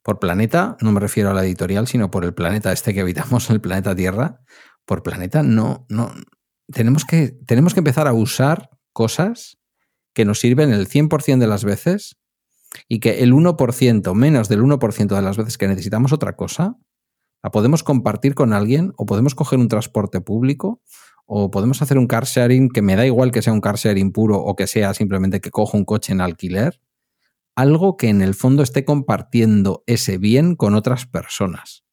Por 0.03 0.19
planeta, 0.19 0.77
no 0.81 0.91
me 0.91 0.99
refiero 0.99 1.29
a 1.29 1.33
la 1.33 1.43
editorial, 1.43 1.87
sino 1.87 2.11
por 2.11 2.25
el 2.25 2.33
planeta 2.33 2.71
este 2.71 2.93
que 2.93 3.01
habitamos, 3.01 3.49
el 3.49 3.59
planeta 3.59 3.93
Tierra. 3.93 4.41
Por 4.85 5.03
planeta, 5.03 5.43
no, 5.43 5.85
no. 5.89 6.13
Tenemos 6.71 7.03
que, 7.03 7.37
tenemos 7.45 7.73
que 7.73 7.81
empezar 7.81 8.07
a 8.07 8.13
usar 8.13 8.69
cosas 8.93 9.59
que 10.13 10.23
nos 10.23 10.39
sirven 10.39 10.71
el 10.71 10.87
100% 10.87 11.39
de 11.39 11.47
las 11.47 11.65
veces 11.65 12.22
y 12.87 12.99
que 12.99 13.23
el 13.23 13.33
1%, 13.33 14.13
menos 14.13 14.49
del 14.49 14.61
1% 14.61 15.15
de 15.15 15.21
las 15.21 15.37
veces 15.37 15.57
que 15.57 15.67
necesitamos 15.67 16.13
otra 16.13 16.35
cosa, 16.35 16.77
la 17.43 17.51
podemos 17.51 17.83
compartir 17.83 18.35
con 18.35 18.53
alguien 18.53 18.93
o 18.97 19.05
podemos 19.05 19.35
coger 19.35 19.59
un 19.59 19.67
transporte 19.67 20.21
público 20.21 20.81
o 21.25 21.51
podemos 21.51 21.81
hacer 21.81 21.97
un 21.97 22.07
car 22.07 22.25
sharing 22.25 22.69
que 22.69 22.81
me 22.81 22.95
da 22.95 23.05
igual 23.05 23.31
que 23.31 23.41
sea 23.41 23.53
un 23.53 23.61
car 23.61 23.75
sharing 23.75 24.11
puro 24.11 24.37
o 24.37 24.55
que 24.55 24.67
sea 24.67 24.93
simplemente 24.93 25.41
que 25.41 25.51
cojo 25.51 25.77
un 25.77 25.85
coche 25.85 26.13
en 26.13 26.21
alquiler, 26.21 26.81
algo 27.55 27.97
que 27.97 28.09
en 28.09 28.21
el 28.21 28.33
fondo 28.33 28.63
esté 28.63 28.85
compartiendo 28.85 29.83
ese 29.87 30.17
bien 30.17 30.55
con 30.55 30.73
otras 30.75 31.05
personas. 31.05 31.83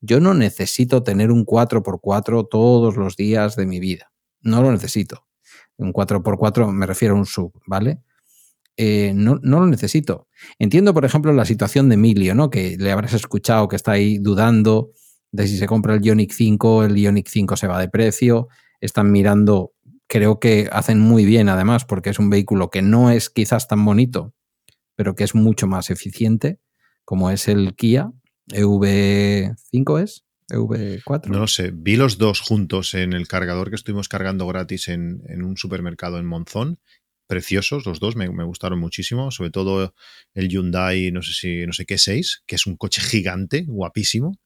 Yo 0.00 0.20
no 0.20 0.34
necesito 0.34 1.02
tener 1.02 1.30
un 1.30 1.46
4x4 1.46 2.48
todos 2.50 2.96
los 2.96 3.16
días 3.16 3.56
de 3.56 3.66
mi 3.66 3.80
vida. 3.80 4.12
No 4.40 4.62
lo 4.62 4.70
necesito. 4.70 5.26
Un 5.76 5.92
4x4 5.92 6.70
me 6.70 6.86
refiero 6.86 7.14
a 7.14 7.18
un 7.18 7.26
sub, 7.26 7.52
¿vale? 7.66 8.02
Eh, 8.76 9.12
no, 9.14 9.38
no, 9.42 9.60
lo 9.60 9.66
necesito. 9.66 10.28
Entiendo, 10.58 10.92
por 10.92 11.04
ejemplo, 11.04 11.32
la 11.32 11.44
situación 11.44 11.88
de 11.88 11.94
Emilio, 11.94 12.34
¿no? 12.34 12.50
Que 12.50 12.76
le 12.78 12.92
habrás 12.92 13.14
escuchado 13.14 13.68
que 13.68 13.76
está 13.76 13.92
ahí 13.92 14.18
dudando 14.18 14.90
de 15.32 15.46
si 15.46 15.56
se 15.58 15.66
compra 15.66 15.94
el 15.94 16.02
Ionic 16.02 16.32
5, 16.32 16.84
el 16.84 16.96
Ionic 16.96 17.28
5 17.28 17.56
se 17.56 17.66
va 17.66 17.80
de 17.80 17.88
precio, 17.88 18.48
están 18.80 19.10
mirando, 19.10 19.72
creo 20.06 20.38
que 20.38 20.68
hacen 20.72 21.00
muy 21.00 21.24
bien 21.24 21.48
además, 21.48 21.84
porque 21.84 22.10
es 22.10 22.18
un 22.18 22.30
vehículo 22.30 22.70
que 22.70 22.82
no 22.82 23.10
es 23.10 23.30
quizás 23.30 23.68
tan 23.68 23.84
bonito, 23.84 24.34
pero 24.94 25.14
que 25.14 25.24
es 25.24 25.34
mucho 25.34 25.66
más 25.66 25.90
eficiente, 25.90 26.58
como 27.04 27.30
es 27.30 27.48
el 27.48 27.74
Kia 27.74 28.12
EV5 28.52 30.02
es. 30.02 30.24
EV4. 30.48 31.26
No 31.26 31.40
lo 31.40 31.48
sé, 31.48 31.72
vi 31.74 31.96
los 31.96 32.18
dos 32.18 32.40
juntos 32.40 32.94
en 32.94 33.14
el 33.14 33.26
cargador 33.26 33.68
que 33.68 33.74
estuvimos 33.74 34.08
cargando 34.08 34.46
gratis 34.46 34.88
en, 34.88 35.22
un 35.42 35.56
supermercado 35.56 36.18
en 36.18 36.26
Monzón 36.26 36.78
preciosos, 37.26 37.86
los 37.86 38.00
dos 38.00 38.16
me, 38.16 38.30
me, 38.30 38.44
gustaron 38.44 38.78
muchísimo, 38.78 39.30
sobre 39.30 39.50
todo 39.50 39.94
el 40.34 40.48
Hyundai, 40.48 41.10
no 41.10 41.22
sé 41.22 41.32
si, 41.32 41.66
no 41.66 41.72
sé 41.72 41.86
qué 41.86 41.98
6, 41.98 42.44
que 42.46 42.56
es 42.56 42.66
un 42.66 42.76
coche 42.76 43.00
gigante, 43.00 43.64
guapísimo, 43.66 44.38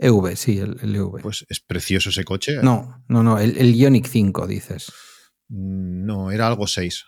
EV, 0.00 0.36
sí, 0.36 0.58
el, 0.58 0.94
EV. 0.94 1.20
Pues 1.22 1.44
es 1.48 1.60
precioso 1.60 2.10
ese 2.10 2.24
coche. 2.24 2.58
No, 2.62 3.04
no, 3.08 3.22
no, 3.22 3.38
el, 3.38 3.56
el 3.58 3.74
Ionic 3.74 4.06
5, 4.06 4.46
dices. 4.46 4.92
Mm, 5.48 6.04
no, 6.06 6.30
era 6.30 6.46
algo 6.46 6.66
6. 6.66 7.06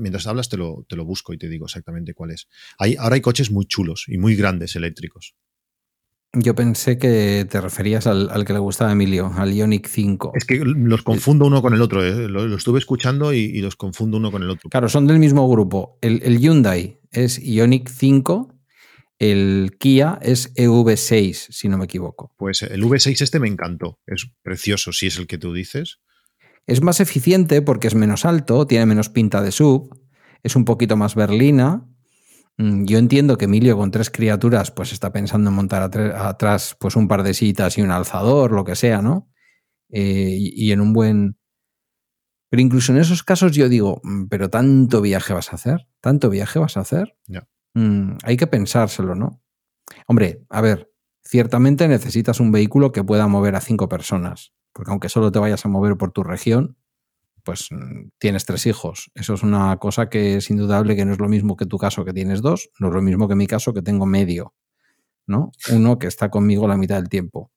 mientras 0.00 0.26
hablas 0.26 0.48
te 0.48 0.56
lo, 0.56 0.86
te 0.88 0.96
lo, 0.96 1.04
busco 1.04 1.32
y 1.32 1.38
te 1.38 1.48
digo 1.48 1.66
exactamente 1.66 2.14
cuál 2.14 2.30
es. 2.30 2.48
Hay, 2.78 2.96
ahora 2.96 3.16
hay 3.16 3.20
coches 3.20 3.50
muy 3.50 3.66
chulos 3.66 4.04
y 4.08 4.18
muy 4.18 4.34
grandes 4.34 4.76
eléctricos. 4.76 5.34
Yo 6.34 6.54
pensé 6.54 6.96
que 6.96 7.46
te 7.48 7.60
referías 7.60 8.06
al, 8.06 8.44
que 8.46 8.52
le 8.52 8.58
gustaba 8.58 8.90
a 8.90 8.92
Emilio, 8.94 9.32
al 9.36 9.52
Ionic 9.52 9.86
5. 9.86 10.32
Es 10.34 10.46
que 10.46 10.62
los 10.64 11.02
confundo 11.02 11.46
uno 11.46 11.60
con 11.60 11.74
el 11.74 11.82
otro. 11.82 12.02
¿eh? 12.04 12.28
Lo, 12.28 12.56
estuve 12.56 12.78
escuchando 12.78 13.34
y, 13.34 13.60
los 13.60 13.76
confundo 13.76 14.16
uno 14.16 14.30
con 14.30 14.42
el 14.42 14.50
otro. 14.50 14.70
Claro, 14.70 14.88
son 14.88 15.06
del 15.06 15.18
mismo 15.18 15.48
grupo. 15.48 15.98
El, 16.00 16.22
el 16.24 16.38
Hyundai 16.38 16.98
es 17.10 17.38
Ionic 17.38 17.88
5 17.90 18.52
el 19.22 19.76
Kia 19.78 20.18
es 20.20 20.52
EV6, 20.56 21.52
si 21.52 21.68
no 21.68 21.78
me 21.78 21.84
equivoco. 21.84 22.34
Pues 22.36 22.62
el 22.62 22.82
V6 22.82 23.22
este 23.22 23.38
me 23.38 23.46
encantó. 23.46 24.00
Es 24.04 24.28
precioso, 24.42 24.92
si 24.92 25.06
es 25.06 25.16
el 25.16 25.28
que 25.28 25.38
tú 25.38 25.52
dices. 25.52 26.00
Es 26.66 26.82
más 26.82 26.98
eficiente 26.98 27.62
porque 27.62 27.86
es 27.86 27.94
menos 27.94 28.24
alto, 28.24 28.66
tiene 28.66 28.84
menos 28.84 29.10
pinta 29.10 29.40
de 29.40 29.52
sub, 29.52 29.96
es 30.42 30.56
un 30.56 30.64
poquito 30.64 30.96
más 30.96 31.14
berlina. 31.14 31.86
Mm, 32.58 32.84
yo 32.84 32.98
entiendo 32.98 33.38
que 33.38 33.46
Emilio 33.46 33.76
con 33.76 33.90
tres 33.90 34.10
criaturas 34.10 34.70
pues 34.70 34.92
está 34.92 35.12
pensando 35.12 35.50
en 35.50 35.56
montar 35.56 35.82
atrás 35.82 36.76
pues 36.78 36.96
un 36.96 37.08
par 37.08 37.22
de 37.22 37.34
citas 37.34 37.78
y 37.78 37.82
un 37.82 37.90
alzador, 37.90 38.52
lo 38.52 38.64
que 38.64 38.76
sea, 38.76 39.02
¿no? 39.02 39.28
Eh, 39.90 40.36
y, 40.38 40.72
en 40.72 40.80
un 40.80 40.92
buen... 40.92 41.38
Pero 42.50 42.62
incluso 42.62 42.92
en 42.92 42.98
esos 42.98 43.22
casos 43.22 43.52
yo 43.52 43.68
digo, 43.68 44.00
mm, 44.04 44.26
pero 44.28 44.50
tanto 44.50 45.00
viaje 45.00 45.32
vas 45.32 45.52
a 45.52 45.56
hacer, 45.56 45.88
tanto 46.00 46.30
viaje 46.30 46.58
vas 46.58 46.76
a 46.76 46.80
hacer. 46.80 47.16
Mm, 47.74 48.18
hay 48.22 48.36
que 48.36 48.46
pensárselo, 48.46 49.14
¿no? 49.14 49.42
Hombre, 50.06 50.44
a 50.50 50.60
ver, 50.60 50.92
ciertamente 51.24 51.88
necesitas 51.88 52.40
un 52.40 52.52
vehículo 52.52 52.92
que 52.92 53.04
pueda 53.04 53.26
mover 53.26 53.56
a 53.56 53.60
cinco 53.60 53.88
personas, 53.88 54.52
porque 54.72 54.90
aunque 54.90 55.08
solo 55.08 55.32
te 55.32 55.38
vayas 55.38 55.64
a 55.64 55.68
mover 55.68 55.96
por 55.96 56.12
tu 56.12 56.22
región, 56.22 56.76
pues 57.42 57.68
mm, 57.70 58.10
tienes 58.18 58.44
tres 58.44 58.66
hijos. 58.66 59.10
Eso 59.14 59.34
es 59.34 59.42
una 59.42 59.76
cosa 59.78 60.08
que 60.08 60.36
es 60.36 60.50
indudable 60.50 60.96
que 60.96 61.04
no 61.04 61.12
es 61.12 61.18
lo 61.18 61.28
mismo 61.28 61.56
que 61.56 61.66
tu 61.66 61.78
caso 61.78 62.04
que 62.04 62.12
tienes 62.12 62.42
dos, 62.42 62.70
no 62.78 62.88
es 62.88 62.94
lo 62.94 63.02
mismo 63.02 63.28
que 63.28 63.34
mi 63.34 63.46
caso 63.46 63.72
que 63.72 63.82
tengo 63.82 64.06
medio, 64.06 64.54
¿no? 65.26 65.52
Uno 65.70 65.98
que 65.98 66.06
está 66.06 66.30
conmigo 66.30 66.66
la 66.68 66.76
mitad 66.76 66.96
del 66.96 67.08
tiempo. 67.08 67.50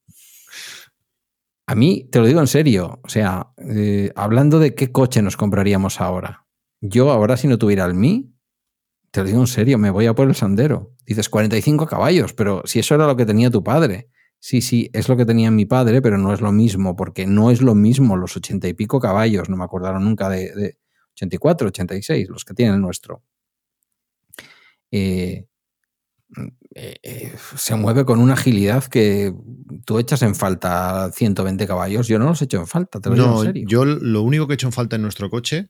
A 1.68 1.76
mí, 1.76 2.08
te 2.12 2.20
lo 2.20 2.28
digo 2.28 2.40
en 2.40 2.48
serio, 2.48 3.00
o 3.04 3.10
sea, 3.10 3.48
eh, 3.58 4.12
hablando 4.16 4.60
de 4.60 4.76
qué 4.76 4.92
coche 4.92 5.22
nos 5.22 5.36
compraríamos 5.36 6.00
ahora. 6.00 6.46
Yo 6.80 7.12
ahora 7.12 7.38
si 7.38 7.48
no 7.48 7.58
tuviera 7.58 7.86
el 7.86 7.96
Mi, 7.96 8.36
te 9.10 9.22
lo 9.22 9.28
digo 9.28 9.40
en 9.40 9.48
serio, 9.48 9.78
me 9.78 9.90
voy 9.90 10.06
a 10.06 10.14
por 10.14 10.28
el 10.28 10.36
Sandero. 10.36 10.94
Dices 11.06 11.30
45 11.30 11.88
caballos, 11.88 12.34
pero 12.34 12.62
si 12.66 12.80
eso 12.80 12.96
era 12.96 13.08
lo 13.08 13.16
que 13.16 13.26
tenía 13.26 13.50
tu 13.50 13.64
padre. 13.64 14.10
Sí, 14.40 14.62
sí, 14.62 14.90
es 14.94 15.10
lo 15.10 15.18
que 15.18 15.26
tenía 15.26 15.50
mi 15.50 15.66
padre, 15.66 16.02
pero 16.02 16.18
no 16.18 16.34
es 16.34 16.42
lo 16.42 16.52
mismo, 16.52 16.96
porque 16.96 17.26
no 17.26 17.50
es 17.50 17.62
lo 17.62 17.74
mismo 17.74 18.16
los 18.16 18.38
80 18.38 18.68
y 18.68 18.74
pico 18.74 19.00
caballos, 19.00 19.50
no 19.50 19.58
me 19.58 19.64
acordaron 19.64 20.04
nunca 20.04 20.30
de, 20.30 20.54
de 20.54 20.78
84, 21.14 21.70
86, 21.70 22.30
los 22.30 22.46
que 22.46 22.54
tiene 22.54 22.74
el 22.76 22.82
nuestro. 22.82 23.24
Eh, 24.92 25.46
eh, 26.76 26.96
eh, 27.04 27.34
se 27.56 27.76
mueve 27.76 28.04
con 28.06 28.20
una 28.20 28.34
agilidad 28.34 28.84
que 28.86 29.34
tú 29.86 30.00
echas 30.00 30.22
en 30.22 30.36
falta 30.36 31.10
120 31.12 31.66
caballos. 31.68 32.08
Yo 32.08 32.20
no 32.20 32.26
los 32.26 32.42
echo 32.42 32.60
en 32.60 32.68
falta, 32.68 33.00
te 33.00 33.10
lo 33.10 33.16
digo 33.16 33.40
en 33.40 33.48
serio. 33.48 33.68
Yo 33.68 33.86
lo 33.86 34.22
único 34.22 34.48
que 34.48 34.54
he 34.54 34.56
hecho 34.56 34.68
en 34.68 34.74
falta 34.74 34.98
en 34.98 35.02
nuestro 35.02 35.30
coche, 35.30 35.70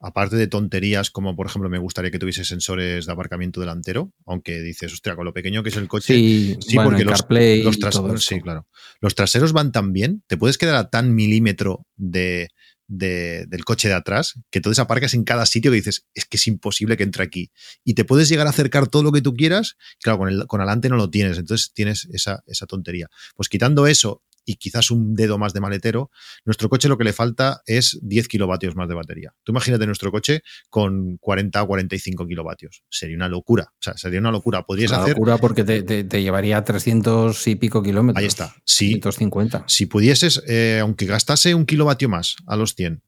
aparte 0.00 0.36
de 0.36 0.46
tonterías 0.46 1.10
como 1.10 1.34
por 1.34 1.46
ejemplo 1.46 1.68
me 1.68 1.78
gustaría 1.78 2.10
que 2.10 2.18
tuviese 2.18 2.44
sensores 2.44 3.06
de 3.06 3.12
aparcamiento 3.12 3.60
delantero, 3.60 4.12
aunque 4.26 4.60
dices, 4.60 4.92
hostia, 4.92 5.16
con 5.16 5.24
lo 5.24 5.32
pequeño 5.32 5.62
que 5.62 5.70
es 5.70 5.76
el 5.76 5.88
coche. 5.88 6.14
Sí, 6.14 6.58
porque 6.76 7.04
los, 7.04 7.24
los 7.28 7.78
traseros, 7.78 8.24
sí, 8.24 8.40
claro. 8.40 8.66
Los 9.00 9.14
traseros 9.14 9.52
van 9.52 9.72
tan 9.72 9.92
bien, 9.92 10.22
te 10.26 10.36
puedes 10.36 10.58
quedar 10.58 10.76
a 10.76 10.90
tan 10.90 11.14
milímetro 11.14 11.86
de, 11.96 12.48
del 12.86 13.64
coche 13.64 13.88
de 13.88 13.94
atrás, 13.94 14.34
que 14.50 14.60
entonces 14.60 14.78
aparcas 14.78 15.14
en 15.14 15.24
cada 15.24 15.46
sitio 15.46 15.70
que 15.70 15.76
dices, 15.76 16.06
es 16.14 16.24
que 16.24 16.36
es 16.36 16.46
imposible 16.46 16.96
que 16.96 17.02
entre 17.02 17.24
aquí. 17.24 17.50
Y 17.84 17.94
te 17.94 18.04
puedes 18.04 18.28
llegar 18.28 18.46
a 18.46 18.50
acercar 18.50 18.88
todo 18.88 19.02
lo 19.02 19.12
que 19.12 19.20
tú 19.20 19.34
quieras, 19.34 19.76
claro, 20.00 20.18
con, 20.18 20.28
el, 20.28 20.46
con 20.46 20.60
adelante 20.60 20.88
no 20.88 20.96
lo 20.96 21.10
tienes, 21.10 21.38
entonces 21.38 21.72
tienes 21.74 22.08
esa, 22.12 22.42
esa 22.46 22.66
tontería. 22.66 23.08
Pues 23.36 23.48
quitando 23.48 23.86
eso 23.86 24.22
y 24.48 24.56
quizás 24.56 24.90
un 24.90 25.14
dedo 25.14 25.36
más 25.36 25.52
de 25.52 25.60
maletero, 25.60 26.10
nuestro 26.46 26.70
coche 26.70 26.88
lo 26.88 26.96
que 26.96 27.04
le 27.04 27.12
falta 27.12 27.60
es 27.66 27.98
10 28.00 28.28
kilovatios 28.28 28.74
más 28.76 28.88
de 28.88 28.94
batería. 28.94 29.34
Tú 29.44 29.52
imagínate 29.52 29.84
nuestro 29.84 30.10
coche 30.10 30.40
con 30.70 31.18
40 31.18 31.62
o 31.62 31.66
45 31.66 32.26
kilovatios. 32.26 32.82
Sería 32.88 33.14
una 33.16 33.28
locura. 33.28 33.64
O 33.74 33.82
sea, 33.82 33.94
sería 33.98 34.20
una 34.20 34.30
locura. 34.30 34.62
Podrías 34.62 34.90
una 34.90 35.06
locura 35.06 35.36
porque 35.36 35.64
te, 35.64 36.22
llevaría 36.22 36.64
300 36.64 37.46
y 37.46 37.56
pico 37.56 37.82
kilómetros. 37.82 38.22
Ahí 38.22 38.26
está. 38.26 38.54
Sí. 38.64 38.88
150. 38.92 39.64
Si 39.68 39.84
pudieses, 39.84 40.42
eh, 40.48 40.78
aunque 40.80 41.04
gastase 41.04 41.54
un 41.54 41.66
kilovatio 41.66 42.08
más 42.08 42.36
a 42.46 42.56
los 42.56 42.74
100, 42.74 43.02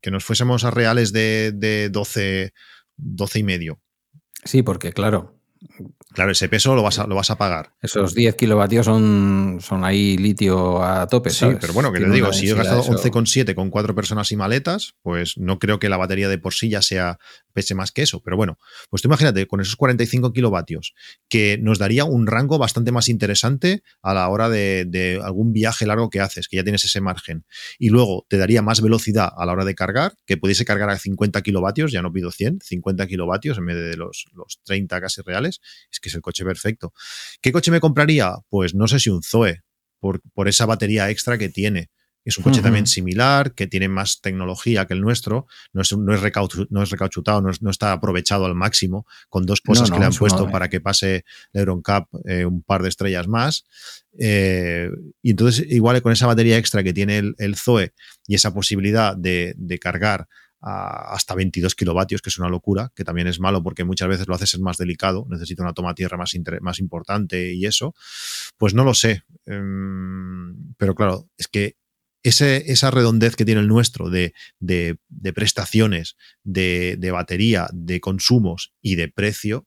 que 0.00 0.12
nos 0.12 0.22
fuésemos 0.22 0.62
a 0.62 0.70
reales 0.70 1.12
de, 1.12 1.50
de 1.52 1.88
12, 1.90 2.52
12 2.96 3.38
y 3.40 3.42
medio. 3.42 3.80
Sí, 4.44 4.62
porque 4.62 4.92
claro, 4.92 5.40
Claro, 6.12 6.32
ese 6.32 6.48
peso 6.48 6.74
lo 6.74 6.82
vas 6.82 6.98
a, 6.98 7.06
lo 7.06 7.14
vas 7.14 7.30
a 7.30 7.38
pagar. 7.38 7.72
Esos 7.80 8.14
10 8.14 8.34
kilovatios 8.34 8.86
son, 8.86 9.58
son 9.60 9.84
ahí 9.84 10.16
litio 10.16 10.82
a 10.82 11.06
tope, 11.06 11.30
Sí, 11.30 11.46
pero 11.60 11.72
bueno, 11.72 11.92
que 11.92 12.00
le 12.00 12.10
digo, 12.10 12.32
si 12.32 12.46
yo 12.46 12.54
he 12.54 12.58
gastado 12.58 12.82
11,7 12.82 13.54
con 13.54 13.70
cuatro 13.70 13.94
personas 13.94 14.30
y 14.32 14.36
maletas, 14.36 14.94
pues 15.02 15.38
no 15.38 15.58
creo 15.58 15.78
que 15.78 15.88
la 15.88 15.96
batería 15.96 16.28
de 16.28 16.38
por 16.38 16.52
sí 16.52 16.68
ya 16.68 16.82
sea 16.82 17.18
pese 17.52 17.74
más 17.74 17.92
que 17.92 18.02
eso. 18.02 18.20
Pero 18.22 18.36
bueno, 18.36 18.58
pues 18.88 19.02
tú 19.02 19.08
imagínate, 19.08 19.46
con 19.46 19.60
esos 19.60 19.76
45 19.76 20.32
kilovatios, 20.32 20.94
que 21.28 21.58
nos 21.58 21.78
daría 21.78 22.04
un 22.04 22.26
rango 22.26 22.58
bastante 22.58 22.92
más 22.92 23.08
interesante 23.08 23.82
a 24.02 24.14
la 24.14 24.28
hora 24.28 24.48
de, 24.48 25.20
algún 25.22 25.52
viaje 25.52 25.86
largo 25.86 26.10
que 26.10 26.20
haces, 26.20 26.48
que 26.48 26.56
ya 26.56 26.64
tienes 26.64 26.84
ese 26.84 27.00
margen. 27.00 27.44
Y 27.78 27.90
luego 27.90 28.26
te 28.28 28.38
daría 28.38 28.62
más 28.62 28.80
velocidad 28.80 29.30
a 29.36 29.46
la 29.46 29.52
hora 29.52 29.64
de 29.64 29.74
cargar, 29.74 30.14
que 30.26 30.36
pudiese 30.36 30.64
cargar 30.64 30.90
a 30.90 30.98
50 30.98 31.42
kilovatios, 31.42 31.92
ya 31.92 32.02
no 32.02 32.12
pido 32.12 32.30
100, 32.30 32.60
50 32.62 33.06
kilovatios 33.06 33.58
en 33.58 33.66
vez 33.66 33.76
de 33.76 33.96
los, 33.96 34.26
los 34.34 34.60
30 34.64 35.00
casi 35.00 35.22
reales. 35.22 35.60
Es 35.90 36.00
que 36.00 36.08
es 36.08 36.14
el 36.14 36.22
coche 36.22 36.44
perfecto. 36.44 36.92
¿Qué 37.40 37.52
coche 37.52 37.70
me 37.70 37.80
compraría? 37.80 38.34
Pues 38.48 38.74
no 38.74 38.88
sé 38.88 38.98
si 38.98 39.10
un 39.10 39.22
Zoe, 39.22 39.62
por, 39.98 40.20
por 40.34 40.48
esa 40.48 40.66
batería 40.66 41.10
extra 41.10 41.38
que 41.38 41.48
tiene. 41.48 41.90
Es 42.22 42.36
un 42.36 42.44
coche 42.44 42.60
también 42.60 42.86
similar, 42.86 43.54
que 43.54 43.66
tiene 43.66 43.88
más 43.88 44.20
tecnología 44.20 44.86
que 44.86 44.92
el 44.92 45.00
nuestro, 45.00 45.46
no 45.72 45.80
es, 45.80 45.96
no 45.96 46.12
es, 46.14 46.20
recauchutado, 46.20 47.40
no, 47.40 47.70
está 47.70 47.92
aprovechado 47.92 48.44
al 48.44 48.54
máximo, 48.54 49.06
con 49.30 49.46
dos 49.46 49.62
cosas 49.62 49.90
que 49.90 49.98
le 49.98 50.04
han 50.04 50.12
puesto 50.12 50.50
para 50.50 50.68
que 50.68 50.82
pase 50.82 51.24
el 51.54 51.60
Euron 51.60 51.82
Cup 51.82 52.08
eh, 52.26 52.44
un 52.44 52.62
par 52.62 52.82
de 52.82 52.90
estrellas 52.90 53.26
más. 53.26 53.64
Eh, 54.18 54.90
y 55.22 55.30
entonces, 55.30 55.64
igual 55.70 56.02
con 56.02 56.12
esa 56.12 56.26
batería 56.26 56.58
extra 56.58 56.82
que 56.82 56.92
tiene 56.92 57.22
el, 57.38 57.56
Zoe 57.56 57.94
y 58.26 58.34
esa 58.34 58.52
posibilidad 58.52 59.16
de, 59.16 59.54
de 59.56 59.78
cargar 59.78 60.28
hasta 60.60 61.34
22 61.34 61.74
kilovatios, 61.74 62.20
que 62.20 62.28
es 62.28 62.38
una 62.38 62.48
locura, 62.48 62.92
que 62.94 63.04
también 63.04 63.26
es 63.26 63.40
malo 63.40 63.62
porque 63.62 63.84
muchas 63.84 64.08
veces 64.08 64.28
lo 64.28 64.34
haces 64.34 64.54
es 64.54 64.60
más 64.60 64.76
delicado, 64.76 65.26
necesita 65.28 65.62
una 65.62 65.72
toma 65.72 65.94
tierra 65.94 66.16
más, 66.16 66.34
más 66.60 66.78
importante 66.78 67.54
y 67.54 67.66
eso, 67.66 67.94
pues 68.58 68.74
no 68.74 68.84
lo 68.84 68.94
sé. 68.94 69.22
Em, 69.46 70.74
pero 70.76 70.94
claro, 70.94 71.28
es 71.38 71.48
que 71.48 71.76
ese, 72.22 72.70
esa 72.70 72.90
redondez 72.90 73.36
que 73.36 73.46
tiene 73.46 73.62
el 73.62 73.68
nuestro 73.68 74.10
de, 74.10 74.34
de, 74.58 74.98
prestaciones, 75.34 76.16
de, 76.44 76.96
de, 76.98 77.10
batería, 77.10 77.68
de 77.72 78.00
consumos 78.00 78.74
y 78.82 78.96
de 78.96 79.08
precio, 79.08 79.66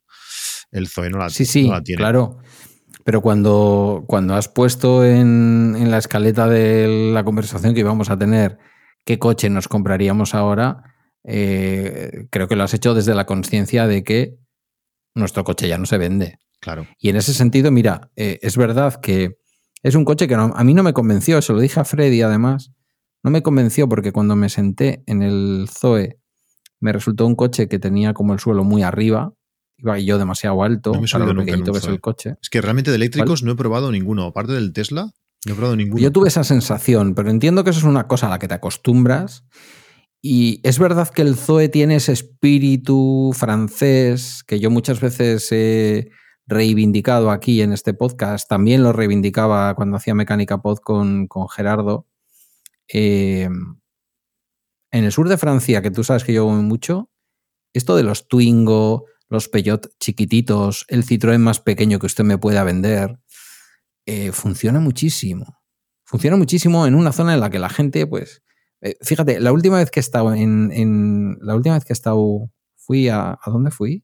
el 0.72 0.88
Zoe 0.88 1.10
no 1.10 1.18
la, 1.18 1.30
sí, 1.30 1.46
sí, 1.46 1.72
tiene. 1.84 2.00
Claro. 2.00 2.38
Pero 3.04 3.22
cuando, 3.22 4.06
cuando 4.08 4.36
has 4.36 4.48
puesto 4.48 5.04
en, 5.04 5.76
en 5.78 5.92
la 5.92 5.98
escaleta 5.98 6.48
de 6.48 7.12
la 7.12 7.24
conversación 7.24 7.74
que 7.74 7.82
íbamos 7.82 8.10
a 8.10 8.18
tener 8.18 8.60
qué 9.06 9.20
coche 9.20 9.50
nos 9.50 9.68
compraríamos 9.68 10.34
ahora, 10.36 10.96
eh, 11.24 12.28
creo 12.30 12.48
que 12.48 12.56
lo 12.56 12.64
has 12.64 12.74
hecho 12.74 12.94
desde 12.94 13.16
la 13.16 13.26
conciencia 13.26 13.88
de 13.88 14.04
que 14.04 14.38
nuestro 15.16 15.44
coche 15.44 15.68
ya 15.68 15.78
no 15.78 15.86
se 15.86 15.98
vende. 15.98 16.40
Claro. 16.60 16.88
Y 16.98 17.10
en 17.10 17.18
ese 17.18 17.34
sentido, 17.34 17.72
mira, 17.72 18.12
eh, 18.16 18.40
es 18.42 18.58
verdad 18.58 19.00
que 19.02 19.38
es 19.82 19.96
un 19.96 20.06
coche 20.06 20.28
que 20.28 20.36
a 20.36 20.64
mí 20.64 20.74
no 20.74 20.84
me 20.84 20.94
convenció, 20.94 21.42
se 21.42 21.54
lo 21.54 21.60
dije 21.60 21.80
a 21.80 21.86
Freddy 21.86 22.22
además, 22.22 22.72
no 23.22 23.32
me 23.32 23.42
convenció 23.42 23.88
porque 23.90 24.12
cuando 24.12 24.36
me 24.36 24.50
senté 24.50 25.04
en 25.08 25.22
el 25.22 25.68
Zoe 25.70 26.20
me 26.80 26.92
resultó 26.92 27.26
un 27.26 27.36
coche 27.36 27.68
que 27.68 27.80
tenía 27.80 28.14
como 28.14 28.34
el 28.34 28.40
suelo 28.40 28.64
muy 28.64 28.84
arriba, 28.84 29.34
iba 29.78 30.00
yo 30.00 30.18
demasiado 30.18 30.64
alto 30.64 30.94
para 31.12 31.26
lo 31.26 31.36
pequeñito 31.36 31.72
que 31.72 31.80
es 31.80 31.88
el 31.88 32.02
coche. 32.02 32.36
Es 32.42 32.50
que 32.50 32.62
realmente 32.62 32.92
de 32.92 32.96
eléctricos 32.96 33.44
no 33.44 33.54
he 33.54 33.56
probado 33.56 33.92
ninguno, 33.92 34.26
aparte 34.26 34.54
del 34.54 34.74
Tesla, 34.74 35.12
yo 35.46 36.12
tuve 36.12 36.28
esa 36.28 36.44
sensación, 36.44 37.16
pero 37.16 37.30
entiendo 37.30 37.64
que 37.64 37.72
eso 37.72 37.80
es 37.80 37.86
una 37.86 38.08
cosa 38.08 38.28
a 38.28 38.30
la 38.30 38.40
que 38.40 38.48
te 38.48 38.54
acostumbras. 38.54 39.46
Y 40.22 40.62
es 40.64 40.80
verdad 40.80 41.10
que 41.10 41.22
el 41.22 41.36
Zoe 41.36 41.68
tiene 41.68 41.96
ese 41.96 42.14
espíritu 42.14 43.32
francés 43.36 44.44
que 44.48 44.60
yo 44.60 44.70
muchas 44.70 45.02
veces 45.02 45.52
he 45.52 46.12
reivindicado 46.46 47.30
aquí 47.30 47.62
en 47.62 47.74
este 47.74 47.94
podcast. 47.94 48.48
También 48.48 48.84
lo 48.84 48.94
reivindicaba 48.94 49.76
cuando 49.76 49.98
hacía 49.98 50.16
Mecánica 50.16 50.62
Pod 50.62 50.80
con, 50.80 51.28
con 51.28 51.50
Gerardo. 51.50 52.08
Eh, 52.88 53.50
en 54.92 55.04
el 55.04 55.12
sur 55.12 55.28
de 55.28 55.38
Francia, 55.38 55.82
que 55.82 55.92
tú 55.92 56.04
sabes 56.04 56.24
que 56.24 56.34
yo 56.34 56.46
voy 56.46 56.62
mucho, 56.62 57.10
esto 57.74 57.96
de 57.96 58.04
los 58.04 58.28
Twingo, 58.28 59.06
los 59.28 59.50
Peugeot 59.50 59.90
chiquititos, 60.00 60.86
el 60.88 61.04
Citroën 61.04 61.40
más 61.40 61.60
pequeño 61.60 61.98
que 61.98 62.06
usted 62.06 62.24
me 62.24 62.38
pueda 62.38 62.64
vender, 62.64 63.20
eh, 64.06 64.32
funciona 64.32 64.80
muchísimo. 64.80 65.60
Funciona 66.06 66.38
muchísimo 66.38 66.86
en 66.88 66.96
una 66.96 67.12
zona 67.12 67.34
en 67.34 67.40
la 67.40 67.50
que 67.50 67.60
la 67.60 67.70
gente, 67.70 68.06
pues, 68.08 68.44
eh, 68.82 68.96
fíjate, 69.02 69.40
la 69.40 69.52
última 69.52 69.78
vez 69.78 69.90
que 69.92 70.00
he 70.00 70.02
estado 70.02 70.34
en, 70.34 71.38
la 71.42 71.56
última 71.56 71.76
vez 71.76 71.86
que 71.86 71.94
he 71.94 71.96
estado, 71.96 72.52
fui 72.76 73.08
a, 73.10 73.32
¿a 73.32 73.52
dónde 73.52 73.72
fui? 73.72 74.04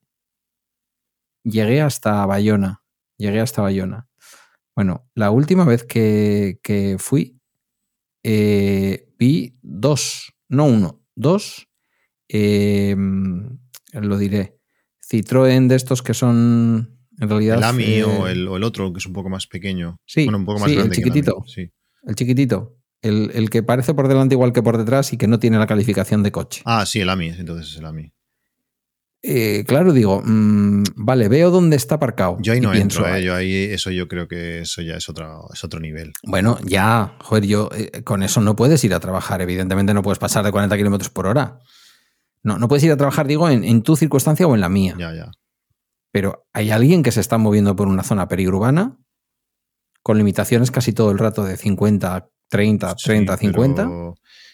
Llegué 1.44 1.82
hasta 1.82 2.26
Bayona, 2.26 2.84
llegué 3.18 3.42
hasta 3.42 3.62
Bayona. 3.62 4.08
Bueno, 4.76 5.10
la 5.16 5.32
última 5.32 5.66
vez 5.66 5.84
que, 5.84 6.60
que 6.64 6.98
fui, 7.00 7.40
eh, 8.24 9.10
vi 9.18 9.58
dos, 9.62 10.34
no 10.48 10.66
uno, 10.66 11.04
dos, 11.16 11.68
lo 12.32 14.18
diré, 14.18 14.60
Citroën 15.10 15.68
de 15.68 15.76
estos 15.76 16.04
que 16.04 16.14
son 16.14 16.99
en 17.20 17.30
realidad. 17.30 17.58
El 17.58 17.64
AMI 17.64 18.02
o, 18.04 18.28
el, 18.28 18.64
otro, 18.64 18.92
que 18.94 19.00
es 19.00 19.06
un 19.06 19.14
poco 19.14 19.30
más 19.30 19.48
pequeño. 19.48 19.98
Sí, 20.06 20.28
un 20.28 20.46
poco 20.46 20.60
más 20.60 20.72
el 20.72 20.90
chiquitito. 20.92 21.44
sí. 21.48 21.70
El 22.06 22.16
chiquitito. 22.16 22.78
El, 23.02 23.50
que 23.50 23.64
parece 23.64 23.94
por 23.94 24.08
delante 24.10 24.36
igual 24.36 24.52
que 24.52 24.62
por 24.62 24.78
detrás 24.78 25.14
y 25.14 25.18
que 25.18 25.28
no 25.28 25.40
tiene 25.40 25.58
la 25.58 25.68
calificación 25.68 26.22
de 26.22 26.32
coche. 26.32 26.62
Ah, 26.66 26.86
sí, 26.86 27.00
el 27.00 27.10
AMI, 27.10 27.30
entonces 27.30 27.72
es 27.72 27.78
el 27.78 27.86
AMI. 27.86 28.12
Eh, 29.22 29.66
claro, 29.68 29.92
digo, 29.92 30.22
mm, 30.24 30.84
vale, 30.96 31.28
veo 31.28 31.50
dónde 31.50 31.76
está 31.76 31.96
aparcado. 31.96 32.38
Yo 32.40 32.54
ahí 32.54 32.62
no 32.62 32.74
entro, 32.74 33.06
eh, 33.14 33.22
yo 33.22 33.36
ahí, 33.36 33.54
eso 33.54 33.92
yo 33.92 34.08
creo 34.08 34.28
que 34.30 34.60
eso 34.60 34.82
ya 34.82 34.96
es 34.96 35.10
otro, 35.10 35.50
es 35.54 35.62
otro 35.64 35.80
nivel. 35.80 36.14
Bueno, 36.24 36.58
ya, 36.64 37.16
joder, 37.20 37.46
yo 37.46 37.70
eh, 37.76 38.02
con 38.04 38.24
eso 38.24 38.40
no 38.40 38.56
puedes 38.56 38.82
ir 38.86 38.94
a 38.94 39.00
trabajar, 39.02 39.42
evidentemente 39.42 39.94
no 39.94 40.04
puedes 40.04 40.20
pasar 40.20 40.46
de 40.46 40.52
40 40.52 40.78
kilómetros 40.78 41.10
por 41.10 41.28
hora. 41.28 41.60
No, 42.44 42.58
no 42.58 42.70
puedes 42.70 42.84
ir 42.86 42.92
a 42.92 42.98
trabajar, 42.98 43.28
digo, 43.28 43.50
en, 43.50 43.66
en, 43.66 43.82
tu 43.82 43.98
circunstancia 43.98 44.48
o 44.48 44.56
en 44.56 44.62
la 44.62 44.70
mía. 44.70 44.96
Ya, 44.98 45.14
ya. 45.14 45.32
Pero 46.20 46.46
hay 46.52 46.70
alguien 46.70 47.02
que 47.02 47.14
se 47.14 47.22
está 47.22 47.38
moviendo 47.38 47.78
por 47.78 47.88
una 47.88 48.04
zona 48.04 48.28
periurbana 48.28 48.98
con 50.04 50.18
limitaciones 50.18 50.70
casi 50.70 50.92
todo 50.92 51.12
el 51.12 51.18
rato 51.18 51.46
de 51.46 51.56
50, 51.56 52.30
30, 52.50 52.96
30, 52.96 53.38
50. 53.38 53.90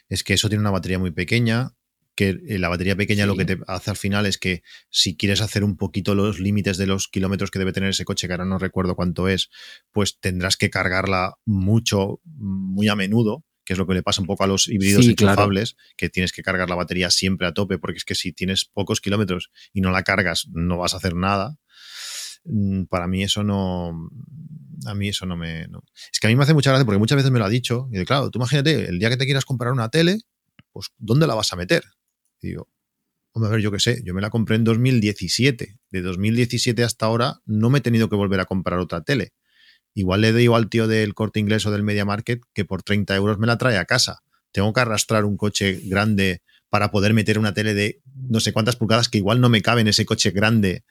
Es 0.08 0.24
que 0.24 0.36
eso 0.36 0.48
tiene 0.48 0.62
una 0.62 0.70
batería 0.70 1.00
muy 1.00 1.10
pequeña. 1.10 1.72
que 2.14 2.38
eh, 2.48 2.60
la 2.60 2.70
batería 2.70 2.96
pequeña 2.96 3.26
lo 3.26 3.36
que 3.36 3.46
te 3.46 3.58
hace 3.66 3.90
al 3.90 3.98
final 3.98 4.28
es 4.28 4.38
que 4.38 4.62
si 4.92 5.18
quieres 5.18 5.42
hacer 5.42 5.64
un 5.64 5.76
poquito 5.76 6.14
los 6.14 6.40
límites 6.40 6.78
de 6.78 6.86
los 6.86 7.08
kilómetros 7.08 7.50
que 7.50 7.58
debe 7.58 7.74
tener 7.74 7.90
ese 7.90 8.06
coche, 8.06 8.28
que 8.28 8.34
ahora 8.34 8.46
no 8.46 8.60
recuerdo 8.60 8.96
cuánto 8.96 9.28
es, 9.28 9.50
pues 9.92 10.20
tendrás 10.20 10.58
que 10.58 10.70
cargarla 10.70 11.34
mucho, 11.46 12.20
muy 12.26 12.90
a 12.90 12.96
menudo, 12.96 13.44
que 13.66 13.74
es 13.74 13.80
lo 13.80 13.88
que 13.88 13.96
le 13.96 14.04
pasa 14.04 14.22
un 14.22 14.28
poco 14.28 14.44
a 14.44 14.48
los 14.48 14.68
híbridos 14.68 15.06
enchufables, 15.06 15.76
que 15.98 16.10
tienes 16.10 16.32
que 16.32 16.44
cargar 16.44 16.70
la 16.70 16.76
batería 16.76 17.10
siempre 17.10 17.48
a 17.48 17.54
tope, 17.54 17.78
porque 17.80 17.98
es 17.98 18.06
que 18.06 18.16
si 18.16 18.32
tienes 18.32 18.66
pocos 18.66 19.02
kilómetros 19.02 19.52
y 19.74 19.82
no 19.82 19.92
la 19.92 20.04
cargas, 20.04 20.48
no 20.52 20.78
vas 20.78 20.94
a 20.94 20.98
hacer 20.98 21.16
nada. 21.16 21.58
Mm, 22.46 22.84
para 22.84 23.08
mí 23.08 23.24
eso 23.24 23.44
no, 23.44 24.10
a 24.86 24.94
mí 24.94 25.10
eso 25.10 25.26
no 25.26 25.36
me... 25.36 25.68
Es 26.14 26.20
que 26.20 26.28
a 26.28 26.30
mí 26.30 26.36
me 26.36 26.44
hace 26.44 26.54
mucha 26.54 26.70
gracia 26.70 26.86
porque 26.86 27.00
muchas 27.00 27.18
veces 27.18 27.32
me 27.32 27.40
lo 27.40 27.46
ha 27.46 27.50
dicho. 27.50 27.90
Y 27.92 27.98
de, 27.98 28.06
claro, 28.06 28.30
tú 28.30 28.40
imagínate, 28.40 28.88
el 28.88 29.00
día 29.00 29.10
que 29.10 29.18
te 29.18 29.26
quieras 29.26 29.46
comprar 29.46 29.74
una 29.74 29.90
tele, 29.90 30.20
pues 30.72 30.90
¿dónde 30.98 31.28
la 31.28 31.34
vas 31.34 31.52
a 31.52 31.56
meter? 31.56 31.84
Y 32.42 32.50
digo, 32.50 32.70
hombre, 33.32 33.50
a 33.50 33.52
ver, 33.54 33.62
yo 33.62 33.72
qué 33.72 33.80
sé, 33.80 34.02
yo 34.06 34.14
me 34.14 34.22
la 34.22 34.30
compré 34.30 34.58
en 34.58 34.64
2017. 34.64 35.80
De 35.90 36.02
2017 36.02 36.84
hasta 36.84 37.08
ahora 37.08 37.42
no 37.46 37.70
me 37.70 37.80
he 37.80 37.82
tenido 37.82 38.10
que 38.10 38.16
volver 38.16 38.40
a 38.40 38.46
comprar 38.46 38.80
otra 38.80 39.02
tele. 39.04 39.34
Igual 39.96 40.22
le 40.22 40.32
digo 40.34 40.56
al 40.58 40.70
tío 40.70 40.88
del 40.88 41.16
corte 41.16 41.40
inglés 41.40 41.66
o 41.66 41.72
del 41.72 41.82
Media 41.82 42.06
Market 42.06 42.44
que 42.54 42.66
por 42.66 42.84
30 42.84 43.16
euros 43.16 43.40
me 43.40 43.48
la 43.48 43.58
trae 43.58 43.78
a 43.78 43.86
casa. 43.86 44.20
Tengo 44.52 44.72
que 44.74 44.82
arrastrar 44.82 45.26
un 45.26 45.38
coche 45.38 45.80
grande 45.86 46.44
para 46.70 46.92
poder 46.92 47.14
meter 47.14 47.40
una 47.40 47.54
tele 47.54 47.74
de 47.74 48.02
no 48.14 48.42
sé 48.42 48.52
cuántas 48.52 48.76
pulgadas 48.76 49.08
que 49.08 49.18
igual 49.18 49.40
no 49.40 49.48
me 49.48 49.62
cabe 49.62 49.80
en 49.82 49.88
ese 49.88 50.06
coche 50.06 50.32
grande 50.32 50.84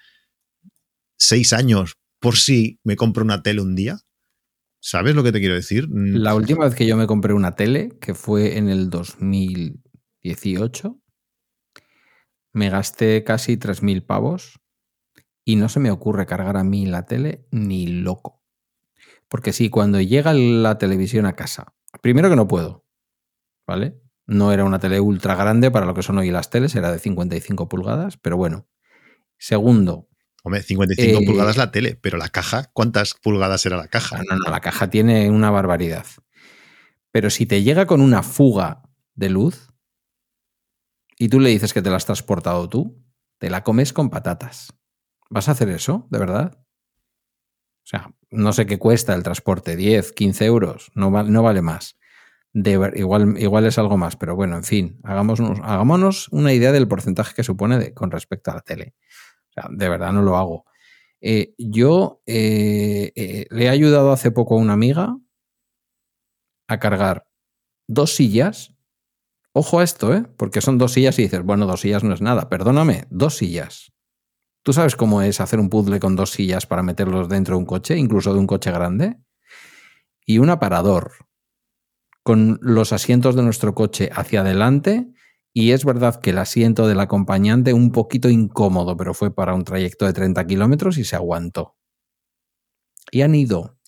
seis 1.19 1.53
años 1.53 1.99
por 2.19 2.37
si 2.37 2.81
me 2.83 2.97
compro 2.97 3.23
una 3.23 3.43
tele 3.43 3.61
un 3.61 3.77
día. 3.77 3.99
¿Sabes 4.81 5.15
lo 5.15 5.23
que 5.23 5.33
te 5.33 5.41
quiero 5.41 5.55
decir? 5.55 5.87
Mm. 5.89 6.17
La 6.17 6.35
última 6.35 6.65
vez 6.65 6.75
que 6.75 6.87
yo 6.87 6.97
me 6.97 7.07
compré 7.07 7.35
una 7.35 7.55
tele, 7.55 7.99
que 8.01 8.15
fue 8.15 8.57
en 8.57 8.71
el 8.71 8.89
2018, 8.89 10.99
me 12.55 12.71
gasté 12.71 13.23
casi 13.25 13.59
3.000 13.59 14.07
pavos 14.07 14.59
y 15.45 15.57
no 15.57 15.69
se 15.69 15.81
me 15.81 15.91
ocurre 15.91 16.25
cargar 16.25 16.57
a 16.57 16.65
mí 16.65 16.87
la 16.87 17.05
tele 17.05 17.47
ni 17.51 17.87
loco. 17.87 18.34
Porque 19.29 19.53
si 19.53 19.71
cuando 19.71 20.01
llega 20.01 20.33
la 20.35 20.79
televisión 20.79 21.27
a 21.27 21.35
casa, 21.35 21.75
primero 22.01 22.31
que 22.31 22.37
no 22.37 22.47
puedo, 22.47 22.85
¿vale? 23.67 24.01
No 24.27 24.53
era 24.53 24.65
una 24.65 24.79
tele 24.79 25.01
ultra 25.01 25.35
grande 25.35 25.71
para 25.71 25.87
lo 25.87 25.95
que 25.95 26.03
son 26.03 26.19
hoy 26.19 26.31
las 26.31 26.51
teles, 26.51 26.75
era 26.75 26.93
de 26.93 26.99
55 26.99 27.69
pulgadas, 27.69 28.17
pero 28.17 28.37
bueno. 28.37 28.67
Segundo, 29.37 30.09
Hombre, 30.47 30.63
55 30.63 31.23
eh, 31.23 31.27
pulgadas 31.27 31.57
la 31.57 31.73
tele, 31.73 31.97
pero 31.97 32.19
la 32.19 32.29
caja, 32.29 32.71
¿cuántas 32.75 33.15
pulgadas 33.15 33.65
era 33.65 33.79
la 33.79 33.89
caja? 33.89 34.23
No, 34.29 34.37
no, 34.37 34.51
la 34.51 34.61
caja 34.61 34.91
tiene 34.91 35.31
una 35.31 35.51
barbaridad. 35.51 36.05
Pero 37.11 37.31
si 37.31 37.47
te 37.47 37.63
llega 37.63 37.87
con 37.87 38.03
una 38.03 38.23
fuga 38.23 38.83
de 39.15 39.31
luz 39.31 39.73
y 41.17 41.31
tú 41.31 41.41
le 41.41 41.49
dices 41.49 41.73
que 41.73 41.81
te 41.81 41.89
la 41.89 41.97
has 41.97 42.05
transportado 42.05 42.69
tú, 42.69 43.03
te 43.39 43.49
la 43.49 43.65
comes 43.65 43.95
con 43.95 44.11
patatas. 44.11 44.75
¿Vas 45.31 45.49
a 45.49 45.53
hacer 45.53 45.71
eso, 45.71 46.07
de 46.11 46.19
verdad? 46.19 46.59
O 46.59 47.87
sea, 47.87 48.13
no 48.35 48.53
sé 48.53 48.67
qué 48.67 48.79
cuesta 48.79 49.15
el 49.15 49.23
transporte, 49.23 49.77
10, 49.77 50.13
15 50.13 50.45
euros, 50.45 50.91
no, 50.95 51.11
no 51.11 51.43
vale 51.43 51.63
más. 51.63 51.97
igual, 52.53 53.37
igual 53.39 53.67
es 53.67 53.79
algo 53.79 53.97
más, 53.97 54.17
pero 54.17 54.37
bueno, 54.37 54.57
en 54.57 54.65
fin, 54.65 55.01
hagámonos, 55.05 55.59
hagámonos 55.63 56.29
una 56.31 56.53
idea 56.53 56.73
del 56.73 56.89
porcentaje 56.89 57.35
que 57.35 57.45
supone 57.45 57.95
con 57.95 58.11
respecto 58.11 58.51
a 58.51 58.55
la 58.55 58.61
tele 58.61 58.95
de 59.71 59.89
verdad 59.89 60.13
no 60.13 60.23
lo 60.23 60.37
hago. 60.37 60.65
Eh, 61.21 61.55
yo 61.59 62.23
eh, 62.27 63.13
eh, 63.15 63.47
le 63.51 63.65
he 63.65 63.69
ayudado 63.69 64.13
hace 64.13 64.31
poco 64.31 64.55
a 64.55 64.59
una 64.59 64.75
amiga 64.75 65.17
a 66.69 66.79
cargar 66.79 67.27
dos 67.87 68.15
sillas. 68.15 68.75
Ojo 69.53 69.79
a 69.79 69.85
esto, 69.85 70.13
¿eh? 70.13 70.25
Porque 70.37 70.61
son 70.61 70.79
dos 70.79 70.93
sillas 70.93 71.19
y 71.19 71.23
dices, 71.23 71.43
bueno, 71.43 71.67
dos 71.67 71.81
sillas 71.81 72.03
no 72.03 72.13
es 72.13 72.21
nada. 72.21 72.49
Perdóname, 72.49 73.07
dos 73.11 73.37
sillas. 73.37 73.94
¿Tú 74.65 74.73
sabes 74.73 74.97
cómo 74.97 75.23
es 75.23 75.41
hacer 75.41 75.61
un 75.61 75.69
puzzle 75.69 76.01
con 76.01 76.17
dos 76.17 76.31
sillas 76.31 76.67
para 76.67 76.83
meterlos 76.83 77.29
dentro 77.29 77.55
de 77.55 77.59
un 77.61 77.67
coche, 77.67 77.97
incluso 77.97 78.33
de 78.33 78.41
un 78.41 78.49
coche 78.49 78.73
grande? 78.73 79.19
Y 80.27 80.39
un 80.39 80.51
aparador 80.51 81.13
con 82.25 82.59
los 82.63 82.93
asientos 82.93 83.37
de 83.37 83.43
nuestro 83.43 83.75
coche 83.75 84.11
hacia 84.13 84.41
adelante 84.41 85.07
y 85.53 85.71
es 85.71 85.85
verdad 85.85 86.21
que 86.21 86.31
el 86.31 86.39
asiento 86.39 86.89
del 86.89 86.99
acompañante 86.99 87.73
un 87.73 87.93
poquito 87.93 88.29
incómodo, 88.29 88.97
pero 88.97 89.15
fue 89.15 89.33
para 89.33 89.55
un 89.55 89.63
trayecto 89.63 90.05
de 90.05 90.13
30 90.13 90.45
kilómetros 90.47 90.99
y 90.99 91.05
se 91.05 91.15
aguantó. 91.15 91.77
Y 93.13 93.23
han 93.23 93.37
ido. 93.37 93.79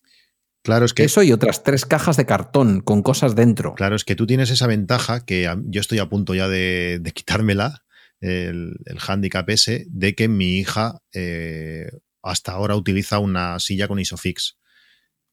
Claro, 0.62 0.84
es 0.84 0.94
que. 0.94 1.04
Eso 1.04 1.22
y 1.22 1.32
otras 1.32 1.64
tres 1.64 1.84
cajas 1.84 2.16
de 2.16 2.26
cartón 2.26 2.80
con 2.80 3.02
cosas 3.02 3.34
dentro. 3.34 3.74
Claro, 3.74 3.96
es 3.96 4.04
que 4.04 4.14
tú 4.14 4.26
tienes 4.26 4.50
esa 4.50 4.68
ventaja 4.68 5.24
que 5.24 5.52
yo 5.64 5.80
estoy 5.80 5.98
a 5.98 6.08
punto 6.08 6.34
ya 6.34 6.48
de, 6.48 7.00
quitármela, 7.14 7.84
el, 8.20 8.76
el, 8.84 8.98
handicap 9.06 9.48
ese, 9.50 9.86
de 9.88 10.14
que 10.14 10.28
mi 10.28 10.58
hija 10.58 11.00
eh, 11.12 11.90
hasta 12.22 12.52
ahora 12.52 12.76
utiliza 12.76 13.18
una 13.18 13.58
silla 13.60 13.88
con 13.88 13.98
Isofix. 13.98 14.58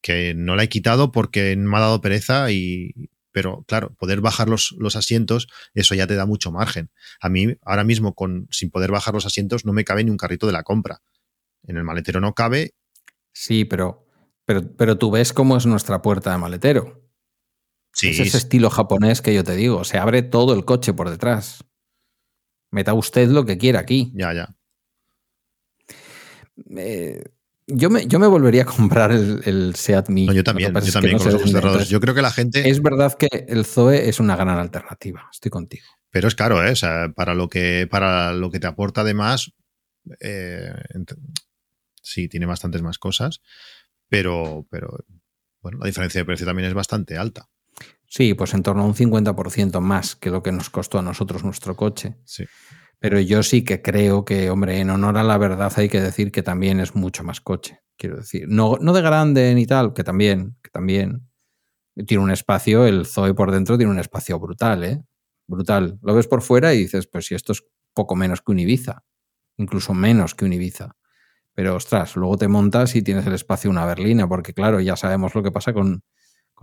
Que 0.01 0.33
no 0.35 0.55
la 0.55 0.63
he 0.63 0.69
quitado 0.69 1.11
porque 1.11 1.55
me 1.55 1.77
ha 1.77 1.79
dado 1.79 2.01
pereza 2.01 2.51
y, 2.51 3.09
pero 3.31 3.63
claro, 3.67 3.95
poder 3.95 4.21
bajar 4.21 4.49
los, 4.49 4.75
los, 4.77 4.95
asientos, 4.95 5.47
eso 5.73 5.95
ya 5.95 6.07
te 6.07 6.15
da 6.15 6.25
mucho 6.25 6.51
margen. 6.51 6.91
A 7.19 7.29
mí, 7.29 7.55
ahora 7.63 7.83
mismo, 7.83 8.13
con, 8.13 8.47
sin 8.51 8.69
poder 8.69 8.91
bajar 8.91 9.13
los 9.13 9.25
asientos, 9.25 9.65
no 9.65 9.73
me 9.73 9.85
cabe 9.85 10.03
ni 10.03 10.11
un 10.11 10.17
carrito 10.17 10.45
de 10.45 10.53
la 10.53 10.63
compra. 10.63 11.01
En 11.63 11.77
el 11.77 11.83
maletero 11.83 12.19
no 12.19 12.33
cabe. 12.33 12.75
Sí, 13.31 13.65
pero, 13.65 14.05
pero, 14.45 14.75
pero 14.75 14.97
tú 14.97 15.09
ves 15.09 15.33
cómo 15.33 15.57
es 15.57 15.65
nuestra 15.65 16.01
puerta 16.01 16.31
de 16.31 16.37
maletero. 16.37 17.01
Sí. 17.93 18.09
Es 18.09 18.19
ese 18.19 18.37
estilo 18.37 18.69
japonés 18.69 19.21
que 19.21 19.33
yo 19.33 19.43
te 19.43 19.55
digo. 19.55 19.83
Se 19.83 19.97
abre 19.97 20.21
todo 20.21 20.53
el 20.53 20.65
coche 20.65 20.93
por 20.93 21.09
detrás. 21.09 21.63
Meta 22.73 22.93
usted 22.93 23.29
lo 23.29 23.45
que 23.45 23.57
quiera 23.57 23.79
aquí. 23.79 24.11
Ya, 24.15 24.33
ya. 24.33 24.55
Eh, 26.75 27.23
yo 27.67 27.89
me, 27.89 28.05
yo 28.07 28.19
me 28.19 28.27
volvería 28.27 28.63
a 28.63 28.65
comprar 28.65 29.11
el, 29.11 29.41
el 29.45 29.75
Seat 29.75 30.09
Mii. 30.09 30.33
yo 30.33 30.43
también, 30.43 30.73
yo 30.73 30.91
también 30.91 31.17
con 31.17 31.27
los 31.27 31.35
ojos 31.35 31.51
cerrados. 31.51 31.89
Yo 31.89 31.99
creo 31.99 32.13
que 32.13 32.21
la 32.21 32.31
gente. 32.31 32.69
Es 32.69 32.81
verdad 32.81 33.13
que 33.17 33.29
el 33.47 33.65
Zoe 33.65 34.09
es 34.09 34.19
una 34.19 34.35
gran 34.35 34.49
alternativa. 34.49 35.29
Estoy 35.31 35.51
contigo. 35.51 35.85
Pero 36.09 36.27
es 36.27 36.35
caro, 36.35 36.65
¿eh? 36.65 36.71
O 36.71 36.75
sea, 36.75 37.11
para 37.15 37.33
lo 37.33 37.47
que, 37.47 37.87
para 37.89 38.33
lo 38.33 38.51
que 38.51 38.59
te 38.59 38.67
aporta 38.67 39.01
además. 39.01 39.51
Eh, 40.19 40.73
sí, 42.01 42.27
tiene 42.27 42.45
bastantes 42.45 42.81
más 42.81 42.97
cosas. 42.97 43.41
Pero, 44.09 44.67
pero 44.69 45.05
bueno, 45.61 45.79
la 45.79 45.85
diferencia 45.85 46.21
de 46.21 46.25
precio 46.25 46.45
también 46.45 46.67
es 46.67 46.73
bastante 46.73 47.17
alta. 47.17 47.49
Sí, 48.15 48.35
pues 48.35 48.53
en 48.53 48.61
torno 48.61 48.83
a 48.83 48.85
un 48.85 48.93
50% 48.93 49.81
más 49.81 50.15
que 50.15 50.29
lo 50.29 50.43
que 50.43 50.51
nos 50.51 50.69
costó 50.69 50.99
a 50.99 51.01
nosotros 51.01 51.43
nuestro 51.43 51.75
coche. 51.75 52.15
Sí. 52.25 52.45
Pero 52.99 53.19
yo 53.19 53.41
sí 53.41 53.63
que 53.63 53.81
creo 53.81 54.23
que, 54.23 54.51
hombre, 54.51 54.79
en 54.79 54.91
honor 54.91 55.17
a 55.17 55.23
la 55.23 55.35
verdad 55.39 55.73
hay 55.77 55.89
que 55.89 55.99
decir 55.99 56.31
que 56.31 56.43
también 56.43 56.79
es 56.79 56.93
mucho 56.93 57.23
más 57.23 57.41
coche. 57.41 57.81
Quiero 57.97 58.17
decir, 58.17 58.45
no, 58.47 58.77
no 58.79 58.93
de 58.93 59.01
grande 59.01 59.55
ni 59.55 59.65
tal, 59.65 59.93
que 59.95 60.03
también, 60.03 60.55
que 60.61 60.69
también 60.69 61.27
tiene 62.05 62.23
un 62.23 62.29
espacio, 62.29 62.85
el 62.85 63.07
Zoe 63.07 63.33
por 63.33 63.51
dentro 63.51 63.77
tiene 63.77 63.91
un 63.91 63.97
espacio 63.97 64.37
brutal, 64.37 64.83
¿eh? 64.83 65.03
Brutal. 65.47 65.97
Lo 66.03 66.13
ves 66.13 66.27
por 66.27 66.43
fuera 66.43 66.71
y 66.75 66.81
dices, 66.81 67.07
pues 67.07 67.25
si 67.25 67.33
esto 67.33 67.53
es 67.53 67.63
poco 67.95 68.15
menos 68.15 68.43
que 68.43 68.51
un 68.51 68.59
Ibiza, 68.59 69.03
incluso 69.57 69.95
menos 69.95 70.35
que 70.35 70.45
un 70.45 70.53
Ibiza. 70.53 70.97
Pero 71.55 71.77
ostras, 71.77 72.15
luego 72.15 72.37
te 72.37 72.47
montas 72.47 72.95
y 72.95 73.01
tienes 73.01 73.25
el 73.25 73.33
espacio 73.33 73.71
una 73.71 73.87
berlina, 73.87 74.29
porque 74.29 74.53
claro, 74.53 74.79
ya 74.81 74.95
sabemos 74.97 75.33
lo 75.33 75.41
que 75.41 75.51
pasa 75.51 75.73
con, 75.73 76.03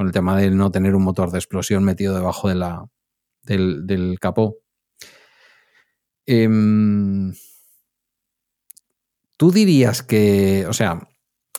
con 0.01 0.07
el 0.07 0.15
tema 0.15 0.35
de 0.35 0.51
no 0.51 0.71
tener 0.71 0.95
un 0.95 1.03
motor 1.03 1.31
de 1.31 1.37
explosión 1.37 1.85
metido 1.85 2.15
debajo 2.15 2.49
de 2.49 2.55
la, 2.55 2.87
del, 3.43 3.87
del 3.87 4.19
capó. 4.19 4.57
Em, 6.25 7.35
Tú 9.37 9.51
dirías 9.51 10.03
que, 10.03 10.65
o 10.67 10.73
sea, 10.73 11.07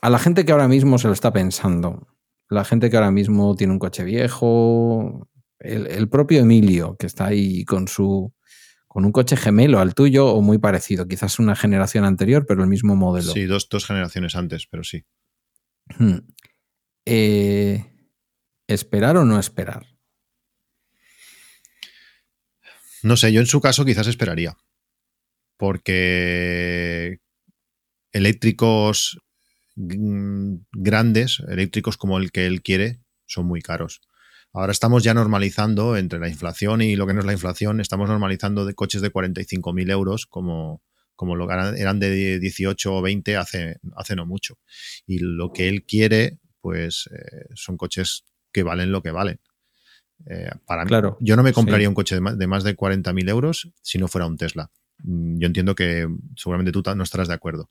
a 0.01 0.09
la 0.09 0.17
gente 0.17 0.43
que 0.43 0.53
ahora 0.53 0.67
mismo 0.67 0.97
se 0.97 1.05
lo 1.05 1.13
está 1.13 1.31
pensando, 1.31 2.07
la 2.49 2.65
gente 2.65 2.89
que 2.89 2.97
ahora 2.97 3.11
mismo 3.11 3.55
tiene 3.55 3.73
un 3.73 3.79
coche 3.79 4.03
viejo, 4.03 5.29
el, 5.59 6.09
propio 6.09 6.39
Emilio, 6.39 6.95
que 6.97 7.05
está 7.05 7.27
ahí 7.27 7.63
con 7.63 7.87
su 7.87 8.33
con 8.87 9.05
un 9.05 9.11
coche 9.11 9.37
gemelo 9.37 9.77
al 9.77 9.93
tuyo 9.93 10.29
o 10.29 10.41
muy 10.41 10.57
parecido, 10.57 11.07
quizás 11.07 11.37
una 11.37 11.55
generación 11.55 12.05
anterior, 12.05 12.47
pero 12.47 12.63
el 12.63 12.69
mismo 12.69 12.95
modelo. 12.95 13.33
Sí, 13.33 13.45
dos, 13.45 13.69
dos 13.69 13.85
generaciones 13.85 14.35
antes, 14.35 14.65
pero 14.65 14.83
sí. 14.83 15.05
Hmm. 15.99 16.21
Eh, 17.05 17.85
¿Esperar 18.71 19.17
o 19.17 19.25
no 19.25 19.37
esperar? 19.37 19.85
No 23.03 23.17
sé, 23.17 23.33
yo 23.33 23.41
en 23.41 23.45
su 23.45 23.59
caso 23.59 23.83
quizás 23.83 24.07
esperaría. 24.07 24.55
Porque 25.57 27.19
eléctricos 28.13 29.19
grandes, 29.75 31.41
eléctricos 31.49 31.97
como 31.97 32.17
el 32.17 32.31
que 32.31 32.45
él 32.45 32.61
quiere, 32.61 33.01
son 33.25 33.45
muy 33.45 33.61
caros. 33.61 33.99
Ahora 34.53 34.71
estamos 34.71 35.03
ya 35.03 35.13
normalizando 35.13 35.97
entre 35.97 36.19
la 36.19 36.29
inflación 36.29 36.81
y 36.81 36.95
lo 36.95 37.05
que 37.07 37.13
no 37.13 37.19
es 37.19 37.25
la 37.25 37.33
inflación, 37.33 37.81
estamos 37.81 38.07
normalizando 38.07 38.63
de 38.63 38.73
coches 38.73 39.01
de 39.01 39.11
45.000 39.11 39.91
euros 39.91 40.25
como, 40.27 40.81
como 41.17 41.35
lo 41.35 41.49
eran 41.51 41.99
de 41.99 42.39
18 42.39 42.93
o 42.93 43.01
20 43.01 43.35
hace, 43.35 43.79
hace 43.97 44.15
no 44.15 44.25
mucho. 44.25 44.59
Y 45.05 45.19
lo 45.19 45.51
que 45.51 45.67
él 45.67 45.83
quiere, 45.83 46.39
pues 46.61 47.09
eh, 47.11 47.47
son 47.55 47.75
coches 47.75 48.23
que 48.51 48.63
valen 48.63 48.91
lo 48.91 49.01
que 49.01 49.11
valen. 49.11 49.39
Eh, 50.27 50.51
para 50.65 50.85
claro, 50.85 51.17
yo 51.19 51.35
no 51.35 51.43
me 51.43 51.53
compraría 51.53 51.89
un 51.89 51.95
coche 51.95 52.15
de 52.15 52.21
más 52.21 52.37
de, 52.37 52.47
más 52.47 52.63
de 52.63 52.75
40.000 52.75 53.29
euros 53.29 53.71
si 53.81 53.97
no 53.97 54.07
fuera 54.07 54.27
un 54.27 54.37
Tesla. 54.37 54.71
Mm, 55.03 55.39
yo 55.39 55.47
entiendo 55.47 55.75
que 55.75 56.07
seguramente 56.35 56.71
tú 56.71 56.83
no 56.95 57.03
estarás 57.03 57.27
de 57.27 57.33
acuerdo, 57.33 57.69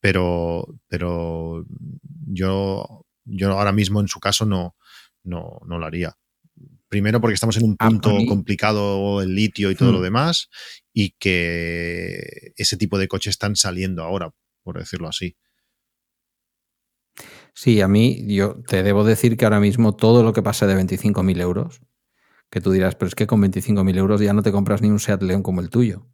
pero, 0.00 0.66
pero 0.88 1.64
yo, 2.26 3.06
yo 3.24 3.52
ahora 3.52 3.72
mismo 3.72 4.00
en 4.00 4.08
su 4.08 4.20
caso 4.20 4.44
no, 4.44 4.76
no, 5.22 5.60
no 5.66 5.78
lo 5.78 5.86
haría. 5.86 6.16
Primero 6.88 7.20
porque 7.20 7.34
estamos 7.34 7.56
en 7.56 7.64
un 7.64 7.76
punto 7.76 8.14
complicado, 8.28 9.20
el 9.20 9.34
litio 9.34 9.70
y 9.70 9.74
todo 9.74 9.90
lo 9.90 9.98
hmm. 9.98 10.04
demás, 10.04 10.48
y 10.92 11.10
que 11.18 12.52
ese 12.56 12.76
tipo 12.76 12.98
de 12.98 13.08
coches 13.08 13.32
están 13.32 13.56
saliendo 13.56 14.04
ahora, 14.04 14.30
por 14.62 14.78
decirlo 14.78 15.08
así. 15.08 15.36
Sí, 17.54 17.80
a 17.80 17.88
mí 17.88 18.26
yo 18.26 18.56
te 18.66 18.82
debo 18.82 19.04
decir 19.04 19.36
que 19.36 19.44
ahora 19.44 19.60
mismo 19.60 19.94
todo 19.94 20.24
lo 20.24 20.32
que 20.32 20.42
pase 20.42 20.66
de 20.66 20.74
25.000 20.74 21.40
euros, 21.40 21.80
que 22.50 22.60
tú 22.60 22.72
dirás, 22.72 22.96
pero 22.96 23.08
es 23.08 23.14
que 23.14 23.26
con 23.26 23.40
25.000 23.40 23.96
euros 23.96 24.20
ya 24.20 24.32
no 24.32 24.42
te 24.42 24.52
compras 24.52 24.82
ni 24.82 24.90
un 24.90 24.98
Seat 24.98 25.22
León 25.22 25.42
como 25.42 25.60
el 25.60 25.70
tuyo. 25.70 26.06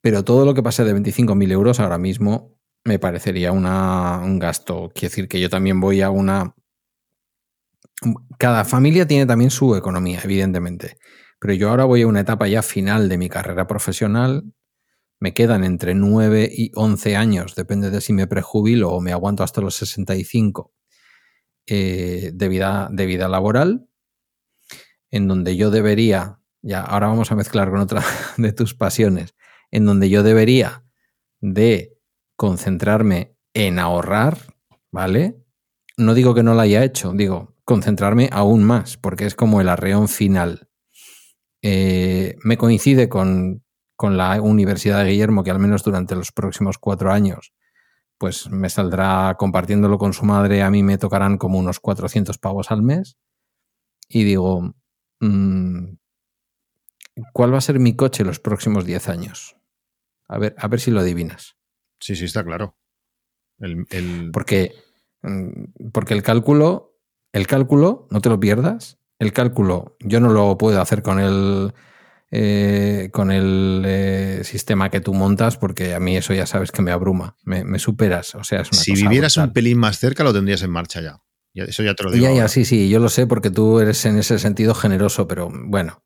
Pero 0.00 0.24
todo 0.24 0.44
lo 0.44 0.54
que 0.54 0.62
pase 0.62 0.84
de 0.84 0.94
25.000 0.94 1.52
euros 1.52 1.78
ahora 1.78 1.98
mismo 1.98 2.58
me 2.84 2.98
parecería 2.98 3.52
un 3.52 4.38
gasto. 4.38 4.90
Quiero 4.94 5.10
decir 5.10 5.28
que 5.28 5.40
yo 5.40 5.48
también 5.48 5.80
voy 5.80 6.02
a 6.02 6.10
una... 6.10 6.54
Cada 8.38 8.64
familia 8.64 9.06
tiene 9.06 9.24
también 9.24 9.50
su 9.50 9.76
economía, 9.76 10.20
evidentemente. 10.22 10.98
Pero 11.38 11.54
yo 11.54 11.70
ahora 11.70 11.84
voy 11.84 12.02
a 12.02 12.06
una 12.06 12.20
etapa 12.20 12.48
ya 12.48 12.62
final 12.62 13.08
de 13.08 13.18
mi 13.18 13.28
carrera 13.28 13.66
profesional 13.66 14.44
me 15.24 15.32
quedan 15.32 15.64
entre 15.64 15.94
9 15.94 16.50
y 16.54 16.70
11 16.74 17.16
años, 17.16 17.54
depende 17.54 17.88
de 17.88 18.02
si 18.02 18.12
me 18.12 18.26
prejubilo 18.26 18.90
o 18.90 19.00
me 19.00 19.10
aguanto 19.10 19.42
hasta 19.42 19.62
los 19.62 19.74
65 19.76 20.74
eh, 21.66 22.30
de, 22.34 22.48
vida, 22.48 22.90
de 22.92 23.06
vida 23.06 23.26
laboral, 23.26 23.88
en 25.10 25.26
donde 25.26 25.56
yo 25.56 25.70
debería, 25.70 26.40
ya 26.60 26.82
ahora 26.82 27.06
vamos 27.06 27.32
a 27.32 27.36
mezclar 27.36 27.70
con 27.70 27.78
otra 27.78 28.02
de 28.36 28.52
tus 28.52 28.74
pasiones, 28.74 29.34
en 29.70 29.86
donde 29.86 30.10
yo 30.10 30.22
debería 30.22 30.84
de 31.40 31.96
concentrarme 32.36 33.34
en 33.54 33.78
ahorrar, 33.78 34.36
¿vale? 34.92 35.42
No 35.96 36.12
digo 36.12 36.34
que 36.34 36.42
no 36.42 36.52
lo 36.52 36.60
haya 36.60 36.84
hecho, 36.84 37.12
digo 37.14 37.54
concentrarme 37.64 38.28
aún 38.30 38.62
más, 38.62 38.98
porque 38.98 39.24
es 39.24 39.34
como 39.34 39.62
el 39.62 39.70
arreón 39.70 40.08
final. 40.08 40.68
Eh, 41.62 42.36
me 42.44 42.58
coincide 42.58 43.08
con 43.08 43.63
con 44.04 44.18
la 44.18 44.38
Universidad 44.38 45.02
de 45.02 45.12
Guillermo, 45.12 45.42
que 45.42 45.50
al 45.50 45.58
menos 45.58 45.82
durante 45.82 46.14
los 46.14 46.30
próximos 46.30 46.76
cuatro 46.76 47.10
años, 47.10 47.54
pues 48.18 48.50
me 48.50 48.68
saldrá 48.68 49.34
compartiéndolo 49.38 49.96
con 49.96 50.12
su 50.12 50.26
madre, 50.26 50.60
a 50.60 50.70
mí 50.70 50.82
me 50.82 50.98
tocarán 50.98 51.38
como 51.38 51.58
unos 51.58 51.80
400 51.80 52.36
pavos 52.36 52.70
al 52.70 52.82
mes. 52.82 53.16
Y 54.06 54.24
digo, 54.24 54.74
mm, 55.20 55.94
¿cuál 57.32 57.54
va 57.54 57.56
a 57.56 57.62
ser 57.62 57.78
mi 57.78 57.96
coche 57.96 58.24
los 58.24 58.40
próximos 58.40 58.84
10 58.84 59.08
años? 59.08 59.56
A 60.28 60.36
ver, 60.36 60.54
a 60.58 60.68
ver 60.68 60.80
si 60.80 60.90
lo 60.90 61.00
adivinas. 61.00 61.56
Sí, 61.98 62.14
sí, 62.14 62.26
está 62.26 62.44
claro. 62.44 62.76
Porque, 64.34 64.74
mm, 65.22 65.90
porque 65.94 66.12
el 66.12 66.22
cálculo, 66.22 66.98
el 67.32 67.46
cálculo, 67.46 68.06
no 68.10 68.20
te 68.20 68.28
lo 68.28 68.38
pierdas, 68.38 68.98
el 69.18 69.32
cálculo 69.32 69.96
yo 70.00 70.20
no 70.20 70.28
lo 70.28 70.58
puedo 70.58 70.78
hacer 70.82 71.02
con 71.02 71.20
el 71.20 71.72
eh, 72.36 73.10
con 73.12 73.30
el 73.30 73.84
eh, 73.86 74.40
sistema 74.42 74.90
que 74.90 75.00
tú 75.00 75.14
montas, 75.14 75.56
porque 75.56 75.94
a 75.94 76.00
mí 76.00 76.16
eso 76.16 76.34
ya 76.34 76.46
sabes 76.46 76.72
que 76.72 76.82
me 76.82 76.90
abruma, 76.90 77.36
me, 77.44 77.78
superas. 77.78 78.34
O 78.34 78.42
sea, 78.42 78.64
si 78.64 78.92
vivieras 78.92 79.36
un 79.36 79.52
pelín 79.52 79.78
más 79.78 80.00
cerca, 80.00 80.24
lo 80.24 80.32
tendrías 80.32 80.62
en 80.62 80.70
marcha 80.72 81.00
ya. 81.00 81.20
Eso 81.54 81.84
ya 81.84 81.94
te 81.94 82.02
lo 82.02 82.10
digo. 82.10 82.26
Ya, 82.26 82.34
ya, 82.34 82.48
sí, 82.48 82.64
sí, 82.64 82.88
yo 82.88 82.98
lo 82.98 83.08
sé 83.08 83.28
porque 83.28 83.50
tú 83.50 83.78
eres 83.78 84.04
en 84.04 84.18
ese 84.18 84.40
sentido 84.40 84.74
generoso, 84.74 85.28
pero 85.28 85.48
bueno. 85.48 86.02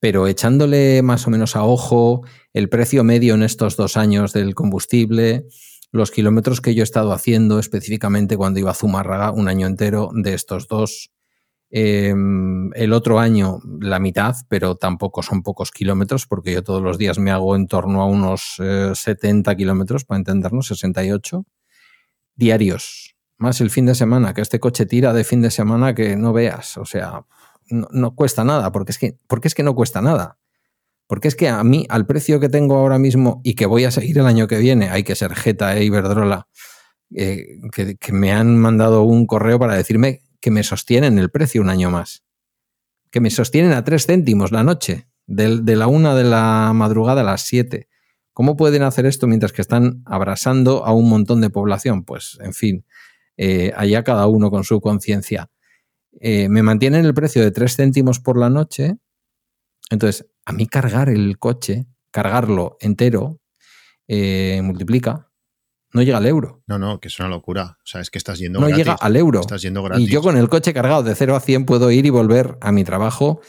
Pero 0.00 0.26
echándole 0.26 1.02
más 1.02 1.28
o 1.28 1.30
menos 1.30 1.54
a 1.54 1.62
ojo 1.62 2.26
el 2.52 2.68
precio 2.68 3.04
medio 3.04 3.34
en 3.34 3.44
estos 3.44 3.76
dos 3.76 3.96
años 3.96 4.32
del 4.32 4.56
combustible, 4.56 5.44
los 5.92 6.10
kilómetros 6.10 6.60
que 6.60 6.74
yo 6.74 6.82
he 6.82 6.84
estado 6.84 7.12
haciendo 7.12 7.60
específicamente 7.60 8.36
cuando 8.36 8.58
iba 8.58 8.72
a 8.72 8.74
Zumárraga 8.74 9.30
un 9.30 9.46
año 9.46 9.68
entero 9.68 10.10
de 10.14 10.34
estos 10.34 10.66
dos, 10.66 11.12
Em, 11.72 12.72
el 12.74 12.92
otro 12.92 13.20
año 13.20 13.60
la 13.80 14.00
mitad, 14.00 14.34
pero 14.48 14.74
tampoco 14.74 15.22
son 15.22 15.42
pocos 15.42 15.70
kilómetros, 15.70 16.26
porque 16.26 16.52
yo 16.52 16.64
todos 16.64 16.82
los 16.82 16.98
días 16.98 17.18
me 17.18 17.30
hago 17.30 17.54
en 17.54 17.68
torno 17.68 18.02
a 18.02 18.06
unos 18.06 18.56
70 18.94 19.52
eh, 19.52 19.56
kilómetros, 19.56 20.04
para 20.04 20.18
entendernos, 20.18 20.66
68 20.66 21.46
diarios. 22.34 23.14
Más 23.36 23.60
el 23.60 23.70
fin 23.70 23.86
de 23.86 23.94
semana, 23.94 24.34
que 24.34 24.40
este 24.40 24.58
coche 24.58 24.84
tira 24.84 25.12
de 25.12 25.24
fin 25.24 25.42
de 25.42 25.50
semana 25.50 25.94
que 25.94 26.16
no 26.16 26.32
veas. 26.32 26.76
O 26.76 26.84
sea, 26.84 27.24
no, 27.68 28.14
cuesta 28.16 28.44
nada, 28.44 28.72
porque 28.72 28.90
es, 28.90 28.98
que, 28.98 29.16
porque 29.28 29.48
es 29.48 29.54
que 29.54 29.62
no 29.62 29.74
cuesta 29.74 30.02
nada. 30.02 30.38
Porque 31.06 31.28
es 31.28 31.36
que 31.36 31.48
a 31.48 31.62
mí, 31.62 31.86
al 31.88 32.06
precio 32.06 32.40
que 32.40 32.48
tengo 32.48 32.76
ahora 32.76 32.98
mismo 32.98 33.40
y 33.44 33.54
que 33.54 33.66
voy 33.66 33.84
a 33.84 33.90
seguir 33.90 34.18
el 34.18 34.26
año 34.26 34.48
que 34.48 34.58
viene, 34.58 34.90
hay 34.90 35.04
que 35.04 35.14
ser 35.14 35.34
Jeta 35.34 35.76
e 35.76 35.84
Iberdrola, 35.84 36.48
eh, 37.14 37.58
que 37.72 38.12
me 38.12 38.32
han 38.32 38.58
mandado 38.58 39.02
un 39.02 39.26
correo 39.26 39.58
para 39.58 39.74
decirme 39.74 40.20
que 40.40 40.50
me 40.50 40.62
sostienen 40.62 41.18
el 41.18 41.30
precio 41.30 41.60
un 41.60 41.70
año 41.70 41.90
más. 41.90 42.24
Que 43.10 43.20
me 43.20 43.30
sostienen 43.30 43.72
a 43.72 43.84
tres 43.84 44.06
céntimos 44.06 44.52
la 44.52 44.64
noche, 44.64 45.08
de, 45.26 45.76
la 45.76 45.86
una 45.86 46.14
de 46.14 46.24
la 46.24 46.72
madrugada 46.74 47.20
a 47.20 47.24
las 47.24 47.42
siete. 47.42 47.88
¿Cómo 48.32 48.56
pueden 48.56 48.82
hacer 48.82 49.06
esto 49.06 49.26
mientras 49.26 49.52
que 49.52 49.62
están 49.62 50.02
abrasando 50.06 50.84
a 50.84 50.92
un 50.92 51.08
montón 51.08 51.40
de 51.40 51.50
población? 51.50 52.04
Pues, 52.04 52.38
en 52.40 52.54
fin, 52.54 52.86
eh, 53.36 53.72
allá 53.76 54.02
cada 54.02 54.26
uno 54.26 54.50
con 54.50 54.64
su 54.64 54.80
conciencia. 54.80 55.50
Eh, 56.20 56.48
me 56.48 56.62
mantienen 56.62 57.04
el 57.04 57.14
precio 57.14 57.42
de 57.42 57.50
tres 57.50 57.76
céntimos 57.76 58.20
por 58.20 58.38
la 58.38 58.50
noche. 58.50 58.96
Entonces, 59.90 60.26
a 60.44 60.52
mí 60.52 60.66
cargar 60.66 61.08
el 61.08 61.38
coche, 61.38 61.86
cargarlo 62.10 62.76
entero, 62.80 63.40
eh, 64.08 64.60
multiplica 64.62 65.29
no 65.92 66.02
llega 66.02 66.18
al 66.18 66.26
euro. 66.26 66.62
No, 66.66 66.78
no, 66.78 67.00
que 67.00 67.08
es 67.08 67.18
una 67.18 67.28
locura. 67.28 67.78
O 67.78 67.86
sea, 67.86 68.00
es 68.00 68.10
que 68.10 68.18
estás 68.18 68.38
yendo 68.38 68.60
no 68.60 68.68
llega 68.68 68.94
al 68.94 69.16
euro. 69.16 69.40
Estás 69.40 69.62
yendo 69.62 69.82
gratis. 69.82 70.06
Y 70.06 70.10
yo 70.10 70.22
con 70.22 70.36
el 70.36 70.48
coche 70.48 70.72
cargado 70.72 71.02
de 71.02 71.14
0 71.14 71.36
a 71.36 71.40
100 71.40 71.66
puedo 71.66 71.90
ir 71.90 72.06
y 72.06 72.10
volver 72.10 72.58
a 72.60 72.72
mi 72.72 72.84
trabajo. 72.84 73.40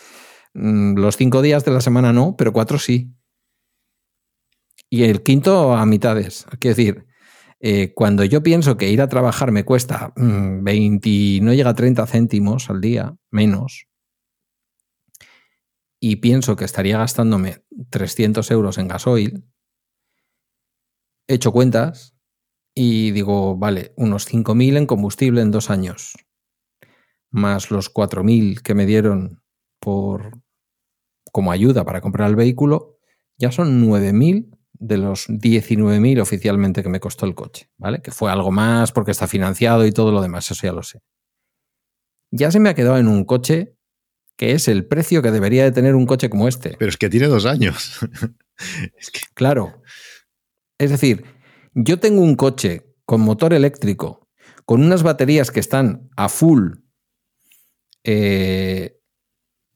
Mm, 0.53 0.97
los 0.97 1.17
cinco 1.17 1.41
días 1.41 1.65
de 1.65 1.71
la 1.71 1.81
semana 1.81 2.13
no, 2.13 2.35
pero 2.37 2.53
cuatro 2.53 2.79
sí. 2.79 3.13
Y 4.89 5.03
el 5.03 5.23
quinto 5.23 5.73
a 5.73 5.85
mitades. 5.85 6.45
Quiero 6.59 6.75
decir, 6.75 7.05
eh, 7.59 7.93
cuando 7.93 8.23
yo 8.25 8.41
pienso 8.41 8.75
que 8.75 8.89
ir 8.89 9.01
a 9.01 9.07
trabajar 9.07 9.51
me 9.51 9.63
cuesta 9.63 10.11
20, 10.15 11.09
mm, 11.09 11.45
no 11.45 11.53
llega 11.53 11.69
a 11.69 11.75
30 11.75 12.07
céntimos 12.07 12.69
al 12.69 12.81
día, 12.81 13.15
menos, 13.29 13.87
y 15.99 16.17
pienso 16.17 16.55
que 16.55 16.65
estaría 16.65 16.97
gastándome 16.97 17.63
300 17.91 18.49
euros 18.49 18.79
en 18.79 18.87
gasoil, 18.87 19.45
he 21.27 21.35
hecho 21.35 21.51
cuentas 21.51 22.15
y 22.73 23.11
digo, 23.11 23.57
vale, 23.57 23.93
unos 23.97 24.27
5.000 24.27 24.77
en 24.77 24.85
combustible 24.85 25.41
en 25.41 25.51
dos 25.51 25.69
años, 25.69 26.13
más 27.29 27.71
los 27.71 27.93
4.000 27.93 28.61
que 28.61 28.73
me 28.73 28.85
dieron 28.85 29.41
por, 29.79 30.41
como 31.31 31.51
ayuda 31.51 31.83
para 31.85 32.01
comprar 32.01 32.29
el 32.29 32.35
vehículo, 32.35 32.99
ya 33.37 33.51
son 33.51 33.81
9.000 33.81 34.57
de 34.73 34.97
los 34.97 35.29
19.000 35.29 36.21
oficialmente 36.21 36.83
que 36.83 36.89
me 36.89 36.99
costó 36.99 37.25
el 37.25 37.35
coche, 37.35 37.69
¿vale? 37.77 38.01
Que 38.01 38.11
fue 38.11 38.31
algo 38.31 38.51
más 38.51 38.91
porque 38.91 39.11
está 39.11 39.27
financiado 39.27 39.85
y 39.85 39.91
todo 39.91 40.11
lo 40.11 40.21
demás, 40.21 40.49
eso 40.49 40.65
ya 40.65 40.73
lo 40.73 40.83
sé. 40.83 41.01
Ya 42.31 42.49
se 42.51 42.59
me 42.59 42.69
ha 42.69 42.73
quedado 42.73 42.97
en 42.97 43.07
un 43.07 43.25
coche 43.25 43.75
que 44.37 44.53
es 44.53 44.67
el 44.67 44.87
precio 44.87 45.21
que 45.21 45.29
debería 45.29 45.63
de 45.63 45.71
tener 45.71 45.93
un 45.93 46.07
coche 46.07 46.29
como 46.29 46.47
este. 46.47 46.75
Pero 46.79 46.89
es 46.89 46.97
que 46.97 47.09
tiene 47.09 47.27
dos 47.27 47.45
años. 47.45 47.99
Claro. 49.33 49.81
Es 50.77 50.91
decir, 50.91 51.25
yo 51.73 51.99
tengo 51.99 52.21
un 52.21 52.35
coche 52.35 52.95
con 53.05 53.21
motor 53.21 53.53
eléctrico, 53.53 54.29
con 54.65 54.83
unas 54.83 55.03
baterías 55.03 55.51
que 55.51 55.59
están 55.59 56.09
a 56.15 56.29
full 56.29 56.73
eh, 58.03 58.99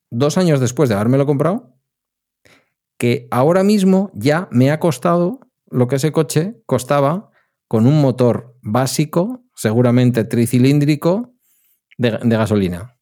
dos 0.09 0.38
años 0.38 0.59
después 0.59 0.89
de 0.89 0.95
habérmelo 0.95 1.26
comprado, 1.26 1.77
que 2.97 3.27
ahora 3.31 3.63
mismo 3.63 4.11
ya 4.13 4.47
me 4.51 4.72
ha 4.72 4.80
costado 4.80 5.39
lo 5.69 5.88
que 5.88 5.97
ese 5.97 6.11
coche 6.11 6.61
costaba 6.65 7.30
con 7.67 7.88
un 7.88 8.01
motor 8.01 8.57
básico, 8.61 9.43
seguramente 9.55 10.23
tricilíndrico, 10.23 11.34
de, 11.97 12.11
gasolina, 12.23 12.97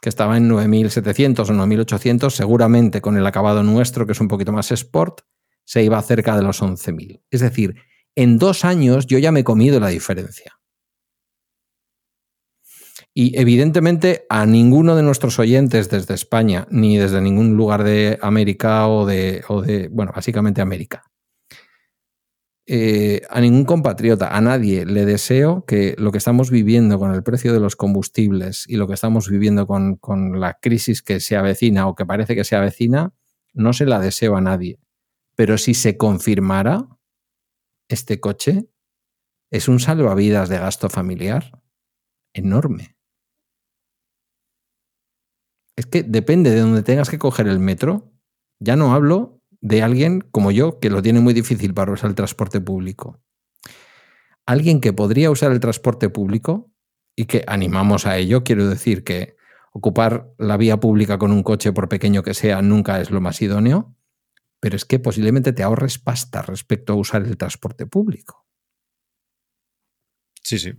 que 0.00 0.08
estaba 0.08 0.36
en 0.36 0.50
9.700 0.50 1.40
o 1.40 1.52
9.800, 1.52 2.30
seguramente 2.30 3.00
con 3.00 3.16
el 3.16 3.26
acabado 3.26 3.62
nuestro, 3.62 4.06
que 4.06 4.12
es 4.12 4.20
un 4.20 4.28
poquito 4.28 4.52
más 4.52 4.70
sport, 4.72 5.20
se 5.64 5.82
iba 5.82 6.00
cerca 6.02 6.36
de 6.36 6.42
los 6.42 6.62
11.000. 6.62 7.22
Es 7.30 7.40
decir, 7.40 7.76
en 8.16 8.38
dos 8.38 8.64
años 8.64 9.06
yo 9.06 9.18
ya 9.18 9.32
me 9.32 9.40
he 9.40 9.44
comido 9.44 9.80
la 9.80 9.88
diferencia. 9.88 10.52
Y 13.16 13.38
evidentemente 13.38 14.26
a 14.28 14.44
ninguno 14.44 14.96
de 14.96 15.04
nuestros 15.04 15.38
oyentes 15.38 15.88
desde 15.88 16.14
España, 16.14 16.66
ni 16.70 16.96
desde 16.96 17.20
ningún 17.20 17.56
lugar 17.56 17.84
de 17.84 18.18
América 18.20 18.88
o 18.88 19.06
de, 19.06 19.44
o 19.48 19.62
de 19.62 19.88
bueno, 19.88 20.12
básicamente 20.14 20.60
América, 20.60 21.04
eh, 22.66 23.20
a 23.28 23.40
ningún 23.40 23.66
compatriota, 23.66 24.34
a 24.34 24.40
nadie 24.40 24.86
le 24.86 25.04
deseo 25.04 25.64
que 25.66 25.94
lo 25.98 26.10
que 26.12 26.18
estamos 26.18 26.50
viviendo 26.50 26.98
con 26.98 27.14
el 27.14 27.22
precio 27.22 27.52
de 27.52 27.60
los 27.60 27.76
combustibles 27.76 28.64
y 28.66 28.76
lo 28.76 28.88
que 28.88 28.94
estamos 28.94 29.28
viviendo 29.28 29.66
con, 29.66 29.96
con 29.96 30.40
la 30.40 30.54
crisis 30.54 31.02
que 31.02 31.20
se 31.20 31.36
avecina 31.36 31.86
o 31.86 31.94
que 31.94 32.06
parece 32.06 32.34
que 32.34 32.44
se 32.44 32.56
avecina, 32.56 33.12
no 33.52 33.74
se 33.74 33.84
la 33.84 34.00
deseo 34.00 34.36
a 34.36 34.40
nadie. 34.40 34.78
Pero 35.36 35.58
si 35.58 35.74
se 35.74 35.98
confirmara, 35.98 36.88
este 37.88 38.20
coche 38.20 38.68
es 39.50 39.68
un 39.68 39.80
salvavidas 39.80 40.48
de 40.48 40.58
gasto 40.58 40.88
familiar 40.88 41.62
enorme. 42.34 42.96
Es 45.76 45.86
que 45.86 46.02
depende 46.02 46.50
de 46.50 46.60
donde 46.60 46.82
tengas 46.82 47.10
que 47.10 47.18
coger 47.18 47.48
el 47.48 47.58
metro. 47.58 48.12
Ya 48.60 48.76
no 48.76 48.94
hablo 48.94 49.40
de 49.60 49.82
alguien 49.82 50.20
como 50.20 50.50
yo 50.50 50.78
que 50.78 50.90
lo 50.90 51.02
tiene 51.02 51.20
muy 51.20 51.34
difícil 51.34 51.74
para 51.74 51.92
usar 51.92 52.10
el 52.10 52.16
transporte 52.16 52.60
público. 52.60 53.20
Alguien 54.46 54.80
que 54.80 54.92
podría 54.92 55.30
usar 55.30 55.52
el 55.52 55.60
transporte 55.60 56.08
público 56.10 56.70
y 57.16 57.26
que 57.26 57.44
animamos 57.46 58.06
a 58.06 58.18
ello, 58.18 58.44
quiero 58.44 58.68
decir 58.68 59.04
que 59.04 59.36
ocupar 59.72 60.32
la 60.38 60.56
vía 60.56 60.78
pública 60.78 61.18
con 61.18 61.32
un 61.32 61.42
coche, 61.42 61.72
por 61.72 61.88
pequeño 61.88 62.22
que 62.22 62.34
sea, 62.34 62.62
nunca 62.62 63.00
es 63.00 63.10
lo 63.10 63.20
más 63.20 63.40
idóneo, 63.42 63.96
pero 64.64 64.76
es 64.76 64.86
que 64.86 64.98
posiblemente 64.98 65.52
te 65.52 65.62
ahorres 65.62 65.98
pasta 65.98 66.40
respecto 66.40 66.94
a 66.94 66.96
usar 66.96 67.20
el 67.20 67.36
transporte 67.36 67.84
público. 67.84 68.46
Sí, 70.40 70.58
sí. 70.58 70.72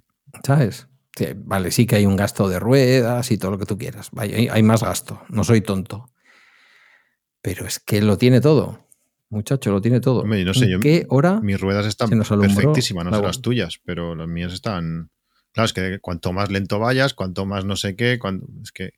¿Sabes? 0.44 0.88
vale, 1.36 1.70
sí 1.70 1.86
que 1.86 1.98
hay 1.98 2.08
un 2.08 2.16
gasto 2.16 2.50
de 2.50 2.58
ruedas 2.58 3.30
y 3.30 3.38
todo 3.38 3.52
lo 3.52 3.60
que 3.60 3.68
tú 3.68 3.78
quieras. 3.78 4.10
Hay, 4.18 4.48
hay 4.48 4.64
más 4.64 4.82
gasto, 4.82 5.22
no 5.30 5.44
soy 5.44 5.62
tonto. 5.62 6.12
Pero 7.44 7.68
es 7.68 7.80
que 7.80 8.02
lo 8.02 8.18
tiene 8.18 8.42
todo. 8.42 8.90
Muchacho, 9.30 9.72
lo 9.72 9.82
tiene 9.82 10.00
todo. 10.00 10.24
no 10.26 10.54
sé, 10.56 10.66
¿En 10.66 10.80
qué 10.80 11.06
hora? 11.10 11.40
Mis 11.42 11.62
ruedas 11.62 11.86
están 11.86 12.10
perfectísimas, 12.10 13.06
no 13.06 13.16
sé 13.16 13.22
las 13.22 13.42
tuyas, 13.42 13.80
pero 13.86 14.16
las 14.16 14.28
mías 14.28 14.52
están. 14.52 15.12
Claro, 15.52 15.66
es 15.66 15.74
que 15.74 16.00
cuanto 16.00 16.34
más 16.34 16.50
lento 16.50 16.80
vayas, 16.80 17.14
cuanto 17.14 17.46
más 17.46 17.66
no 17.66 17.76
sé 17.76 17.96
qué, 17.96 18.14
es 18.64 18.72
que. 18.72 18.94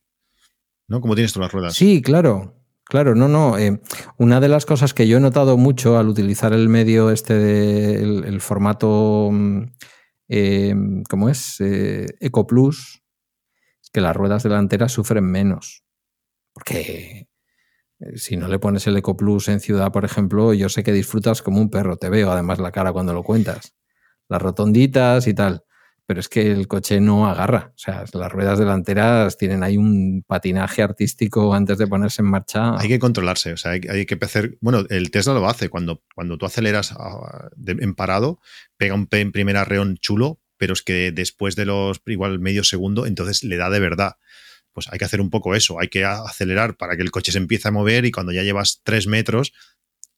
¿No? 0.88 1.02
¿Cómo 1.02 1.14
tienes 1.14 1.34
tú 1.34 1.42
las 1.42 1.52
ruedas? 1.52 1.74
Sí, 1.74 2.02
claro. 2.02 2.57
Claro, 2.90 3.16
no, 3.16 3.28
no. 3.28 3.58
Eh, 3.58 3.82
una 4.18 4.40
de 4.40 4.48
las 4.48 4.66
cosas 4.66 4.94
que 4.94 5.08
yo 5.08 5.18
he 5.18 5.20
notado 5.20 5.58
mucho 5.58 5.98
al 5.98 6.08
utilizar 6.08 6.54
el 6.54 6.70
medio 6.70 7.12
este 7.12 7.34
de 7.34 7.96
el, 8.02 8.42
formato 8.42 9.30
mm, 9.32 9.64
eh, 10.30 10.74
¿cómo 11.10 11.30
es? 11.30 11.60
Eh, 11.60 12.08
Eco 12.22 12.48
Plus, 12.48 13.04
es 13.84 13.90
que 13.92 14.02
las 14.02 14.16
ruedas 14.16 14.44
delanteras 14.44 14.94
sufren 14.94 15.26
menos. 15.26 15.84
Porque 16.54 17.28
eh, 18.00 18.18
si 18.18 18.38
no 18.38 18.48
le 18.48 18.60
pones 18.60 18.88
el 18.88 18.98
Eco 18.98 19.18
Plus 19.18 19.50
en 19.50 19.60
ciudad, 19.60 19.92
por 19.92 20.06
ejemplo, 20.06 20.54
yo 20.54 20.70
sé 20.70 20.84
que 20.84 20.94
disfrutas 20.94 21.42
como 21.42 21.62
un 21.62 21.70
perro, 21.70 21.98
te 21.98 22.10
veo 22.10 22.32
además 22.32 22.60
la 22.60 22.72
cara 22.72 22.94
cuando 22.94 23.14
lo 23.14 23.24
cuentas. 23.24 23.76
Las 24.30 24.42
rotonditas 24.42 25.28
y 25.28 25.34
tal 25.34 25.64
pero 26.08 26.22
es 26.22 26.30
que 26.30 26.50
el 26.50 26.70
coche 26.70 27.02
no 27.02 27.28
agarra. 27.28 27.74
O 27.76 27.78
sea, 27.78 28.06
las 28.14 28.32
ruedas 28.32 28.58
delanteras 28.58 29.38
tienen 29.38 29.62
ahí 29.62 29.76
un 29.76 30.24
patinaje 30.26 30.82
artístico 30.82 31.54
antes 31.54 31.78
de 31.78 31.86
ponerse 31.86 32.22
en 32.22 32.30
marcha. 32.30 32.80
Hay 32.80 32.88
que 32.88 32.98
controlarse, 32.98 33.52
o 33.52 33.58
sea, 33.58 33.72
hay, 33.72 34.06
que 34.06 34.18
hacer. 34.22 34.58
Bueno, 34.62 34.86
el 34.90 35.12
Tesla 35.12 35.34
lo 35.34 35.50
hace. 35.50 35.68
Cuando, 35.68 36.02
cuando 36.16 36.38
tú 36.38 36.46
aceleras 36.46 36.94
ah, 36.94 37.50
en 37.66 37.94
parado, 37.94 38.40
pega 38.78 38.96
un 38.96 39.08
primer 39.08 39.58
arreón 39.58 39.98
chulo, 39.98 40.40
pero 40.56 40.72
es 40.72 40.82
que 40.82 41.12
después 41.12 41.58
de 41.58 41.66
los 41.66 42.02
igual 42.06 42.40
medio 42.40 42.64
segundo, 42.64 43.06
entonces 43.06 43.44
le 43.44 43.58
da 43.58 43.70
de 43.70 43.82
verdad. 43.82 44.16
Pues 44.72 44.88
hay 44.90 45.00
que 45.00 45.06
hacer 45.06 45.20
un 45.20 45.30
poco 45.30 45.56
eso, 45.56 45.78
hay 45.78 45.90
que 45.90 46.06
acelerar 46.06 46.78
para 46.78 46.96
que 46.96 47.02
el 47.02 47.12
coche 47.12 47.34
se 47.34 47.38
empiece 47.38 47.68
a 47.68 47.72
mover 47.72 48.06
y 48.06 48.12
cuando 48.12 48.32
ya 48.32 48.44
llevas 48.44 48.80
tres 48.86 49.08
metros, 49.08 49.52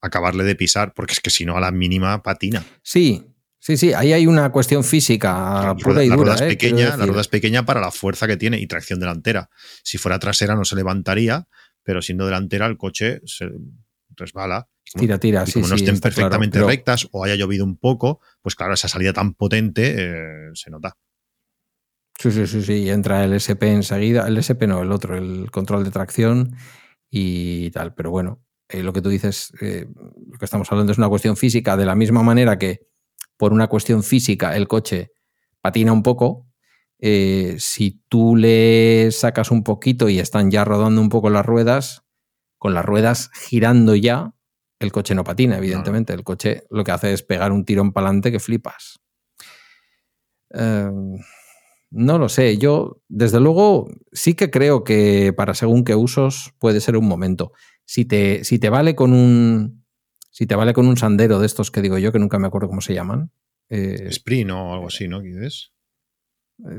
acabarle 0.02 0.44
de 0.44 0.56
pisar, 0.56 0.94
porque 0.94 1.14
es 1.14 1.20
que 1.20 1.32
si 1.32 1.46
no, 1.46 1.58
a 1.58 1.60
la 1.60 1.72
mínima 1.72 2.22
patina. 2.22 2.64
Sí, 2.84 3.26
Sí, 3.60 3.76
sí, 3.76 3.94
ahí 3.94 4.14
hay 4.14 4.26
una 4.26 4.52
cuestión 4.52 4.86
física 4.86 5.76
pura 5.84 6.04
y 6.04 6.08
la 6.08 6.16
dura. 6.16 6.32
Rueda 6.32 6.36
es 6.36 6.42
¿eh? 6.42 6.48
pequeña, 6.48 6.96
la 6.96 7.06
rueda 7.06 7.22
es 7.22 7.28
pequeña 7.28 7.66
para 7.66 7.82
la 7.82 7.92
fuerza 7.92 8.26
que 8.26 8.38
tiene 8.38 8.58
y 8.58 8.68
tracción 8.68 9.00
delantera. 9.00 9.50
Si 9.84 9.98
fuera 9.98 10.18
trasera 10.18 10.56
no 10.56 10.64
se 10.64 10.78
levantaría, 10.78 11.48
pero 11.84 12.02
siendo 12.02 12.26
delantera 12.26 12.68
el 12.68 12.78
coche 12.78 13.20
se 13.26 13.50
resbala. 14.16 14.70
tira, 14.98 15.20
tira, 15.20 15.44
y 15.46 15.52
como 15.52 15.68
no 15.68 15.76
estén 15.76 16.00
perfectamente 16.00 16.64
rectas 16.64 17.08
o 17.12 17.26
haya 17.26 17.36
llovido 17.36 17.66
un 17.66 17.78
poco, 17.78 18.22
pues 18.42 18.56
claro, 18.56 18.74
esa 18.74 18.88
salida 18.88 19.12
tan 19.12 19.34
potente 19.34 19.96
eh, 19.98 20.52
se 20.54 20.72
nota. 20.72 20.96
Sí, 22.18 22.32
sí, 22.32 22.48
sí, 22.48 22.62
sí. 22.64 22.90
Entra 22.90 23.24
el 23.24 23.34
SP 23.36 23.72
enseguida. 23.72 24.28
El 24.28 24.38
SP 24.40 24.68
no, 24.68 24.82
el 24.82 24.92
otro, 24.92 25.18
el 25.18 25.52
control 25.52 25.84
de 25.84 25.92
tracción 25.92 26.56
y 27.10 27.72
tal. 27.72 27.94
Pero 27.94 28.12
bueno, 28.12 28.44
eh, 28.68 28.84
lo 28.84 28.92
que 28.92 29.02
tú 29.02 29.10
dices, 29.10 29.52
lo 29.62 30.38
que 30.38 30.46
estamos 30.46 30.70
hablando 30.72 30.92
es 30.92 30.98
una 30.98 31.08
cuestión 31.08 31.38
física, 31.38 31.78
de 31.78 31.86
la 31.86 31.96
misma 31.96 32.22
manera 32.22 32.58
que 32.58 32.89
por 33.40 33.54
una 33.54 33.68
cuestión 33.68 34.04
física 34.04 34.58
el 34.58 34.68
coche 34.68 35.14
patina 35.62 35.94
un 35.94 36.04
poco, 36.04 36.46
eh, 37.00 37.56
si 37.58 38.04
tú 38.10 38.36
le 38.36 39.12
sacas 39.12 39.50
un 39.50 39.64
poquito 39.64 40.10
y 40.10 40.20
están 40.20 40.52
ya 40.52 40.66
rodando 40.66 41.00
un 41.00 41.08
poco 41.08 41.30
las 41.30 41.46
ruedas, 41.46 42.04
con 42.58 42.74
las 42.74 42.84
ruedas 42.84 43.32
girando 43.34 43.96
ya, 43.96 44.34
el 44.80 44.92
coche 44.92 45.16
no 45.16 45.24
patina, 45.24 45.58
evidentemente. 45.58 46.12
El 46.12 46.26
coche 46.26 46.64
lo 46.70 46.84
que 46.84 46.92
hace 46.92 47.14
es 47.14 47.24
pegar 47.24 47.54
un 47.54 47.64
tirón 47.64 47.94
para 47.94 48.08
adelante 48.08 48.34
que 48.34 48.42
flipas. 48.42 49.00
Em, 50.50 51.18
no 51.92 52.18
lo 52.18 52.28
sé, 52.28 52.58
yo 52.58 53.02
desde 53.08 53.40
luego 53.40 53.90
sí 54.12 54.34
que 54.34 54.52
creo 54.52 54.84
que 54.84 55.32
para 55.32 55.54
según 55.54 55.86
qué 55.86 55.96
usos 55.96 56.54
puede 56.60 56.82
ser 56.82 56.98
un 56.98 57.08
momento. 57.08 57.54
Si 57.86 58.04
te, 58.04 58.44
si 58.44 58.60
te 58.60 58.70
vale 58.70 58.96
con 58.96 59.14
un, 59.14 59.79
si 60.30 60.46
te 60.46 60.56
vale 60.56 60.74
con 60.74 60.88
un 60.88 60.98
sandero 60.98 61.40
de 61.40 61.46
estos 61.46 61.72
que 61.72 61.82
digo 61.82 61.98
yo, 61.98 62.12
que 62.12 62.20
nunca 62.20 62.40
me 62.40 62.48
acuerdo 62.48 62.68
cómo 62.68 62.82
se 62.82 62.94
llaman. 62.94 63.32
Eh, 63.70 64.08
Spring 64.10 64.50
o 64.52 64.74
algo 64.74 64.88
así, 64.88 65.08
¿no? 65.08 65.22
¿Quieres? 65.22 65.72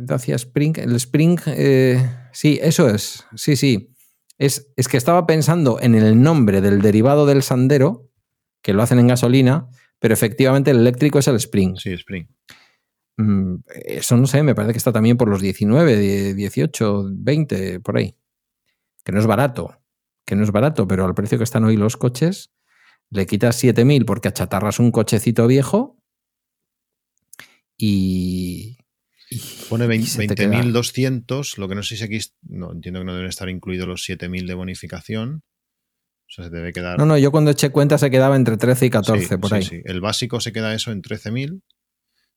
Hacia 0.08 0.36
Spring. 0.36 0.78
El 0.78 0.94
Spring, 0.96 1.38
eh, 1.46 2.02
sí, 2.32 2.58
eso 2.62 2.88
es. 2.88 3.24
Sí, 3.34 3.56
sí. 3.56 3.94
Es, 4.38 4.72
es 4.76 4.88
que 4.88 4.96
estaba 4.96 5.26
pensando 5.26 5.78
en 5.80 5.94
el 5.94 6.20
nombre 6.20 6.60
del 6.60 6.80
derivado 6.80 7.26
del 7.26 7.42
sandero, 7.42 8.10
que 8.62 8.72
lo 8.72 8.82
hacen 8.82 8.98
en 8.98 9.08
gasolina, 9.08 9.68
pero 9.98 10.14
efectivamente 10.14 10.70
el 10.70 10.78
eléctrico 10.78 11.18
es 11.18 11.28
el 11.28 11.36
Spring. 11.36 11.76
Sí, 11.76 11.92
Spring. 11.92 12.26
Mm, 13.16 13.56
eso 13.84 14.16
no 14.16 14.26
sé, 14.26 14.42
me 14.42 14.54
parece 14.54 14.72
que 14.72 14.78
está 14.78 14.92
también 14.92 15.16
por 15.16 15.28
los 15.28 15.40
19, 15.40 16.34
18, 16.34 17.10
20, 17.12 17.80
por 17.80 17.98
ahí. 17.98 18.16
Que 19.04 19.12
no 19.12 19.20
es 19.20 19.26
barato, 19.26 19.78
que 20.24 20.36
no 20.36 20.42
es 20.42 20.50
barato, 20.50 20.86
pero 20.86 21.04
al 21.04 21.14
precio 21.14 21.38
que 21.38 21.44
están 21.44 21.64
hoy 21.64 21.76
los 21.76 21.96
coches, 21.96 22.50
le 23.10 23.26
quitas 23.26 23.62
7.000 23.62 24.04
porque 24.04 24.28
achatarras 24.28 24.78
un 24.78 24.90
cochecito 24.90 25.46
viejo 25.46 25.98
y... 27.76 28.78
Pone 29.68 29.86
20.200, 29.86 31.56
lo 31.56 31.68
que 31.68 31.74
no 31.76 31.84
sé 31.84 31.96
si 31.96 32.02
aquí, 32.02 32.18
no, 32.42 32.72
entiendo 32.72 33.00
que 33.00 33.06
no 33.06 33.14
deben 33.14 33.28
estar 33.28 33.48
incluidos 33.48 33.86
los 33.86 34.08
7.000 34.08 34.46
de 34.46 34.54
bonificación. 34.54 35.44
O 35.44 36.32
sea, 36.32 36.46
se 36.46 36.50
debe 36.50 36.72
quedar... 36.72 36.98
No, 36.98 37.06
no, 37.06 37.16
yo 37.16 37.30
cuando 37.30 37.52
eché 37.52 37.70
cuenta 37.70 37.96
se 37.96 38.10
quedaba 38.10 38.34
entre 38.34 38.56
13 38.56 38.86
y 38.86 38.90
14 38.90 39.38
por 39.38 39.54
ahí. 39.54 39.62
Sí, 39.62 39.82
el 39.84 40.00
básico 40.00 40.40
se 40.40 40.52
queda 40.52 40.74
eso 40.74 40.90
en 40.90 41.00
13.000, 41.02 41.62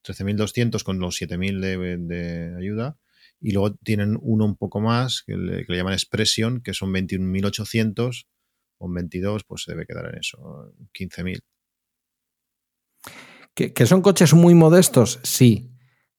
13.200 0.06 0.84
con 0.84 1.00
los 1.00 1.20
7.000 1.20 1.60
de, 1.60 1.98
de 1.98 2.56
ayuda. 2.58 2.98
Y 3.42 3.52
luego 3.52 3.76
tienen 3.76 4.18
uno 4.22 4.46
un 4.46 4.56
poco 4.56 4.80
más, 4.80 5.24
que 5.26 5.36
le, 5.36 5.66
que 5.66 5.72
le 5.72 5.78
llaman 5.80 5.94
Expression, 5.94 6.62
que 6.62 6.76
son 6.76 6.94
21.800 6.94 8.28
un 8.86 8.94
22, 8.94 9.44
pues 9.44 9.64
se 9.64 9.72
debe 9.72 9.86
quedar 9.86 10.10
en 10.10 10.20
eso, 10.20 10.74
15.000. 10.94 11.40
¿Que, 13.54 13.74
¿Que 13.74 13.86
son 13.86 14.02
coches 14.02 14.34
muy 14.34 14.56
modestos? 14.56 15.20
Sí. 15.24 15.70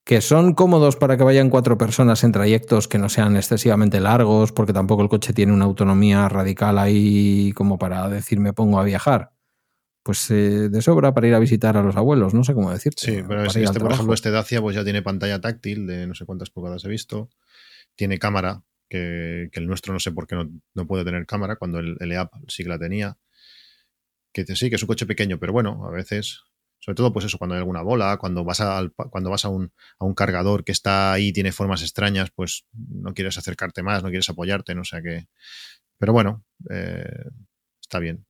¿Que 0.05 0.21
son 0.21 0.53
cómodos 0.53 0.97
para 0.97 1.17
que 1.17 1.23
vayan 1.23 1.49
cuatro 1.49 1.77
personas 1.77 2.23
en 2.23 2.31
trayectos 2.31 2.87
que 2.87 2.99
no 2.99 3.09
sean 3.09 3.35
excesivamente 3.35 3.99
largos, 3.99 4.51
porque 4.51 4.71
tampoco 4.71 5.01
el 5.01 5.09
coche 5.09 5.33
tiene 5.33 5.51
una 5.51 5.65
autonomía 5.65 6.29
radical 6.29 6.77
ahí 6.77 7.51
como 7.53 7.79
para 7.79 8.07
decir 8.07 8.39
me 8.39 8.53
pongo 8.53 8.79
a 8.79 8.83
viajar? 8.83 9.31
Pues 10.03 10.29
eh, 10.29 10.69
de 10.69 10.81
sobra 10.83 11.15
para 11.15 11.27
ir 11.27 11.33
a 11.33 11.39
visitar 11.39 11.75
a 11.77 11.81
los 11.81 11.95
abuelos, 11.95 12.35
no 12.35 12.43
sé 12.43 12.53
cómo 12.53 12.71
decirte. 12.71 13.03
Sí, 13.03 13.23
pero 13.27 13.45
este, 13.45 13.79
por 13.79 13.91
ejemplo, 13.91 14.13
este 14.13 14.29
Dacia 14.29 14.61
pues 14.61 14.75
ya 14.75 14.83
tiene 14.83 15.01
pantalla 15.01 15.41
táctil 15.41 15.87
de 15.87 16.05
no 16.05 16.13
sé 16.13 16.25
cuántas 16.25 16.51
pulgadas 16.51 16.85
he 16.85 16.89
visto, 16.89 17.31
tiene 17.95 18.19
cámara, 18.19 18.61
que, 18.89 19.49
el 19.51 19.67
nuestro 19.67 19.93
no 19.93 19.99
sé 19.99 20.11
por 20.11 20.27
qué 20.27 20.35
no, 20.35 20.87
puede 20.87 21.05
tener 21.05 21.25
cámara, 21.25 21.55
cuando 21.55 21.79
el, 21.79 21.97
el 21.99 22.11
EAP 22.11 22.31
sí 22.47 22.63
que 22.63 22.69
la 22.69 22.79
tenía. 22.79 23.17
Que 24.33 24.45
sí, 24.55 24.69
que 24.69 24.75
es 24.75 24.83
un 24.83 24.87
coche 24.87 25.05
pequeño, 25.05 25.39
pero 25.39 25.53
bueno, 25.53 25.85
a 25.85 25.91
veces, 25.91 26.41
sobre 26.79 26.95
todo 26.95 27.13
pues 27.13 27.25
eso, 27.25 27.37
cuando 27.37 27.55
hay 27.55 27.59
alguna 27.59 27.81
bola, 27.81 28.17
cuando 28.17 28.43
vas, 28.43 28.59
a, 28.59 28.81
cuando 29.09 29.29
vas 29.29 29.45
a, 29.45 29.49
un, 29.49 29.71
a 29.97 30.05
un 30.05 30.13
cargador 30.13 30.63
que 30.65 30.73
está 30.73 31.13
ahí, 31.13 31.31
tiene 31.31 31.51
formas 31.53 31.81
extrañas, 31.81 32.31
pues 32.35 32.65
no 32.73 33.13
quieres 33.13 33.37
acercarte 33.37 33.81
más, 33.81 34.03
no 34.03 34.09
quieres 34.09 34.29
apoyarte, 34.29 34.75
no 34.75 34.83
sé 34.83 35.01
qué. 35.01 35.27
Pero 35.97 36.11
bueno, 36.13 36.43
eh, 36.69 37.29
está 37.81 37.99
bien. 37.99 38.25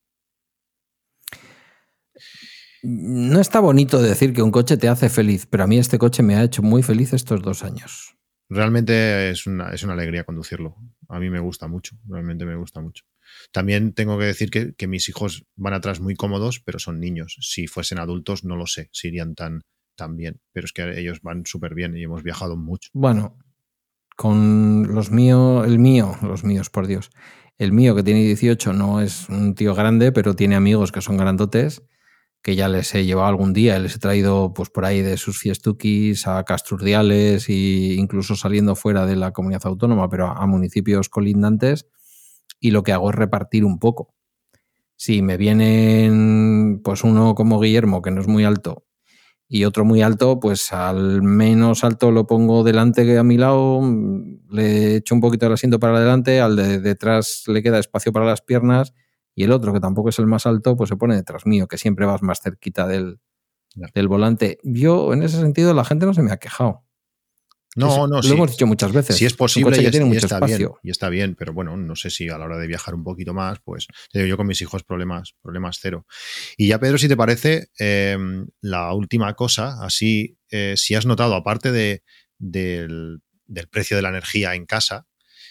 No 2.83 3.39
está 3.39 3.59
bonito 3.59 3.99
decir 3.99 4.31
que 4.31 4.43
un 4.43 4.51
coche 4.51 4.77
te 4.77 4.87
hace 4.87 5.09
feliz, 5.09 5.47
pero 5.47 5.63
a 5.63 5.67
mí 5.67 5.79
este 5.79 5.97
coche 5.97 6.21
me 6.21 6.35
ha 6.35 6.43
hecho 6.43 6.61
muy 6.61 6.83
feliz 6.83 7.13
estos 7.13 7.41
dos 7.41 7.63
años. 7.63 8.14
Realmente 8.55 9.29
es 9.29 9.47
una, 9.47 9.71
es 9.71 9.83
una 9.83 9.93
alegría 9.93 10.23
conducirlo. 10.23 10.77
A 11.09 11.19
mí 11.19 11.29
me 11.29 11.39
gusta 11.39 11.67
mucho, 11.67 11.97
realmente 12.07 12.45
me 12.45 12.55
gusta 12.55 12.79
mucho. 12.79 13.03
También 13.51 13.93
tengo 13.93 14.17
que 14.17 14.23
decir 14.23 14.49
que, 14.49 14.87
mis 14.87 15.09
hijos 15.09 15.45
van 15.57 15.73
atrás 15.73 15.99
muy 15.99 16.15
cómodos, 16.15 16.61
pero 16.61 16.79
son 16.79 17.01
niños. 17.01 17.37
Si 17.41 17.67
fuesen 17.67 17.99
adultos, 17.99 18.45
no 18.45 18.55
lo 18.55 18.65
sé, 18.65 18.87
si 18.93 19.09
irían 19.09 19.35
tan, 19.35 19.63
tan 19.97 20.15
bien. 20.15 20.39
Pero 20.53 20.65
es 20.65 20.71
que 20.71 20.97
ellos 20.97 21.19
van 21.21 21.45
súper 21.45 21.75
bien 21.75 21.97
y 21.97 22.03
hemos 22.03 22.23
viajado 22.23 22.55
mucho. 22.55 22.91
Bueno, 22.93 23.37
con 24.15 24.87
los 24.93 25.11
míos, 25.11 25.67
el 25.67 25.77
mío, 25.77 26.15
los 26.21 26.45
míos, 26.45 26.69
por 26.69 26.87
Dios. 26.87 27.09
El 27.57 27.73
mío, 27.73 27.93
que 27.93 28.03
tiene 28.03 28.23
18, 28.23 28.71
no 28.71 29.01
es 29.01 29.27
un 29.27 29.53
tío 29.55 29.75
grande, 29.75 30.13
pero 30.13 30.33
tiene 30.33 30.55
amigos 30.55 30.93
que 30.93 31.01
son 31.01 31.17
grandotes, 31.17 31.83
que 32.45 32.55
ya 32.55 32.69
les 32.69 32.93
he 32.93 33.05
llevado 33.05 33.27
algún 33.27 33.53
día, 33.53 33.79
les 33.79 33.95
he 33.95 33.97
traído 33.97 34.53
pues 34.53 34.69
por 34.69 34.85
ahí 34.85 35.01
de 35.01 35.17
sus 35.17 35.39
fiestuquis 35.39 36.27
a 36.27 36.43
Casturdiales 36.43 37.49
e 37.49 37.95
incluso 37.97 38.35
saliendo 38.35 38.75
fuera 38.75 39.07
de 39.07 39.15
la 39.15 39.31
comunidad 39.31 39.65
autónoma, 39.65 40.09
pero 40.09 40.27
a 40.27 40.45
municipios 40.45 41.09
colindantes 41.09 41.87
y 42.59 42.69
lo 42.69 42.83
que 42.83 42.91
hago 42.91 43.09
es 43.09 43.15
repartir 43.15 43.65
un 43.65 43.79
poco. 43.79 44.13
Si 44.95 45.23
me 45.23 45.37
vienen, 45.37 46.81
pues 46.83 47.03
uno 47.03 47.33
como 47.33 47.59
Guillermo, 47.59 48.03
que 48.03 48.11
no 48.11 48.21
es 48.21 48.27
muy 48.27 48.43
alto, 48.43 48.85
y 49.47 49.65
otro 49.65 49.83
muy 49.83 50.03
alto, 50.03 50.39
pues 50.39 50.71
al 50.71 51.23
menos 51.23 51.83
alto 51.83 52.11
lo 52.11 52.27
pongo 52.27 52.63
delante 52.63 53.17
a 53.17 53.23
mi 53.23 53.37
lado, 53.37 53.81
le 54.51 54.97
echo 54.97 55.15
un 55.15 55.21
poquito 55.21 55.47
el 55.47 55.53
asiento 55.53 55.79
para 55.79 55.97
adelante, 55.97 56.41
al 56.41 56.55
de 56.55 56.79
detrás 56.79 57.45
le 57.47 57.63
queda 57.63 57.79
espacio 57.79 58.11
para 58.11 58.27
las 58.27 58.43
piernas, 58.43 58.93
y 59.35 59.43
el 59.43 59.51
otro, 59.51 59.73
que 59.73 59.79
tampoco 59.79 60.09
es 60.09 60.19
el 60.19 60.27
más 60.27 60.45
alto, 60.45 60.75
pues 60.75 60.89
se 60.89 60.95
pone 60.95 61.15
detrás 61.15 61.45
mío, 61.45 61.67
que 61.67 61.77
siempre 61.77 62.05
vas 62.05 62.23
más 62.23 62.39
cerquita 62.41 62.87
del, 62.87 63.19
del 63.93 64.07
volante. 64.07 64.59
Yo, 64.63 65.13
en 65.13 65.23
ese 65.23 65.37
sentido, 65.37 65.73
la 65.73 65.85
gente 65.85 66.05
no 66.05 66.13
se 66.13 66.23
me 66.23 66.31
ha 66.31 66.37
quejado. 66.37 66.85
No, 67.75 68.07
no, 68.07 68.21
Lo 68.21 68.33
hemos 68.33 68.51
dicho 68.51 68.65
muchas 68.65 68.93
veces. 68.93 69.17
Si 69.17 69.25
es 69.25 69.33
posible, 69.33 69.77
y, 69.81 69.91
tiene 69.91 70.05
mucho 70.05 70.25
está 70.25 70.37
espacio. 70.37 70.57
Bien, 70.57 70.79
y 70.81 70.89
está 70.91 71.09
bien, 71.09 71.35
pero 71.35 71.53
bueno, 71.53 71.75
no 71.75 71.95
sé 71.97 72.09
si 72.09 72.29
a 72.29 72.37
la 72.37 72.45
hora 72.45 72.57
de 72.57 72.67
viajar 72.67 72.95
un 72.95 73.03
poquito 73.03 73.33
más, 73.33 73.59
pues 73.59 73.87
yo 74.13 74.37
con 74.37 74.47
mis 74.47 74.61
hijos 74.61 74.83
problemas, 74.83 75.35
problemas 75.41 75.79
cero. 75.81 76.05
Y 76.55 76.69
ya, 76.69 76.79
Pedro, 76.79 76.97
si 76.97 77.09
te 77.09 77.17
parece, 77.17 77.67
em, 77.77 78.47
la 78.61 78.93
última 78.93 79.33
cosa, 79.33 79.83
así, 79.83 80.37
eh, 80.49 80.75
si 80.77 80.95
has 80.95 81.05
notado, 81.05 81.35
aparte 81.35 81.73
de, 81.73 82.03
del, 82.37 83.21
precio 83.69 83.97
de 83.97 84.03
la 84.03 84.09
energía 84.09 84.55
en 84.55 84.65
casa, 84.65 85.05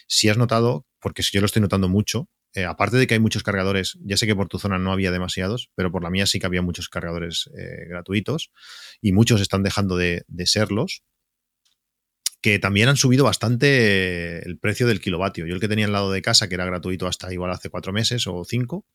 si 0.07 0.27
has 0.27 0.37
notado, 0.37 0.87
porque 0.99 1.21
yo 1.21 1.41
lo 1.41 1.45
estoy 1.45 1.61
notando 1.61 1.89
mucho, 1.89 2.27
eh, 2.55 2.63
aparte 2.63 2.95
de 2.95 3.05
que 3.05 3.15
hay 3.15 3.19
muchos 3.19 3.43
cargadores, 3.43 3.99
ya 4.01 4.15
sé 4.15 4.25
que 4.25 4.35
por 4.35 4.47
tu 4.47 4.59
zona 4.59 4.79
no 4.79 4.93
había 4.93 5.11
demasiados, 5.11 5.71
pero 5.75 5.91
por 5.91 6.01
la 6.03 6.09
mía 6.09 6.25
sí 6.25 6.39
que 6.39 6.45
había 6.45 6.61
muchos 6.61 6.87
cargadores 6.87 7.49
eh, 7.57 7.85
gratuitos 7.89 8.51
y 9.01 9.11
muchos 9.11 9.41
están 9.41 9.61
dejando 9.61 9.97
de, 9.97 10.23
serlos 10.45 11.03
que 12.41 12.59
también 12.59 12.89
han 12.89 12.95
subido 12.95 13.23
bastante 13.23 14.47
el 14.47 14.59
precio 14.59 14.85
del 14.85 15.01
kilovatio. 15.01 15.47
Yo 15.47 15.55
el 15.55 15.59
que 15.59 15.67
tenía 15.67 15.87
al 15.87 15.91
lado 15.91 16.11
de 16.11 16.21
casa, 16.21 16.47
que 16.47 16.53
era 16.53 16.63
gratuito 16.63 17.07
hasta 17.07 17.33
igual 17.33 17.49
hace 17.49 17.71
cuatro 17.71 17.91
meses 17.91 18.27
o 18.27 18.45
cinco, 18.45 18.85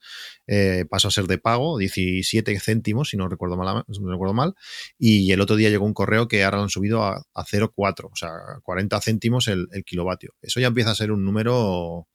eh, 0.46 0.84
pasó 0.88 1.08
a 1.08 1.10
ser 1.10 1.26
de 1.26 1.38
pago, 1.38 1.76
17 1.76 2.60
céntimos, 2.60 3.10
si 3.10 3.16
no 3.16 3.28
recuerdo 3.28 3.56
mal, 3.56 3.84
recuerdo 3.88 4.34
mal, 4.34 4.54
y 4.96 5.32
el 5.32 5.40
otro 5.40 5.56
día 5.56 5.68
llegó 5.68 5.84
un 5.84 5.94
correo 5.94 6.28
que 6.28 6.44
ahora 6.44 6.58
lo 6.58 6.62
han 6.62 6.70
subido 6.70 7.02
a, 7.02 7.24
0,4, 7.34 8.08
o 8.12 8.14
sea, 8.14 8.30
40 8.62 9.00
céntimos 9.00 9.48
el, 9.48 9.66
kilovatio. 9.84 10.32
Eso 10.40 10.60
ya 10.60 10.68
empieza 10.68 10.92
a 10.92 10.94
ser 10.94 11.10
un 11.10 11.24
número, 11.24 12.06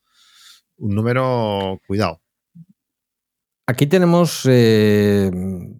un 0.77 0.95
número, 0.95 1.79
cuidado. 1.87 2.21
Aquí 3.67 3.87
tenemos 3.87 4.43
eh, 4.47 5.31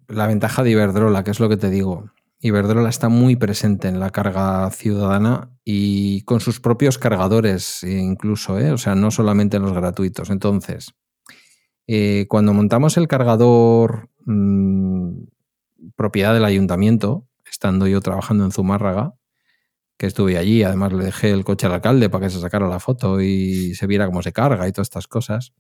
la 0.08 0.28
ventaja 0.28 0.64
de 0.64 0.72
Iberdrola, 0.72 1.24
que 1.24 1.32
es 1.32 1.40
lo 1.40 1.50
que 1.50 1.58
te 1.58 1.70
digo. 1.70 2.12
Iberdrola 2.40 2.90
está 2.90 3.10
muy 3.10 3.36
presente 3.36 3.88
en 3.88 4.00
la 4.00 4.10
carga 4.10 4.70
ciudadana 4.72 5.52
y 5.64 6.22
con 6.24 6.40
sus 6.40 6.60
propios 6.60 6.98
cargadores 6.98 7.84
incluso, 7.84 8.60
¿eh? 8.60 8.72
o 8.72 8.78
sea, 8.78 8.96
no 8.96 9.12
solamente 9.12 9.58
en 9.58 9.64
los 9.64 9.74
gratuitos. 9.74 10.30
Entonces, 10.30 10.94
eh, 11.88 12.26
cuando 12.28 12.54
montamos 12.54 12.98
el 12.98 13.08
cargador 13.08 14.10
mm, 14.26 15.26
propiedad 15.96 16.34
del 16.34 16.46
ayuntamiento, 16.46 17.28
estando 17.50 17.88
yo 17.88 18.02
trabajando 18.02 18.46
en 18.46 18.52
Zumárraga, 18.52 19.14
que 19.98 20.08
estuve 20.08 20.38
allí, 20.38 20.64
además 20.64 20.94
le 20.94 21.06
dejé 21.06 21.32
el 21.32 21.46
coche 21.46 21.68
al 21.68 21.74
alcalde 21.74 22.10
para 22.10 22.26
que 22.26 22.30
se 22.32 22.40
sacara 22.40 22.68
la 22.68 22.80
foto 22.80 23.22
y 23.22 23.76
se 23.76 23.88
viera 23.88 24.06
cómo 24.08 24.22
se 24.22 24.34
carga 24.34 24.68
y 24.68 24.72
todas 24.72 24.88
estas 24.88 25.08
cosas, 25.08 25.54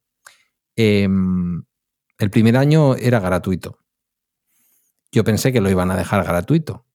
em, 0.75 1.63
el 2.17 2.29
primer 2.31 2.57
año 2.57 2.95
era 2.95 3.19
gratuito. 3.19 3.79
Yo 5.11 5.23
pensé 5.23 5.53
que 5.53 5.61
lo 5.61 5.69
iban 5.69 5.91
a 5.91 5.95
dejar 5.95 6.23
gratuito, 6.25 6.85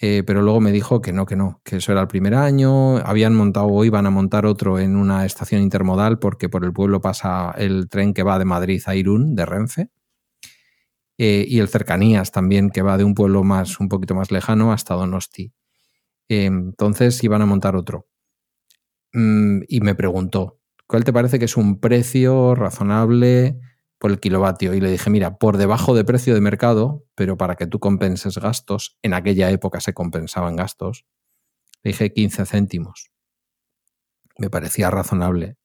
eh, 0.00 0.22
pero 0.24 0.42
luego 0.42 0.60
me 0.60 0.70
dijo 0.70 1.00
que 1.00 1.12
no, 1.12 1.26
que 1.26 1.34
no, 1.34 1.60
que 1.64 1.76
eso 1.76 1.92
era 1.92 2.02
el 2.02 2.08
primer 2.08 2.34
año. 2.34 2.98
Habían 2.98 3.34
montado 3.34 3.66
o 3.66 3.84
iban 3.84 4.06
a 4.06 4.10
montar 4.10 4.46
otro 4.46 4.78
en 4.78 4.96
una 4.96 5.26
estación 5.26 5.60
intermodal 5.62 6.18
porque 6.20 6.48
por 6.48 6.64
el 6.64 6.72
pueblo 6.72 7.00
pasa 7.00 7.52
el 7.58 7.88
tren 7.88 8.14
que 8.14 8.22
va 8.22 8.38
de 8.38 8.44
Madrid 8.44 8.80
a 8.86 8.94
Irún, 8.94 9.34
de 9.34 9.46
Renfe. 9.46 9.90
Eh, 11.18 11.44
y 11.48 11.58
el 11.58 11.68
Cercanías 11.68 12.30
también, 12.30 12.70
que 12.70 12.82
va 12.82 12.96
de 12.96 13.02
un 13.02 13.14
pueblo 13.14 13.42
más, 13.42 13.80
un 13.80 13.88
poquito 13.88 14.14
más 14.14 14.30
lejano 14.30 14.72
hasta 14.72 14.94
Donosti. 14.94 15.52
Entonces 16.28 17.22
iban 17.24 17.42
a 17.42 17.46
montar 17.46 17.76
otro. 17.76 18.06
Mm, 19.12 19.62
y 19.68 19.80
me 19.80 19.94
preguntó, 19.94 20.60
¿cuál 20.86 21.04
te 21.04 21.12
parece 21.12 21.38
que 21.38 21.46
es 21.46 21.56
un 21.56 21.80
precio 21.80 22.54
razonable 22.54 23.58
por 23.98 24.10
el 24.10 24.20
kilovatio 24.20 24.74
y 24.74 24.80
le 24.80 24.90
dije, 24.90 25.10
mira, 25.10 25.38
por 25.38 25.56
debajo 25.56 25.94
de 25.94 26.04
precio 26.04 26.34
de 26.34 26.40
mercado, 26.40 27.04
pero 27.14 27.36
para 27.36 27.56
que 27.56 27.66
tú 27.66 27.80
compenses 27.80 28.38
gastos, 28.38 28.98
en 29.02 29.14
aquella 29.14 29.50
época 29.50 29.80
se 29.80 29.94
compensaban 29.94 30.56
gastos, 30.56 31.06
le 31.82 31.90
dije 31.90 32.12
15 32.12 32.46
céntimos. 32.46 33.10
Me 34.38 34.50
parecía 34.50 34.90
razonable. 34.90 35.56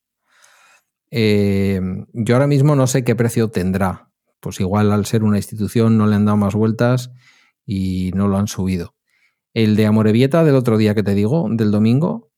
Eh, 1.11 1.79
yo 2.13 2.35
ahora 2.35 2.47
mismo 2.47 2.75
no 2.75 2.87
sé 2.87 3.03
qué 3.03 3.15
precio 3.15 3.49
tendrá. 3.51 4.09
Pues 4.39 4.59
igual 4.59 4.91
al 4.91 5.05
ser 5.05 5.23
una 5.23 5.37
institución 5.37 5.97
no 5.97 6.07
le 6.07 6.15
han 6.15 6.25
dado 6.25 6.37
más 6.37 6.55
vueltas 6.55 7.11
y 7.65 8.11
no 8.15 8.27
lo 8.27 8.37
han 8.37 8.47
subido. 8.47 8.95
El 9.53 9.75
de 9.75 9.85
Amorebieta 9.85 10.43
del 10.43 10.55
otro 10.55 10.77
día 10.77 10.95
que 10.95 11.03
te 11.03 11.13
digo, 11.13 11.47
del 11.49 11.71
domingo, 11.71 12.31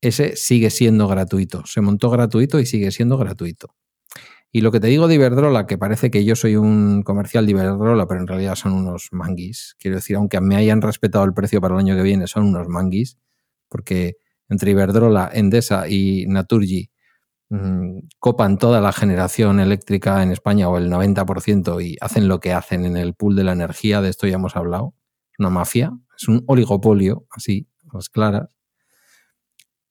ese 0.00 0.36
sigue 0.36 0.70
siendo 0.70 1.06
gratuito. 1.06 1.64
Se 1.66 1.80
montó 1.80 2.10
gratuito 2.10 2.58
y 2.60 2.66
sigue 2.66 2.90
siendo 2.90 3.18
gratuito. 3.18 3.74
Y 4.54 4.60
lo 4.60 4.70
que 4.70 4.80
te 4.80 4.88
digo 4.88 5.08
de 5.08 5.14
Iberdrola, 5.14 5.66
que 5.66 5.78
parece 5.78 6.10
que 6.10 6.26
yo 6.26 6.36
soy 6.36 6.56
un 6.56 7.02
comercial 7.04 7.46
de 7.46 7.52
Iberdrola, 7.52 8.06
pero 8.06 8.20
en 8.20 8.26
realidad 8.26 8.54
son 8.54 8.72
unos 8.72 9.08
manguis. 9.10 9.76
Quiero 9.78 9.96
decir, 9.96 10.16
aunque 10.16 10.40
me 10.42 10.56
hayan 10.56 10.82
respetado 10.82 11.24
el 11.24 11.32
precio 11.32 11.60
para 11.62 11.74
el 11.74 11.80
año 11.80 11.96
que 11.96 12.02
viene, 12.02 12.26
son 12.26 12.44
unos 12.44 12.68
manguis, 12.68 13.16
porque 13.70 14.16
entre 14.50 14.72
Iberdrola, 14.72 15.30
Endesa 15.32 15.88
y 15.88 16.26
Naturgy 16.26 16.90
mm, 17.48 17.98
copan 18.18 18.58
toda 18.58 18.82
la 18.82 18.92
generación 18.92 19.58
eléctrica 19.58 20.22
en 20.22 20.32
España 20.32 20.68
o 20.68 20.76
el 20.76 20.90
90% 20.90 21.82
y 21.82 21.96
hacen 22.02 22.28
lo 22.28 22.38
que 22.38 22.52
hacen 22.52 22.84
en 22.84 22.98
el 22.98 23.14
pool 23.14 23.36
de 23.36 23.44
la 23.44 23.52
energía, 23.52 24.02
de 24.02 24.10
esto 24.10 24.26
ya 24.26 24.34
hemos 24.34 24.54
hablado. 24.54 24.94
Una 25.38 25.48
mafia, 25.48 25.92
es 26.22 26.28
un 26.28 26.44
oligopolio, 26.46 27.26
así, 27.30 27.68
las 27.92 28.08
claras. 28.08 28.56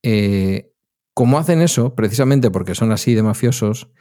Eh, 0.04 0.72
como 1.14 1.38
hacen 1.38 1.62
eso, 1.62 1.94
precisamente 1.94 2.50
porque 2.50 2.76
son 2.76 2.92
así 2.92 3.14
de 3.14 3.24
mafiosos, 3.24 3.92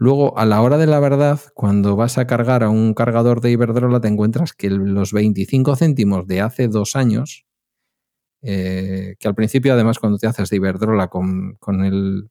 Luego, 0.00 0.38
a 0.38 0.46
la 0.46 0.62
hora 0.62 0.78
de 0.78 0.86
la 0.86 0.98
verdad, 0.98 1.40
cuando 1.52 1.94
vas 1.94 2.16
a 2.16 2.26
cargar 2.26 2.62
a 2.62 2.70
un 2.70 2.94
cargador 2.94 3.42
de 3.42 3.50
Iberdrola, 3.50 4.00
te 4.00 4.08
encuentras 4.08 4.54
que 4.54 4.70
los 4.70 5.12
25 5.12 5.76
céntimos 5.76 6.26
de 6.26 6.40
hace 6.40 6.68
dos 6.68 6.96
años, 6.96 7.44
eh, 8.40 9.16
que 9.18 9.28
al 9.28 9.34
principio, 9.34 9.74
además, 9.74 9.98
cuando 9.98 10.16
te 10.16 10.26
haces 10.26 10.48
de 10.48 10.56
Iberdrola 10.56 11.08
con, 11.08 11.58
el, 11.84 12.30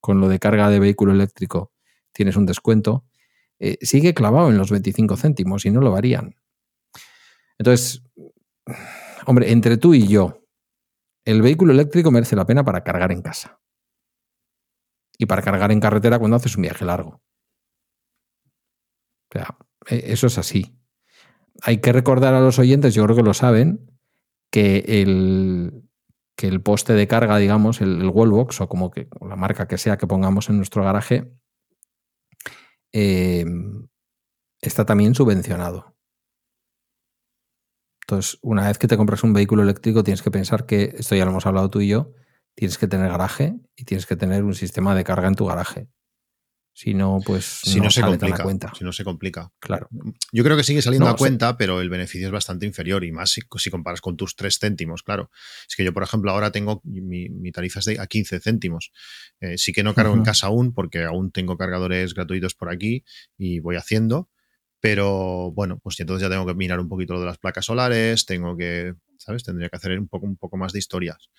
con 0.00 0.18
lo 0.18 0.28
de 0.28 0.38
carga 0.38 0.70
de 0.70 0.80
vehículo 0.80 1.12
eléctrico, 1.12 1.72
tienes 2.12 2.36
un 2.36 2.46
descuento, 2.46 3.04
eh, 3.58 3.76
sigue 3.82 4.14
clavado 4.14 4.48
en 4.48 4.56
los 4.56 4.70
25 4.70 5.18
céntimos 5.18 5.66
y 5.66 5.70
no 5.70 5.82
lo 5.82 5.90
varían. 5.90 6.36
Entonces, 7.58 8.02
hombre, 9.26 9.52
entre 9.52 9.76
tú 9.76 9.94
y 9.94 10.06
yo, 10.06 10.44
el 11.24 11.42
vehículo 11.42 11.72
eléctrico 11.72 12.10
merece 12.10 12.36
la 12.36 12.46
pena 12.46 12.64
para 12.64 12.84
cargar 12.84 13.12
en 13.12 13.22
casa 13.22 13.60
y 15.18 15.26
para 15.26 15.42
cargar 15.42 15.72
en 15.72 15.80
carretera 15.80 16.18
cuando 16.18 16.36
haces 16.36 16.56
un 16.56 16.62
viaje 16.62 16.84
largo. 16.84 17.22
O 19.30 19.32
sea, 19.32 19.56
e, 19.88 20.12
eso 20.12 20.26
es 20.26 20.38
así. 20.38 20.78
Hay 21.62 21.78
que 21.78 21.92
recordar 21.92 22.34
a 22.34 22.40
los 22.40 22.58
oyentes, 22.58 22.94
yo 22.94 23.04
creo 23.04 23.16
que 23.16 23.22
lo 23.22 23.34
saben, 23.34 23.90
que 24.50 24.84
el, 24.86 25.84
que 26.36 26.48
el 26.48 26.60
poste 26.60 26.92
de 26.94 27.06
carga, 27.06 27.38
digamos, 27.38 27.80
el, 27.80 28.08
wallbox 28.08 28.60
o 28.60 28.68
como 28.68 28.90
que 28.90 29.08
la 29.20 29.36
marca 29.36 29.66
que 29.68 29.78
sea 29.78 29.96
que 29.96 30.06
pongamos 30.06 30.48
en 30.48 30.56
nuestro 30.56 30.84
garaje, 30.84 31.32
em, 32.92 33.88
está 34.60 34.84
también 34.84 35.14
subvencionado. 35.14 35.94
Entonces, 38.04 38.38
una 38.42 38.68
vez 38.68 38.78
que 38.78 38.86
te 38.86 38.96
compras 38.96 39.22
un 39.24 39.32
vehículo 39.32 39.62
eléctrico, 39.62 40.04
tienes 40.04 40.22
que 40.22 40.30
pensar 40.30 40.66
que, 40.66 40.94
esto 40.98 41.16
ya 41.16 41.24
lo 41.24 41.30
hemos 41.30 41.46
hablado 41.46 41.70
tú 41.70 41.80
y 41.80 41.88
yo, 41.88 42.12
tienes 42.54 42.76
que 42.76 42.86
tener 42.86 43.10
garaje 43.10 43.54
y 43.76 43.84
tienes 43.84 44.06
que 44.06 44.16
tener 44.16 44.44
un 44.44 44.54
sistema 44.54 44.94
de 44.94 45.04
carga 45.04 45.28
en 45.28 45.34
tu 45.34 45.46
garaje. 45.46 45.88
Si 46.76 46.92
no, 46.92 47.20
pues 47.24 47.44
si 47.62 47.80
no, 47.80 47.88
se 47.88 48.02
complica. 48.02 48.42
cuenta. 48.42 48.72
Si 48.76 48.82
no 48.82 48.92
se 48.92 49.04
complica. 49.04 49.52
Claro. 49.60 49.88
Yo 50.32 50.42
creo 50.42 50.56
que 50.56 50.64
sigue 50.64 50.82
saliendo 50.82 51.08
a 51.08 51.16
cuenta, 51.16 51.56
pero 51.56 51.80
el 51.80 51.88
beneficio 51.88 52.26
es 52.26 52.32
bastante 52.32 52.66
inferior 52.66 53.04
y 53.04 53.12
más 53.12 53.30
si, 53.30 53.70
comparas 53.70 54.00
con 54.00 54.16
tus 54.16 54.34
3 54.34 54.58
céntimos, 54.58 55.04
claro. 55.04 55.30
Es 55.68 55.76
que 55.76 55.84
yo, 55.84 55.94
por 55.94 56.02
ejemplo, 56.02 56.32
ahora 56.32 56.50
tengo 56.50 56.82
mi, 56.82 57.52
tarifa 57.52 57.78
es 57.78 57.84
de 57.84 58.00
a 58.00 58.08
15 58.08 58.40
céntimos. 58.40 58.90
Eh, 59.40 59.56
sí 59.56 59.72
que 59.72 59.84
no 59.84 59.94
cargo 59.94 60.14
en 60.14 60.24
casa 60.24 60.48
aún 60.48 60.74
porque 60.74 61.04
aún 61.04 61.30
tengo 61.30 61.56
cargadores 61.56 62.12
gratuitos 62.12 62.54
por 62.54 62.68
aquí 62.70 63.04
y 63.38 63.60
voy 63.60 63.76
haciendo. 63.76 64.28
Pero 64.84 65.50
bueno, 65.52 65.78
pues 65.82 65.98
entonces 65.98 66.28
ya 66.28 66.30
tengo 66.30 66.44
que 66.44 66.52
mirar 66.52 66.78
un 66.78 66.90
poquito 66.90 67.14
lo 67.14 67.20
de 67.20 67.24
las 67.24 67.38
placas 67.38 67.64
solares, 67.64 68.26
tengo 68.26 68.54
que, 68.54 68.92
¿sabes? 69.16 69.42
Tendría 69.42 69.70
que 69.70 69.76
hacer 69.76 69.98
un 69.98 70.08
poco, 70.08 70.26
un 70.26 70.36
poco 70.36 70.58
más 70.58 70.74
de 70.74 70.78
historias. 70.78 71.30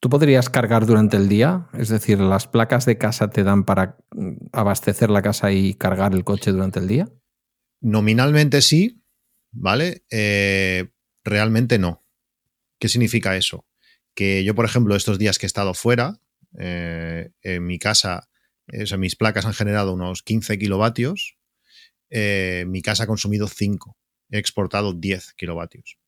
¿Tú 0.00 0.08
podrías 0.08 0.48
cargar 0.48 0.86
durante 0.86 1.18
el 1.18 1.28
día? 1.28 1.68
Es 1.74 1.90
decir, 1.90 2.18
¿las 2.18 2.46
placas 2.46 2.86
de 2.86 2.96
casa 2.96 3.28
te 3.28 3.44
dan 3.44 3.64
para 3.64 3.98
mm, 4.12 4.46
abastecer 4.50 5.10
la 5.10 5.20
casa 5.20 5.52
y 5.52 5.74
cargar 5.74 6.14
el 6.14 6.24
coche 6.24 6.52
durante 6.52 6.78
el 6.78 6.88
día? 6.88 7.06
Nominalmente 7.82 8.62
sí, 8.62 9.04
¿vale? 9.52 10.06
Eh, 10.10 10.88
realmente 11.22 11.78
no. 11.78 12.02
¿Qué 12.78 12.88
significa 12.88 13.36
eso? 13.36 13.66
Que 14.14 14.42
yo, 14.42 14.54
por 14.54 14.64
ejemplo, 14.64 14.96
estos 14.96 15.18
días 15.18 15.38
que 15.38 15.44
he 15.44 15.48
estado 15.48 15.74
fuera, 15.74 16.18
eh, 16.58 17.28
en 17.42 17.66
mi 17.66 17.78
casa, 17.78 18.30
o 18.72 18.96
mis 18.96 19.16
placas 19.16 19.44
han 19.44 19.52
generado 19.52 19.92
unos 19.92 20.22
15 20.22 20.58
kilovatios, 20.58 21.35
eh, 22.10 22.64
mi 22.66 22.82
casa 22.82 23.04
ha 23.04 23.06
consumido 23.06 23.48
5, 23.48 23.96
he 24.30 24.38
exportado 24.38 24.92
10 24.92 25.34
kilovatios. 25.34 25.98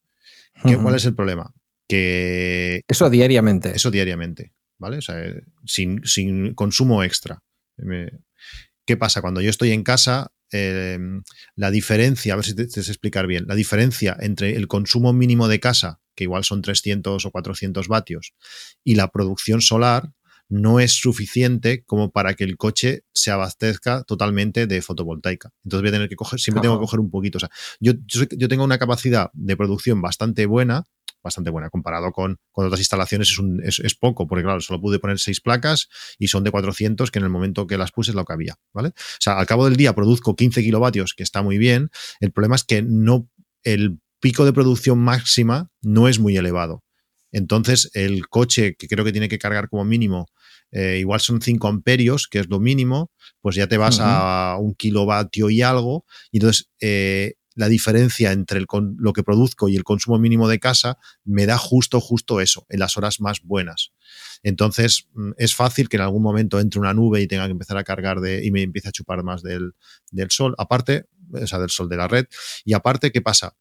¿Cuál 0.62 0.96
es 0.96 1.04
el 1.04 1.14
problema? 1.14 1.54
que... 1.88 2.82
Eso 2.86 3.10
diariamente. 3.10 3.74
Eso 3.74 3.90
diariamente, 3.90 4.52
¿vale? 4.78 4.98
O 4.98 5.02
sea, 5.02 5.16
sin, 5.64 6.54
consumo 6.54 7.02
extra. 7.02 7.42
¿Qué 8.84 8.96
pasa? 8.96 9.20
Cuando 9.20 9.40
yo 9.40 9.50
estoy 9.50 9.72
en 9.72 9.82
casa, 9.82 10.30
em, 10.50 11.22
la 11.56 11.70
diferencia, 11.70 12.34
a 12.34 12.36
ver 12.36 12.44
si 12.44 12.54
te, 12.54 12.66
te 12.66 12.82
sé 12.82 12.90
explicar 12.90 13.26
bien, 13.26 13.46
la 13.46 13.54
diferencia 13.54 14.16
entre 14.20 14.56
el 14.56 14.68
consumo 14.68 15.12
mínimo 15.12 15.48
de 15.48 15.60
casa, 15.60 16.00
que 16.14 16.24
igual 16.24 16.44
son 16.44 16.62
300 16.62 17.24
o 17.24 17.30
400 17.30 17.88
vatios, 17.88 18.34
y 18.84 18.94
la 18.94 19.08
producción 19.08 19.60
solar, 19.60 20.10
no 20.48 20.80
es 20.80 20.92
suficiente 20.92 21.84
como 21.84 22.10
para 22.10 22.34
que 22.34 22.44
el 22.44 22.56
coche 22.56 23.04
se 23.12 23.30
abastezca 23.30 24.02
totalmente 24.04 24.66
de 24.66 24.82
fotovoltaica. 24.82 25.50
Entonces 25.64 25.82
voy 25.82 25.88
a 25.88 25.92
tener 25.92 26.08
que 26.08 26.16
coger, 26.16 26.40
siempre 26.40 26.62
tengo 26.62 26.76
que 26.76 26.80
coger 26.80 27.00
un 27.00 27.10
poquito. 27.10 27.38
O 27.38 27.40
sea, 27.40 27.50
yo, 27.80 27.92
yo, 28.06 28.48
tengo 28.48 28.64
una 28.64 28.78
capacidad 28.78 29.30
de 29.34 29.56
producción 29.56 30.00
bastante 30.00 30.46
buena, 30.46 30.84
bastante 31.22 31.50
buena. 31.50 31.68
Comparado 31.68 32.12
con, 32.12 32.38
otras 32.52 32.80
instalaciones 32.80 33.36
es, 33.62 33.78
es, 33.78 33.94
poco, 33.94 34.26
porque 34.26 34.42
claro, 34.42 34.60
solo 34.60 34.80
pude 34.80 34.98
poner 34.98 35.18
seis 35.18 35.40
placas 35.40 35.88
y 36.18 36.28
son 36.28 36.44
de 36.44 36.50
400, 36.50 37.10
que 37.10 37.18
en 37.18 37.24
el 37.24 37.30
momento 37.30 37.66
que 37.66 37.76
las 37.76 37.92
puse 37.92 38.12
es 38.12 38.14
lo 38.14 38.24
que 38.24 38.32
había, 38.32 38.56
¿vale? 38.72 38.88
O 38.88 39.20
sea, 39.20 39.38
al 39.38 39.46
cabo 39.46 39.66
del 39.66 39.76
día 39.76 39.94
produzco 39.94 40.34
15 40.34 40.62
kilovatios, 40.62 41.14
que 41.14 41.22
está 41.22 41.42
muy 41.42 41.58
bien. 41.58 41.90
El 42.20 42.32
problema 42.32 42.56
es 42.56 42.64
que 42.64 42.82
no, 42.82 43.28
el 43.64 44.00
pico 44.20 44.44
de 44.46 44.52
producción 44.52 44.98
máxima 44.98 45.70
no 45.82 46.08
es 46.08 46.18
muy 46.18 46.36
elevado. 46.36 46.84
Entonces, 47.30 47.90
el 47.92 48.28
coche, 48.28 48.74
que 48.76 48.88
creo 48.88 49.04
que 49.04 49.12
tiene 49.12 49.28
que 49.28 49.38
cargar 49.38 49.68
como 49.68 49.84
mínimo, 49.84 50.28
eh, 50.70 50.98
igual 50.98 51.20
son 51.20 51.40
5 51.40 51.68
amperios, 51.68 52.28
que 52.28 52.40
es 52.40 52.48
lo 52.48 52.60
mínimo, 52.60 53.10
pues 53.40 53.56
ya 53.56 53.66
te 53.66 53.76
vas 53.76 53.98
a 54.00 54.56
un 54.60 54.74
kilovatio 54.74 55.50
y 55.50 55.62
algo. 55.62 56.04
Y 56.30 56.38
entonces, 56.38 56.70
eh, 56.80 57.34
la 57.58 57.68
diferencia 57.68 58.30
entre 58.30 58.64
lo 58.98 59.12
que 59.12 59.24
produzco 59.24 59.68
y 59.68 59.74
el 59.74 59.82
consumo 59.82 60.16
mínimo 60.18 60.46
de 60.46 60.60
casa 60.60 60.96
me 61.24 61.44
da 61.44 61.58
justo, 61.58 62.00
justo 62.00 62.40
eso, 62.40 62.64
en 62.68 62.78
las 62.78 62.96
horas 62.96 63.20
más 63.20 63.42
buenas. 63.42 63.90
Entonces, 64.44 65.08
mm, 65.14 65.32
es 65.38 65.56
fácil 65.56 65.88
que 65.88 65.96
en 65.96 66.02
algún 66.02 66.22
momento 66.22 66.60
entre 66.60 66.78
una 66.78 66.94
nube 66.94 67.20
y 67.20 67.26
tenga 67.26 67.46
que 67.46 67.52
empezar 67.52 67.76
a 67.76 67.82
cargar 67.82 68.20
de, 68.20 68.44
y 68.44 68.52
me 68.52 68.62
empiece 68.62 68.88
a 68.88 68.92
chupar 68.92 69.24
más 69.24 69.42
del, 69.42 69.72
del 70.12 70.30
sol. 70.30 70.54
Aparte, 70.56 71.06
o 71.32 71.46
sea, 71.48 71.58
del 71.58 71.70
sol 71.70 71.88
de 71.88 71.96
la 71.96 72.06
red. 72.06 72.26
Y 72.64 72.74
aparte, 72.74 73.10
¿qué 73.10 73.22
pasa? 73.22 73.56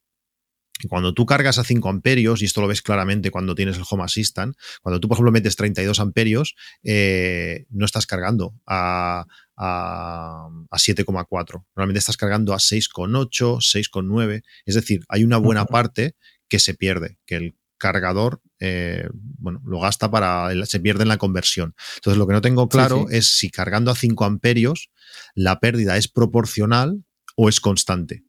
Cuando 0.87 1.13
tú 1.13 1.25
cargas 1.25 1.57
a 1.57 1.63
5 1.63 1.89
amperios, 1.89 2.41
y 2.41 2.45
esto 2.45 2.61
lo 2.61 2.67
ves 2.67 2.81
claramente 2.81 3.31
cuando 3.31 3.55
tienes 3.55 3.77
el 3.77 3.83
Home 3.89 4.03
Assistant, 4.03 4.55
cuando 4.81 4.99
tú, 4.99 5.07
por 5.07 5.15
ejemplo, 5.15 5.31
metes 5.31 5.55
32 5.55 5.99
amperios, 5.99 6.55
eh, 6.83 7.65
no 7.69 7.85
estás 7.85 8.05
cargando 8.05 8.53
a, 8.65 9.25
a, 9.55 10.49
7,4. 10.71 11.65
Normalmente 11.75 11.99
estás 11.99 12.17
cargando 12.17 12.53
a 12.53 12.57
6,8, 12.57 13.57
6,9. 13.57 14.43
Es 14.65 14.75
decir, 14.75 15.03
hay 15.09 15.23
una 15.23 15.37
buena 15.37 15.65
parte 15.65 16.15
que 16.47 16.59
se 16.59 16.75
pierde, 16.75 17.17
que 17.25 17.35
el 17.35 17.55
cargador 17.77 18.41
eh, 18.59 19.07
bueno, 19.11 19.61
lo 19.65 19.79
gasta 19.79 20.09
para, 20.09 20.49
se 20.65 20.79
pierde 20.79 21.03
en 21.03 21.09
la 21.09 21.17
conversión. 21.17 21.75
Entonces, 21.95 22.17
lo 22.17 22.27
que 22.27 22.33
no 22.33 22.41
tengo 22.41 22.69
claro 22.69 23.07
es 23.09 23.37
si 23.37 23.49
cargando 23.49 23.91
a 23.91 23.95
5 23.95 24.25
amperios 24.25 24.89
la 25.35 25.59
pérdida 25.59 25.97
es 25.97 26.07
proporcional 26.07 27.03
o 27.35 27.49
es 27.49 27.59
constante. 27.59 28.26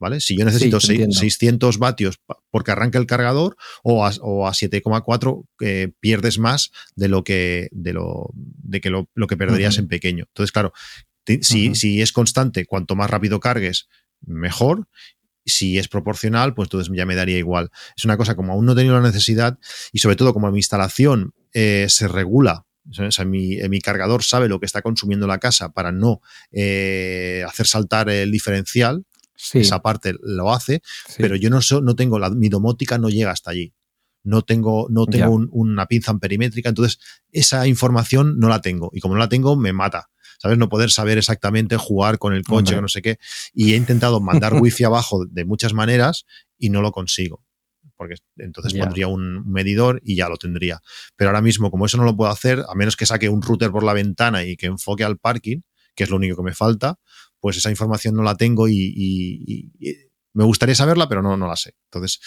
¿Vale? 0.00 0.20
Si 0.20 0.36
yo 0.36 0.44
necesito 0.44 0.80
600 0.80 1.78
vatios 1.78 2.18
porque 2.50 2.72
arranca 2.72 2.98
el 2.98 3.06
cargador 3.06 3.56
o 3.84 4.04
a, 4.04 4.08
a 4.08 4.12
7,4 4.12 5.46
eh, 5.60 5.92
pierdes 6.00 6.38
más 6.38 6.72
de 6.96 7.08
lo 7.08 7.22
que, 7.22 7.68
de 7.70 7.92
lo, 7.92 8.30
de 8.34 8.80
que, 8.80 8.90
lo, 8.90 9.06
que 9.28 9.36
perderías 9.36 9.78
en 9.78 9.86
pequeño. 9.86 10.24
Entonces, 10.26 10.50
claro, 10.50 10.72
si, 11.42 11.74
si, 11.74 12.02
es 12.02 12.12
constante, 12.12 12.64
cuanto 12.64 12.96
más 12.96 13.10
rápido 13.10 13.38
cargues, 13.38 13.88
mejor. 14.22 14.88
Si 15.46 15.78
es 15.78 15.88
proporcional, 15.88 16.54
pues 16.54 16.66
entonces 16.66 16.92
ya 16.94 17.06
me 17.06 17.14
daría 17.14 17.38
igual. 17.38 17.70
Es 17.96 18.04
una 18.04 18.16
cosa 18.16 18.36
como 18.36 18.52
aún 18.52 18.66
no 18.66 18.72
he 18.72 18.76
tenido 18.76 18.94
la 18.94 19.06
necesidad 19.06 19.58
y 19.90 19.98
sobre 19.98 20.16
todo 20.16 20.34
como 20.34 20.50
mi 20.50 20.58
instalación 20.58 21.32
eh, 21.52 21.86
se 21.88 22.08
regula 22.08 22.66
o 22.88 23.10
sea, 23.10 23.24
mi, 23.24 23.56
mi, 23.68 23.80
cargador 23.80 24.22
sabe 24.22 24.48
lo 24.48 24.58
que 24.58 24.66
está 24.66 24.82
consumiendo 24.82 25.26
la 25.26 25.38
casa 25.38 25.72
para 25.72 25.92
no 25.92 26.20
eh, 26.50 27.44
hacer 27.46 27.66
saltar 27.66 28.08
el 28.08 28.32
diferencial, 28.32 29.04
esa 29.54 29.82
parte 29.82 30.14
lo 30.22 30.52
hace, 30.52 30.82
pero 31.18 31.36
yo 31.36 31.50
no, 31.50 31.60
no 31.82 31.96
tengo, 31.96 32.18
la, 32.18 32.30
mi 32.30 32.48
domótica 32.48 32.98
no 32.98 33.08
llega 33.08 33.30
hasta 33.30 33.50
allí. 33.50 33.72
No 34.22 34.42
tengo, 34.42 34.86
no 34.90 35.06
tengo 35.06 35.30
una 35.50 35.86
pinza 35.86 36.16
perimétrica, 36.18 36.68
entonces 36.68 36.98
esa 37.32 37.66
información 37.66 38.38
no 38.38 38.48
la 38.48 38.60
tengo. 38.60 38.90
Y 38.92 39.00
como 39.00 39.14
no 39.14 39.20
la 39.20 39.28
tengo, 39.28 39.56
me 39.56 39.72
mata. 39.72 40.10
¿Sabes? 40.38 40.56
No 40.56 40.70
poder 40.70 40.90
saber 40.90 41.18
exactamente 41.18 41.76
jugar 41.76 42.18
con 42.18 42.32
el 42.34 42.44
coche, 42.44 42.74
o 42.76 42.80
no 42.80 42.88
sé 42.88 43.02
qué. 43.02 43.18
Y 43.52 43.72
he 43.72 43.76
intentado 43.76 44.20
mandar 44.20 44.54
wifi 44.60 44.84
abajo 44.84 45.26
de 45.26 45.44
muchas 45.44 45.74
maneras 45.74 46.24
y 46.58 46.70
no 46.70 46.80
lo 46.80 46.92
consigo 46.92 47.42
porque 48.00 48.14
entonces 48.38 48.72
pondría 48.72 49.08
un 49.08 49.46
medidor 49.46 50.00
y 50.02 50.16
ya 50.16 50.30
lo 50.30 50.38
tendría. 50.38 50.80
Pero 51.16 51.28
ahora 51.28 51.42
mismo, 51.42 51.70
como 51.70 51.84
eso 51.84 51.98
no 51.98 52.04
lo 52.04 52.16
puedo 52.16 52.30
hacer, 52.30 52.64
a 52.66 52.74
menos 52.74 52.96
que 52.96 53.04
saque 53.04 53.28
un 53.28 53.42
router 53.42 53.70
por 53.70 53.82
la 53.82 53.92
ventana 53.92 54.42
y 54.42 54.56
que 54.56 54.64
enfoque 54.64 55.04
al 55.04 55.18
parking, 55.18 55.60
que 55.94 56.04
es 56.04 56.08
lo 56.08 56.16
único 56.16 56.38
que 56.38 56.42
me 56.42 56.54
falta, 56.54 56.98
pues 57.40 57.56
esa 57.56 57.70
información 57.70 58.14
no 58.14 58.22
la 58.22 58.36
tengo 58.36 58.68
y, 58.68 59.72
me 60.32 60.44
gustaría 60.44 60.74
saberla, 60.76 61.08
pero 61.08 61.22
no, 61.22 61.36
no 61.36 61.48
la 61.48 61.56
sé. 61.56 61.74
Entonces 61.86 62.20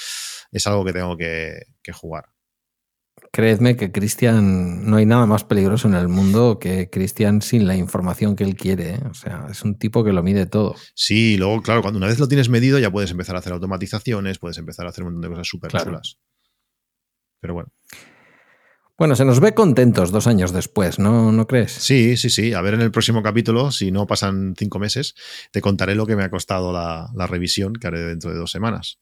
es 0.51 0.67
algo 0.67 0.83
que 0.83 0.93
tengo 0.93 1.15
que, 1.15 1.63
jugar. 1.93 2.25
Creedme 3.31 3.75
que 3.75 3.91
Cristian, 3.91 4.89
no 4.89 4.97
hay 4.97 5.05
nada 5.05 5.25
más 5.25 5.43
peligroso 5.43 5.87
en 5.87 5.93
el 5.93 6.07
mundo 6.07 6.59
que 6.59 6.89
Cristian 6.89 7.41
sin 7.41 7.67
la 7.67 7.75
información 7.75 8.35
que 8.35 8.43
él 8.43 8.55
quiere. 8.55 8.95
¿eh? 8.95 8.99
O 9.09 9.13
sea, 9.13 9.47
es 9.49 9.63
un 9.63 9.77
tipo 9.77 10.03
que 10.03 10.11
lo 10.11 10.21
mide 10.21 10.45
todo. 10.45 10.75
Sí, 10.93 11.37
luego, 11.37 11.61
claro, 11.61 11.81
cuando 11.81 11.97
una 11.97 12.07
vez 12.07 12.19
lo 12.19 12.27
tienes 12.27 12.49
medido 12.49 12.79
ya 12.79 12.91
puedes 12.91 13.11
empezar 13.11 13.35
a 13.35 13.39
hacer 13.39 13.53
automatizaciones, 13.53 14.39
puedes 14.39 14.57
empezar 14.57 14.85
a 14.85 14.89
hacer 14.89 15.03
un 15.03 15.13
montón 15.13 15.29
de 15.29 15.35
cosas 15.35 15.47
súper 15.47 15.71
chulas. 15.71 16.17
Pero 17.39 17.53
bueno. 17.53 17.71
Bueno, 19.03 19.17
se 19.17 19.25
nos 19.25 19.41
ve 19.41 19.53
contentos 19.53 20.13
dos 20.13 20.27
años 20.27 20.53
después, 20.53 20.97
¿no? 20.97 21.33
¿no 21.33 21.45
crees? 21.45 21.73
Sí, 21.73 22.15
sí, 22.15 22.29
sí. 22.29 22.53
A 22.53 22.61
ver 22.61 22.75
en 22.75 22.79
el 22.79 22.89
próximo 22.89 23.21
capítulo, 23.21 23.69
si 23.69 23.91
no 23.91 24.07
pasan 24.07 24.55
cinco 24.57 24.79
meses, 24.79 25.13
te 25.51 25.59
contaré 25.59 25.93
lo 25.93 26.05
que 26.05 26.15
me 26.15 26.23
ha 26.23 26.29
costado 26.29 26.71
la, 26.71 27.27
revisión 27.27 27.73
que 27.73 27.87
haré 27.87 27.99
dentro 27.99 28.31
de 28.31 28.37
dos 28.37 28.49
semanas. 28.49 28.99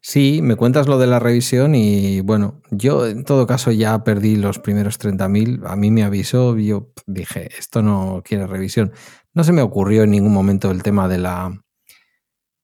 Sí, 0.00 0.40
me 0.42 0.56
cuentas 0.56 0.88
lo 0.88 0.98
de 0.98 1.06
la 1.06 1.20
revisión 1.20 1.76
y 1.76 2.22
bueno, 2.22 2.60
yo 2.72 3.06
en 3.06 3.22
todo 3.22 3.46
caso 3.46 3.70
ya 3.70 4.02
perdí 4.02 4.34
los 4.34 4.58
primeros 4.58 4.98
30.000. 4.98 5.62
A 5.64 5.76
mí 5.76 5.92
me 5.92 6.02
avisó, 6.02 6.58
yo 6.58 6.90
dije, 7.06 7.56
esto 7.56 7.82
no 7.82 8.22
quiere 8.24 8.48
revisión. 8.48 8.90
No 9.32 9.44
se 9.44 9.52
me 9.52 9.62
ocurrió 9.62 10.02
en 10.02 10.10
ningún 10.10 10.32
momento 10.32 10.72
el 10.72 10.82
tema 10.82 11.06
de 11.06 11.18
la... 11.18 11.62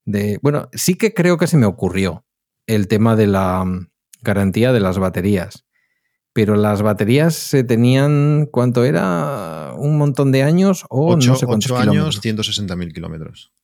De, 0.05 0.40
bueno, 0.43 0.68
sí 0.72 0.97
que 0.97 1.14
creo 1.14 1.38
que 1.38 1.47
se 1.47 1.59
me 1.59 1.66
ocurrió 1.66 2.26
el 2.66 2.88
tema 2.88 3.14
de 3.14 3.28
la 3.28 3.64
garantía 4.20 4.72
de 4.72 4.80
las 4.80 4.98
baterías 4.98 5.65
pero 6.36 6.54
las 6.54 6.82
baterías 6.82 7.34
se 7.34 7.64
tenían, 7.64 8.46
¿cuánto 8.52 8.84
era? 8.84 9.72
¿Un 9.78 9.96
montón 9.96 10.32
de 10.32 10.42
años 10.42 10.84
o 10.90 11.16
no 11.16 11.34
sé 11.34 11.46
cuántos 11.46 11.70
8 11.70 11.90
años, 11.90 12.22
160.000 12.22 12.92
kilómetros. 12.92 13.54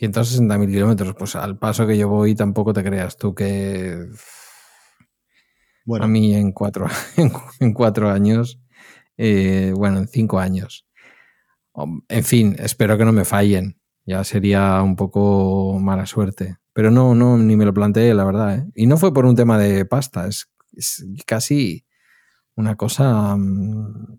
160.000 0.00 0.66
kilómetros, 0.72 1.14
pues 1.16 1.36
al 1.36 1.56
paso 1.56 1.86
que 1.86 1.96
yo 1.96 2.08
voy 2.08 2.34
tampoco 2.34 2.72
te 2.72 2.82
creas 2.82 3.16
tú 3.16 3.32
que... 3.32 4.08
Bueno. 5.84 6.06
A 6.06 6.08
mí 6.08 6.34
en 6.34 6.50
cuatro, 6.50 6.88
en 7.60 7.72
cuatro 7.72 8.10
años, 8.10 8.60
eh, 9.16 9.72
bueno, 9.76 9.98
en 9.98 10.08
cinco 10.08 10.40
años. 10.40 10.88
En 12.08 12.24
fin, 12.24 12.56
espero 12.58 12.98
que 12.98 13.04
no 13.04 13.12
me 13.12 13.24
fallen. 13.24 13.78
Ya 14.04 14.24
sería 14.24 14.82
un 14.82 14.96
poco 14.96 15.78
mala 15.78 16.06
suerte. 16.06 16.56
Pero 16.72 16.90
no, 16.90 17.14
no, 17.14 17.38
ni 17.38 17.56
me 17.56 17.64
lo 17.64 17.72
planteé, 17.72 18.14
la 18.14 18.24
verdad. 18.24 18.56
¿eh? 18.56 18.66
Y 18.74 18.88
no 18.88 18.96
fue 18.96 19.14
por 19.14 19.26
un 19.26 19.36
tema 19.36 19.58
de 19.58 19.84
pasta, 19.84 20.26
es 20.26 20.50
es 20.76 21.04
casi 21.26 21.84
una 22.54 22.76
cosa 22.76 23.36
mm, 23.36 24.18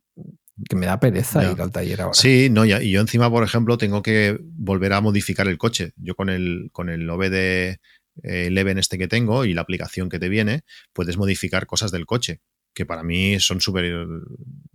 que 0.70 0.76
me 0.76 0.86
da 0.86 1.00
pereza 1.00 1.52
ir 1.52 1.62
al 1.62 1.72
taller 1.72 2.02
ahora. 2.02 2.14
Sí, 2.14 2.50
no, 2.50 2.66
y 2.66 2.92
yo 2.92 3.02
encima, 3.02 3.30
por 3.30 3.44
ejemplo, 3.44 3.78
tengo 3.78 4.02
que 4.02 4.38
volver 4.42 4.94
a 4.94 5.02
modificar 5.02 5.48
el 5.48 5.58
coche. 5.58 5.94
Yo 5.98 6.16
con 6.16 6.30
el, 6.30 6.70
con 6.72 6.90
el 6.90 7.10
OBD 7.10 7.78
Eleven 8.24 8.78
este 8.78 8.98
que 8.98 9.08
tengo 9.08 9.46
y 9.46 9.54
la 9.54 9.62
aplicación 9.62 10.10
que 10.10 10.20
te 10.20 10.30
viene, 10.30 10.64
puedes 10.94 11.18
modificar 11.18 11.66
cosas 11.66 11.92
del 11.92 12.06
coche 12.06 12.42
que 12.76 12.86
para 12.86 13.04
mí 13.04 13.40
son 13.40 13.62
súper 13.62 14.06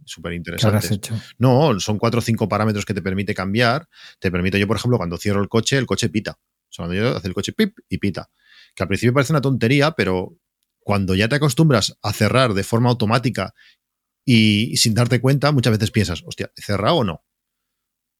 súper 0.06 0.32
interesantes. 0.32 0.88
¿Qué 0.88 0.94
hecho? 0.94 1.20
No, 1.38 1.78
son 1.78 1.98
cuatro 1.98 2.18
o 2.18 2.22
cinco 2.22 2.48
parámetros 2.48 2.84
que 2.84 2.94
te 2.94 3.02
permite 3.02 3.34
cambiar. 3.34 3.88
Te 4.18 4.30
permite, 4.30 4.58
yo, 4.58 4.66
por 4.66 4.78
ejemplo, 4.78 4.96
cuando 4.96 5.18
cierro 5.18 5.42
el 5.42 5.48
coche, 5.48 5.76
el 5.76 5.86
coche 5.86 6.08
pita. 6.08 6.32
O 6.32 6.72
sea, 6.72 6.86
cuando 6.86 6.94
yo 6.94 7.16
hace 7.16 7.28
el 7.28 7.34
coche 7.34 7.52
pip 7.52 7.78
y 7.88 7.98
pita. 7.98 8.30
Que 8.74 8.82
al 8.82 8.88
principio 8.88 9.12
parece 9.12 9.34
una 9.34 9.42
tontería, 9.42 9.92
pero 9.92 10.34
cuando 10.80 11.14
ya 11.14 11.28
te 11.28 11.36
acostumbras 11.36 11.96
a 12.02 12.12
cerrar 12.12 12.54
de 12.54 12.64
forma 12.64 12.90
automática 12.90 13.54
y 14.24 14.76
sin 14.76 14.94
darte 14.94 15.20
cuenta, 15.20 15.52
muchas 15.52 15.72
veces 15.72 15.90
piensas, 15.90 16.22
hostia, 16.26 16.52
¿he 16.56 16.62
cerrado 16.62 16.96
o 16.96 17.04
no? 17.04 17.24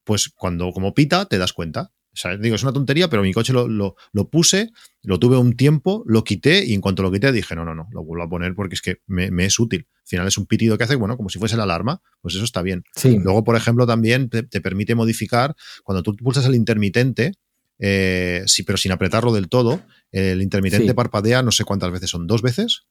Pues 0.05 0.29
cuando 0.29 0.73
como 0.73 0.95
pita, 0.95 1.27
te 1.27 1.39
das 1.39 1.53
cuenta. 1.53 1.93
O 2.13 2.17
sea, 2.17 2.37
digo, 2.37 2.57
es 2.57 2.63
una 2.65 2.73
tontería, 2.73 3.09
pero 3.09 3.23
mi 3.23 3.33
coche 3.33 3.53
lo, 3.53 3.69
lo, 3.69 4.31
puse, 4.31 4.73
lo 5.03 5.21
tuve 5.21 5.37
un 5.37 5.57
tiempo, 5.57 6.03
lo 6.07 6.25
quité 6.25 6.65
y 6.65 6.75
en 6.75 6.81
cuanto 6.81 7.05
lo 7.05 7.13
quité 7.13 7.31
dije, 7.31 7.55
no, 7.55 7.65
no, 7.65 7.75
no, 7.75 7.87
lo 7.93 8.05
vuelvo 8.05 8.25
a 8.25 8.29
poner 8.29 8.55
porque 8.57 8.75
es 8.75 8.83
que 8.83 8.97
me, 9.07 9.29
es 9.45 9.61
útil. 9.61 9.87
Al 9.93 10.07
final 10.07 10.27
es 10.27 10.37
un 10.37 10.47
pitido 10.47 10.77
que 10.77 10.85
hace, 10.85 10.97
bueno, 10.97 11.17
como 11.17 11.29
si 11.29 11.39
fuese 11.39 11.57
la 11.57 11.63
alarma, 11.63 12.03
pues 12.21 12.35
eso 12.35 12.43
está 12.43 12.63
bien. 12.63 12.83
Luego, 13.05 13.45
por 13.45 13.55
ejemplo, 13.55 13.87
también 13.87 14.29
te, 14.29 14.43
permite 14.61 14.97
modificar, 14.97 15.55
cuando 15.85 16.03
tú 16.03 16.17
pulsas 16.17 16.45
el 16.47 16.57
intermitente, 16.57 17.35
eh, 17.79 18.43
sí, 18.47 18.65
pero 18.65 18.77
sin 18.77 18.91
apretarlo 18.91 19.33
del 19.33 19.49
todo, 19.49 19.81
el 20.13 20.43
intermitente 20.43 20.95
parpadea 20.95 21.43
no 21.43 21.53
sé 21.53 21.65
cuántas 21.65 21.91
veces 21.91 22.11
son, 22.11 22.27
dos 22.27 22.43
veces. 22.43 22.87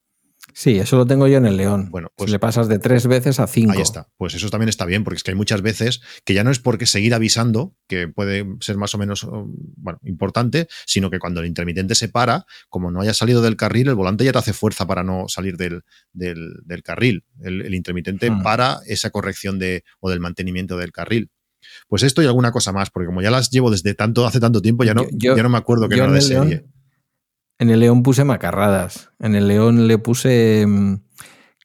Sí, 0.53 0.79
eso 0.79 0.97
lo 0.97 1.05
tengo 1.05 1.27
yo 1.27 1.37
en 1.37 1.45
el 1.45 1.57
León. 1.57 1.89
Bueno, 1.91 2.11
pues 2.15 2.31
le 2.31 2.39
pasas 2.39 2.67
de 2.67 2.79
tres 2.79 3.07
veces 3.07 3.39
a 3.39 3.47
cinco. 3.47 3.73
Ahí 3.73 3.81
está. 3.81 4.09
Pues 4.17 4.33
eso 4.33 4.49
también 4.49 4.69
está 4.69 4.85
bien, 4.85 5.03
porque 5.03 5.17
es 5.17 5.23
que 5.23 5.31
hay 5.31 5.35
muchas 5.35 5.61
veces 5.61 6.01
que 6.25 6.33
ya 6.33 6.43
no 6.43 6.51
es 6.51 6.59
porque 6.59 6.85
seguir 6.85 7.13
avisando, 7.13 7.75
que 7.87 8.07
puede 8.07 8.45
ser 8.61 8.77
más 8.77 8.95
o 8.95 8.97
menos 8.97 9.23
um, 9.23 9.53
bueno, 9.77 9.99
importante, 10.03 10.67
sino 10.85 11.09
que 11.09 11.19
cuando 11.19 11.41
el 11.41 11.47
intermitente 11.47 11.93
se 11.95 12.09
para, 12.09 12.45
como 12.69 12.89
no 12.91 13.01
haya 13.01 13.13
salido 13.13 13.41
del 13.41 13.57
carril, 13.57 13.89
el 13.89 13.95
volante 13.95 14.23
ya 14.23 14.31
te 14.31 14.39
hace 14.39 14.53
fuerza 14.53 14.87
para 14.87 15.03
no 15.03 15.27
salir 15.27 15.55
del, 15.57 15.83
del, 16.13 16.83
carril. 16.83 17.25
El, 17.41 17.73
intermitente 17.75 18.31
hmm. 18.31 18.41
para 18.41 18.79
esa 18.87 19.11
corrección 19.11 19.59
de, 19.59 19.83
o 19.99 20.09
del 20.09 20.19
mantenimiento 20.19 20.77
del 20.77 20.91
carril. 20.91 21.29
Pues 21.87 22.03
esto 22.03 22.23
y 22.23 22.25
alguna 22.25 22.51
cosa 22.51 22.71
más, 22.71 22.89
porque 22.89 23.05
como 23.05 23.21
ya 23.21 23.29
las 23.29 23.49
llevo 23.51 23.69
desde 23.69 23.93
tanto, 23.93 24.25
hace 24.25 24.39
tanto 24.39 24.61
tiempo, 24.61 24.83
ya 24.83 24.93
no, 24.93 25.05
ya 25.11 25.35
no 25.35 25.49
me 25.49 25.57
acuerdo 25.57 25.87
que 25.89 25.95
era 25.95 26.11
de 26.11 26.21
serie. 26.21 26.65
En 27.59 27.69
el 27.69 27.81
León 27.81 28.03
puse 28.03 28.23
macarradas. 28.23 29.11
En 29.19 29.35
el 29.35 29.49
León 29.49 29.87
le 29.87 29.97
puse 29.97 30.65
mm, 30.65 31.01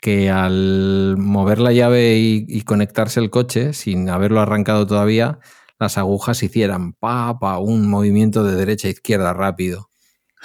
que 0.01 0.29
al 0.29 1.17
mover 1.17 1.61
la 1.61 1.73
llave 1.73 2.19
y, 2.19 2.61
conectarse 2.63 3.21
el 3.21 3.31
coche, 3.31 3.73
sin 3.73 4.11
haberlo 4.11 4.41
arrancado 4.41 4.87
todavía, 4.89 5.39
las 5.79 5.97
agujas 5.97 6.43
hicieran 6.43 6.95
pa, 6.95 7.39
pa, 7.39 7.59
un 7.59 7.89
movimiento 7.89 8.43
de 8.43 8.57
derecha 8.57 8.89
a 8.89 8.91
izquierda 8.91 9.33
rápido. 9.33 9.89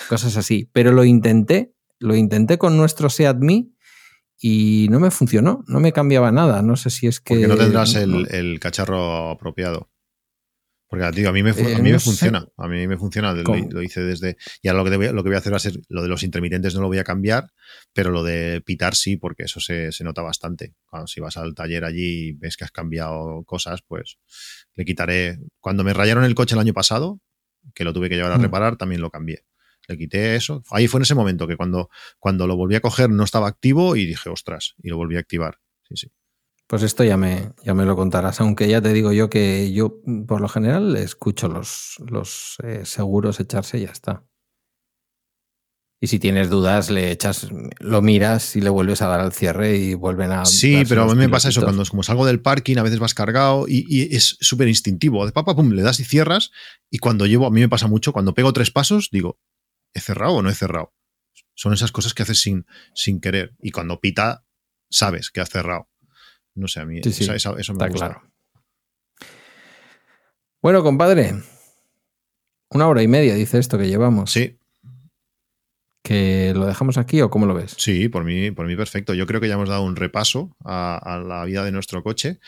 Cosas 0.08 0.38
así. 0.38 0.70
Pero 0.72 0.92
lo 0.92 1.04
intenté, 1.04 1.74
lo 1.98 2.16
intenté 2.16 2.60
con 2.60 2.78
nuestro 2.78 3.10
Seat 3.10 3.38
y 4.42 4.88
no 4.92 5.00
me 5.00 5.10
funcionó, 5.10 5.64
no 5.68 5.80
me 5.80 5.92
cambiaba 5.92 6.32
nada. 6.32 6.62
No 6.62 6.76
sé 6.76 6.92
si 6.92 7.08
es 7.08 7.20
que. 7.20 7.34
Porque 7.34 7.48
no 7.48 7.58
tendrás 7.58 7.96
el 7.96 8.60
cacharro 8.60 9.32
apropiado. 9.32 9.89
Porque 10.90 11.06
a 11.06 11.32
mí 11.32 11.44
me, 11.44 11.52
a 11.52 11.54
mí 11.54 11.82
me 11.84 11.92
eh, 11.92 12.00
funciona. 12.00 12.48
A 12.58 12.68
mí 12.68 12.88
me 12.88 12.98
funciona. 12.98 13.32
Lo, 13.32 13.82
hice 13.84 14.02
desde. 14.02 14.38
Y 14.64 14.70
ahora 14.70 14.84
lo 14.84 14.90
que, 14.90 14.98
voy, 14.98 15.08
lo 15.14 15.24
que 15.24 15.30
voy 15.30 15.36
a 15.36 15.38
hacer 15.38 15.54
va 15.54 15.58
a 15.58 15.60
ser 15.60 15.80
lo 15.88 16.02
de 16.02 16.08
los 16.08 16.24
intermitentes 16.24 16.74
no 16.74 16.82
lo 16.82 16.88
voy 16.88 16.98
a 16.98 17.04
cambiar, 17.04 17.52
pero 17.94 18.10
lo 18.10 18.24
de 18.24 18.62
pitar 18.62 18.96
sí, 18.96 19.16
porque 19.16 19.44
eso 19.44 19.60
se, 19.60 19.92
nota 20.04 20.24
bastante. 20.24 20.74
Cuando 20.88 21.06
si 21.06 21.22
vas 21.22 21.38
al 21.38 21.54
taller 21.54 21.86
allí 21.86 22.30
y 22.30 22.32
ves 22.32 22.58
que 22.58 22.64
has 22.64 22.72
cambiado 22.72 23.44
cosas, 23.44 23.84
pues 23.88 24.18
le 24.74 24.84
quitaré. 24.84 25.38
Cuando 25.60 25.84
me 25.84 25.94
rayaron 25.94 26.24
el 26.24 26.34
coche 26.34 26.56
el 26.56 26.60
año 26.60 26.74
pasado, 26.74 27.22
que 27.76 27.84
lo 27.84 27.94
tuve 27.94 28.10
que 28.10 28.16
llevar 28.16 28.32
a 28.32 28.40
mm. 28.40 28.42
reparar, 28.42 28.76
también 28.76 29.02
lo 29.02 29.12
cambié. 29.12 29.46
Le 29.88 29.96
quité 29.96 30.36
eso. 30.36 30.64
Ahí 30.72 30.88
fue 30.88 30.98
en 30.98 31.04
ese 31.04 31.14
momento 31.14 31.48
que 31.48 31.56
cuando, 31.56 31.92
cuando 32.18 32.48
lo 32.48 32.56
volví 32.56 32.74
a 32.74 32.82
coger 32.82 33.12
no 33.12 33.24
estaba 33.24 33.48
activo 33.48 33.96
y 33.96 34.08
dije, 34.08 34.30
ostras, 34.30 34.74
y 34.82 34.90
lo 34.90 34.98
volví 34.98 35.18
a 35.18 35.20
activar. 35.20 35.60
Sí, 35.88 35.98
sí. 35.98 36.12
Pues 36.70 36.84
esto 36.84 37.04
ya 37.04 37.18
me, 37.18 37.54
ya 37.64 37.74
me 37.74 37.84
lo 37.84 37.96
contarás, 37.96 38.40
aunque 38.42 38.68
ya 38.68 38.80
te 38.80 38.94
digo 38.94 39.12
yo 39.12 39.28
que 39.28 39.74
yo 39.74 40.04
por 40.28 40.40
lo 40.40 40.48
general 40.48 40.96
escucho 40.98 41.48
los, 41.48 41.96
los 42.08 42.58
eh, 42.62 42.86
seguros 42.86 43.40
echarse 43.40 43.80
y 43.80 43.86
ya 43.86 43.92
está. 43.92 44.24
Y 46.00 46.08
si 46.08 46.20
tienes 46.20 46.52
dudas, 46.52 46.92
le 46.92 47.10
echas, 47.10 47.48
lo 47.80 48.04
miras 48.04 48.56
y 48.56 48.62
le 48.62 48.70
vuelves 48.70 49.02
a 49.02 49.08
dar 49.08 49.20
al 49.20 49.34
cierre 49.34 49.78
y 49.78 49.96
vuelven 49.96 50.32
a. 50.32 50.46
Sí, 50.46 50.84
pero 50.88 51.10
a 51.10 51.16
mí 51.16 51.20
me 51.20 51.28
pasa 51.28 51.50
eso, 51.50 51.64
cuando 51.64 51.84
como 51.86 52.04
salgo 52.04 52.28
del 52.28 52.40
parking, 52.40 52.78
a 52.78 52.84
veces 52.84 53.00
vas 53.00 53.16
cargado 53.16 53.66
y, 53.68 54.16
es 54.16 54.38
súper 54.40 54.68
instintivo. 54.68 55.26
De 55.26 55.32
papá, 55.32 55.56
pum, 55.56 55.72
le 55.72 55.82
das 55.82 56.00
y 56.00 56.04
cierras. 56.04 56.52
Y 56.92 57.00
cuando 57.00 57.26
llevo, 57.26 57.48
a 57.48 57.52
mí 57.52 57.62
me 57.62 57.68
pasa 57.68 57.88
mucho, 57.88 58.14
cuando 58.14 58.36
pego 58.36 58.54
tres 58.54 58.70
pasos, 58.70 59.10
digo, 59.12 59.40
¿he 59.96 60.00
cerrado 60.02 60.34
o 60.34 60.42
no 60.44 60.52
he 60.52 60.56
cerrado? 60.56 60.94
Son 61.56 61.74
esas 61.74 61.92
cosas 61.92 62.14
que 62.14 62.22
haces 62.22 62.40
sin, 62.40 62.68
sin 62.94 63.20
querer. 63.20 63.56
Y 63.60 63.72
cuando 63.72 64.00
pita, 64.00 64.46
sabes 64.92 65.32
que 65.32 65.42
has 65.42 65.50
cerrado. 65.50 65.89
No 66.60 66.68
sé, 66.68 66.82
a 66.82 66.86
mí 66.86 67.00
eso, 67.00 67.32
me 67.32 67.38
está 67.38 67.88
gusta. 67.88 67.88
claro. 67.90 68.22
Bueno, 70.62 70.84
compadre, 70.84 71.36
una 72.70 72.88
hora 72.88 73.02
y 73.02 73.08
media 73.08 73.34
dice 73.34 73.60
esto 73.60 73.78
que 73.78 73.88
llevamos. 73.88 74.30
Sí. 74.30 74.58
¿Que 76.04 76.54
lo 76.54 76.66
dejamos 76.66 76.98
aquí 76.98 77.22
o 77.22 77.30
cómo 77.30 77.46
lo 77.46 77.54
ves? 77.54 77.76
Sí, 77.78 78.10
por 78.10 78.26
mí, 78.26 78.52
por 78.52 78.68
mí 78.68 78.76
perfecto. 78.76 79.14
Yo 79.14 79.26
creo 79.26 79.40
que 79.40 79.48
ya 79.48 79.54
hemos 79.54 79.70
dado 79.70 79.84
un 79.84 79.96
repaso 79.96 80.54
a, 80.66 81.24
la 81.26 81.46
vida 81.46 81.64
de 81.64 81.72
nuestro 81.72 82.04
coche. 82.04 82.40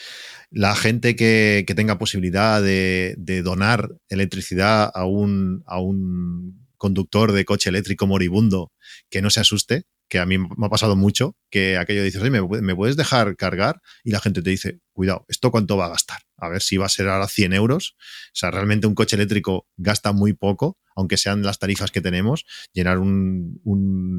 La 0.50 0.76
gente 0.76 1.16
que, 1.16 1.64
tenga 1.74 1.98
posibilidad 1.98 2.62
de, 2.62 3.16
donar 3.46 3.96
electricidad 4.10 4.92
a 4.94 5.06
un, 5.06 5.64
a 5.66 5.80
un 5.80 6.68
conductor 6.76 7.32
de 7.32 7.46
coche 7.46 7.70
eléctrico 7.70 8.08
moribundo, 8.08 8.74
que 9.10 9.22
no 9.22 9.30
se 9.30 9.40
asuste, 9.40 9.86
que 10.12 10.20
a 10.20 10.26
mí 10.26 10.38
me 10.38 10.66
ha 10.66 10.70
pasado 10.70 10.98
mucho, 10.98 11.38
que 11.50 11.78
aquello 11.78 12.04
dices, 12.04 12.22
oye, 12.22 12.32
¿me, 12.32 12.76
puedes 12.76 12.98
dejar 12.98 13.38
cargar? 13.38 13.82
Y 14.04 14.12
la 14.12 14.20
gente 14.20 14.42
te 14.42 14.50
dice, 14.50 14.82
cuidado, 14.92 15.24
¿esto 15.30 15.52
cuánto 15.52 15.78
va 15.78 15.86
a 15.86 15.90
gastar? 15.92 16.20
A 16.36 16.50
ver 16.50 16.62
si 16.62 16.76
va 16.76 16.88
a 16.88 16.90
ser 16.90 17.08
ahora 17.08 17.30
100 17.30 17.54
euros. 17.54 17.96
O 17.98 18.34
sea, 18.34 18.52
realmente 18.52 18.88
un 18.88 18.94
coche 18.94 19.16
eléctrico 19.16 19.70
gasta 19.78 20.12
muy 20.12 20.34
poco, 20.34 20.78
aunque 20.98 21.16
sean 21.16 21.44
las 21.44 21.60
tarifas 21.60 21.92
que 21.92 22.02
tenemos. 22.02 22.44
Llenar 22.74 23.00
un, 23.00 23.62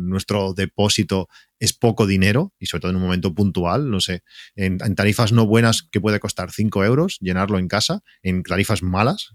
nuestro 0.09 0.55
depósito 0.55 1.29
es 1.59 1.75
poco 1.75 2.07
dinero, 2.07 2.55
y 2.59 2.65
sobre 2.65 2.81
todo 2.81 2.91
en 2.93 2.97
un 2.97 3.03
momento 3.03 3.35
puntual, 3.35 3.91
no 3.91 4.01
sé, 4.01 4.23
en, 4.57 4.79
tarifas 4.95 5.33
no 5.33 5.47
buenas 5.47 5.83
que 5.83 6.01
puede 6.01 6.21
costar 6.21 6.53
5 6.53 6.87
euros, 6.87 7.19
llenarlo 7.21 7.59
en 7.59 7.69
casa, 7.69 8.01
en 8.23 8.43
tarifas 8.45 8.83
malas, 8.83 9.35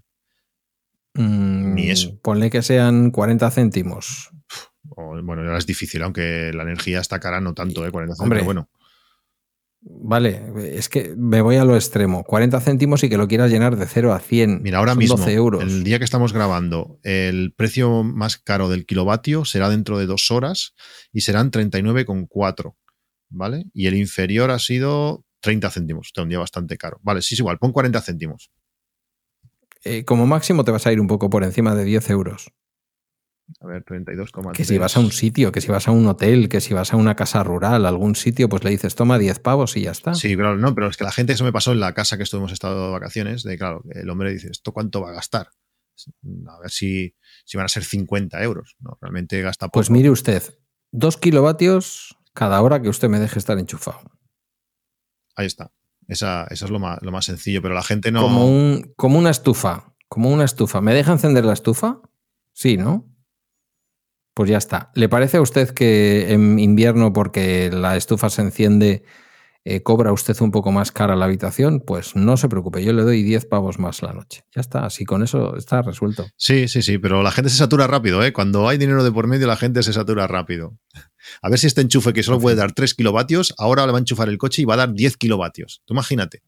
mm, 1.13 1.75
ni 1.75 1.91
eso. 1.91 2.19
Ponle 2.23 2.49
que 2.49 2.63
sean 2.63 3.11
40 3.11 3.51
céntimos 3.51 4.31
bueno, 4.97 5.41
ahora 5.43 5.57
es 5.57 5.65
difícil, 5.65 6.01
aunque 6.03 6.51
la 6.53 6.63
energía 6.63 6.99
está 6.99 7.19
cara, 7.19 7.39
no 7.39 7.53
tanto, 7.53 7.85
¿eh? 7.85 7.91
40 7.91 8.15
céntimos, 8.15 8.45
bueno. 8.45 8.69
Vale, 9.81 10.41
es 10.75 10.89
que 10.89 11.13
me 11.15 11.41
voy 11.41 11.55
a 11.57 11.63
lo 11.63 11.75
extremo. 11.75 12.23
40 12.23 12.59
céntimos 12.61 13.03
y 13.03 13.09
que 13.09 13.17
lo 13.17 13.27
quieras 13.27 13.51
llenar 13.51 13.77
de 13.77 13.85
0 13.85 14.13
a 14.13 14.19
100. 14.19 14.61
Mira, 14.61 14.79
ahora 14.79 14.95
mismo, 14.95 15.23
euros. 15.27 15.63
el 15.63 15.83
día 15.83 15.99
que 15.99 16.05
estamos 16.05 16.33
grabando, 16.33 16.99
el 17.03 17.53
precio 17.55 18.03
más 18.03 18.37
caro 18.37 18.69
del 18.69 18.85
kilovatio 18.85 19.45
será 19.45 19.69
dentro 19.69 19.97
de 19.97 20.07
dos 20.07 20.31
horas 20.31 20.73
y 21.13 21.21
serán 21.21 21.51
39,4. 21.51 22.75
¿Vale? 23.29 23.65
Y 23.73 23.87
el 23.87 23.95
inferior 23.95 24.51
ha 24.51 24.59
sido 24.59 25.25
30 25.41 25.69
céntimos. 25.69 26.07
Está 26.07 26.23
un 26.23 26.29
día 26.29 26.39
bastante 26.39 26.77
caro. 26.77 26.99
Vale, 27.03 27.21
sí 27.21 27.35
es 27.35 27.39
igual, 27.39 27.59
pon 27.59 27.71
40 27.71 28.01
céntimos. 28.01 28.51
Eh, 29.83 30.03
como 30.05 30.25
máximo 30.25 30.63
te 30.63 30.71
vas 30.71 30.87
a 30.87 30.91
ir 30.91 30.99
un 30.99 31.07
poco 31.07 31.29
por 31.29 31.43
encima 31.43 31.75
de 31.75 31.85
10 31.85 32.09
euros. 32.09 32.51
A 33.61 33.67
ver, 33.67 33.85
32,3. 33.85 34.51
Que 34.51 34.65
si 34.65 34.77
vas 34.77 34.97
a 34.97 34.99
un 34.99 35.11
sitio, 35.11 35.51
que 35.51 35.61
si 35.61 35.69
vas 35.69 35.87
a 35.87 35.91
un 35.91 36.05
hotel, 36.07 36.49
que 36.49 36.59
si 36.59 36.73
vas 36.73 36.93
a 36.93 36.97
una 36.97 37.15
casa 37.15 37.43
rural, 37.43 37.85
algún 37.85 38.15
sitio, 38.15 38.49
pues 38.49 38.63
le 38.63 38.71
dices, 38.71 38.95
toma 38.95 39.17
10 39.17 39.39
pavos 39.39 39.77
y 39.77 39.83
ya 39.83 39.91
está. 39.91 40.13
Sí, 40.13 40.35
claro, 40.35 40.57
no, 40.57 40.75
pero 40.75 40.87
es 40.87 40.97
que 40.97 41.05
la 41.05 41.11
gente, 41.11 41.33
eso 41.33 41.43
me 41.43 41.53
pasó 41.53 41.71
en 41.71 41.79
la 41.79 41.93
casa 41.93 42.17
que 42.17 42.23
estuvimos 42.23 42.51
estado 42.51 42.87
de 42.87 42.91
vacaciones, 42.91 43.43
de 43.43 43.57
claro, 43.57 43.83
el 43.89 44.09
hombre 44.09 44.33
dice, 44.33 44.49
¿esto 44.51 44.73
cuánto 44.73 45.01
va 45.01 45.11
a 45.11 45.13
gastar? 45.13 45.49
A 46.47 46.59
ver 46.59 46.69
si, 46.69 47.15
si 47.45 47.57
van 47.57 47.65
a 47.65 47.69
ser 47.69 47.83
50 47.83 48.41
euros. 48.43 48.75
No, 48.79 48.97
realmente 49.01 49.41
gasta 49.41 49.67
pues 49.67 49.69
poco. 49.69 49.79
Pues 49.79 49.89
mire 49.89 50.09
usted, 50.09 50.43
2 50.91 51.17
kilovatios 51.17 52.17
cada 52.33 52.61
hora 52.61 52.81
que 52.81 52.89
usted 52.89 53.09
me 53.09 53.19
deje 53.19 53.39
estar 53.39 53.57
enchufado. 53.57 54.01
Ahí 55.35 55.47
está. 55.47 55.71
Esa, 56.07 56.45
eso 56.49 56.65
es 56.65 56.71
lo 56.71 56.79
más, 56.79 56.99
lo 57.01 57.11
más 57.11 57.25
sencillo, 57.25 57.61
pero 57.61 57.73
la 57.73 57.83
gente 57.83 58.11
no. 58.11 58.21
Como, 58.21 58.47
un, 58.47 58.93
como 58.95 59.17
una 59.17 59.29
estufa. 59.29 59.95
Como 60.07 60.29
una 60.29 60.45
estufa. 60.45 60.81
¿Me 60.81 60.93
deja 60.93 61.11
encender 61.11 61.45
la 61.45 61.53
estufa? 61.53 62.01
Sí, 62.53 62.77
¿no? 62.77 63.13
Pues 64.37 64.51
ya 64.51 64.59
está. 64.59 64.91
¿Le 64.93 65.09
parece 65.09 65.37
a 65.37 65.41
usted 65.41 65.71
que 65.71 66.31
en 66.31 66.59
invierno, 66.59 67.11
porque 67.11 67.71
la 67.73 67.97
estufa 67.97 68.29
se 68.29 68.43
enciende, 68.43 69.03
eh, 69.65 69.81
cobra 69.81 70.13
usted 70.13 70.39
un 70.41 70.51
poco 70.51 70.71
más 70.71 70.91
cara 70.91 71.15
la 71.15 71.25
habitación? 71.25 71.79
Pues 71.79 72.15
no 72.15 72.37
se 72.37 72.47
preocupe, 72.47 72.85
yo 72.85 72.93
le 72.93 73.01
doy 73.01 73.23
10 73.23 73.47
pavos 73.47 73.79
más 73.79 74.03
la 74.03 74.13
noche. 74.13 74.43
Ya 74.53 74.61
está, 74.61 74.85
así 74.85 75.05
con 75.05 75.23
eso 75.23 75.57
está 75.57 75.81
resuelto. 75.81 76.27
Sí, 76.35 76.67
sí, 76.67 76.83
sí, 76.83 76.99
pero 76.99 77.23
la 77.23 77.31
gente 77.31 77.49
se 77.49 77.57
satura 77.57 77.87
rápido, 77.87 78.23
¿eh? 78.23 78.31
Cuando 78.31 78.69
hay 78.69 78.77
dinero 78.77 79.03
de 79.03 79.11
por 79.11 79.25
medio, 79.25 79.47
la 79.47 79.57
gente 79.57 79.81
se 79.81 79.91
satura 79.91 80.27
rápido. 80.27 80.77
A 81.41 81.49
ver 81.49 81.57
si 81.57 81.65
este 81.65 81.81
enchufe 81.81 82.13
que 82.13 82.21
solo 82.21 82.39
puede 82.39 82.57
dar 82.57 82.73
3 82.73 82.93
kilovatios, 82.93 83.55
ahora 83.57 83.87
le 83.87 83.91
va 83.91 83.97
a 83.97 84.01
enchufar 84.01 84.29
el 84.29 84.37
coche 84.37 84.61
y 84.61 84.65
va 84.65 84.75
a 84.75 84.77
dar 84.77 84.93
10 84.93 85.17
kilovatios. 85.17 85.81
Tú 85.85 85.95
imagínate. 85.95 86.43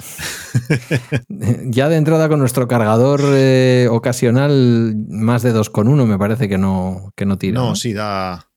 ya 1.28 1.88
de 1.88 1.96
entrada 1.96 2.28
con 2.28 2.38
nuestro 2.38 2.68
cargador 2.68 3.20
eh, 3.24 3.88
ocasional, 3.90 4.94
más 5.08 5.42
de 5.42 5.54
2,1 5.54 6.06
me 6.06 6.18
parece 6.18 6.48
que 6.48 6.58
no, 6.58 7.12
que 7.16 7.26
no 7.26 7.38
tira. 7.38 7.60
No, 7.60 7.74
sí, 7.74 7.92
da. 7.92 8.48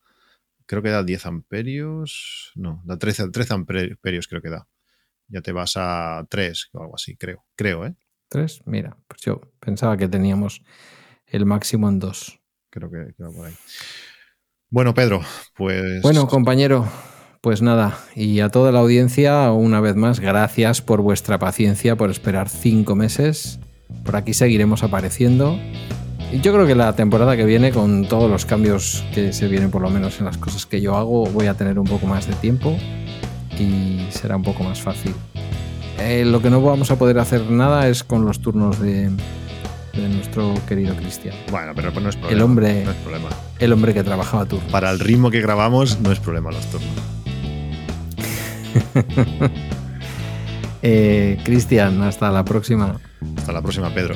Creo 0.66 0.82
que 0.82 0.90
da 0.90 1.04
10 1.04 1.26
amperios. 1.26 2.52
No, 2.56 2.82
da 2.86 2.98
13, 2.98 3.30
13 3.30 3.54
amperios, 3.54 4.28
creo 4.28 4.42
que 4.42 4.50
da. 4.50 4.68
Ya 5.28 5.42
te 5.42 5.52
vas 5.52 5.74
a 5.76 6.26
3 6.30 6.70
o 6.74 6.82
algo 6.82 6.96
así, 6.96 7.16
creo. 7.16 7.46
Creo, 7.56 7.86
¿eh? 7.86 7.96
3, 8.30 8.64
mira, 8.66 8.98
pues 9.08 9.22
yo 9.22 9.42
pensaba 9.60 9.98
que 9.98 10.08
teníamos 10.08 10.62
el 11.26 11.46
máximo 11.46 11.90
en 11.90 12.00
2. 12.00 12.40
Creo 12.70 12.90
que, 12.90 13.14
que 13.16 13.24
va 13.24 13.32
por 13.32 13.48
ahí. 13.48 13.54
Bueno, 14.70 14.94
Pedro, 14.96 15.22
pues. 15.56 16.02
Bueno, 16.02 16.28
compañero, 16.28 16.88
pues 17.44 17.62
nada, 17.62 18.00
y 18.16 18.40
a 18.40 18.48
toda 18.48 18.72
la 18.72 18.80
audiencia, 18.80 19.52
una 19.52 19.82
vez 19.82 19.98
más, 19.98 20.22
gracias 20.22 20.82
por 20.82 21.02
vuestra 21.02 21.40
paciencia, 21.40 21.98
por 21.98 22.10
esperar 22.10 22.48
cinco 22.48 22.96
meses. 22.96 23.60
Por 24.06 24.16
aquí 24.16 24.34
seguiremos 24.34 24.82
apareciendo. 24.82 25.60
Y 26.32 26.40
yo 26.40 26.54
creo 26.54 26.66
que 26.66 26.74
la 26.74 26.96
temporada 26.96 27.36
que 27.36 27.44
viene, 27.44 27.72
con 27.72 28.08
todos 28.08 28.32
los 28.32 28.46
cambios 28.46 29.04
que 29.14 29.34
se 29.34 29.50
vienen, 29.50 29.72
por 29.72 29.82
lo 29.82 29.90
menos 29.90 30.20
en 30.20 30.26
las 30.26 30.38
cosas 30.38 30.66
que 30.66 30.80
yo 30.80 30.96
hago, 30.96 31.26
voy 31.26 31.48
a 31.48 31.54
tener 31.56 31.78
un 31.80 31.86
poco 31.86 32.08
más 32.08 32.28
de 32.28 32.34
tiempo 32.36 32.78
y 33.60 34.08
será 34.10 34.38
un 34.38 34.44
poco 34.44 34.64
más 34.64 34.82
fácil. 34.82 35.14
Eh, 36.00 36.24
lo 36.24 36.42
que 36.42 36.50
no 36.50 36.62
vamos 36.62 36.92
a 36.92 36.96
poder 36.98 37.20
hacer 37.20 37.52
nada 37.52 37.90
es 37.90 38.06
con 38.06 38.24
los 38.24 38.40
turnos 38.40 38.80
de, 38.80 39.12
nuestro 39.98 40.54
querido 40.66 40.96
Cristian. 40.96 41.36
Bueno, 41.52 41.74
pero 41.76 41.92
no 41.92 42.08
es 42.08 42.16
problema. 42.16 42.38
El 42.38 42.42
hombre, 42.42 42.86
no 42.86 42.92
es 42.92 42.98
problema. 43.00 43.30
El 43.60 43.74
hombre 43.74 43.94
que 43.94 44.04
trabajaba 44.04 44.46
turnos. 44.46 44.72
Para 44.72 44.92
el 44.92 45.02
ritmo 45.02 45.30
que 45.30 45.42
grabamos, 45.42 46.00
no 46.00 46.10
es 46.14 46.22
problema 46.22 46.50
los 46.50 46.66
turnos. 46.68 47.23
Eh, 50.86 51.40
Cristian, 51.46 52.02
hasta 52.02 52.30
la 52.30 52.44
próxima. 52.44 53.00
Hasta 53.38 53.54
la 53.54 53.62
próxima, 53.62 53.90
Pedro. 53.94 54.16